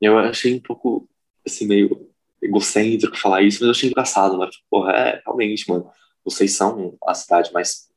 Eu 0.00 0.18
achei 0.18 0.54
um 0.54 0.60
pouco, 0.60 1.08
assim, 1.46 1.66
meio 1.66 2.08
egocêntrico 2.40 3.16
falar 3.16 3.42
isso, 3.42 3.58
mas 3.60 3.66
eu 3.66 3.70
achei 3.70 3.90
engraçado, 3.90 4.38
né? 4.38 4.46
Tipo, 4.48 4.64
Porra, 4.70 4.92
é, 4.92 5.22
realmente, 5.24 5.68
mano, 5.68 5.90
vocês 6.24 6.52
são 6.52 6.96
a 7.06 7.14
cidade 7.14 7.52
mais. 7.52 7.88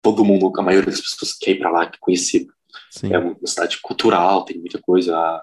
Todo 0.00 0.24
mundo, 0.24 0.52
a 0.58 0.62
maioria 0.62 0.90
das 0.90 1.00
pessoas 1.00 1.32
quer 1.34 1.52
ir 1.52 1.58
pra 1.58 1.70
lá, 1.70 1.86
que 1.86 1.98
conhece. 1.98 2.48
Sim. 2.90 3.12
É 3.12 3.18
uma 3.18 3.36
cidade 3.44 3.78
cultural, 3.80 4.44
tem 4.44 4.58
muita 4.58 4.80
coisa, 4.80 5.42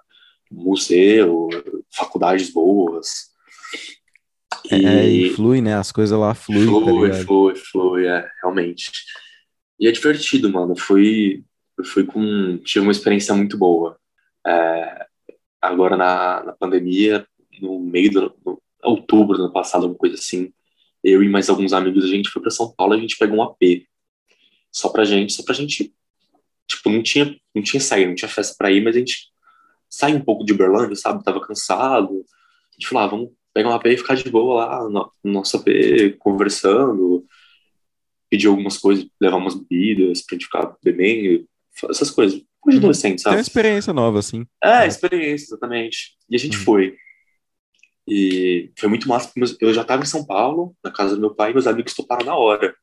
museu, 0.52 1.50
faculdades 1.92 2.52
boas. 2.52 3.30
É, 4.70 5.08
e 5.08 5.28
E 5.28 5.30
flui, 5.34 5.62
né? 5.62 5.76
As 5.76 5.92
coisas 5.92 6.18
lá 6.18 6.34
fluem, 6.34 6.66
tá 6.66 6.72
flui, 6.72 7.08
ligado? 7.08 7.26
flui, 7.26 7.56
flui, 7.56 8.08
é, 8.08 8.30
realmente. 8.42 8.92
E 9.80 9.88
é 9.88 9.92
divertido, 9.92 10.52
mano. 10.52 10.74
Eu 10.74 10.78
fui, 10.78 11.44
eu 11.78 11.86
fui 11.86 12.04
com. 12.04 12.58
Tive 12.64 12.86
uma 12.86 12.92
experiência 12.92 13.34
muito 13.34 13.58
boa. 13.58 13.98
É, 14.46 14.99
agora 15.62 15.98
na, 15.98 16.44
na 16.44 16.54
pandemia, 16.54 17.28
no 17.62 17.80
meio 17.80 18.12
do 18.12 18.36
no 18.46 18.62
outubro 18.84 19.38
do 19.38 19.44
ano 19.44 19.54
passado, 19.54 19.84
alguma 19.84 20.00
coisa 20.00 20.16
assim, 20.16 20.54
eu 21.04 21.22
e 21.24 21.30
mais 21.30 21.50
alguns 21.50 21.74
amigos, 21.74 22.06
a 22.06 22.08
gente 22.08 22.30
foi 22.30 22.42
para 22.42 22.52
São 22.52 22.74
Paulo, 22.76 22.94
a 22.94 22.98
gente 22.98 23.18
pegou 23.18 23.38
um 23.38 23.44
AP 23.44 23.86
só 24.72 24.90
pra 24.90 25.04
gente, 25.04 25.34
só 25.34 25.44
pra 25.44 25.54
gente, 25.54 25.94
tipo, 26.68 26.90
não 26.90 27.02
tinha, 27.02 27.36
não 27.54 27.62
tinha 27.62 27.82
saída, 27.82 28.08
não 28.08 28.16
tinha 28.16 28.30
festa 28.30 28.56
pra 28.58 28.72
ir, 28.72 28.82
mas 28.82 28.96
a 28.96 29.00
gente 29.00 29.30
saiu 29.90 30.18
um 30.18 30.22
pouco 30.22 30.46
de 30.46 30.54
Uberlândia, 30.54 30.96
sabe? 30.96 31.24
Tava 31.24 31.42
cansado. 31.42 32.24
A 32.72 32.74
gente 32.74 32.88
falou, 32.88 33.04
ah, 33.04 33.08
vamos 33.08 33.30
pegar 33.54 33.70
um 33.70 33.74
AP 33.74 33.88
e 33.88 33.98
ficar 33.98 34.16
de 34.16 34.30
boa 34.30 34.66
lá 34.66 34.90
no 34.90 35.12
nosso 35.24 35.58
AP, 35.58 36.18
conversando, 36.20 37.26
pedir 38.30 38.48
algumas 38.48 38.78
coisas, 38.78 39.08
levar 39.20 39.38
umas 39.38 39.56
bebidas 39.56 40.22
pra 40.22 40.36
gente 40.36 40.46
ficar 40.46 40.76
bebendo, 40.84 41.48
essas 41.90 42.12
coisas. 42.12 42.42
Coisa 42.62 42.78
de 42.80 42.86
Uhum. 42.86 42.90
adolescente, 42.90 43.24
Tem 43.24 43.32
uma 43.32 43.38
sabe? 43.38 43.42
experiência 43.42 43.94
nova, 43.94 44.20
assim. 44.20 44.46
É, 44.64 44.86
experiência, 44.86 45.46
exatamente. 45.46 46.18
E 46.30 46.36
a 46.36 46.40
gente 46.40 46.58
Uhum. 46.58 46.64
foi. 46.64 46.98
E 48.08 48.72
foi 48.78 48.90
muito 48.90 49.08
massa, 49.08 49.32
porque 49.34 49.64
eu 49.64 49.74
já 49.74 49.84
tava 49.84 50.04
em 50.04 50.08
São 50.08 50.26
Paulo, 50.26 50.76
na 50.84 50.92
casa 50.92 51.16
do 51.16 51.22
meu 51.22 51.34
pai, 51.36 51.52
e 51.52 51.54
meus 51.54 51.68
amigos 51.68 51.94
toparam 51.94 52.26
na 52.26 52.36
hora. 52.36 52.76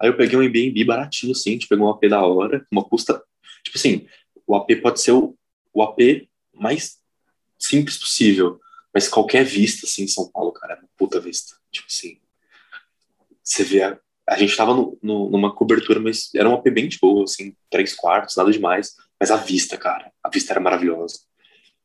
Aí 0.00 0.08
eu 0.08 0.16
peguei 0.16 0.36
um 0.38 0.42
Airbnb 0.42 0.84
baratinho, 0.84 1.32
assim, 1.32 1.50
a 1.50 1.52
gente 1.54 1.68
pegou 1.68 1.86
um 1.86 1.90
AP 1.90 2.08
da 2.08 2.22
hora, 2.24 2.66
uma 2.70 2.84
custa... 2.84 3.22
Tipo 3.64 3.78
assim, 3.78 4.06
o 4.46 4.54
AP 4.54 4.76
pode 4.82 5.00
ser 5.00 5.12
o, 5.12 5.36
o 5.72 5.82
AP 5.82 6.28
mais 6.54 6.98
simples 7.58 7.96
possível, 7.98 8.60
mas 8.92 9.08
qualquer 9.08 9.44
vista, 9.44 9.86
assim, 9.86 10.02
em 10.04 10.08
São 10.08 10.30
Paulo, 10.30 10.52
cara, 10.52 10.74
é 10.74 10.78
uma 10.78 10.88
puta 10.96 11.18
vista. 11.18 11.56
Tipo 11.72 11.86
assim, 11.88 12.18
você 13.42 13.64
vê... 13.64 13.82
A, 13.82 13.98
a 14.28 14.36
gente 14.36 14.56
tava 14.56 14.74
no, 14.74 14.98
no- 15.02 15.30
numa 15.30 15.54
cobertura, 15.54 16.00
mas 16.00 16.34
era 16.34 16.48
um 16.50 16.54
AP 16.54 16.68
bem 16.70 16.88
de 16.88 16.98
boa, 17.00 17.22
assim, 17.24 17.54
três 17.70 17.94
quartos, 17.94 18.34
nada 18.36 18.50
demais. 18.50 18.94
Mas 19.20 19.30
a 19.30 19.36
vista, 19.36 19.76
cara, 19.78 20.12
a 20.22 20.28
vista 20.28 20.52
era 20.52 20.60
maravilhosa. 20.60 21.20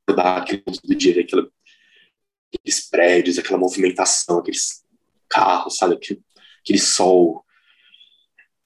Dar 0.07 0.37
aquele 0.37 0.63
do 0.83 0.95
dia, 0.95 1.21
aquela, 1.21 1.49
aqueles 2.53 2.89
prédios, 2.89 3.37
aquela 3.37 3.59
movimentação, 3.59 4.39
aqueles 4.39 4.83
carros, 5.29 5.77
sabe? 5.77 5.95
Aquele, 5.95 6.21
aquele 6.61 6.79
sol. 6.79 7.45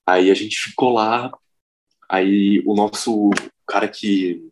Aí 0.05 0.31
a 0.31 0.33
gente 0.33 0.57
ficou 0.57 0.91
lá. 0.93 1.31
Aí 2.09 2.63
o 2.65 2.75
nosso 2.75 3.29
cara 3.67 3.87
que, 3.87 4.49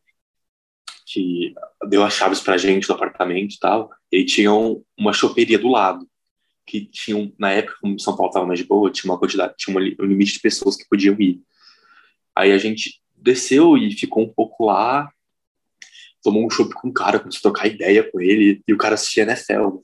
que 1.05 1.53
deu 1.87 2.03
as 2.03 2.13
chaves 2.13 2.39
pra 2.39 2.57
gente 2.57 2.87
do 2.87 2.93
apartamento 2.93 3.55
e 3.55 3.59
tal, 3.59 3.91
ele 4.11 4.25
tinha 4.25 4.51
um- 4.53 4.83
uma 4.97 5.13
choperia 5.13 5.57
do 5.57 5.69
lado. 5.69 6.07
Que 6.65 6.85
tinham, 6.85 7.33
na 7.37 7.51
época, 7.51 7.77
como 7.81 7.99
São 7.99 8.15
Paulo 8.15 8.31
tava 8.31 8.45
mais 8.45 8.57
de 8.57 8.65
boa, 8.65 8.89
tinha 8.91 9.11
uma 9.11 9.19
quantidade, 9.19 9.53
tinha 9.57 9.75
um 9.75 9.79
limite 9.79 10.33
de 10.33 10.39
pessoas 10.39 10.77
que 10.77 10.87
podiam 10.87 11.19
ir. 11.19 11.41
Aí 12.35 12.51
a 12.53 12.57
gente 12.57 13.02
desceu 13.23 13.77
e 13.77 13.91
ficou 13.91 14.23
um 14.23 14.29
pouco 14.29 14.65
lá, 14.65 15.09
tomou 16.21 16.45
um 16.45 16.49
chopp 16.49 16.73
com 16.73 16.89
o 16.89 16.93
cara, 16.93 17.19
começou 17.19 17.39
a 17.39 17.53
trocar 17.53 17.67
ideia 17.67 18.03
com 18.09 18.19
ele, 18.19 18.61
e 18.67 18.73
o 18.73 18.77
cara 18.77 18.95
assistia 18.95 19.23
NFL. 19.23 19.81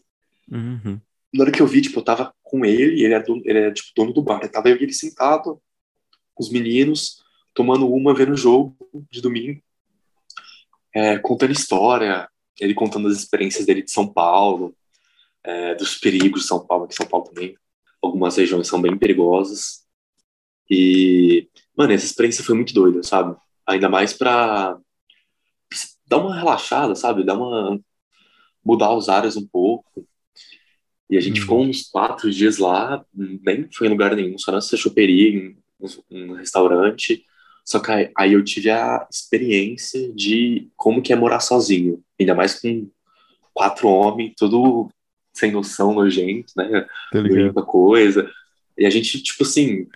Uhum. 0.51 0.99
Na 1.33 1.43
hora 1.43 1.51
que 1.51 1.61
eu 1.61 1.67
vi, 1.67 1.81
tipo, 1.81 1.99
eu 1.99 2.03
tava 2.03 2.33
com 2.43 2.65
ele, 2.65 3.03
ele 3.03 3.13
era, 3.13 3.23
dono, 3.23 3.41
ele 3.45 3.59
era 3.59 3.73
tipo, 3.73 3.89
dono 3.95 4.13
do 4.13 4.21
bar. 4.21 4.47
Tava 4.49 4.69
eu 4.69 4.77
e 4.77 4.83
ele 4.83 4.93
sentado, 4.93 5.61
os 6.37 6.49
meninos, 6.49 7.23
tomando 7.53 7.91
uma, 7.91 8.13
vendo 8.13 8.33
o 8.33 8.37
jogo 8.37 8.75
de 9.11 9.21
domingo, 9.21 9.61
é, 10.93 11.17
contando 11.19 11.51
história, 11.51 12.27
ele 12.59 12.73
contando 12.73 13.07
as 13.07 13.17
experiências 13.17 13.65
dele 13.65 13.83
de 13.83 13.91
São 13.91 14.07
Paulo, 14.07 14.75
é, 15.43 15.75
dos 15.75 15.95
perigos 15.97 16.41
de 16.41 16.47
São 16.47 16.65
Paulo, 16.65 16.87
que 16.87 16.95
São 16.95 17.05
Paulo 17.05 17.27
também, 17.27 17.55
algumas 18.01 18.35
regiões 18.37 18.67
são 18.67 18.81
bem 18.81 18.97
perigosas. 18.97 19.85
E, 20.69 21.47
mano, 21.79 21.93
essa 21.93 22.05
experiência 22.05 22.43
foi 22.43 22.55
muito 22.55 22.73
doida, 22.73 23.01
sabe? 23.01 23.37
Ainda 23.65 23.87
mais 23.87 24.11
pra 24.11 24.77
dar 26.05 26.17
uma 26.17 26.35
relaxada, 26.35 26.93
sabe? 26.93 27.23
Dar 27.23 27.35
uma. 27.35 27.79
mudar 28.65 28.93
os 28.93 29.07
ares 29.07 29.37
um 29.37 29.47
pouco. 29.47 30.05
E 31.09 31.17
a 31.17 31.21
gente 31.21 31.37
Uhum. 31.37 31.41
ficou 31.41 31.61
uns 31.61 31.83
quatro 31.89 32.29
dias 32.29 32.57
lá, 32.57 33.03
nem 33.15 33.67
foi 33.71 33.87
em 33.87 33.89
lugar 33.89 34.13
nenhum, 34.13 34.37
só 34.37 34.51
nessa 34.51 34.75
choperia, 34.75 35.29
em 35.29 35.57
um, 36.11 36.33
restaurante. 36.33 37.23
Só 37.63 37.79
que 37.79 38.11
aí, 38.15 38.33
eu 38.33 38.43
tive 38.43 38.69
a 38.69 39.07
experiência 39.09 40.11
de 40.13 40.67
como 40.75 41.01
que 41.01 41.13
é 41.13 41.15
morar 41.15 41.39
sozinho. 41.39 42.03
Ainda 42.19 42.35
mais 42.35 42.59
com 42.59 42.89
quatro 43.53 43.87
homens, 43.87 44.33
tudo 44.37 44.89
sem 45.33 45.51
noção, 45.51 45.93
nojento, 45.93 46.51
né? 46.57 46.85
Limpa 47.13 47.63
coisa. 47.63 48.29
E 48.77 48.85
a 48.85 48.89
gente, 48.89 49.23
tipo 49.23 49.43
assim, 49.43 49.87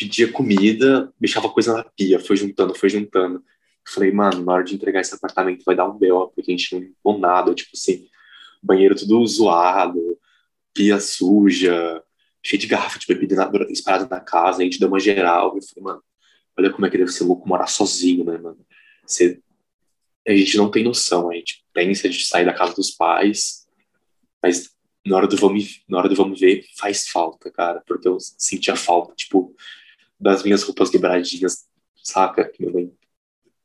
pedia 0.00 0.32
comida, 0.32 1.12
deixava 1.20 1.50
coisa 1.50 1.74
na 1.74 1.84
pia, 1.84 2.18
foi 2.18 2.34
juntando, 2.34 2.74
foi 2.74 2.88
juntando. 2.88 3.44
Falei, 3.86 4.10
mano, 4.10 4.42
na 4.42 4.52
hora 4.54 4.64
de 4.64 4.74
entregar 4.74 5.00
esse 5.00 5.14
apartamento 5.14 5.62
vai 5.62 5.76
dar 5.76 5.86
um 5.86 5.98
B.O., 5.98 6.28
porque 6.28 6.50
a 6.50 6.56
gente 6.56 6.72
não 6.72 6.80
limpou 6.80 7.18
nada, 7.18 7.54
tipo 7.54 7.72
assim, 7.74 8.08
banheiro 8.62 8.94
tudo 8.94 9.26
zoado, 9.26 10.18
pia 10.72 10.98
suja, 10.98 12.02
cheio 12.42 12.58
de 12.58 12.66
garrafa 12.66 12.98
de 12.98 13.06
bebida 13.06 13.36
na, 13.36 13.50
espalhada 13.68 14.08
na 14.08 14.20
casa, 14.20 14.62
a 14.62 14.64
gente 14.64 14.80
deu 14.80 14.88
uma 14.88 14.98
geral. 14.98 15.54
Eu 15.54 15.62
falei, 15.62 15.84
mano, 15.84 16.02
olha 16.58 16.70
como 16.72 16.86
é 16.86 16.90
que 16.90 16.96
deve 16.96 17.12
ser 17.12 17.24
louco 17.24 17.46
morar 17.46 17.66
sozinho, 17.66 18.24
né, 18.24 18.38
mano? 18.38 18.64
Você, 19.06 19.38
a 20.26 20.32
gente 20.32 20.56
não 20.56 20.70
tem 20.70 20.82
noção, 20.82 21.30
a 21.30 21.34
gente 21.34 21.62
pensa 21.74 22.08
de 22.08 22.24
sair 22.24 22.46
da 22.46 22.54
casa 22.54 22.74
dos 22.74 22.90
pais, 22.90 23.66
mas 24.42 24.70
na 25.04 25.16
hora 25.16 25.26
do 25.26 25.36
vamos, 25.36 25.82
na 25.86 25.98
hora 25.98 26.08
do 26.08 26.16
vamos 26.16 26.40
ver, 26.40 26.64
faz 26.78 27.08
falta, 27.08 27.50
cara, 27.50 27.82
porque 27.86 28.08
eu 28.08 28.16
sentia 28.18 28.76
falta, 28.76 29.14
tipo, 29.14 29.54
das 30.20 30.42
minhas 30.42 30.62
roupas 30.62 30.90
quebradinhas, 30.90 31.66
saca? 32.02 32.44
Que 32.44 32.62
minha 32.62 32.72
mãe, 32.72 32.92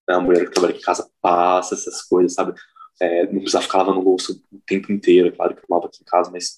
a 0.07 0.19
mulher 0.19 0.45
que 0.45 0.51
trabalha 0.51 0.71
aqui 0.71 0.81
em 0.81 0.85
casa 0.85 1.09
passa 1.21 1.75
essas 1.75 2.01
coisas, 2.03 2.33
sabe? 2.33 2.53
É, 3.01 3.25
não 3.25 3.39
precisava 3.39 3.65
ficar 3.65 3.79
lavando 3.79 3.99
o 3.99 4.03
louço 4.03 4.41
o 4.51 4.61
tempo 4.65 4.91
inteiro, 4.91 5.27
é 5.27 5.31
claro 5.31 5.53
que 5.53 5.61
eu 5.61 5.65
lavo 5.69 5.87
aqui 5.87 6.01
em 6.01 6.05
casa, 6.05 6.31
mas 6.31 6.55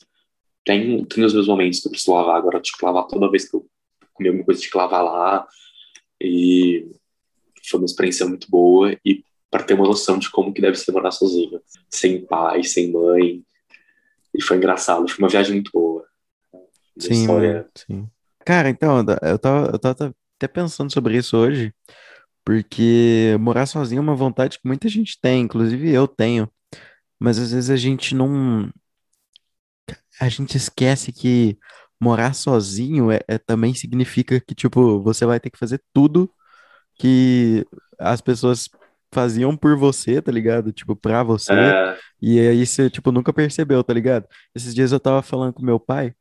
tem, 0.64 1.04
tem 1.06 1.24
os 1.24 1.34
meus 1.34 1.48
momentos 1.48 1.80
que 1.80 1.88
eu 1.88 1.92
preciso 1.92 2.14
lavar. 2.14 2.36
Agora 2.36 2.62
que 2.62 2.86
lavar 2.86 3.08
toda 3.08 3.32
vez 3.32 3.50
que 3.50 3.56
eu 3.56 3.66
comi 4.14 4.28
alguma 4.28 4.46
coisa, 4.46 4.60
tinha 4.60 4.72
que 4.72 4.78
lavar 4.78 5.04
lá. 5.04 5.48
E 6.22 6.92
foi 7.70 7.80
uma 7.80 7.86
experiência 7.86 8.28
muito 8.28 8.50
boa. 8.52 8.96
E 9.06 9.24
para 9.50 9.64
ter 9.64 9.76
uma 9.76 9.86
noção 9.88 10.20
de 10.20 10.30
como 10.30 10.54
que 10.54 10.62
deve 10.62 10.78
ser 10.78 10.92
morar 10.92 11.12
sozinho, 11.12 11.62
sem 11.90 12.26
pai, 12.26 12.64
sem 12.64 12.92
mãe. 12.92 13.42
E 14.34 14.42
foi 14.44 14.58
engraçado, 14.58 15.08
foi 15.08 15.20
uma 15.20 15.30
viagem 15.30 15.54
muito 15.54 15.72
boa. 15.72 16.06
Uma 16.54 16.66
Sim, 17.00 17.14
história. 17.14 17.70
sim. 17.74 18.10
Cara, 18.48 18.70
então, 18.70 19.00
eu 19.24 19.38
tava, 19.40 19.68
eu 19.74 19.80
tava 19.80 20.16
até 20.38 20.48
pensando 20.48 20.92
sobre 20.92 21.18
isso 21.18 21.36
hoje, 21.38 21.74
porque 22.46 23.38
morar 23.40 23.66
sozinho 23.68 24.00
é 24.00 24.02
uma 24.04 24.16
vontade 24.16 24.60
que 24.60 24.68
muita 24.68 24.90
gente 24.90 25.20
tem, 25.22 25.42
inclusive 25.44 25.92
eu 25.92 26.08
tenho, 26.08 26.50
mas 27.20 27.40
às 27.40 27.52
vezes 27.52 27.70
a 27.72 27.78
gente 27.78 28.16
não, 28.16 28.72
a 30.20 30.30
gente 30.30 30.56
esquece 30.58 31.12
que 31.12 31.58
morar 32.00 32.34
sozinho 32.34 33.12
é, 33.12 33.20
é- 33.28 33.38
também 33.38 33.74
significa 33.74 34.40
que, 34.40 34.54
tipo, 34.56 35.02
você 35.02 35.26
vai 35.26 35.40
ter 35.40 35.50
que 35.50 35.58
fazer 35.58 35.82
tudo 35.94 36.30
que 37.00 37.66
as 38.00 38.22
pessoas 38.22 38.70
faziam 39.14 39.58
por 39.58 39.78
você, 39.78 40.22
tá 40.22 40.32
ligado? 40.32 40.72
Tipo, 40.74 40.96
pra 40.96 41.24
você. 41.24 41.78
É, 41.78 41.98
E 42.22 42.40
aí 42.40 42.66
você, 42.68 42.90
tipo, 42.90 43.12
nunca 43.12 43.34
percebeu, 43.34 43.84
tá 43.84 43.94
ligado? 43.94 44.28
Esses 44.56 44.76
dias 44.76 44.92
eu 44.94 45.00
tava 45.00 45.22
falando 45.24 45.54
com 45.54 45.64
meu 45.66 45.80
pai. 45.80 46.14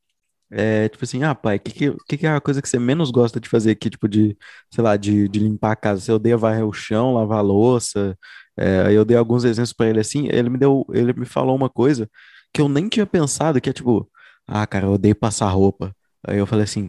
É, 0.51 0.89
tipo 0.89 1.05
assim, 1.05 1.23
ah, 1.25 1.35
pai, 1.35 1.57
o 1.57 1.61
que, 1.61 1.93
que, 2.09 2.17
que 2.19 2.27
é 2.27 2.31
a 2.31 2.41
coisa 2.41 2.63
que 2.63 2.69
você 2.69 2.79
menos 2.79 3.11
gosta 3.11 3.41
de 3.41 3.49
fazer 3.49 3.73
aqui, 3.73 3.91
tipo, 3.91 4.09
de, 4.09 4.37
sei 4.73 4.83
lá, 4.85 4.97
de, 4.97 5.29
de 5.29 5.39
limpar 5.41 5.73
a 5.73 5.77
casa? 5.77 6.01
Você 6.01 6.13
odeia 6.13 6.37
varrer 6.37 6.65
o 6.67 6.73
chão, 6.73 7.15
lavar 7.15 7.39
a 7.39 7.43
louça? 7.43 8.17
É, 8.57 8.93
eu 8.93 9.05
dei 9.05 9.17
alguns 9.17 9.45
exemplos 9.45 9.73
pra 9.73 9.89
ele 9.89 10.01
assim, 10.01 10.29
ele 10.29 10.49
me 10.49 10.59
deu, 10.59 10.87
ele 10.93 11.13
me 11.13 11.27
falou 11.27 11.55
uma 11.57 11.69
coisa 11.69 12.09
que 12.53 12.61
eu 12.61 12.69
nem 12.69 12.89
tinha 12.89 13.07
pensado, 13.07 13.61
que 13.61 13.69
é 13.71 13.73
tipo, 13.73 14.09
ah, 14.47 14.67
cara, 14.67 14.87
eu 14.87 14.93
odeio 14.93 15.15
passar 15.17 15.49
roupa. 15.51 15.95
Aí 16.27 16.39
eu 16.39 16.47
falei 16.47 16.65
assim, 16.65 16.89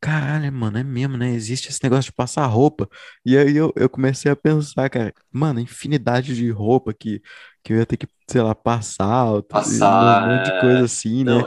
caralho, 0.00 0.52
mano, 0.52 0.78
é 0.78 0.84
mesmo, 0.84 1.16
né? 1.16 1.30
Existe 1.30 1.68
esse 1.70 1.82
negócio 1.82 2.04
de 2.06 2.12
passar 2.12 2.46
roupa. 2.46 2.88
E 3.24 3.36
aí 3.36 3.56
eu, 3.56 3.72
eu 3.76 3.88
comecei 3.88 4.30
a 4.32 4.36
pensar, 4.36 4.90
cara, 4.90 5.12
mano, 5.32 5.60
infinidade 5.60 6.34
de 6.34 6.50
roupa 6.50 6.92
que, 6.92 7.22
que 7.62 7.72
eu 7.72 7.78
ia 7.78 7.86
ter 7.86 7.96
que, 7.96 8.08
sei 8.28 8.42
lá, 8.42 8.54
passar, 8.54 9.26
um 9.32 10.16
monte 10.16 10.46
de 10.46 10.52
coisa 10.52 10.82
passar. 10.82 10.84
é, 10.84 10.84
assim, 10.84 11.24
né? 11.24 11.44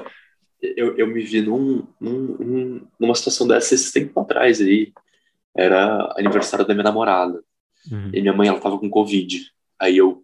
Eu, 0.76 0.98
eu 0.98 1.08
me 1.08 1.22
vi 1.24 1.42
num, 1.42 1.86
num, 2.00 2.38
num- 2.40 2.88
numa 3.00 3.16
situação 3.16 3.48
dessa 3.48 3.76
esse 3.76 3.92
tempo 3.94 4.20
atrás 4.20 4.60
aí. 4.62 4.92
Era 5.58 6.14
aniversário 6.18 6.66
da 6.66 6.74
minha 6.74 6.84
namorada. 6.84 7.42
Uhum, 7.92 8.10
E 8.14 8.22
minha 8.22 8.34
mãe, 8.34 8.48
ela 8.48 8.60
tava 8.60 8.78
com 8.78 8.90
Covid. 8.90 9.50
Aí 9.80 9.98
eu, 9.98 10.24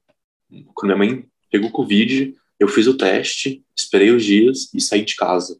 quando 0.73 0.95
minha 0.95 0.97
mãe 0.97 1.25
pegou 1.49 1.71
Covid, 1.71 2.35
eu 2.59 2.67
fiz 2.67 2.87
o 2.87 2.97
teste, 2.97 3.63
esperei 3.75 4.11
os 4.11 4.23
dias 4.25 4.69
e 4.73 4.81
saí 4.81 5.03
de 5.05 5.15
casa. 5.15 5.57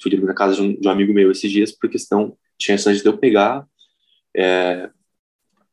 Fui 0.00 0.10
dormir 0.10 0.26
na 0.26 0.34
casa 0.34 0.54
de 0.56 0.62
um, 0.62 0.74
de 0.80 0.86
um 0.86 0.90
amigo 0.90 1.12
meu 1.12 1.30
esses 1.30 1.50
dias, 1.50 1.72
porque 1.72 1.98
senão 1.98 2.36
tinha 2.58 2.78
chance 2.78 3.02
de 3.02 3.08
eu 3.08 3.16
pegar. 3.18 3.66
é, 4.36 4.90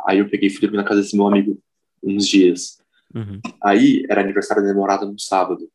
Aí 0.08 0.20
eu 0.20 0.30
peguei 0.30 0.48
e 0.48 0.52
fui 0.52 0.62
dormir 0.62 0.78
na 0.78 0.84
casa 0.84 1.02
desse 1.02 1.16
meu 1.16 1.28
amigo 1.28 1.62
uns 2.02 2.28
dias. 2.28 2.80
uhum. 3.14 3.40
Aí 3.64 4.06
era 4.10 4.22
aniversário 4.22 4.64
da 4.64 4.70
namorada 4.70 5.06
no 5.06 5.20
sábado. 5.20 5.70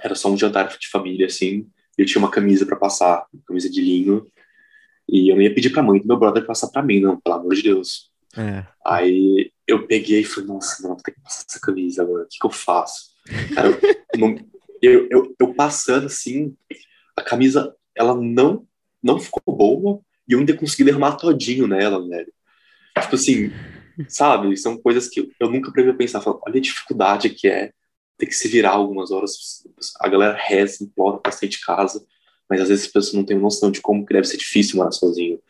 Era 0.00 0.14
só 0.14 0.30
um 0.30 0.36
jantar 0.36 0.68
de 0.78 0.88
família, 0.88 1.26
assim. 1.26 1.66
Eu 1.96 2.06
tinha 2.06 2.18
uma 2.20 2.30
camisa 2.30 2.64
pra 2.64 2.76
passar, 2.76 3.26
uma 3.32 3.42
camisa 3.46 3.68
de 3.68 3.80
linho. 3.80 4.26
E 5.08 5.30
eu 5.30 5.36
não 5.36 5.42
ia 5.42 5.54
pedir 5.54 5.70
pra 5.70 5.82
mãe 5.82 6.00
do 6.00 6.06
meu 6.06 6.16
brother 6.18 6.46
passar 6.46 6.68
pra 6.68 6.82
mim, 6.82 7.00
não, 7.00 7.20
pelo 7.20 7.36
amor 7.36 7.54
de 7.54 7.62
Deus. 7.62 8.10
É. 8.36 8.64
Aí 8.84 9.52
eu 9.66 9.86
peguei 9.86 10.20
e 10.20 10.24
falei, 10.24 10.48
nossa, 10.48 10.82
não, 10.82 10.90
vou 10.94 11.02
ter 11.02 11.12
que 11.12 11.20
passar 11.20 11.44
essa 11.48 11.60
camisa 11.60 12.02
agora. 12.02 12.24
O 12.24 12.28
que, 12.28 12.38
que 12.38 12.46
eu 12.46 12.50
faço? 12.50 13.12
Cara, 13.54 13.68
eu, 13.68 13.78
não- 14.18 14.36
eu, 14.80 15.08
eu, 15.10 15.34
eu 15.38 15.54
passando 15.54 16.06
assim, 16.06 16.56
a 17.16 17.22
camisa, 17.22 17.74
ela 17.94 18.14
não, 18.14 18.66
não 19.02 19.20
ficou 19.20 19.54
boa 19.54 20.00
e 20.28 20.32
eu 20.32 20.38
ainda 20.38 20.56
consegui 20.56 20.84
derramar 20.84 21.16
todinho 21.16 21.66
nela, 21.66 22.06
velho. 22.08 22.32
Tipo 23.00 23.14
assim, 23.14 23.52
sabe? 24.08 24.56
São 24.56 24.76
coisas 24.78 25.08
que 25.08 25.30
eu 25.38 25.50
nunca 25.50 25.70
previ 25.70 25.92
pensar. 25.92 26.22
Olha 26.26 26.56
a 26.56 26.60
dificuldade 26.60 27.30
que 27.30 27.48
é 27.48 27.72
ter 28.22 28.26
que 28.26 28.36
se 28.36 28.46
virar 28.46 28.70
algumas 28.70 29.10
horas. 29.10 29.32
A 30.00 30.08
galera 30.08 30.38
reza, 30.40 30.84
implora 30.84 31.18
pra 31.18 31.32
sair 31.32 31.48
de 31.48 31.58
casa, 31.60 32.04
mas 32.48 32.60
às 32.60 32.68
vezes 32.68 32.86
as 32.86 32.92
pessoas 32.92 33.14
não 33.14 33.24
têm 33.24 33.36
noção 33.36 33.68
de 33.68 33.80
como 33.80 34.06
que 34.06 34.14
deve 34.14 34.28
ser 34.28 34.36
difícil 34.36 34.76
morar 34.76 34.92
sozinho. 34.92 35.40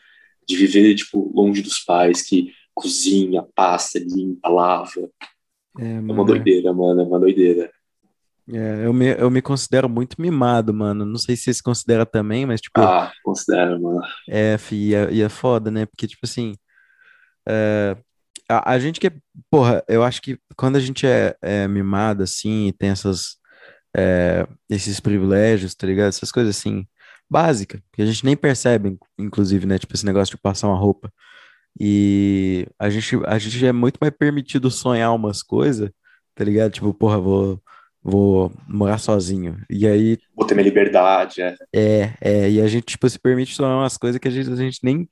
De 0.48 0.56
viver, 0.56 0.94
tipo, 0.94 1.30
longe 1.34 1.60
dos 1.60 1.80
pais, 1.80 2.22
que 2.22 2.50
cozinha, 2.74 3.44
passa, 3.54 3.98
limpa, 3.98 4.48
lava. 4.48 5.10
É, 5.78 5.96
É 5.96 6.00
uma 6.00 6.22
é. 6.22 6.26
doideira, 6.26 6.72
mano, 6.72 7.02
é 7.02 7.04
uma 7.04 7.20
doideira. 7.20 7.70
É, 8.48 8.86
eu 8.86 8.92
me, 8.92 9.14
eu 9.18 9.30
me 9.30 9.42
considero 9.42 9.88
muito 9.88 10.20
mimado, 10.20 10.72
mano. 10.72 11.04
Não 11.04 11.18
sei 11.18 11.36
se 11.36 11.42
você 11.44 11.54
se 11.54 11.62
considera 11.62 12.06
também, 12.06 12.46
mas, 12.46 12.60
tipo, 12.60 12.80
Ah, 12.80 13.12
considero, 13.22 13.80
mano. 13.80 14.00
é, 14.26 14.56
fi, 14.56 14.76
e 14.88 14.94
é, 14.94 15.12
e 15.12 15.20
é 15.20 15.28
foda, 15.28 15.70
né? 15.70 15.84
Porque, 15.84 16.06
tipo 16.06 16.24
assim, 16.24 16.54
a, 18.58 18.72
a 18.72 18.78
gente 18.78 19.00
que 19.00 19.08
é, 19.08 19.12
porra, 19.50 19.82
eu 19.88 20.02
acho 20.02 20.20
que 20.22 20.38
quando 20.56 20.76
a 20.76 20.80
gente 20.80 21.06
é, 21.06 21.36
é 21.42 21.68
mimado, 21.68 22.22
assim, 22.22 22.68
e 22.68 22.72
tem 22.72 22.90
essas, 22.90 23.36
é, 23.96 24.46
esses 24.70 25.00
privilégios, 25.00 25.74
tá 25.74 25.86
ligado? 25.86 26.08
Essas 26.08 26.32
coisas, 26.32 26.56
assim, 26.56 26.86
básicas, 27.30 27.80
que 27.92 28.02
a 28.02 28.06
gente 28.06 28.24
nem 28.24 28.36
percebe, 28.36 28.98
inclusive, 29.18 29.66
né? 29.66 29.78
Tipo, 29.78 29.94
esse 29.94 30.06
negócio 30.06 30.36
de 30.36 30.42
passar 30.42 30.68
uma 30.68 30.78
roupa. 30.78 31.12
E 31.80 32.66
a 32.78 32.90
gente, 32.90 33.16
a 33.26 33.38
gente 33.38 33.66
é 33.66 33.72
muito 33.72 33.98
mais 34.00 34.12
permitido 34.16 34.70
sonhar 34.70 35.14
umas 35.14 35.42
coisas, 35.42 35.90
tá 36.34 36.44
ligado? 36.44 36.72
Tipo, 36.72 36.92
porra, 36.92 37.18
vou, 37.18 37.62
vou 38.02 38.52
morar 38.68 38.98
sozinho. 38.98 39.58
E 39.70 39.86
aí, 39.86 40.18
Vou 40.36 40.46
ter 40.46 40.54
minha 40.54 40.64
liberdade, 40.64 41.40
é. 41.40 41.56
é, 41.74 42.14
é, 42.20 42.50
e 42.50 42.60
a 42.60 42.66
gente, 42.66 42.84
tipo, 42.84 43.08
se 43.08 43.18
permite 43.18 43.54
sonhar 43.54 43.76
umas 43.78 43.96
coisas 43.96 44.20
que 44.20 44.28
a 44.28 44.30
gente, 44.30 44.50
a 44.50 44.56
gente 44.56 44.80
nem, 44.82 45.08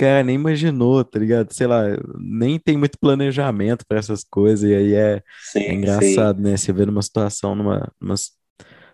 cara, 0.00 0.22
nem 0.24 0.34
imaginou, 0.36 1.04
tá 1.04 1.18
ligado? 1.18 1.52
Sei 1.52 1.66
lá, 1.66 1.82
nem 2.18 2.58
tem 2.58 2.76
muito 2.76 2.98
planejamento 2.98 3.84
pra 3.86 3.98
essas 3.98 4.24
coisas, 4.24 4.68
e 4.68 4.74
aí 4.74 4.94
é, 4.94 5.22
é 5.66 5.74
Sim, 5.74 5.86
sim. 5.88 6.30
engraçado, 6.30 6.40
né? 6.42 6.56
Você 6.56 6.72
vê 6.72 6.86
numa 6.86 7.02
situação, 7.02 7.54
numa, 7.54 7.92
numa, 8.00 8.14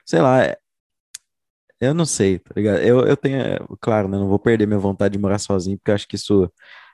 sei 0.07 0.21
lá, 0.23 0.45
é- 0.45 0.59
eu 1.81 1.93
não 1.95 2.07
sei, 2.07 2.39
tá 2.39 2.53
ligado? 2.57 2.79
Eu, 2.81 3.01
eu 3.07 3.17
tenho, 3.17 3.37
é, 3.41 3.59
claro, 3.81 4.09
né? 4.09 4.17
Não 4.19 4.29
vou 4.29 4.39
perder 4.39 4.67
minha 4.67 4.79
vontade 4.79 5.13
de 5.13 5.19
morar 5.19 5.39
sozinho, 5.39 5.77
porque 5.79 5.91
eu 5.91 5.95
acho 5.95 6.09
que 6.09 6.17
isso 6.17 6.51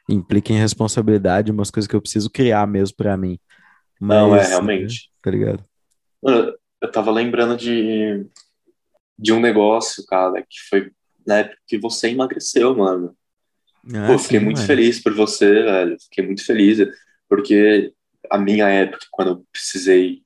implica 0.08 0.52
em 0.52 0.58
responsabilidade, 0.58 1.52
umas 1.52 1.70
coisas 1.70 1.88
que 1.88 1.94
eu 1.96 2.00
preciso 2.02 2.30
criar 2.30 2.66
mesmo 2.66 2.96
pra 2.96 3.16
mim. 3.16 3.38
Não, 4.00 4.34
é, 4.36 4.46
Mas, 4.46 4.60
é, 4.60 4.60
realmente. 4.60 5.10
tá 5.22 5.30
ligado? 5.30 5.64
Eu 6.80 6.90
tava 6.90 7.10
lembrando 7.10 7.56
de, 7.56 8.26
de 9.18 9.32
um 9.32 9.40
negócio, 9.40 10.04
cara, 10.06 10.42
que 10.42 10.60
foi 10.70 10.92
na 11.26 11.38
época 11.38 11.58
que 11.66 11.78
você 11.78 12.10
emagreceu, 12.10 12.76
mano. 12.76 13.16
Pô, 14.04 14.14
Ah, 14.14 14.16
eu 14.16 14.18
fiquei 14.18 14.38
sim, 14.38 14.40
muito 14.40 14.60
mano. 14.60 14.64
feliz 14.64 15.00
por 15.02 15.14
você, 15.14 15.46
velho. 15.64 15.96
Fiquei 16.02 16.24
muito 16.26 16.44
feliz, 16.44 16.78
porque 17.28 17.92
a 18.30 18.38
minha 18.38 18.68
época, 18.68 19.06
quando 19.10 19.28
eu 19.32 19.46
precisei, 19.52 20.22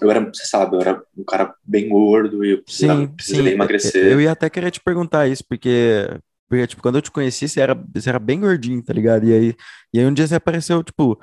eu 0.00 0.10
era, 0.10 0.20
você 0.20 0.46
sabe, 0.46 0.76
eu 0.76 0.80
era 0.80 1.04
um 1.16 1.24
cara 1.24 1.54
bem 1.64 1.88
gordo 1.88 2.44
e 2.44 2.52
eu 2.52 2.64
precisava, 2.64 3.08
Sim, 3.08 3.14
sim. 3.20 3.36
precisei 3.36 3.54
é- 3.60 3.88
é- 3.88 3.94
Eu 4.00 4.20
emagrecer. 4.20 4.20
ia 4.20 4.32
até 4.32 4.48
querer 4.48 4.70
te 4.70 4.80
perguntar 4.80 5.28
isso, 5.28 5.44
porque, 5.48 6.06
porque 6.48 6.66
tipo, 6.66 6.82
quando 6.82 6.96
eu 6.96 7.02
te 7.02 7.10
conheci, 7.10 7.48
você 7.48 7.60
era, 7.60 7.74
você 7.94 8.08
era 8.08 8.18
bem 8.18 8.40
gordinho, 8.40 8.82
tá 8.82 8.92
ligado? 8.92 9.24
E 9.26 9.32
aí, 9.34 9.54
e 9.92 9.98
aí 9.98 10.06
um 10.06 10.14
dia 10.14 10.26
você 10.26 10.36
apareceu, 10.36 10.82
tipo, 10.82 11.20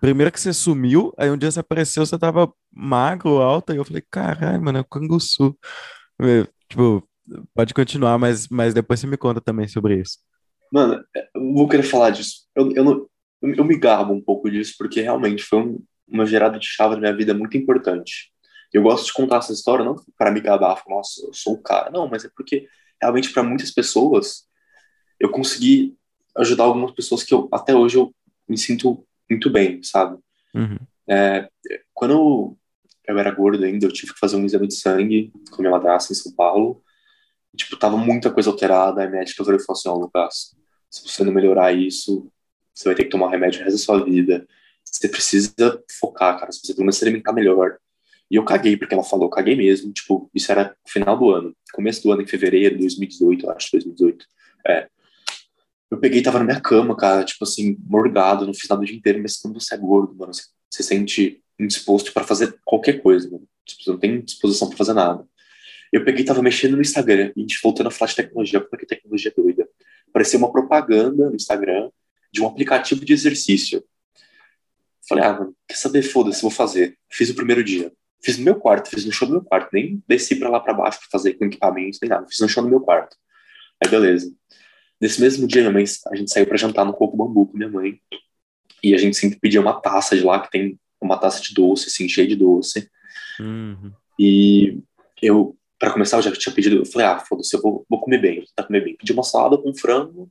primeiro 0.00 0.32
que 0.32 0.40
você 0.40 0.52
sumiu, 0.54 1.12
aí 1.18 1.30
um 1.30 1.38
dia 1.38 1.50
você 1.50 1.60
apareceu, 1.60 2.06
você 2.06 2.18
tava 2.18 2.52
magro, 2.72 3.38
alto, 3.42 3.72
e 3.74 3.76
eu 3.78 3.84
falei, 3.84 4.02
caralho, 4.10 4.62
mano, 4.62 4.78
é 4.78 4.80
o 4.82 4.84
Canguçu. 4.84 5.56
Tipo, 6.68 7.06
pode 7.54 7.74
continuar, 7.74 8.18
mas, 8.18 8.48
mas 8.48 8.74
depois 8.74 9.00
você 9.00 9.06
me 9.06 9.16
conta 9.16 9.40
também 9.40 9.68
sobre 9.68 10.00
isso. 10.00 10.18
Mano, 10.70 11.04
eu 11.34 11.54
vou 11.54 11.68
querer 11.68 11.82
falar 11.82 12.10
disso. 12.10 12.46
Eu, 12.54 12.70
eu, 12.72 12.84
não, 12.84 13.08
eu, 13.42 13.64
me 13.64 13.78
gabo 13.78 14.12
um 14.12 14.20
pouco 14.20 14.50
disso, 14.50 14.74
porque 14.78 15.00
realmente 15.00 15.42
foi 15.42 15.58
um- 15.58 15.82
uma 16.06 16.24
virada 16.24 16.58
de 16.58 16.66
chave 16.66 16.94
na 16.94 17.00
minha 17.00 17.16
vida 17.16 17.34
muito 17.34 17.56
importante. 17.56 18.32
Eu 18.72 18.82
gosto 18.82 19.06
de 19.06 19.12
contar 19.12 19.38
essa 19.38 19.52
história 19.52 19.84
não 19.84 19.96
para 20.16 20.30
me 20.30 20.40
gabar, 20.40 20.76
falar, 20.76 20.96
nossa, 20.96 21.24
eu 21.26 21.34
sou 21.34 21.54
o 21.54 21.62
cara. 21.62 21.90
Não, 21.90 22.08
mas 22.08 22.24
é 22.24 22.30
porque 22.34 22.68
realmente 23.00 23.32
para 23.32 23.42
muitas 23.42 23.70
pessoas 23.70 24.44
eu 25.18 25.30
consegui 25.30 25.96
ajudar 26.36 26.64
algumas 26.64 26.92
pessoas 26.92 27.22
que 27.22 27.34
eu, 27.34 27.48
até 27.52 27.74
hoje 27.74 27.96
eu 27.96 28.14
me 28.48 28.56
sinto 28.56 29.06
muito 29.28 29.50
bem, 29.50 29.82
sabe? 29.82 30.18
Uhum. 30.54 30.78
É, 31.08 31.48
quando 31.92 32.12
eu, 32.12 32.58
eu 33.06 33.18
era 33.18 33.30
gordo 33.30 33.64
ainda, 33.64 33.86
eu 33.86 33.92
tive 33.92 34.12
que 34.12 34.18
fazer 34.18 34.36
um 34.36 34.44
exame 34.44 34.68
de 34.68 34.74
sangue 34.74 35.32
com 35.50 35.62
minha 35.62 35.72
madrasta 35.72 36.12
em 36.12 36.16
São 36.16 36.32
Paulo. 36.32 36.82
E, 37.52 37.56
tipo, 37.56 37.76
tava 37.76 37.96
muita 37.96 38.30
coisa 38.30 38.50
alterada. 38.50 39.02
A 39.02 39.10
médica 39.10 39.42
virou 39.42 39.58
e 39.58 39.64
falou 39.64 39.78
assim: 39.78 39.88
Ó, 39.88 39.94
Lucas, 39.94 40.54
se 40.90 41.08
você 41.08 41.22
não 41.22 41.32
melhorar 41.32 41.72
isso, 41.72 42.30
você 42.74 42.84
vai 42.84 42.94
ter 42.94 43.04
que 43.04 43.10
tomar 43.10 43.30
remédio 43.30 43.60
o 43.60 43.64
resto 43.64 43.76
da 43.76 43.82
sua 43.82 44.04
vida. 44.04 44.46
Você 44.84 45.08
precisa 45.08 45.82
focar, 45.98 46.38
cara. 46.38 46.50
Você 46.50 46.58
precisa 46.58 46.74
pelo 46.74 46.84
menos 46.84 46.96
se 46.96 47.04
alimentar 47.04 47.32
melhor. 47.32 47.78
E 48.30 48.36
eu 48.36 48.44
caguei, 48.44 48.76
porque 48.76 48.94
ela 48.94 49.02
falou, 49.02 49.28
caguei 49.28 49.56
mesmo. 49.56 49.92
Tipo, 49.92 50.30
isso 50.34 50.50
era 50.50 50.74
final 50.86 51.18
do 51.18 51.30
ano, 51.30 51.54
começo 51.72 52.02
do 52.02 52.12
ano, 52.12 52.22
em 52.22 52.26
fevereiro 52.26 52.76
de 52.76 52.82
2018, 52.82 53.46
eu 53.46 53.50
acho, 53.52 53.72
2018. 53.72 54.26
É. 54.66 54.88
Eu 55.90 55.98
peguei 55.98 56.22
tava 56.22 56.38
na 56.38 56.44
minha 56.44 56.60
cama, 56.60 56.96
cara, 56.96 57.24
tipo 57.24 57.42
assim, 57.42 57.76
morgado, 57.84 58.46
não 58.46 58.54
fiz 58.54 58.68
nada 58.68 58.82
o 58.82 58.84
dia 58.84 58.96
inteiro, 58.96 59.20
mas 59.20 59.36
quando 59.36 59.60
você 59.60 59.74
é 59.74 59.78
gordo, 59.78 60.14
mano, 60.14 60.32
você, 60.32 60.44
você 60.70 60.82
sente 60.84 61.42
indisposto 61.58 62.12
para 62.12 62.24
fazer 62.24 62.56
qualquer 62.64 63.02
coisa, 63.02 63.28
mano. 63.28 63.46
Tipo, 63.66 63.82
você 63.82 63.90
não 63.90 63.98
tem 63.98 64.20
disposição 64.20 64.68
para 64.68 64.78
fazer 64.78 64.94
nada. 64.94 65.26
Eu 65.92 66.04
peguei 66.04 66.24
tava 66.24 66.40
mexendo 66.40 66.76
no 66.76 66.80
Instagram, 66.80 67.32
e 67.34 67.40
a 67.40 67.42
gente 67.42 67.58
voltando 67.60 67.88
a 67.88 67.90
falar 67.90 68.10
de 68.10 68.16
tecnologia, 68.16 68.60
como 68.60 68.70
é 68.74 68.78
que 68.78 68.86
tecnologia 68.86 69.32
é 69.36 69.42
doida. 69.42 69.59
Apareceu 70.10 70.38
uma 70.38 70.52
propaganda 70.52 71.30
no 71.30 71.36
Instagram 71.36 71.90
de 72.32 72.42
um 72.42 72.46
aplicativo 72.46 73.04
de 73.04 73.12
exercício. 73.12 73.82
Falei, 75.08 75.24
ah, 75.24 75.32
mano, 75.32 75.56
quer 75.66 75.76
saber? 75.76 76.02
Foda-se, 76.02 76.42
vou 76.42 76.50
fazer. 76.50 76.96
Fiz 77.10 77.30
o 77.30 77.34
primeiro 77.34 77.64
dia. 77.64 77.92
Fiz 78.22 78.36
no 78.36 78.44
meu 78.44 78.56
quarto, 78.56 78.90
fiz 78.90 79.04
no 79.04 79.12
chão 79.12 79.26
do 79.26 79.32
meu 79.32 79.42
quarto. 79.42 79.70
Nem 79.72 80.02
desci 80.06 80.36
pra 80.36 80.48
lá 80.48 80.60
pra 80.60 80.74
baixo 80.74 80.98
pra 81.00 81.08
fazer 81.10 81.34
com 81.34 81.46
equipamentos, 81.46 81.98
nem 82.02 82.08
nada. 82.08 82.26
Fiz 82.28 82.38
no 82.40 82.48
chão 82.48 82.62
do 82.62 82.68
meu 82.68 82.80
quarto. 82.80 83.16
Aí, 83.82 83.90
beleza. 83.90 84.32
Nesse 85.00 85.20
mesmo 85.20 85.46
dia, 85.46 85.62
minha 85.62 85.72
mãe, 85.72 85.84
a 86.08 86.14
gente 86.14 86.30
saiu 86.30 86.46
pra 86.46 86.58
jantar 86.58 86.84
no 86.84 86.92
Coco 86.92 87.16
Bambu 87.16 87.46
com 87.46 87.56
minha 87.56 87.70
mãe. 87.70 87.98
E 88.82 88.94
a 88.94 88.98
gente 88.98 89.16
sempre 89.16 89.38
pedia 89.40 89.60
uma 89.60 89.80
taça 89.80 90.16
de 90.16 90.22
lá, 90.22 90.40
que 90.40 90.50
tem 90.50 90.78
uma 91.00 91.18
taça 91.18 91.42
de 91.42 91.54
doce, 91.54 91.88
assim, 91.88 92.08
cheia 92.08 92.28
de 92.28 92.36
doce. 92.36 92.90
Uhum. 93.40 93.92
E 94.18 94.78
eu, 95.22 95.56
para 95.80 95.90
começar, 95.90 96.18
eu 96.18 96.22
já 96.22 96.32
tinha 96.32 96.54
pedido, 96.54 96.76
eu 96.76 96.84
falei, 96.84 97.06
ah, 97.06 97.18
foda-se, 97.18 97.56
eu 97.56 97.62
vou, 97.62 97.86
vou 97.88 98.00
comer 98.02 98.18
bem, 98.18 98.36
vou 98.36 98.44
tentar 98.44 98.64
comer 98.64 98.84
bem. 98.84 98.96
Pedi 98.96 99.12
uma 99.12 99.22
salada 99.22 99.56
com 99.56 99.74
frango 99.74 100.30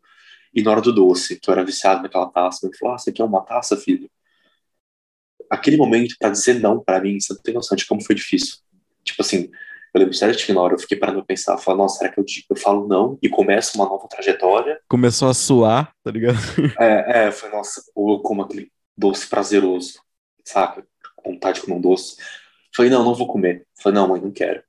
e 0.53 0.61
na 0.61 0.69
hora 0.69 0.80
do 0.80 0.93
doce, 0.93 1.39
que 1.39 1.49
eu 1.49 1.51
era 1.51 1.65
viciado 1.65 2.03
naquela 2.03 2.30
taça, 2.30 2.67
ele 2.67 2.77
falou, 2.77 2.93
ah, 2.93 2.97
você 2.99 3.11
quer 3.11 3.23
uma 3.23 3.41
taça, 3.41 3.76
filho? 3.76 4.07
Aquele 5.49 5.76
momento 5.76 6.15
para 6.19 6.30
dizer 6.30 6.59
não 6.59 6.80
para 6.80 7.01
mim, 7.01 7.19
você 7.19 7.34
não 7.34 7.41
tem 7.41 7.55
noção 7.55 7.76
de 7.76 7.88
como 7.88 8.03
foi 8.03 8.13
difícil. 8.13 8.57
Tipo 9.03 9.23
assim, 9.23 9.49
eu 9.91 9.99
lembro 9.99 10.13
certinho 10.13 10.55
na 10.55 10.61
hora, 10.61 10.76
eu 10.76 10.80
fiquei 10.80 10.95
parando 10.95 11.17
pra 11.17 11.26
pensar, 11.26 11.57
falar, 11.57 11.77
nossa, 11.77 11.97
será 11.97 12.11
que 12.11 12.19
eu, 12.19 12.26
eu 12.47 12.55
falo 12.55 12.88
não 12.88 13.17
e 13.19 13.27
começo 13.27 13.76
uma 13.76 13.85
nova 13.85 14.07
trajetória? 14.07 14.80
Começou 14.88 15.30
a 15.30 15.34
suar, 15.34 15.91
tá 16.03 16.11
ligado? 16.11 16.38
É, 16.80 17.26
é, 17.26 17.31
foi, 17.31 17.49
nossa, 17.49 17.81
eu 17.97 18.19
como 18.19 18.43
aquele 18.43 18.71
doce 18.95 19.27
prazeroso, 19.27 19.99
saca? 20.45 20.85
Vontade 21.26 21.59
de 21.59 21.65
comer 21.65 21.77
um 21.77 21.81
doce. 21.81 22.17
Falei, 22.76 22.91
não, 22.91 23.03
não 23.03 23.15
vou 23.15 23.27
comer. 23.27 23.65
Falei, 23.81 23.95
não, 23.99 24.07
mãe, 24.07 24.21
não 24.21 24.31
quero. 24.31 24.61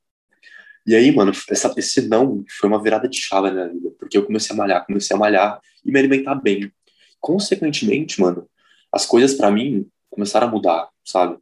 E 0.87 0.95
aí, 0.95 1.15
mano, 1.15 1.33
essa, 1.49 1.73
esse 1.77 2.09
não 2.09 2.45
foi 2.49 2.69
uma 2.69 2.83
virada 2.83 3.09
de 3.09 3.19
chave 3.19 3.51
na 3.51 3.67
minha 3.67 3.69
vida, 3.69 3.91
porque 3.99 4.17
eu 4.17 4.25
comecei 4.25 4.55
a 4.55 4.59
malhar, 4.59 4.87
comecei 4.87 5.15
a 5.15 5.19
malhar 5.19 5.61
e 5.85 5.93
me 5.93 5.99
alimentar 5.99 6.35
bem. 6.35 6.73
Consequentemente, 7.21 8.21
mano, 8.21 8.49
as 8.93 9.07
coisas 9.07 9.35
para 9.35 9.51
mim 9.51 9.87
começaram 10.09 10.49
a 10.49 10.51
mudar, 10.51 10.89
sabe? 11.05 11.39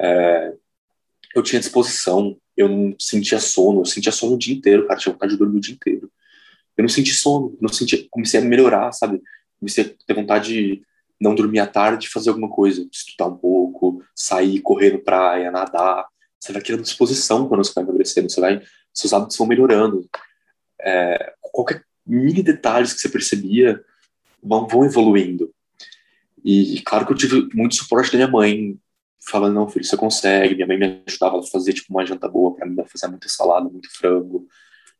É, 0.00 0.54
eu 1.34 1.42
tinha 1.42 1.60
disposição, 1.60 2.36
eu 2.56 2.68
não 2.68 2.94
sentia 2.98 3.40
sono, 3.40 3.80
eu 3.80 3.84
sentia 3.84 4.12
sono 4.12 4.34
o 4.34 4.38
dia 4.38 4.54
inteiro, 4.54 4.86
cara, 4.86 4.98
tinha 4.98 5.12
vontade 5.12 5.32
de 5.32 5.38
dormir 5.38 5.58
o 5.58 5.60
dia 5.60 5.74
inteiro. 5.74 6.10
Eu 6.76 6.82
não 6.82 6.88
senti 6.88 7.12
sono, 7.12 7.56
não 7.60 7.68
senti, 7.68 8.08
comecei 8.10 8.40
a 8.40 8.44
melhorar, 8.44 8.92
sabe? 8.92 9.20
Comecei 9.58 9.84
a 9.84 10.06
ter 10.06 10.14
vontade 10.14 10.52
de 10.52 10.82
não 11.20 11.34
dormir 11.34 11.60
à 11.60 11.66
tarde, 11.66 12.08
fazer 12.08 12.30
alguma 12.30 12.48
coisa, 12.48 12.86
estudar 12.90 13.28
um 13.28 13.36
pouco, 13.36 14.02
sair, 14.14 14.60
correr 14.60 14.92
no 14.92 14.98
praia, 14.98 15.50
nadar. 15.50 16.06
Você 16.42 16.52
vai 16.52 16.60
criando 16.60 16.82
disposição 16.82 17.46
quando 17.46 17.64
você 17.64 17.72
vai 17.72 17.84
emagrecendo, 17.84 18.28
você 18.28 18.40
vai, 18.40 18.60
seus 18.92 19.12
hábitos 19.12 19.36
vão 19.36 19.46
melhorando. 19.46 20.04
É, 20.80 21.34
qualquer 21.40 21.84
mini 22.04 22.42
detalhes 22.42 22.92
que 22.92 22.98
você 22.98 23.08
percebia 23.08 23.80
vão, 24.42 24.66
vão 24.66 24.84
evoluindo. 24.84 25.54
E 26.44 26.82
claro 26.84 27.06
que 27.06 27.12
eu 27.12 27.16
tive 27.16 27.48
muito 27.54 27.76
suporte 27.76 28.10
da 28.10 28.18
minha 28.18 28.28
mãe, 28.28 28.76
falando, 29.24 29.54
não, 29.54 29.68
filho, 29.68 29.84
você 29.84 29.96
consegue. 29.96 30.56
Minha 30.56 30.66
mãe 30.66 30.78
me 30.78 31.02
ajudava 31.06 31.38
a 31.38 31.42
fazer, 31.44 31.74
tipo, 31.74 31.94
uma 31.94 32.04
janta 32.04 32.28
boa 32.28 32.56
para 32.56 32.66
mim, 32.66 32.76
fazer 32.88 33.06
muita 33.06 33.28
salada, 33.28 33.68
muito 33.68 33.88
frango. 33.96 34.48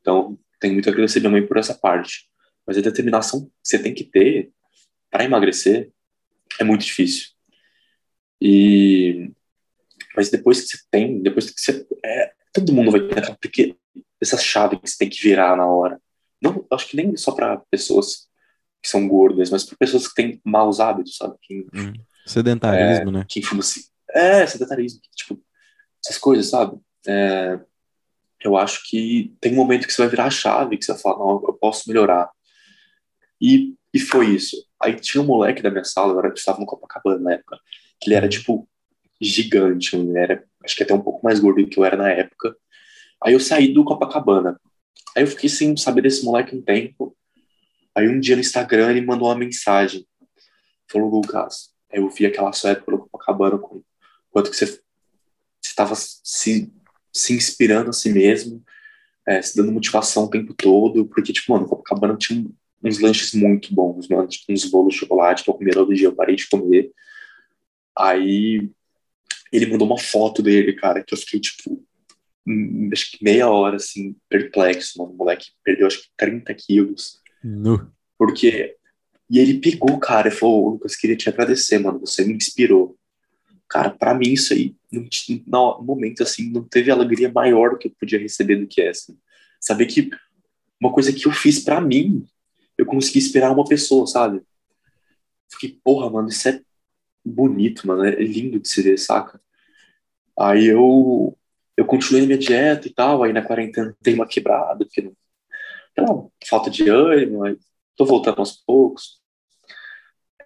Então, 0.00 0.38
tenho 0.60 0.74
muito 0.74 0.88
a 0.88 0.92
agradecer 0.92 1.18
minha 1.18 1.32
mãe 1.32 1.44
por 1.44 1.56
essa 1.56 1.74
parte. 1.74 2.30
Mas 2.64 2.78
a 2.78 2.80
determinação 2.80 3.46
que 3.46 3.50
você 3.64 3.80
tem 3.80 3.92
que 3.92 4.04
ter 4.04 4.52
para 5.10 5.24
emagrecer 5.24 5.90
é 6.60 6.62
muito 6.62 6.84
difícil. 6.84 7.30
E... 8.40 9.32
Mas 10.16 10.30
depois 10.30 10.60
que 10.60 10.68
você 10.68 10.78
tem, 10.90 11.22
depois 11.22 11.50
que 11.50 11.60
você... 11.60 11.86
É, 12.04 12.32
todo 12.52 12.72
mundo 12.72 12.90
vai 12.90 13.00
ter, 13.00 13.36
porque 13.40 13.76
essa 14.20 14.36
chave 14.36 14.78
que 14.78 14.88
você 14.88 14.96
tem 14.98 15.08
que 15.08 15.22
virar 15.22 15.56
na 15.56 15.66
hora. 15.66 16.00
Não, 16.40 16.66
acho 16.70 16.88
que 16.88 16.96
nem 16.96 17.16
só 17.16 17.32
para 17.32 17.62
pessoas 17.70 18.28
que 18.82 18.88
são 18.88 19.06
gordas, 19.06 19.50
mas 19.50 19.64
para 19.64 19.76
pessoas 19.76 20.08
que 20.08 20.14
têm 20.14 20.40
maus 20.44 20.80
hábitos, 20.80 21.16
sabe? 21.16 21.36
Quem, 21.40 21.66
hum, 21.74 21.92
sedentarismo, 22.26 23.10
é, 23.10 23.12
né? 23.12 23.26
Quem 23.28 23.42
fuma, 23.42 23.62
é, 24.10 24.46
sedentarismo, 24.46 25.00
tipo, 25.14 25.40
essas 26.04 26.18
coisas, 26.18 26.50
sabe? 26.50 26.78
É, 27.06 27.60
eu 28.40 28.56
acho 28.56 28.82
que 28.88 29.34
tem 29.40 29.52
um 29.52 29.56
momento 29.56 29.86
que 29.86 29.92
você 29.92 30.02
vai 30.02 30.10
virar 30.10 30.26
a 30.26 30.30
chave, 30.30 30.76
que 30.76 30.84
você 30.84 30.92
vai 30.92 31.00
falar, 31.00 31.18
não, 31.18 31.42
eu 31.46 31.54
posso 31.54 31.88
melhorar. 31.88 32.28
E, 33.40 33.74
e 33.94 34.00
foi 34.00 34.34
isso. 34.34 34.56
Aí 34.80 34.96
tinha 34.96 35.22
um 35.22 35.26
moleque 35.26 35.62
da 35.62 35.70
minha 35.70 35.84
sala, 35.84 36.10
agora 36.10 36.32
estava 36.34 36.58
no 36.58 36.66
Copacabana 36.66 37.20
na 37.20 37.32
época, 37.34 37.58
que 38.00 38.08
ele 38.08 38.16
era, 38.16 38.28
tipo, 38.28 38.68
gigante, 39.22 39.96
ele 39.96 40.18
era, 40.18 40.44
acho 40.64 40.76
que 40.76 40.82
até 40.82 40.92
um 40.92 41.00
pouco 41.00 41.24
mais 41.24 41.38
gordo 41.38 41.62
do 41.62 41.68
que 41.68 41.78
eu 41.78 41.84
era 41.84 41.96
na 41.96 42.10
época. 42.10 42.56
Aí 43.22 43.32
eu 43.34 43.40
saí 43.40 43.72
do 43.72 43.84
Copacabana. 43.84 44.60
Aí 45.16 45.22
eu 45.22 45.26
fiquei 45.26 45.48
sem 45.48 45.76
saber 45.76 46.02
desse 46.02 46.24
moleque 46.24 46.56
um 46.56 46.62
tempo. 46.62 47.16
Aí 47.94 48.08
um 48.08 48.18
dia 48.18 48.34
no 48.34 48.40
Instagram 48.40 48.90
ele 48.90 49.06
mandou 49.06 49.28
uma 49.28 49.36
mensagem. 49.36 50.06
Falou, 50.90 51.08
Lucas, 51.08 51.72
eu 51.92 52.08
vi 52.10 52.26
aquela 52.26 52.52
sua 52.52 52.70
época 52.70 52.92
no 52.92 52.98
Copacabana 52.98 53.58
com 53.58 53.82
quanto 54.30 54.50
que 54.50 54.56
você 54.56 54.80
estava 55.62 55.94
se, 55.94 56.72
se 57.12 57.32
inspirando 57.34 57.90
a 57.90 57.92
si 57.92 58.10
mesmo, 58.10 58.62
é, 59.26 59.40
se 59.40 59.56
dando 59.56 59.70
motivação 59.70 60.24
o 60.24 60.30
tempo 60.30 60.52
todo, 60.54 61.06
porque, 61.06 61.32
tipo, 61.32 61.52
mano, 61.52 61.68
Copacabana 61.68 62.16
tinha 62.16 62.44
uns 62.82 62.98
lanches 62.98 63.32
muito 63.32 63.72
bons, 63.72 64.08
mano, 64.08 64.26
tipo, 64.26 64.52
uns 64.52 64.64
bolos 64.64 64.94
de 64.94 65.00
chocolate 65.00 65.44
que 65.44 65.50
eu 65.50 65.54
comia 65.54 65.72
todo 65.72 65.94
dia, 65.94 66.08
eu 66.08 66.16
parei 66.16 66.34
de 66.34 66.48
comer. 66.48 66.90
Aí 67.96 68.70
ele 69.52 69.66
mandou 69.66 69.86
uma 69.86 69.98
foto 69.98 70.42
dele, 70.42 70.72
cara, 70.72 71.04
que 71.04 71.12
eu 71.12 71.18
fiquei, 71.18 71.38
tipo, 71.38 71.84
hum, 72.46 72.88
acho 72.90 73.12
que 73.12 73.22
meia 73.22 73.48
hora, 73.48 73.76
assim, 73.76 74.16
perplexo, 74.28 74.98
mano. 74.98 75.12
O 75.12 75.16
moleque 75.16 75.50
perdeu, 75.62 75.86
acho 75.86 76.02
que 76.02 76.08
30 76.16 76.54
quilos. 76.54 77.20
No. 77.44 77.92
Porque. 78.18 78.76
E 79.28 79.38
ele 79.38 79.60
pegou, 79.60 79.98
cara, 79.98 80.28
e 80.28 80.32
falou: 80.32 80.70
Lucas, 80.70 80.96
queria 80.96 81.16
te 81.16 81.28
agradecer, 81.28 81.78
mano. 81.78 82.00
Você 82.00 82.24
me 82.24 82.34
inspirou. 82.34 82.96
Cara, 83.68 83.90
para 83.90 84.12
mim 84.12 84.32
isso 84.32 84.52
aí, 84.52 84.74
no 84.90 85.82
momento 85.82 86.22
assim, 86.22 86.50
não 86.50 86.62
teve 86.62 86.90
alegria 86.90 87.32
maior 87.32 87.78
que 87.78 87.88
eu 87.88 87.92
podia 87.98 88.18
receber 88.18 88.56
do 88.56 88.66
que 88.66 88.82
essa. 88.82 89.14
Saber 89.58 89.86
que 89.86 90.10
uma 90.78 90.92
coisa 90.92 91.10
que 91.12 91.26
eu 91.26 91.32
fiz 91.32 91.60
para 91.60 91.80
mim, 91.80 92.26
eu 92.76 92.84
consegui 92.84 93.18
esperar 93.18 93.50
uma 93.50 93.64
pessoa, 93.64 94.06
sabe? 94.06 94.42
Fiquei, 95.50 95.78
porra, 95.82 96.10
mano, 96.10 96.28
isso 96.28 96.46
é 96.48 96.60
bonito, 97.24 97.86
mano, 97.86 98.04
é 98.04 98.10
lindo 98.22 98.58
de 98.58 98.68
se 98.68 98.82
ver, 98.82 98.98
saca? 98.98 99.40
Aí 100.38 100.66
eu 100.66 101.36
eu 101.76 101.86
continuei 101.86 102.26
minha 102.26 102.38
dieta 102.38 102.86
e 102.86 102.92
tal, 102.92 103.22
aí 103.22 103.32
na 103.32 103.42
quarentena 103.42 103.96
tem 104.02 104.14
uma 104.14 104.26
quebrada, 104.26 104.84
porque 104.84 105.00
não, 105.02 105.16
pela 105.96 106.30
falta 106.48 106.70
de 106.70 106.88
ânimo, 106.88 107.40
mas 107.40 107.56
tô 107.96 108.04
voltando 108.04 108.38
aos 108.38 108.52
poucos. 108.52 109.20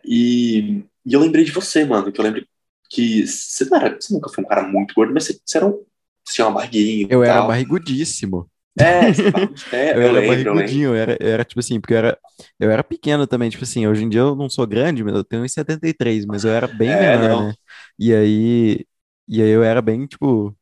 E, 0.05 0.85
e 1.05 1.13
eu 1.13 1.21
lembrei 1.21 1.45
de 1.45 1.51
você, 1.51 1.85
mano, 1.85 2.13
que 2.13 2.21
eu 2.21 2.25
lembro 2.25 2.47
que 2.89 3.27
você, 3.27 3.65
não 3.65 3.77
era, 3.77 4.01
você 4.01 4.15
nunca 4.15 4.31
foi 4.31 4.45
um 4.45 4.47
cara 4.47 4.63
muito 4.63 4.95
gordo, 4.95 5.13
mas 5.13 5.25
você, 5.25 5.41
você 5.45 5.59
era 5.59 5.67
um, 5.67 5.85
você 6.25 6.35
tinha 6.35 6.47
uma 6.47 6.55
barriguinha. 6.55 7.09
Eu 7.11 7.25
era 7.25 7.43
barrigudíssimo. 7.43 8.49
É, 8.79 9.09
é 9.75 9.93
eu, 9.93 10.03
eu, 10.03 10.03
era 10.03 10.13
lembro, 10.13 10.53
barrigudinho, 10.53 10.91
eu, 10.91 10.95
era, 10.95 11.17
eu 11.21 11.29
era 11.29 11.45
tipo 11.45 11.61
assim, 11.61 11.81
porque 11.81 11.95
eu 11.95 11.99
era, 11.99 12.19
eu 12.61 12.71
era 12.71 12.85
pequeno 12.85 13.27
também, 13.27 13.49
tipo 13.49 13.65
assim, 13.65 13.87
hoje 13.87 14.05
em 14.05 14.09
dia 14.09 14.21
eu 14.21 14.37
não 14.37 14.51
sou 14.51 14.67
grande, 14.67 15.03
mas 15.03 15.15
eu 15.15 15.25
tenho 15.25 15.43
1,73, 15.43 16.25
mas 16.27 16.45
eu 16.45 16.53
era 16.53 16.67
bem 16.67 16.91
é, 16.91 17.17
menor, 17.17 17.47
né? 17.47 17.55
E 17.99 18.15
aí, 18.15 18.87
e 19.27 19.43
aí 19.43 19.49
eu 19.49 19.63
era 19.63 19.81
bem, 19.81 20.07
tipo, 20.07 20.55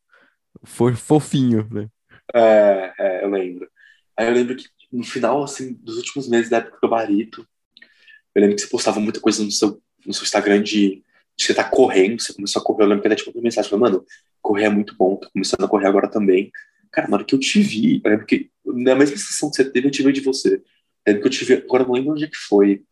fofinho, 0.65 1.69
né? 1.71 1.89
É, 2.35 2.93
é, 2.99 3.25
eu 3.25 3.31
lembro. 3.31 3.69
Aí 4.17 4.29
eu 4.29 4.33
lembro 4.33 4.57
que 4.57 4.67
no 4.93 5.05
final, 5.05 5.43
assim, 5.43 5.75
dos 5.75 5.97
últimos 5.97 6.29
meses 6.29 6.49
da 6.49 6.59
época 6.59 6.79
do 6.81 6.89
Barito, 6.89 7.47
eu 8.35 8.41
lembro 8.41 8.57
que 8.57 8.63
você 8.63 8.69
postava 8.69 9.01
muita 9.01 9.21
coisa 9.21 9.43
no 9.43 9.51
seu, 9.51 9.81
no 10.07 10.15
seu 10.15 10.23
Instagram 10.23 10.63
de 10.63 11.03
você 11.37 11.53
tá 11.53 11.65
correndo, 11.65 12.21
você 12.23 12.33
começou 12.33 12.63
a 12.63 12.65
correr, 12.65 12.85
eu 12.85 12.89
lembro 12.89 13.03
que 13.03 13.09
até 13.09 13.17
tipo 13.17 13.31
uma 13.33 13.43
mensagem, 13.43 13.69
falando, 13.69 13.93
mano, 13.93 14.07
correr 14.41 14.65
é 14.65 14.69
muito 14.69 14.95
bom, 14.97 15.17
tô 15.17 15.29
começando 15.31 15.65
a 15.65 15.69
correr 15.69 15.89
agora 15.89 16.09
também. 16.09 16.51
Cara, 16.95 17.09
na 17.09 17.17
hora 17.17 17.25
que 17.25 17.35
eu 17.35 17.41
te 17.41 17.61
vi, 17.61 18.01
eu 18.05 18.11
lembro 18.11 18.25
que, 18.25 18.51
na 18.65 18.95
mesma 18.95 19.17
sensação 19.17 19.51
que 19.51 19.57
você 19.57 19.65
teve, 19.65 19.89
eu 19.89 19.91
tive 19.91 20.13
de 20.13 20.21
você. 20.21 20.63
Eu 21.05 21.15
lembro 21.15 21.23
que 21.23 21.27
eu 21.27 21.33
te 21.33 21.45
vi, 21.45 21.55
agora 21.55 21.83
eu 21.83 21.89
não 21.89 21.95
lembro 21.95 22.13
onde 22.13 22.25
é 22.25 22.29
que 22.29 22.37
foi. 22.37 22.85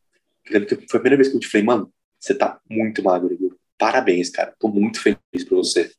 Eu 0.46 0.54
lembro 0.54 0.68
que 0.68 0.74
foi 0.88 0.98
a 0.98 1.00
primeira 1.00 1.16
vez 1.16 1.28
que 1.28 1.36
eu 1.36 1.40
te 1.40 1.48
falei, 1.48 1.64
mano, 1.64 1.92
você 2.18 2.34
tá 2.34 2.60
muito 2.68 3.02
magro, 3.02 3.32
Igor. 3.32 3.56
Parabéns, 3.78 4.28
cara, 4.28 4.52
tô 4.58 4.66
muito 4.66 5.00
feliz 5.00 5.44
por 5.48 5.56
você. 5.56 5.92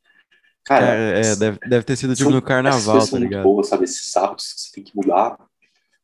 Cara, 0.64 0.86
cara 0.86 0.98
é, 0.98 1.36
deve, 1.36 1.58
deve 1.66 1.84
ter 1.84 1.96
sido 1.96 2.14
tipo 2.14 2.30
no 2.30 2.42
carnaval, 2.42 3.06
tá 3.06 3.18
ligado? 3.18 3.42
Muito 3.42 3.42
boas, 3.42 3.68
sabe, 3.68 3.84
esses 3.84 4.14
hábitos 4.16 4.52
que 4.52 4.60
você 4.60 4.72
tem 4.72 4.84
que 4.84 4.94
mudar. 4.94 5.38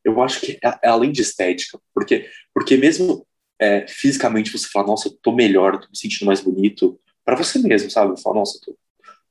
Eu 0.03 0.21
acho 0.23 0.41
que 0.41 0.53
é, 0.63 0.79
é 0.83 0.89
além 0.89 1.11
de 1.11 1.21
estética, 1.21 1.79
porque, 1.93 2.27
porque 2.53 2.77
mesmo 2.77 3.25
é, 3.59 3.87
fisicamente 3.87 4.51
você 4.51 4.67
fala, 4.67 4.87
nossa, 4.87 5.07
eu 5.07 5.17
tô 5.21 5.31
melhor, 5.31 5.79
tô 5.79 5.87
me 5.87 5.97
sentindo 5.97 6.25
mais 6.25 6.41
bonito, 6.41 6.99
para 7.23 7.35
você 7.35 7.59
mesmo, 7.59 7.89
sabe? 7.91 8.19
Fala, 8.19 8.37
nossa, 8.37 8.59
tô, 8.65 8.75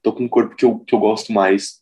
tô 0.03 0.13
com 0.13 0.25
um 0.25 0.29
corpo 0.29 0.55
que 0.55 0.65
eu, 0.65 0.79
que 0.79 0.95
eu 0.95 1.01
gosto 1.01 1.33
mais. 1.33 1.80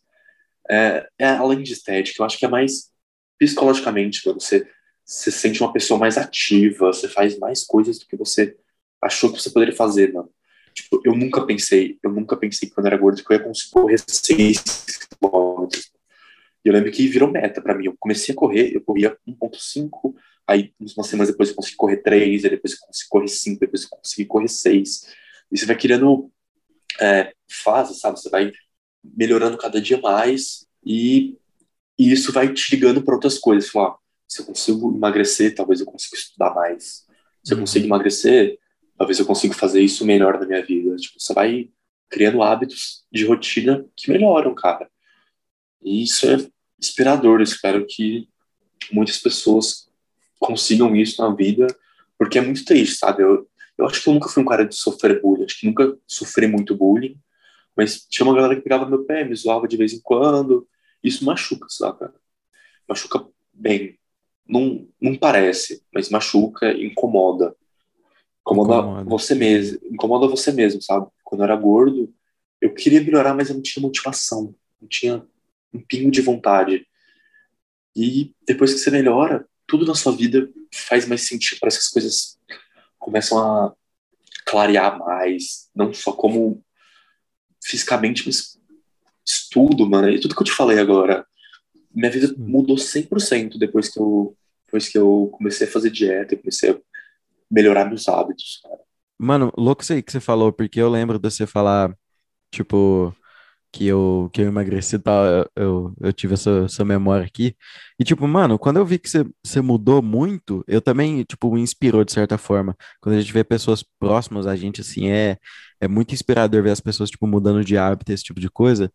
É, 0.69 1.07
é, 1.17 1.27
além 1.29 1.63
de 1.63 1.73
estética, 1.73 2.21
eu 2.21 2.25
acho 2.25 2.37
que 2.37 2.45
é 2.45 2.49
mais 2.49 2.91
psicologicamente, 3.37 4.21
você, 4.25 4.67
se 5.05 5.31
sente 5.31 5.61
uma 5.61 5.73
pessoa 5.73 5.99
mais 5.99 6.17
ativa, 6.17 6.87
você 6.87 7.07
faz 7.07 7.37
mais 7.39 7.63
coisas 7.63 7.99
do 7.99 8.05
que 8.05 8.15
você 8.15 8.55
achou 9.01 9.31
que 9.31 9.41
você 9.41 9.49
poderia 9.49 9.75
fazer, 9.75 10.13
mano. 10.13 10.29
Tipo, 10.73 11.01
eu 11.03 11.15
nunca 11.15 11.45
pensei, 11.45 11.97
eu 12.03 12.11
nunca 12.11 12.37
pensei 12.37 12.69
que 12.69 12.75
quando 12.75 12.87
eu 12.87 12.93
era 12.93 13.01
gordo 13.01 13.23
que 13.23 13.33
eu 13.33 13.37
ia 13.37 13.43
conseguir 13.43 13.71
correr 13.71 13.97
6 14.07 14.63
quilômetros. 15.19 15.91
E 16.63 16.67
eu 16.69 16.73
lembro 16.73 16.91
que 16.91 17.07
virou 17.07 17.31
meta 17.31 17.61
para 17.61 17.75
mim. 17.75 17.85
Eu 17.85 17.95
comecei 17.97 18.33
a 18.33 18.37
correr, 18.37 18.75
eu 18.75 18.81
corria 18.81 19.17
1.5 19.27 20.15
Aí, 20.49 20.73
umas 20.79 21.07
semanas 21.07 21.29
depois, 21.29 21.49
eu 21.49 21.55
consegui 21.55 21.75
correr 21.75 21.97
três, 21.97 22.43
aí 22.43 22.49
depois 22.49 22.73
eu 22.73 22.79
consegui 22.79 23.09
correr 23.09 23.27
cinco, 23.27 23.59
depois 23.59 23.83
eu 23.83 23.89
consegui 23.89 24.25
correr 24.25 24.47
seis. 24.47 25.05
E 25.51 25.55
você 25.55 25.63
vai 25.67 25.77
criando 25.77 26.31
é, 26.99 27.31
fases, 27.47 27.99
sabe? 27.99 28.19
Você 28.19 28.31
vai 28.31 28.51
melhorando 29.03 29.57
cada 29.57 29.81
dia 29.81 29.99
mais 29.99 30.65
e, 30.85 31.37
e 31.97 32.11
isso 32.11 32.31
vai 32.31 32.53
te 32.53 32.75
ligando 32.75 33.01
para 33.01 33.15
outras 33.15 33.37
coisas. 33.37 33.69
Falar, 33.69 33.95
se 34.27 34.41
eu 34.41 34.45
consigo 34.45 34.95
emagrecer, 34.95 35.55
talvez 35.55 35.79
eu 35.79 35.85
consiga 35.85 36.15
estudar 36.15 36.53
mais. 36.53 37.05
Se 37.43 37.53
eu 37.53 37.57
uhum. 37.57 37.63
consigo 37.63 37.85
emagrecer, 37.85 38.59
talvez 38.97 39.19
eu 39.19 39.25
consiga 39.25 39.53
fazer 39.53 39.81
isso 39.81 40.05
melhor 40.05 40.39
na 40.39 40.45
minha 40.45 40.63
vida. 40.63 40.95
Tipo, 40.97 41.19
você 41.19 41.33
vai 41.33 41.69
criando 42.09 42.41
hábitos 42.41 43.05
de 43.11 43.25
rotina 43.25 43.85
que 43.95 44.11
melhoram, 44.11 44.53
cara. 44.53 44.89
E 45.81 46.03
isso 46.03 46.25
é 46.27 46.37
inspirador. 46.77 47.39
Eu 47.39 47.43
espero 47.43 47.85
que 47.87 48.27
muitas 48.91 49.17
pessoas 49.17 49.89
consigam 50.39 50.95
isso 50.95 51.21
na 51.21 51.33
vida, 51.33 51.67
porque 52.17 52.37
é 52.37 52.41
muito 52.41 52.63
triste, 52.65 52.97
sabe? 52.97 53.23
Eu, 53.23 53.47
eu 53.77 53.85
acho 53.85 54.01
que 54.01 54.09
eu 54.09 54.13
nunca 54.13 54.29
fui 54.29 54.41
um 54.43 54.45
cara 54.45 54.65
de 54.65 54.75
sofrer 54.75 55.21
bullying, 55.21 55.45
acho 55.45 55.59
que 55.59 55.67
nunca 55.67 55.97
sofri 56.07 56.47
muito 56.47 56.75
bullying, 56.75 57.17
mas 57.79 58.05
tinha 58.09 58.27
uma 58.27 58.35
galera 58.35 58.57
que 58.57 58.61
pegava 58.61 58.85
meu 58.85 59.05
pé, 59.05 59.23
me 59.23 59.33
zoava 59.33 59.65
de 59.65 59.77
vez 59.77 59.93
em 59.93 60.01
quando. 60.01 60.67
Isso 61.01 61.23
machuca, 61.23 61.65
sabe? 61.69 62.09
Machuca 62.85 63.25
bem. 63.53 63.97
Não, 64.45 64.85
não 64.99 65.15
parece, 65.15 65.81
mas 65.93 66.09
machuca, 66.09 66.73
incomoda. 66.73 67.55
Incomoda, 68.41 68.73
incomoda 68.73 69.09
você 69.09 69.33
mesmo, 69.33 69.79
incomoda 69.89 70.27
você 70.27 70.51
mesmo, 70.51 70.81
sabe? 70.81 71.07
Quando 71.23 71.39
eu 71.39 71.45
era 71.45 71.55
gordo, 71.55 72.13
eu 72.59 72.73
queria 72.73 72.99
melhorar, 73.01 73.33
mas 73.33 73.47
eu 73.47 73.55
não 73.55 73.61
tinha 73.61 73.81
motivação, 73.81 74.53
não 74.81 74.89
tinha 74.89 75.25
um 75.73 75.79
pingo 75.79 76.11
de 76.11 76.19
vontade. 76.19 76.85
E 77.95 78.35
depois 78.45 78.73
que 78.73 78.79
você 78.81 78.91
melhora, 78.91 79.47
tudo 79.65 79.85
na 79.85 79.95
sua 79.95 80.11
vida 80.11 80.51
faz 80.73 81.07
mais 81.07 81.25
sentido. 81.25 81.59
Parece 81.61 81.77
que 81.77 81.83
as 81.85 81.91
coisas 81.91 82.39
começam 82.97 83.39
a 83.39 83.73
clarear 84.45 84.99
mais, 84.99 85.69
não 85.73 85.93
só 85.93 86.11
como 86.11 86.61
fisicamente, 87.63 88.23
mas 88.25 88.59
estudo, 89.25 89.89
mano. 89.89 90.09
E 90.09 90.19
tudo 90.19 90.35
que 90.35 90.41
eu 90.41 90.45
te 90.45 90.51
falei 90.51 90.79
agora, 90.79 91.25
minha 91.93 92.11
vida 92.11 92.33
mudou 92.37 92.77
100% 92.77 93.57
depois 93.57 93.89
que 93.89 93.99
eu 93.99 94.35
depois 94.65 94.87
que 94.87 94.99
eu 94.99 95.29
comecei 95.33 95.67
a 95.67 95.71
fazer 95.71 95.89
dieta, 95.89 96.35
eu 96.35 96.39
comecei 96.39 96.69
a 96.69 96.79
melhorar 97.49 97.85
meus 97.85 98.07
hábitos, 98.07 98.59
cara. 98.61 98.77
Mano, 99.17 99.51
louco 99.57 99.81
isso 99.81 99.93
aí 99.93 100.03
que 100.03 100.11
você 100.11 100.19
falou, 100.19 100.53
porque 100.53 100.79
eu 100.79 100.87
lembro 100.87 101.17
de 101.17 101.29
você 101.29 101.47
falar, 101.47 101.93
tipo, 102.51 103.13
que 103.71 103.85
eu, 103.87 104.29
que 104.33 104.41
eu 104.41 104.47
emagreci 104.47 104.95
e 104.95 104.99
tal, 104.99 105.25
eu, 105.25 105.49
eu, 105.55 105.93
eu 106.01 106.13
tive 106.13 106.35
essa, 106.35 106.65
essa 106.65 106.85
memória 106.85 107.25
aqui. 107.25 107.55
E, 107.99 108.03
tipo, 108.03 108.27
mano, 108.27 108.57
quando 108.57 108.77
eu 108.77 108.85
vi 108.85 108.97
que 108.97 109.09
você, 109.09 109.25
você 109.43 109.61
mudou 109.61 110.01
muito, 110.01 110.63
eu 110.67 110.81
também, 110.81 111.23
tipo, 111.23 111.53
me 111.53 111.61
inspirou 111.61 112.03
de 112.03 112.11
certa 112.11 112.37
forma. 112.37 112.75
Quando 113.01 113.15
a 113.15 113.21
gente 113.21 113.33
vê 113.33 113.43
pessoas 113.43 113.83
próximas 113.99 114.47
a 114.47 114.55
gente, 114.55 114.81
assim, 114.81 115.09
é, 115.09 115.37
é 115.81 115.87
muito 115.87 116.13
inspirador 116.13 116.63
ver 116.63 116.71
as 116.71 116.79
pessoas, 116.81 117.09
tipo, 117.09 117.27
mudando 117.27 117.63
de 117.63 117.77
hábito, 117.77 118.11
esse 118.11 118.23
tipo 118.23 118.39
de 118.39 118.49
coisa, 118.49 118.91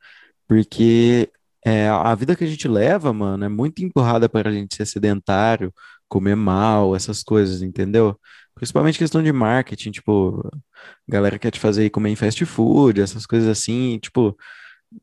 porque 0.49 1.31
é, 1.65 1.89
a 1.89 2.15
vida 2.15 2.37
que 2.37 2.45
a 2.45 2.47
gente 2.47 2.69
leva, 2.69 3.13
mano, 3.13 3.45
é 3.45 3.49
muito 3.49 3.83
empurrada 3.85 4.29
para 4.29 4.51
a 4.51 4.53
gente 4.53 4.75
ser 4.77 4.87
sedentário, 4.87 5.73
comer 6.09 6.37
mal, 6.37 6.95
essas 6.95 7.23
coisas, 7.23 7.63
entendeu? 7.63 8.19
Principalmente 8.55 8.99
questão 8.99 9.23
de 9.23 9.33
marketing, 9.33 9.91
tipo, 9.91 10.43
galera 11.09 11.39
quer 11.39 11.51
te 11.51 11.59
fazer 11.61 11.91
comer 11.91 12.11
em 12.11 12.17
fast 12.17 12.45
food, 12.45 13.01
essas 13.01 13.27
coisas 13.27 13.49
assim, 13.49 13.99
tipo, 13.99 14.37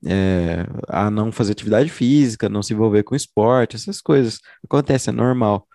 é, 0.05 0.65
a 0.87 1.09
não 1.11 1.31
fazer 1.31 1.53
atividade 1.53 1.89
física, 1.89 2.49
não 2.49 2.63
se 2.63 2.73
envolver 2.73 3.03
com 3.03 3.15
esporte, 3.15 3.75
essas 3.75 4.01
coisas. 4.01 4.39
Acontece, 4.63 5.09
é 5.09 5.13
normal. 5.13 5.67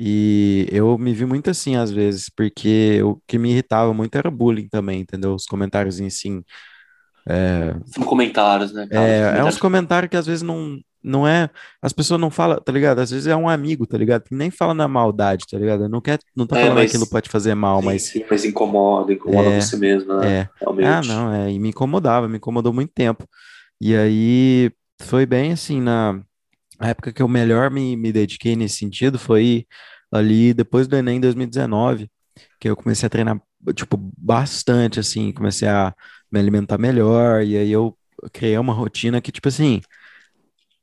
E 0.00 0.68
eu 0.70 0.96
me 0.96 1.12
vi 1.12 1.26
muito 1.26 1.50
assim 1.50 1.74
às 1.74 1.90
vezes, 1.90 2.28
porque 2.28 3.02
o 3.02 3.20
que 3.26 3.36
me 3.36 3.50
irritava 3.50 3.92
muito 3.92 4.14
era 4.14 4.30
bullying 4.30 4.68
também, 4.68 5.00
entendeu? 5.00 5.34
Os 5.34 5.44
comentários 5.44 6.00
assim. 6.00 6.44
É, 7.28 7.74
São 7.86 8.04
comentários, 8.04 8.72
né? 8.72 8.86
Cara? 8.86 9.04
É, 9.04 9.38
é 9.40 9.44
uns 9.44 9.58
comentários 9.58 10.08
que 10.08 10.16
às 10.16 10.24
vezes 10.24 10.42
não, 10.42 10.78
não 11.02 11.26
é. 11.26 11.50
As 11.82 11.92
pessoas 11.92 12.20
não 12.20 12.30
falam, 12.30 12.60
tá 12.60 12.70
ligado? 12.70 13.00
Às 13.00 13.10
vezes 13.10 13.26
é 13.26 13.34
um 13.34 13.48
amigo, 13.48 13.88
tá 13.88 13.98
ligado? 13.98 14.22
Que 14.22 14.36
nem 14.36 14.52
fala 14.52 14.72
na 14.72 14.86
maldade, 14.86 15.44
tá 15.50 15.58
ligado? 15.58 15.88
Não 15.88 16.00
quer, 16.00 16.20
não 16.34 16.46
tá 16.46 16.56
é, 16.56 16.60
falando 16.60 16.76
mas, 16.76 16.90
aquilo 16.90 17.10
pode 17.10 17.28
fazer 17.28 17.56
mal, 17.56 17.80
sim, 17.80 17.86
mas. 17.86 18.02
Sim, 18.02 18.24
mas 18.30 18.44
incomoda, 18.44 19.12
incomoda 19.12 19.50
é, 19.50 19.60
você 19.60 19.76
mesmo, 19.76 20.14
né? 20.14 20.32
É. 20.32 20.48
Realmente. 20.60 20.86
Ah, 20.86 21.02
não, 21.02 21.34
é. 21.34 21.50
E 21.50 21.58
me 21.58 21.70
incomodava, 21.70 22.28
me 22.28 22.36
incomodou 22.36 22.72
muito 22.72 22.92
tempo. 22.94 23.26
E 23.80 23.96
aí 23.96 24.70
foi 25.00 25.26
bem 25.26 25.50
assim, 25.50 25.80
na 25.80 26.20
época 26.80 27.12
que 27.12 27.22
eu 27.22 27.28
melhor 27.28 27.70
me, 27.70 27.96
me 27.96 28.12
dediquei 28.12 28.54
nesse 28.56 28.76
sentido 28.76 29.18
foi 29.18 29.66
ali 30.12 30.54
depois 30.54 30.86
do 30.88 30.96
Enem 30.96 31.20
2019, 31.20 32.10
que 32.60 32.68
eu 32.68 32.76
comecei 32.76 33.06
a 33.06 33.10
treinar, 33.10 33.40
tipo, 33.74 33.96
bastante, 34.16 35.00
assim, 35.00 35.32
comecei 35.32 35.68
a 35.68 35.94
me 36.30 36.38
alimentar 36.40 36.78
melhor, 36.78 37.42
e 37.44 37.56
aí 37.56 37.70
eu 37.70 37.96
criei 38.32 38.58
uma 38.58 38.72
rotina 38.72 39.20
que, 39.20 39.32
tipo 39.32 39.48
assim, 39.48 39.80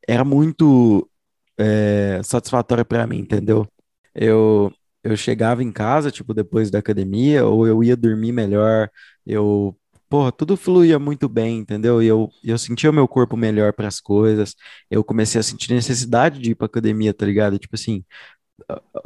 era 0.08 0.24
muito 0.24 1.10
é, 1.58 2.22
satisfatória 2.24 2.86
para 2.86 3.08
mim, 3.08 3.20
entendeu? 3.20 3.68
Eu, 4.14 4.74
eu 5.04 5.16
chegava 5.18 5.64
em 5.64 5.72
casa, 5.72 6.12
tipo, 6.12 6.34
depois 6.34 6.72
da 6.72 6.80
academia, 6.80 7.46
ou 7.46 7.68
eu 7.68 7.84
ia 7.84 7.96
dormir 7.98 8.32
melhor, 8.32 8.90
eu 9.26 9.78
porra, 10.10 10.32
tudo 10.32 10.58
fluía 10.58 11.00
muito 11.00 11.28
bem, 11.30 11.60
entendeu? 11.60 12.02
E 12.02 12.08
eu, 12.08 12.30
eu 12.44 12.58
sentia 12.58 12.90
o 12.90 12.94
meu 12.94 13.08
corpo 13.08 13.36
melhor 13.38 13.74
para 13.74 13.88
as 13.88 14.00
coisas. 14.00 14.56
Eu 14.90 15.04
comecei 15.04 15.40
a 15.40 15.44
sentir 15.44 15.74
necessidade 15.74 16.40
de 16.40 16.52
ir 16.52 16.56
para 16.56 16.68
academia, 16.68 17.14
tá 17.14 17.26
ligado? 17.26 17.60
Tipo 17.60 17.76
assim, 17.76 18.04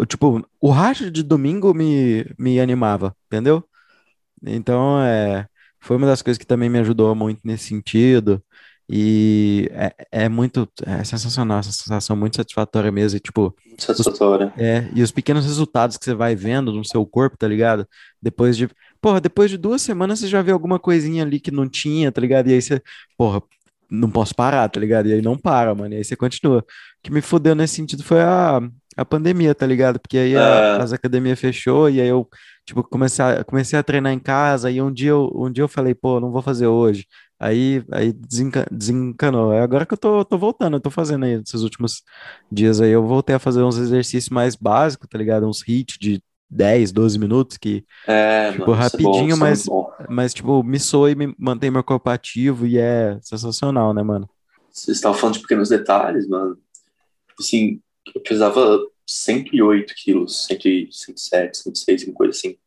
tipo, 0.08 0.46
o 0.60 0.70
racha 0.72 1.10
de 1.12 1.24
domingo 1.24 1.74
me, 1.74 2.26
me 2.38 2.60
animava, 2.60 3.16
entendeu? 3.28 3.64
Então, 4.44 5.02
é, 5.02 5.48
foi 5.80 5.98
uma 5.98 6.08
das 6.08 6.22
coisas 6.22 6.38
que 6.38 6.46
também 6.46 6.70
me 6.70 6.80
ajudou 6.80 7.14
muito 7.16 7.42
nesse 7.44 7.66
sentido. 7.66 8.44
E 8.92 9.70
é, 9.72 10.24
é 10.24 10.30
muito, 10.30 10.68
é 10.84 11.04
sensacional, 11.04 11.60
essa 11.60 11.72
sensação 11.72 12.16
muito 12.16 12.38
satisfatória 12.38 12.92
mesmo. 12.92 13.18
E, 13.18 13.20
tipo, 13.20 13.56
satisfatória. 13.78 14.48
Os, 14.48 14.62
é, 14.62 14.90
e 14.96 15.04
os 15.04 15.12
pequenos 15.12 15.46
resultados 15.46 15.96
que 15.96 16.06
você 16.06 16.16
vai 16.16 16.36
vendo 16.36 16.74
no 16.74 16.84
seu 16.84 17.06
corpo, 17.06 17.38
tá 17.38 17.48
ligado? 17.48 17.88
Depois 18.20 18.58
de, 18.58 18.68
porra, 19.02 19.22
depois 19.22 19.50
de 19.50 19.58
duas 19.58 19.82
semanas 19.82 20.20
você 20.20 20.28
já 20.28 20.42
vê 20.42 20.52
alguma 20.52 20.80
coisinha 20.80 21.24
ali 21.24 21.40
que 21.40 21.52
não 21.52 21.68
tinha, 21.68 22.12
tá 22.12 22.22
ligado? 22.22 22.50
E 22.50 22.54
aí 22.54 22.62
você, 22.62 22.82
porra, 23.18 23.42
não 23.90 24.10
posso 24.10 24.36
parar, 24.36 24.70
tá 24.70 24.80
ligado? 24.80 25.08
E 25.08 25.14
aí 25.14 25.22
não 25.22 25.38
para, 25.38 25.74
mano. 25.74 25.94
E 25.94 25.98
aí 25.98 26.04
você 26.04 26.16
continua. 26.16 26.60
O 26.60 26.64
que 27.04 27.12
me 27.12 27.22
fodeu 27.22 27.56
nesse 27.56 27.76
sentido 27.76 28.04
foi 28.04 28.22
a, 28.22 28.62
a 28.96 29.06
pandemia, 29.06 29.56
tá 29.56 29.66
ligado? 29.66 30.00
Porque 30.00 30.18
aí 30.18 30.38
a, 30.38 30.42
é. 30.42 30.82
as 30.82 30.94
academias 30.94 31.40
fechou 31.40 31.90
e 31.90 32.00
aí 32.00 32.08
eu, 32.08 32.28
tipo, 32.66 32.84
comecei 32.84 33.26
a, 33.26 33.44
comecei 33.44 33.80
a 33.80 33.84
treinar 33.84 34.14
em 34.14 34.20
casa 34.20 34.70
e 34.70 34.82
um 34.82 34.92
dia 34.92 35.12
eu, 35.12 35.32
um 35.36 35.52
dia 35.52 35.64
eu 35.64 35.68
falei, 35.68 35.96
pô, 35.96 36.20
não 36.20 36.32
vou 36.32 36.42
fazer 36.42 36.68
hoje. 36.68 37.06
Aí, 37.40 37.84
aí 37.92 38.12
desenca, 38.12 38.66
desencanou. 38.70 39.54
É 39.54 39.62
agora 39.62 39.86
que 39.86 39.94
eu 39.94 39.98
tô, 39.98 40.26
tô 40.26 40.38
voltando, 40.38 40.76
eu 40.76 40.82
tô 40.82 40.90
fazendo 40.92 41.26
aí 41.26 41.34
esses 41.34 41.62
últimos 41.62 42.04
dias 42.52 42.82
aí, 42.82 42.92
eu 42.92 43.06
voltei 43.08 43.36
a 43.36 43.40
fazer 43.40 43.64
uns 43.64 43.78
exercícios 43.78 44.30
mais 44.30 44.56
básicos, 44.56 45.08
tá 45.10 45.18
ligado? 45.18 45.48
Uns 45.48 45.64
hits 45.68 45.98
de 46.00 46.22
10, 46.50 46.92
12 46.92 47.20
minutos 47.20 47.58
que, 47.58 47.86
é, 48.08 48.52
tipo, 48.52 48.72
mano, 48.72 48.74
rapidinho, 48.74 49.36
é 49.36 49.38
bom, 49.38 49.38
mas, 49.38 49.68
é 49.68 50.06
mas, 50.10 50.34
tipo, 50.34 50.64
me 50.64 50.80
soa 50.80 51.12
e 51.12 51.16
me 51.16 51.36
mantém 51.38 51.70
meu 51.70 51.84
corpo 51.84 52.10
ativo 52.10 52.66
e 52.66 52.78
é 52.78 53.20
sensacional, 53.22 53.94
né, 53.94 54.02
mano? 54.02 54.28
Você 54.72 54.92
estava 54.92 55.16
falando 55.16 55.36
de 55.36 55.42
pequenos 55.42 55.70
detalhes, 55.70 56.28
mano. 56.28 56.58
Assim, 57.40 57.82
eu 58.16 58.22
pesava 58.22 58.80
108 59.06 59.94
quilos, 59.96 60.46
107, 60.46 61.58
106, 61.58 62.08
uma 62.08 62.14
coisa 62.14 62.32
assim. 62.32 62.58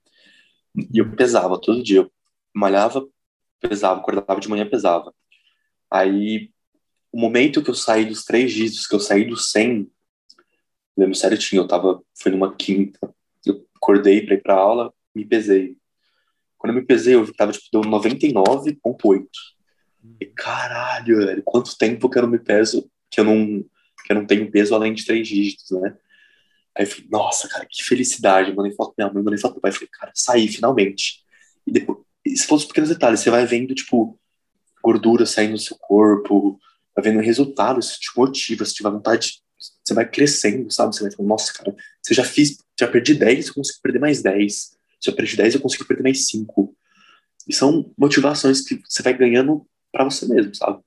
E 0.76 0.98
eu 0.98 1.10
pesava 1.14 1.60
todo 1.60 1.82
dia. 1.82 2.00
Eu 2.00 2.12
malhava, 2.54 3.06
pesava, 3.60 4.00
acordava 4.00 4.40
de 4.40 4.48
manhã, 4.48 4.68
pesava. 4.68 5.12
Aí, 5.90 6.50
o 7.12 7.20
momento 7.20 7.62
que 7.62 7.70
eu 7.70 7.74
saí 7.74 8.04
dos 8.04 8.24
três 8.24 8.52
dígitos, 8.52 8.86
que 8.86 8.94
eu 8.94 9.00
saí 9.00 9.24
do 9.24 9.36
100, 9.36 9.90
lembro 10.96 11.14
certinho, 11.14 11.62
eu 11.62 11.68
tava, 11.68 12.02
foi 12.14 12.32
numa 12.32 12.54
quinta, 12.54 13.14
acordei 13.82 14.24
pra 14.24 14.34
ir 14.34 14.42
pra 14.42 14.54
aula, 14.54 14.94
me 15.12 15.24
pesei. 15.24 15.76
Quando 16.56 16.74
eu 16.74 16.80
me 16.80 16.86
pesei, 16.86 17.16
eu 17.16 17.34
tava, 17.34 17.50
tipo, 17.50 17.66
deu 17.72 17.80
99,8. 17.82 19.26
E 20.20 20.26
caralho, 20.26 21.18
velho, 21.18 21.42
quanto 21.42 21.76
tempo 21.76 22.08
que 22.08 22.18
eu 22.18 22.22
não 22.22 22.30
me 22.30 22.38
peso, 22.38 22.88
que 23.10 23.20
eu 23.20 23.24
não, 23.24 23.64
que 24.04 24.12
eu 24.12 24.14
não 24.14 24.26
tenho 24.26 24.50
peso 24.50 24.74
além 24.74 24.94
de 24.94 25.04
três 25.04 25.26
dígitos, 25.26 25.70
né? 25.72 25.96
Aí 26.76 26.84
eu 26.84 26.86
falei, 26.86 27.08
nossa, 27.10 27.48
cara, 27.48 27.66
que 27.68 27.84
felicidade. 27.84 28.54
Mandei 28.54 28.72
foto 28.72 28.94
pra 28.94 29.06
minha 29.06 29.14
mãe, 29.14 29.22
mandei 29.24 29.38
foto 29.38 29.52
pro 29.52 29.60
pai. 29.60 29.72
Falei, 29.72 29.88
cara, 29.92 30.12
saí 30.14 30.48
finalmente. 30.48 31.22
E 31.66 31.72
depois, 31.72 31.98
se 32.26 32.46
for 32.46 32.54
os 32.54 32.64
pequenos 32.64 32.88
detalhes, 32.88 33.20
você 33.20 33.30
vai 33.30 33.44
vendo, 33.44 33.74
tipo, 33.74 34.18
gordura 34.82 35.26
saindo 35.26 35.52
do 35.52 35.58
seu 35.58 35.76
corpo, 35.78 36.58
vai 36.94 37.04
vendo 37.04 37.20
resultado, 37.20 37.80
isso 37.80 37.98
te 38.00 38.10
motiva, 38.16 38.64
se 38.64 38.74
tiver 38.74 38.90
vontade, 38.90 39.41
você 39.84 39.94
vai 39.94 40.08
crescendo, 40.08 40.70
sabe? 40.70 40.94
Você 40.94 41.02
vai 41.02 41.12
falando, 41.12 41.28
nossa, 41.28 41.52
cara, 41.52 41.74
você 42.02 42.14
já 42.14 42.24
fiz, 42.24 42.58
já 42.78 42.88
perdi 42.88 43.14
10, 43.14 43.48
eu 43.48 43.54
consigo 43.54 43.78
perder 43.82 43.98
mais 43.98 44.22
10. 44.22 44.76
Se 45.00 45.10
eu 45.10 45.14
perdi 45.14 45.36
10, 45.36 45.54
eu 45.54 45.60
consigo 45.60 45.84
perder 45.84 46.02
mais 46.02 46.26
5. 46.26 46.74
E 47.48 47.54
são 47.54 47.92
motivações 47.98 48.60
que 48.60 48.80
você 48.88 49.02
vai 49.02 49.14
ganhando 49.14 49.66
para 49.92 50.04
você 50.04 50.26
mesmo, 50.26 50.54
sabe? 50.54 50.80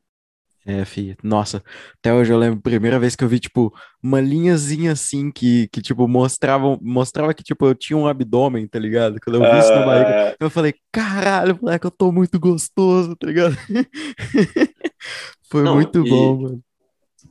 É, 0.67 0.83
fi, 0.83 1.15
nossa, 1.21 1.63
até 1.99 2.11
hoje 2.11 2.33
eu 2.33 2.39
lembro 2.39 2.57
a 2.57 2.61
primeira 2.61 2.99
vez 2.99 3.15
que 3.15 3.23
eu 3.23 3.27
vi, 3.27 3.39
tipo, 3.39 3.71
uma 4.01 4.19
linhazinha 4.19 4.93
assim 4.93 5.29
que, 5.29 5.67
que 5.67 5.79
tipo, 5.79 6.07
mostrava, 6.07 6.75
mostrava 6.81 7.35
que, 7.35 7.43
tipo, 7.43 7.67
eu 7.67 7.75
tinha 7.75 7.95
um 7.95 8.07
abdômen, 8.07 8.67
tá 8.67 8.79
ligado? 8.79 9.19
Quando 9.23 9.35
eu 9.35 9.51
vi 9.51 9.59
isso 9.59 9.69
na 9.69 9.85
barriga, 9.85 10.09
é. 10.09 10.35
eu 10.39 10.49
falei, 10.49 10.73
caralho, 10.91 11.59
moleque, 11.61 11.85
eu 11.85 11.91
tô 11.91 12.11
muito 12.11 12.39
gostoso, 12.39 13.15
tá 13.15 13.27
ligado? 13.27 13.55
Foi 15.51 15.61
Não, 15.61 15.75
muito 15.75 16.03
e, 16.03 16.09
bom, 16.09 16.41
mano. 16.41 16.63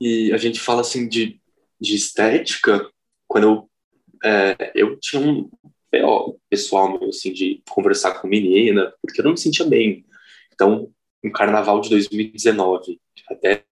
E 0.01 0.33
a 0.33 0.37
gente 0.37 0.61
fala, 0.61 0.81
assim, 0.81 1.09
de, 1.09 1.41
de 1.81 1.95
estética, 1.95 2.89
quando 3.29 3.45
eu, 3.45 3.71
é, 4.25 4.73
eu 4.75 4.99
tinha 4.99 5.23
um 5.23 5.51
pessoal, 6.51 6.99
meu, 6.99 7.09
assim, 7.09 7.33
de 7.33 7.63
conversar 7.69 8.15
com 8.21 8.29
menina, 8.29 8.93
porque 9.01 9.21
eu 9.21 9.25
não 9.25 9.33
me 9.33 9.39
sentia 9.39 9.65
bem. 9.65 10.05
Então, 10.53 10.91
um 11.25 11.31
carnaval 11.31 11.81
de 11.81 11.91
2019, 11.91 13.01
até 13.31 13.65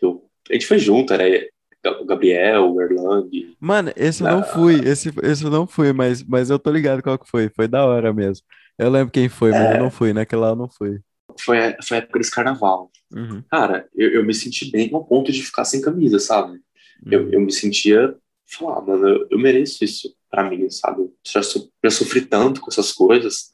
Eu, 0.00 0.28
a 0.50 0.52
gente 0.52 0.66
foi 0.66 0.78
junto, 0.78 1.12
era 1.12 1.48
o 2.00 2.04
Gabriel, 2.04 2.72
o 2.72 2.80
Erlang. 2.80 3.56
Mano, 3.58 3.92
esse 3.96 4.22
eu 4.22 4.28
não 4.28 4.42
fui, 4.44 4.74
esse, 4.88 5.12
esse 5.22 5.44
eu 5.44 5.50
não 5.50 5.66
fui, 5.66 5.92
mas, 5.92 6.22
mas 6.22 6.50
eu 6.50 6.58
tô 6.58 6.70
ligado 6.70 7.02
qual 7.02 7.18
que 7.18 7.28
foi. 7.28 7.48
Foi 7.48 7.66
da 7.66 7.84
hora 7.84 8.12
mesmo. 8.12 8.46
Eu 8.78 8.90
lembro 8.90 9.12
quem 9.12 9.28
foi, 9.28 9.50
mas 9.50 9.60
É. 9.60 9.76
eu 9.76 9.80
não 9.80 9.90
fui, 9.90 10.12
naquela 10.12 10.50
eu 10.50 10.56
não 10.56 10.68
fui. 10.68 11.00
Foi, 11.40 11.56
foi 11.82 11.96
a 11.96 12.00
época 12.00 12.18
desse 12.18 12.30
carnaval. 12.30 12.90
Uhum, 13.12 13.42
Cara, 13.50 13.88
eu, 13.94 14.10
eu 14.10 14.24
me 14.24 14.34
senti 14.34 14.70
bem 14.70 14.90
ao 14.92 15.04
ponto 15.04 15.30
de 15.30 15.42
ficar 15.42 15.64
sem 15.64 15.80
camisa, 15.80 16.18
sabe? 16.18 16.60
Eu, 17.10 17.24
uhum. 17.24 17.32
eu 17.32 17.40
me 17.40 17.52
sentia, 17.52 18.16
falar, 18.46 18.80
mano, 18.82 19.08
eu, 19.08 19.26
eu 19.30 19.38
mereço 19.38 19.84
isso 19.84 20.14
pra 20.30 20.48
mim, 20.48 20.68
sabe? 20.70 21.02
Eu 21.02 21.14
já, 21.26 21.42
so- 21.42 21.70
já 21.84 21.90
sofri 21.90 22.22
tanto 22.22 22.60
com 22.60 22.70
essas 22.70 22.92
coisas. 22.92 23.52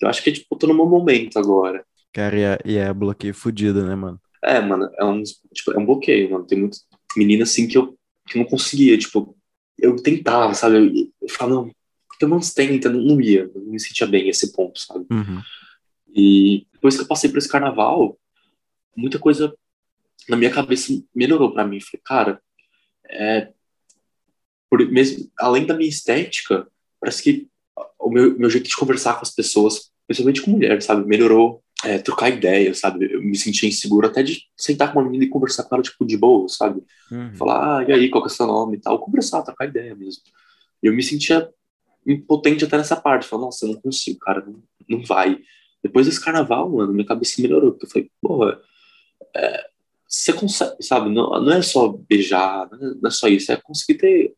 Eu 0.00 0.08
acho 0.08 0.22
que, 0.22 0.32
tipo, 0.32 0.46
eu 0.52 0.58
tô 0.58 0.66
no 0.66 0.74
meu 0.74 0.86
momento 0.86 1.38
agora. 1.38 1.84
Cara, 2.12 2.36
e 2.38 2.42
é, 2.42 2.58
e 2.64 2.76
é 2.76 2.92
bloqueio 2.92 3.34
fudido, 3.34 3.84
né, 3.86 3.94
mano? 3.94 4.20
É, 4.42 4.60
mano, 4.60 4.90
é 4.98 5.04
um, 5.04 5.22
tipo, 5.52 5.72
é 5.72 5.78
um 5.78 5.84
bloqueio, 5.86 6.30
mano. 6.30 6.46
Tem 6.46 6.58
muitas 6.58 6.84
meninas, 7.16 7.50
assim, 7.50 7.66
que 7.68 7.76
eu, 7.76 7.96
que 8.26 8.38
eu 8.38 8.42
não 8.42 8.48
conseguia, 8.48 8.96
tipo, 8.96 9.36
eu 9.78 9.96
tentava, 9.96 10.54
sabe? 10.54 10.76
Eu, 10.76 11.12
eu 11.22 11.28
falava, 11.28 11.62
não, 11.62 11.70
pelo 12.18 12.30
menos 12.32 12.52
tenta, 12.52 12.88
não, 12.88 13.00
não 13.00 13.20
ia, 13.20 13.50
não 13.54 13.62
me 13.72 13.80
sentia 13.80 14.06
bem 14.06 14.24
nesse 14.26 14.52
ponto, 14.52 14.78
sabe? 14.80 15.06
Uhum. 15.10 15.40
E 16.14 16.66
depois 16.72 16.96
que 16.96 17.02
eu 17.02 17.06
passei 17.06 17.30
por 17.30 17.38
esse 17.38 17.48
carnaval, 17.48 18.18
muita 18.96 19.18
coisa 19.18 19.54
na 20.28 20.36
minha 20.36 20.50
cabeça 20.50 20.92
melhorou 21.14 21.52
pra 21.52 21.66
mim. 21.66 21.80
Falei, 21.80 22.00
cara, 22.04 22.42
é, 23.08 23.52
por, 24.70 24.86
mesmo, 24.90 25.30
além 25.38 25.66
da 25.66 25.74
minha 25.74 25.88
estética, 25.88 26.66
parece 27.00 27.22
que 27.22 27.48
o 27.98 28.10
meu, 28.10 28.38
meu 28.38 28.50
jeito 28.50 28.68
de 28.68 28.76
conversar 28.76 29.14
com 29.14 29.22
as 29.22 29.34
pessoas, 29.34 29.90
principalmente 30.06 30.42
com 30.42 30.50
mulheres, 30.50 30.84
sabe, 30.84 31.06
melhorou. 31.06 31.62
É, 31.84 31.96
trocar 31.96 32.28
ideia, 32.28 32.74
sabe? 32.74 33.08
Eu 33.08 33.22
me 33.22 33.38
sentia 33.38 33.68
inseguro 33.68 34.08
até 34.08 34.20
de 34.20 34.42
sentar 34.56 34.92
com 34.92 34.98
uma 34.98 35.04
menina 35.04 35.22
e 35.22 35.28
conversar 35.28 35.62
com 35.62 35.76
ela, 35.76 35.84
tipo, 35.84 36.04
de 36.04 36.16
boa, 36.16 36.48
sabe? 36.48 36.82
Uhum. 37.08 37.32
Falar, 37.36 37.78
ah, 37.78 37.84
e 37.84 37.92
aí, 37.92 38.10
qual 38.10 38.20
que 38.20 38.28
é 38.28 38.32
o 38.32 38.34
seu 38.34 38.48
nome 38.48 38.78
e 38.78 38.80
tal. 38.80 38.98
Conversar, 38.98 39.42
trocar 39.42 39.68
ideia 39.68 39.94
mesmo. 39.94 40.24
Eu 40.82 40.92
me 40.92 41.04
sentia 41.04 41.48
impotente 42.04 42.64
até 42.64 42.76
nessa 42.76 42.96
parte. 42.96 43.28
Falar, 43.28 43.42
nossa, 43.42 43.64
eu 43.64 43.74
não 43.74 43.80
consigo, 43.80 44.18
cara, 44.18 44.44
não, 44.44 44.60
não 44.88 45.04
vai. 45.04 45.38
Depois 45.80 46.06
desse 46.06 46.20
carnaval, 46.20 46.68
mano, 46.68 46.92
minha 46.92 47.06
cabeça 47.06 47.40
melhorou. 47.40 47.70
Porque 47.70 47.86
eu 47.86 47.90
falei, 47.90 48.10
porra, 48.20 48.60
é, 49.34 49.66
você 50.06 50.32
consegue, 50.32 50.82
sabe? 50.82 51.10
Não, 51.10 51.30
não 51.42 51.52
é 51.52 51.62
só 51.62 51.88
beijar, 51.88 52.68
não 52.70 52.78
é, 52.78 52.94
não 52.94 53.08
é 53.08 53.10
só 53.10 53.28
isso. 53.28 53.52
É 53.52 53.56
conseguir 53.56 53.98
ter 53.98 54.34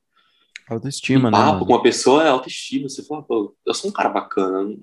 Autoestima, 0.70 1.28
um 1.28 1.32
né, 1.32 1.38
papo 1.38 1.52
mano? 1.52 1.66
com 1.66 1.72
uma 1.72 1.82
pessoa, 1.82 2.22
é 2.22 2.28
autoestima. 2.28 2.88
Você 2.88 3.02
fala, 3.02 3.22
pô, 3.22 3.56
eu 3.66 3.74
sou 3.74 3.90
um 3.90 3.92
cara 3.92 4.08
bacana. 4.08 4.76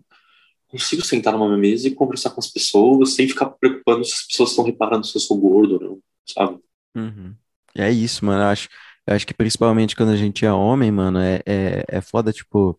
Consigo 0.68 1.02
sentar 1.02 1.32
numa 1.32 1.58
mesa 1.58 1.88
e 1.88 1.96
conversar 1.96 2.32
com 2.32 2.42
as 2.42 2.48
pessoas 2.48 3.14
sem 3.14 3.28
ficar 3.28 3.46
preocupando 3.46 4.04
se 4.04 4.14
as 4.14 4.28
pessoas 4.28 4.50
estão 4.50 4.66
reparando 4.66 5.08
se 5.08 5.16
eu 5.16 5.22
sou 5.22 5.38
gordo 5.38 5.76
ou 5.76 5.80
não, 5.82 6.00
sabe? 6.26 6.60
Uhum. 6.94 7.34
É 7.74 7.90
isso, 7.90 8.26
mano. 8.26 8.44
Eu 8.44 8.48
acho, 8.48 8.68
eu 9.08 9.16
acho 9.16 9.26
que 9.26 9.34
principalmente 9.34 9.96
quando 9.96 10.10
a 10.10 10.18
gente 10.18 10.46
é 10.46 10.52
homem, 10.52 10.92
mano, 10.92 11.20
é, 11.20 11.42
é, 11.46 11.86
é 11.88 12.02
foda, 12.02 12.34
tipo. 12.34 12.78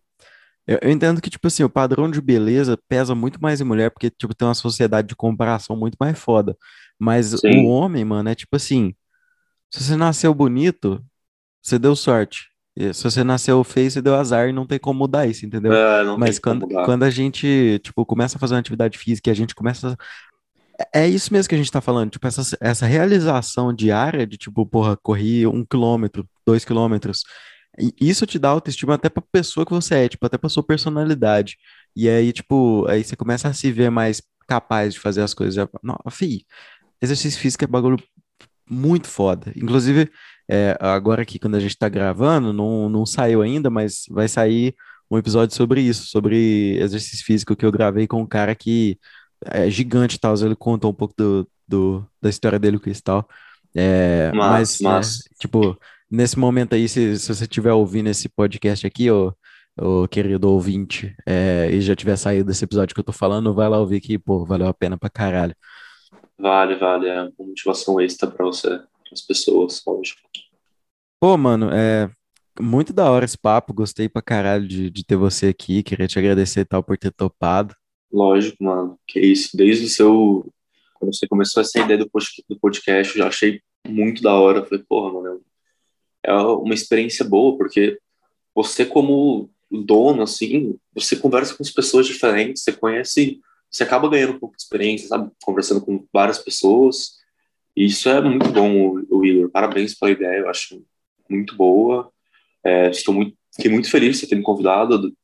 Eu, 0.69 0.77
eu 0.83 0.91
entendo 0.91 1.19
que, 1.19 1.31
tipo 1.31 1.47
assim, 1.47 1.63
o 1.63 1.69
padrão 1.69 2.11
de 2.11 2.21
beleza 2.21 2.77
pesa 2.87 3.15
muito 3.15 3.41
mais 3.41 3.59
em 3.59 3.63
mulher, 3.63 3.89
porque, 3.89 4.11
tipo, 4.11 4.35
tem 4.35 4.47
uma 4.47 4.53
sociedade 4.53 5.07
de 5.07 5.15
comparação 5.15 5.75
muito 5.75 5.95
mais 5.99 6.17
foda. 6.17 6.55
Mas 6.99 7.33
o 7.33 7.37
Sim. 7.39 7.65
homem, 7.65 8.05
mano, 8.05 8.29
é 8.29 8.35
tipo 8.35 8.55
assim: 8.55 8.93
se 9.71 9.83
você 9.83 9.95
nasceu 9.95 10.31
bonito, 10.31 11.03
você 11.59 11.79
deu 11.79 11.95
sorte. 11.95 12.49
Se 12.93 13.03
você 13.03 13.23
nasceu 13.23 13.61
feio, 13.63 13.89
você 13.89 14.01
deu 14.01 14.15
azar 14.15 14.47
e 14.47 14.53
não 14.53 14.65
tem 14.65 14.77
como 14.77 14.99
mudar 14.99 15.25
isso, 15.25 15.43
entendeu? 15.45 15.73
É, 15.73 16.03
Mas 16.17 16.37
quando, 16.37 16.67
quando 16.67 17.03
a 17.03 17.09
gente, 17.09 17.79
tipo, 17.83 18.05
começa 18.05 18.37
a 18.37 18.39
fazer 18.39 18.53
uma 18.53 18.59
atividade 18.59 18.97
física 18.97 19.29
e 19.29 19.31
a 19.31 19.35
gente 19.35 19.55
começa. 19.55 19.97
É 20.93 21.01
é 21.01 21.07
isso 21.09 21.33
mesmo 21.33 21.49
que 21.49 21.55
a 21.55 21.57
gente 21.57 21.71
tá 21.71 21.81
falando, 21.81 22.11
tipo, 22.11 22.25
essa, 22.25 22.57
essa 22.61 22.85
realização 22.85 23.73
diária 23.73 24.25
de, 24.25 24.37
tipo, 24.37 24.65
porra, 24.65 24.95
corri 24.95 25.45
um 25.45 25.65
quilômetro, 25.65 26.25
dois 26.45 26.63
quilômetros. 26.63 27.23
Isso 27.99 28.25
te 28.25 28.37
dá 28.39 28.49
autoestima 28.49 28.95
até 28.95 29.09
pra 29.09 29.23
pessoa 29.31 29.65
que 29.65 29.71
você 29.73 29.95
é, 30.05 30.09
tipo, 30.09 30.25
até 30.25 30.37
pra 30.37 30.49
sua 30.49 30.63
personalidade. 30.63 31.57
E 31.95 32.09
aí, 32.09 32.33
tipo, 32.33 32.85
aí 32.87 33.03
você 33.03 33.15
começa 33.15 33.47
a 33.47 33.53
se 33.53 33.71
ver 33.71 33.89
mais 33.89 34.21
capaz 34.47 34.93
de 34.93 34.99
fazer 34.99 35.21
as 35.21 35.33
coisas. 35.33 35.67
Não, 35.83 35.97
fi, 36.11 36.45
exercício 37.01 37.39
físico 37.41 37.63
é 37.65 37.67
bagulho 37.67 37.97
muito 38.69 39.07
foda. 39.07 39.51
Inclusive, 39.55 40.11
é, 40.49 40.77
agora 40.79 41.21
aqui, 41.23 41.39
quando 41.39 41.55
a 41.55 41.59
gente 41.59 41.77
tá 41.77 41.89
gravando, 41.89 42.53
não, 42.53 42.89
não 42.89 43.05
saiu 43.05 43.41
ainda, 43.41 43.69
mas 43.69 44.03
vai 44.09 44.27
sair 44.27 44.75
um 45.09 45.17
episódio 45.17 45.55
sobre 45.55 45.81
isso, 45.81 46.07
sobre 46.07 46.77
exercício 46.79 47.25
físico 47.25 47.55
que 47.55 47.65
eu 47.65 47.71
gravei 47.71 48.07
com 48.07 48.21
um 48.21 48.27
cara 48.27 48.55
que 48.55 48.99
é 49.45 49.69
gigante 49.69 50.15
e 50.17 50.19
tal. 50.19 50.35
Ele 50.35 50.55
conta 50.55 50.87
um 50.87 50.93
pouco 50.93 51.13
do, 51.17 51.49
do- 51.67 52.07
da 52.21 52.29
história 52.29 52.59
dele 52.59 52.79
com 52.79 52.89
isso 52.89 53.01
e 53.01 53.03
tal. 53.03 53.27
É, 53.75 54.33
Mas, 54.39 54.77
mas, 54.79 54.79
mas, 54.79 55.23
tipo, 55.39 55.77
nesse 56.09 56.37
momento 56.37 56.73
aí, 56.75 56.87
se, 56.89 57.17
se 57.19 57.33
você 57.33 57.43
estiver 57.43 57.73
ouvindo 57.73 58.09
esse 58.09 58.29
podcast 58.29 58.85
aqui, 58.85 59.09
ô, 59.11 59.33
ô 59.79 60.07
querido 60.07 60.49
ouvinte, 60.51 61.15
é, 61.25 61.69
e 61.71 61.81
já 61.81 61.95
tiver 61.95 62.15
saído 62.17 62.47
desse 62.47 62.63
episódio 62.65 62.93
que 62.93 62.99
eu 62.99 63.05
tô 63.05 63.11
falando, 63.13 63.53
vai 63.53 63.69
lá 63.69 63.79
ouvir 63.79 64.01
que, 64.01 64.17
pô, 64.17 64.45
valeu 64.45 64.67
a 64.67 64.73
pena 64.73 64.97
pra 64.97 65.09
caralho. 65.09 65.55
vale, 66.37 66.75
vale, 66.75 67.07
é 67.07 67.21
uma 67.21 67.31
motivação 67.39 67.99
extra 67.99 68.29
pra 68.29 68.45
você, 68.45 68.79
as 69.11 69.21
pessoas, 69.21 69.81
lógico. 69.85 70.21
Pô, 71.21 71.35
mano, 71.37 71.69
é 71.71 72.09
muito 72.59 72.93
da 72.93 73.09
hora 73.11 73.25
esse 73.25 73.37
papo, 73.37 73.73
gostei 73.73 74.07
pra 74.09 74.21
caralho 74.21 74.67
de, 74.67 74.89
de 74.89 75.03
ter 75.05 75.15
você 75.15 75.47
aqui, 75.47 75.83
queria 75.83 76.07
te 76.07 76.17
agradecer 76.19 76.61
e 76.61 76.65
tal 76.65 76.83
por 76.83 76.97
ter 76.97 77.11
topado. 77.11 77.75
Lógico, 78.11 78.63
mano, 78.63 78.97
que 79.07 79.19
isso, 79.19 79.55
desde 79.55 79.85
o 79.85 79.89
seu, 79.89 80.45
quando 80.95 81.13
você 81.13 81.27
começou 81.27 81.61
essa 81.61 81.79
ideia 81.79 81.99
do 81.99 82.09
pod- 82.09 82.43
do 82.49 82.59
podcast, 82.59 83.15
eu 83.17 83.23
já 83.23 83.27
achei 83.29 83.61
muito 83.87 84.21
da 84.21 84.33
hora, 84.33 84.59
Eu 84.59 84.65
falei, 84.65 84.83
porra, 84.87 85.13
mano, 85.13 85.41
é 86.23 86.33
uma 86.33 86.73
experiência 86.73 87.25
boa, 87.25 87.57
porque 87.57 87.99
você 88.53 88.85
como 88.85 89.49
dono, 89.71 90.23
assim, 90.23 90.75
você 90.93 91.15
conversa 91.15 91.55
com 91.55 91.63
as 91.63 91.69
pessoas 91.69 92.07
diferentes, 92.07 92.63
você 92.63 92.73
conhece, 92.73 93.39
você 93.69 93.83
acaba 93.83 94.09
ganhando 94.09 94.33
um 94.33 94.39
pouco 94.39 94.55
de 94.55 94.63
experiência, 94.63 95.07
sabe, 95.07 95.31
conversando 95.43 95.81
com 95.81 96.05
várias 96.11 96.39
pessoas, 96.39 97.19
e 97.75 97.85
isso 97.85 98.09
é 98.09 98.19
muito 98.19 98.51
bom, 98.51 98.99
Igor, 99.23 99.49
parabéns 99.51 99.93
pela 99.93 100.11
ideia, 100.11 100.39
eu 100.39 100.49
acho 100.49 100.83
muito 101.29 101.55
boa, 101.55 102.11
É, 102.61 102.89
estou 102.89 103.13
muito, 103.13 103.37
fiquei 103.55 103.71
muito 103.71 103.89
feliz 103.89 104.15
de 104.15 104.21
você 104.21 104.27
ter 104.27 104.35
me 104.35 104.41
convidado, 104.41 105.15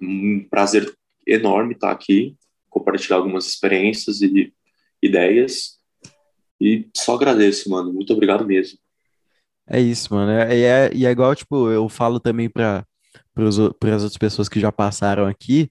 um 0.00 0.44
prazer 0.50 0.92
enorme 1.24 1.74
estar 1.74 1.92
aqui, 1.92 2.34
compartilhar 2.68 3.18
algumas 3.18 3.46
experiências 3.46 4.20
e 4.20 4.52
ideias, 5.00 5.78
e 6.60 6.88
só 6.96 7.14
agradeço, 7.14 7.70
mano, 7.70 7.92
muito 7.92 8.12
obrigado 8.12 8.44
mesmo. 8.44 8.78
É 9.72 9.80
isso, 9.80 10.14
mano. 10.14 10.30
É, 10.32 10.56
e 10.58 10.62
é, 10.64 10.90
e 10.94 11.06
é 11.06 11.10
igual, 11.10 11.34
tipo, 11.36 11.70
eu 11.70 11.88
falo 11.88 12.20
também 12.20 12.50
para 12.50 12.86
para 13.34 13.46
as 13.46 13.58
outras 13.58 14.18
pessoas 14.18 14.48
que 14.48 14.60
já 14.60 14.72
passaram 14.72 15.26
aqui, 15.26 15.70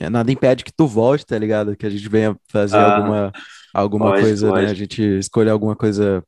é, 0.00 0.10
nada 0.10 0.32
impede 0.32 0.64
que 0.64 0.72
tu 0.72 0.86
volte, 0.86 1.26
tá 1.26 1.38
ligado? 1.38 1.76
Que 1.76 1.86
a 1.86 1.90
gente 1.90 2.08
venha 2.08 2.36
fazer 2.50 2.76
Ah, 2.78 2.96
alguma, 2.96 3.32
alguma 3.74 4.10
lógico, 4.10 4.22
coisa, 4.28 4.52
né? 4.52 4.66
A 4.68 4.74
gente 4.74 5.02
escolher 5.18 5.50
alguma 5.50 5.76
coisa, 5.76 6.24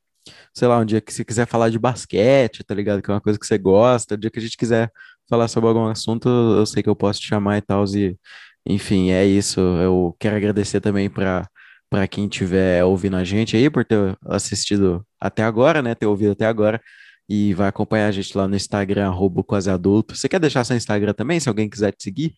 sei 0.53 0.67
lá, 0.67 0.79
um 0.79 0.85
dia 0.85 1.01
que 1.01 1.13
você 1.13 1.25
quiser 1.25 1.47
falar 1.47 1.69
de 1.69 1.79
basquete, 1.79 2.63
tá 2.65 2.75
ligado? 2.75 3.01
Que 3.01 3.11
é 3.11 3.15
uma 3.15 3.21
coisa 3.21 3.39
que 3.39 3.45
você 3.47 3.57
gosta, 3.59 4.15
o 4.15 4.17
dia 4.17 4.31
que 4.31 4.39
a 4.39 4.41
gente 4.43 4.57
quiser 4.57 4.91
falar 5.29 5.47
sobre 5.49 5.69
algum 5.69 5.87
assunto, 5.87 6.29
eu 6.29 6.65
sei 6.65 6.83
que 6.83 6.89
eu 6.89 6.95
posso 6.95 7.21
te 7.21 7.27
chamar 7.27 7.57
e 7.59 7.61
tal, 7.61 7.85
e 7.95 8.17
enfim, 8.65 9.11
é 9.11 9.25
isso. 9.25 9.59
Eu 9.61 10.15
quero 10.19 10.35
agradecer 10.37 10.81
também 10.81 11.09
para 11.09 11.47
para 11.89 12.07
quem 12.07 12.25
estiver 12.25 12.83
ouvindo 12.83 13.15
a 13.15 13.23
gente 13.23 13.57
aí 13.57 13.69
por 13.69 13.83
ter 13.83 14.17
assistido 14.25 15.05
até 15.19 15.43
agora, 15.43 15.81
né? 15.81 15.95
Ter 15.95 16.05
ouvido 16.05 16.31
até 16.31 16.45
agora. 16.45 16.81
E 17.27 17.53
vai 17.53 17.67
acompanhar 17.67 18.07
a 18.07 18.11
gente 18.11 18.35
lá 18.37 18.47
no 18.47 18.55
Instagram, 18.55 19.07
arroba 19.07 19.43
quase 19.43 19.69
adulto. 19.69 20.15
Você 20.15 20.27
quer 20.27 20.39
deixar 20.39 20.63
seu 20.63 20.75
Instagram 20.75 21.13
também, 21.13 21.39
se 21.39 21.49
alguém 21.49 21.69
quiser 21.69 21.91
te 21.91 22.03
seguir? 22.03 22.33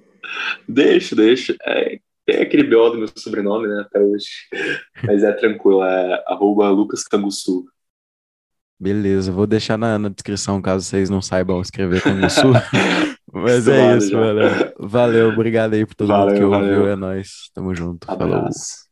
Deixa, 0.67 1.15
deixa. 1.15 1.55
É, 1.63 1.99
tem 2.25 2.41
aquele 2.41 2.63
BO 2.63 2.89
do 2.89 2.97
meu 2.97 3.07
sobrenome, 3.15 3.67
né, 3.67 3.85
até 3.85 3.99
hoje. 3.99 4.25
Mas 5.03 5.23
é 5.23 5.31
tranquilo, 5.31 5.83
é 5.83 6.23
arroba 6.27 6.69
Lucas 6.69 7.03
Canguçu. 7.03 7.65
Beleza, 8.79 9.31
vou 9.31 9.47
deixar 9.47 9.77
na, 9.77 9.97
na 9.97 10.09
descrição 10.09 10.61
caso 10.61 10.85
vocês 10.85 11.09
não 11.09 11.21
saibam 11.21 11.61
escrever 11.61 12.01
Canguçu. 12.01 12.51
Mas 13.35 13.67
é 13.67 13.83
isso, 13.83 14.11
já. 14.11 14.17
mano. 14.17 14.41
Valeu, 14.79 15.29
obrigado 15.29 15.73
aí 15.73 15.85
por 15.85 15.95
todo 15.95 16.13
mundo 16.15 16.33
que 16.33 16.43
Valeu, 16.43 16.49
ouviu. 16.49 16.83
valeu. 16.83 16.87
É 16.87 16.95
nóis. 16.95 17.49
Tamo 17.53 17.73
junto. 17.75 18.07
Falou. 18.17 18.47
Abraço. 18.47 18.84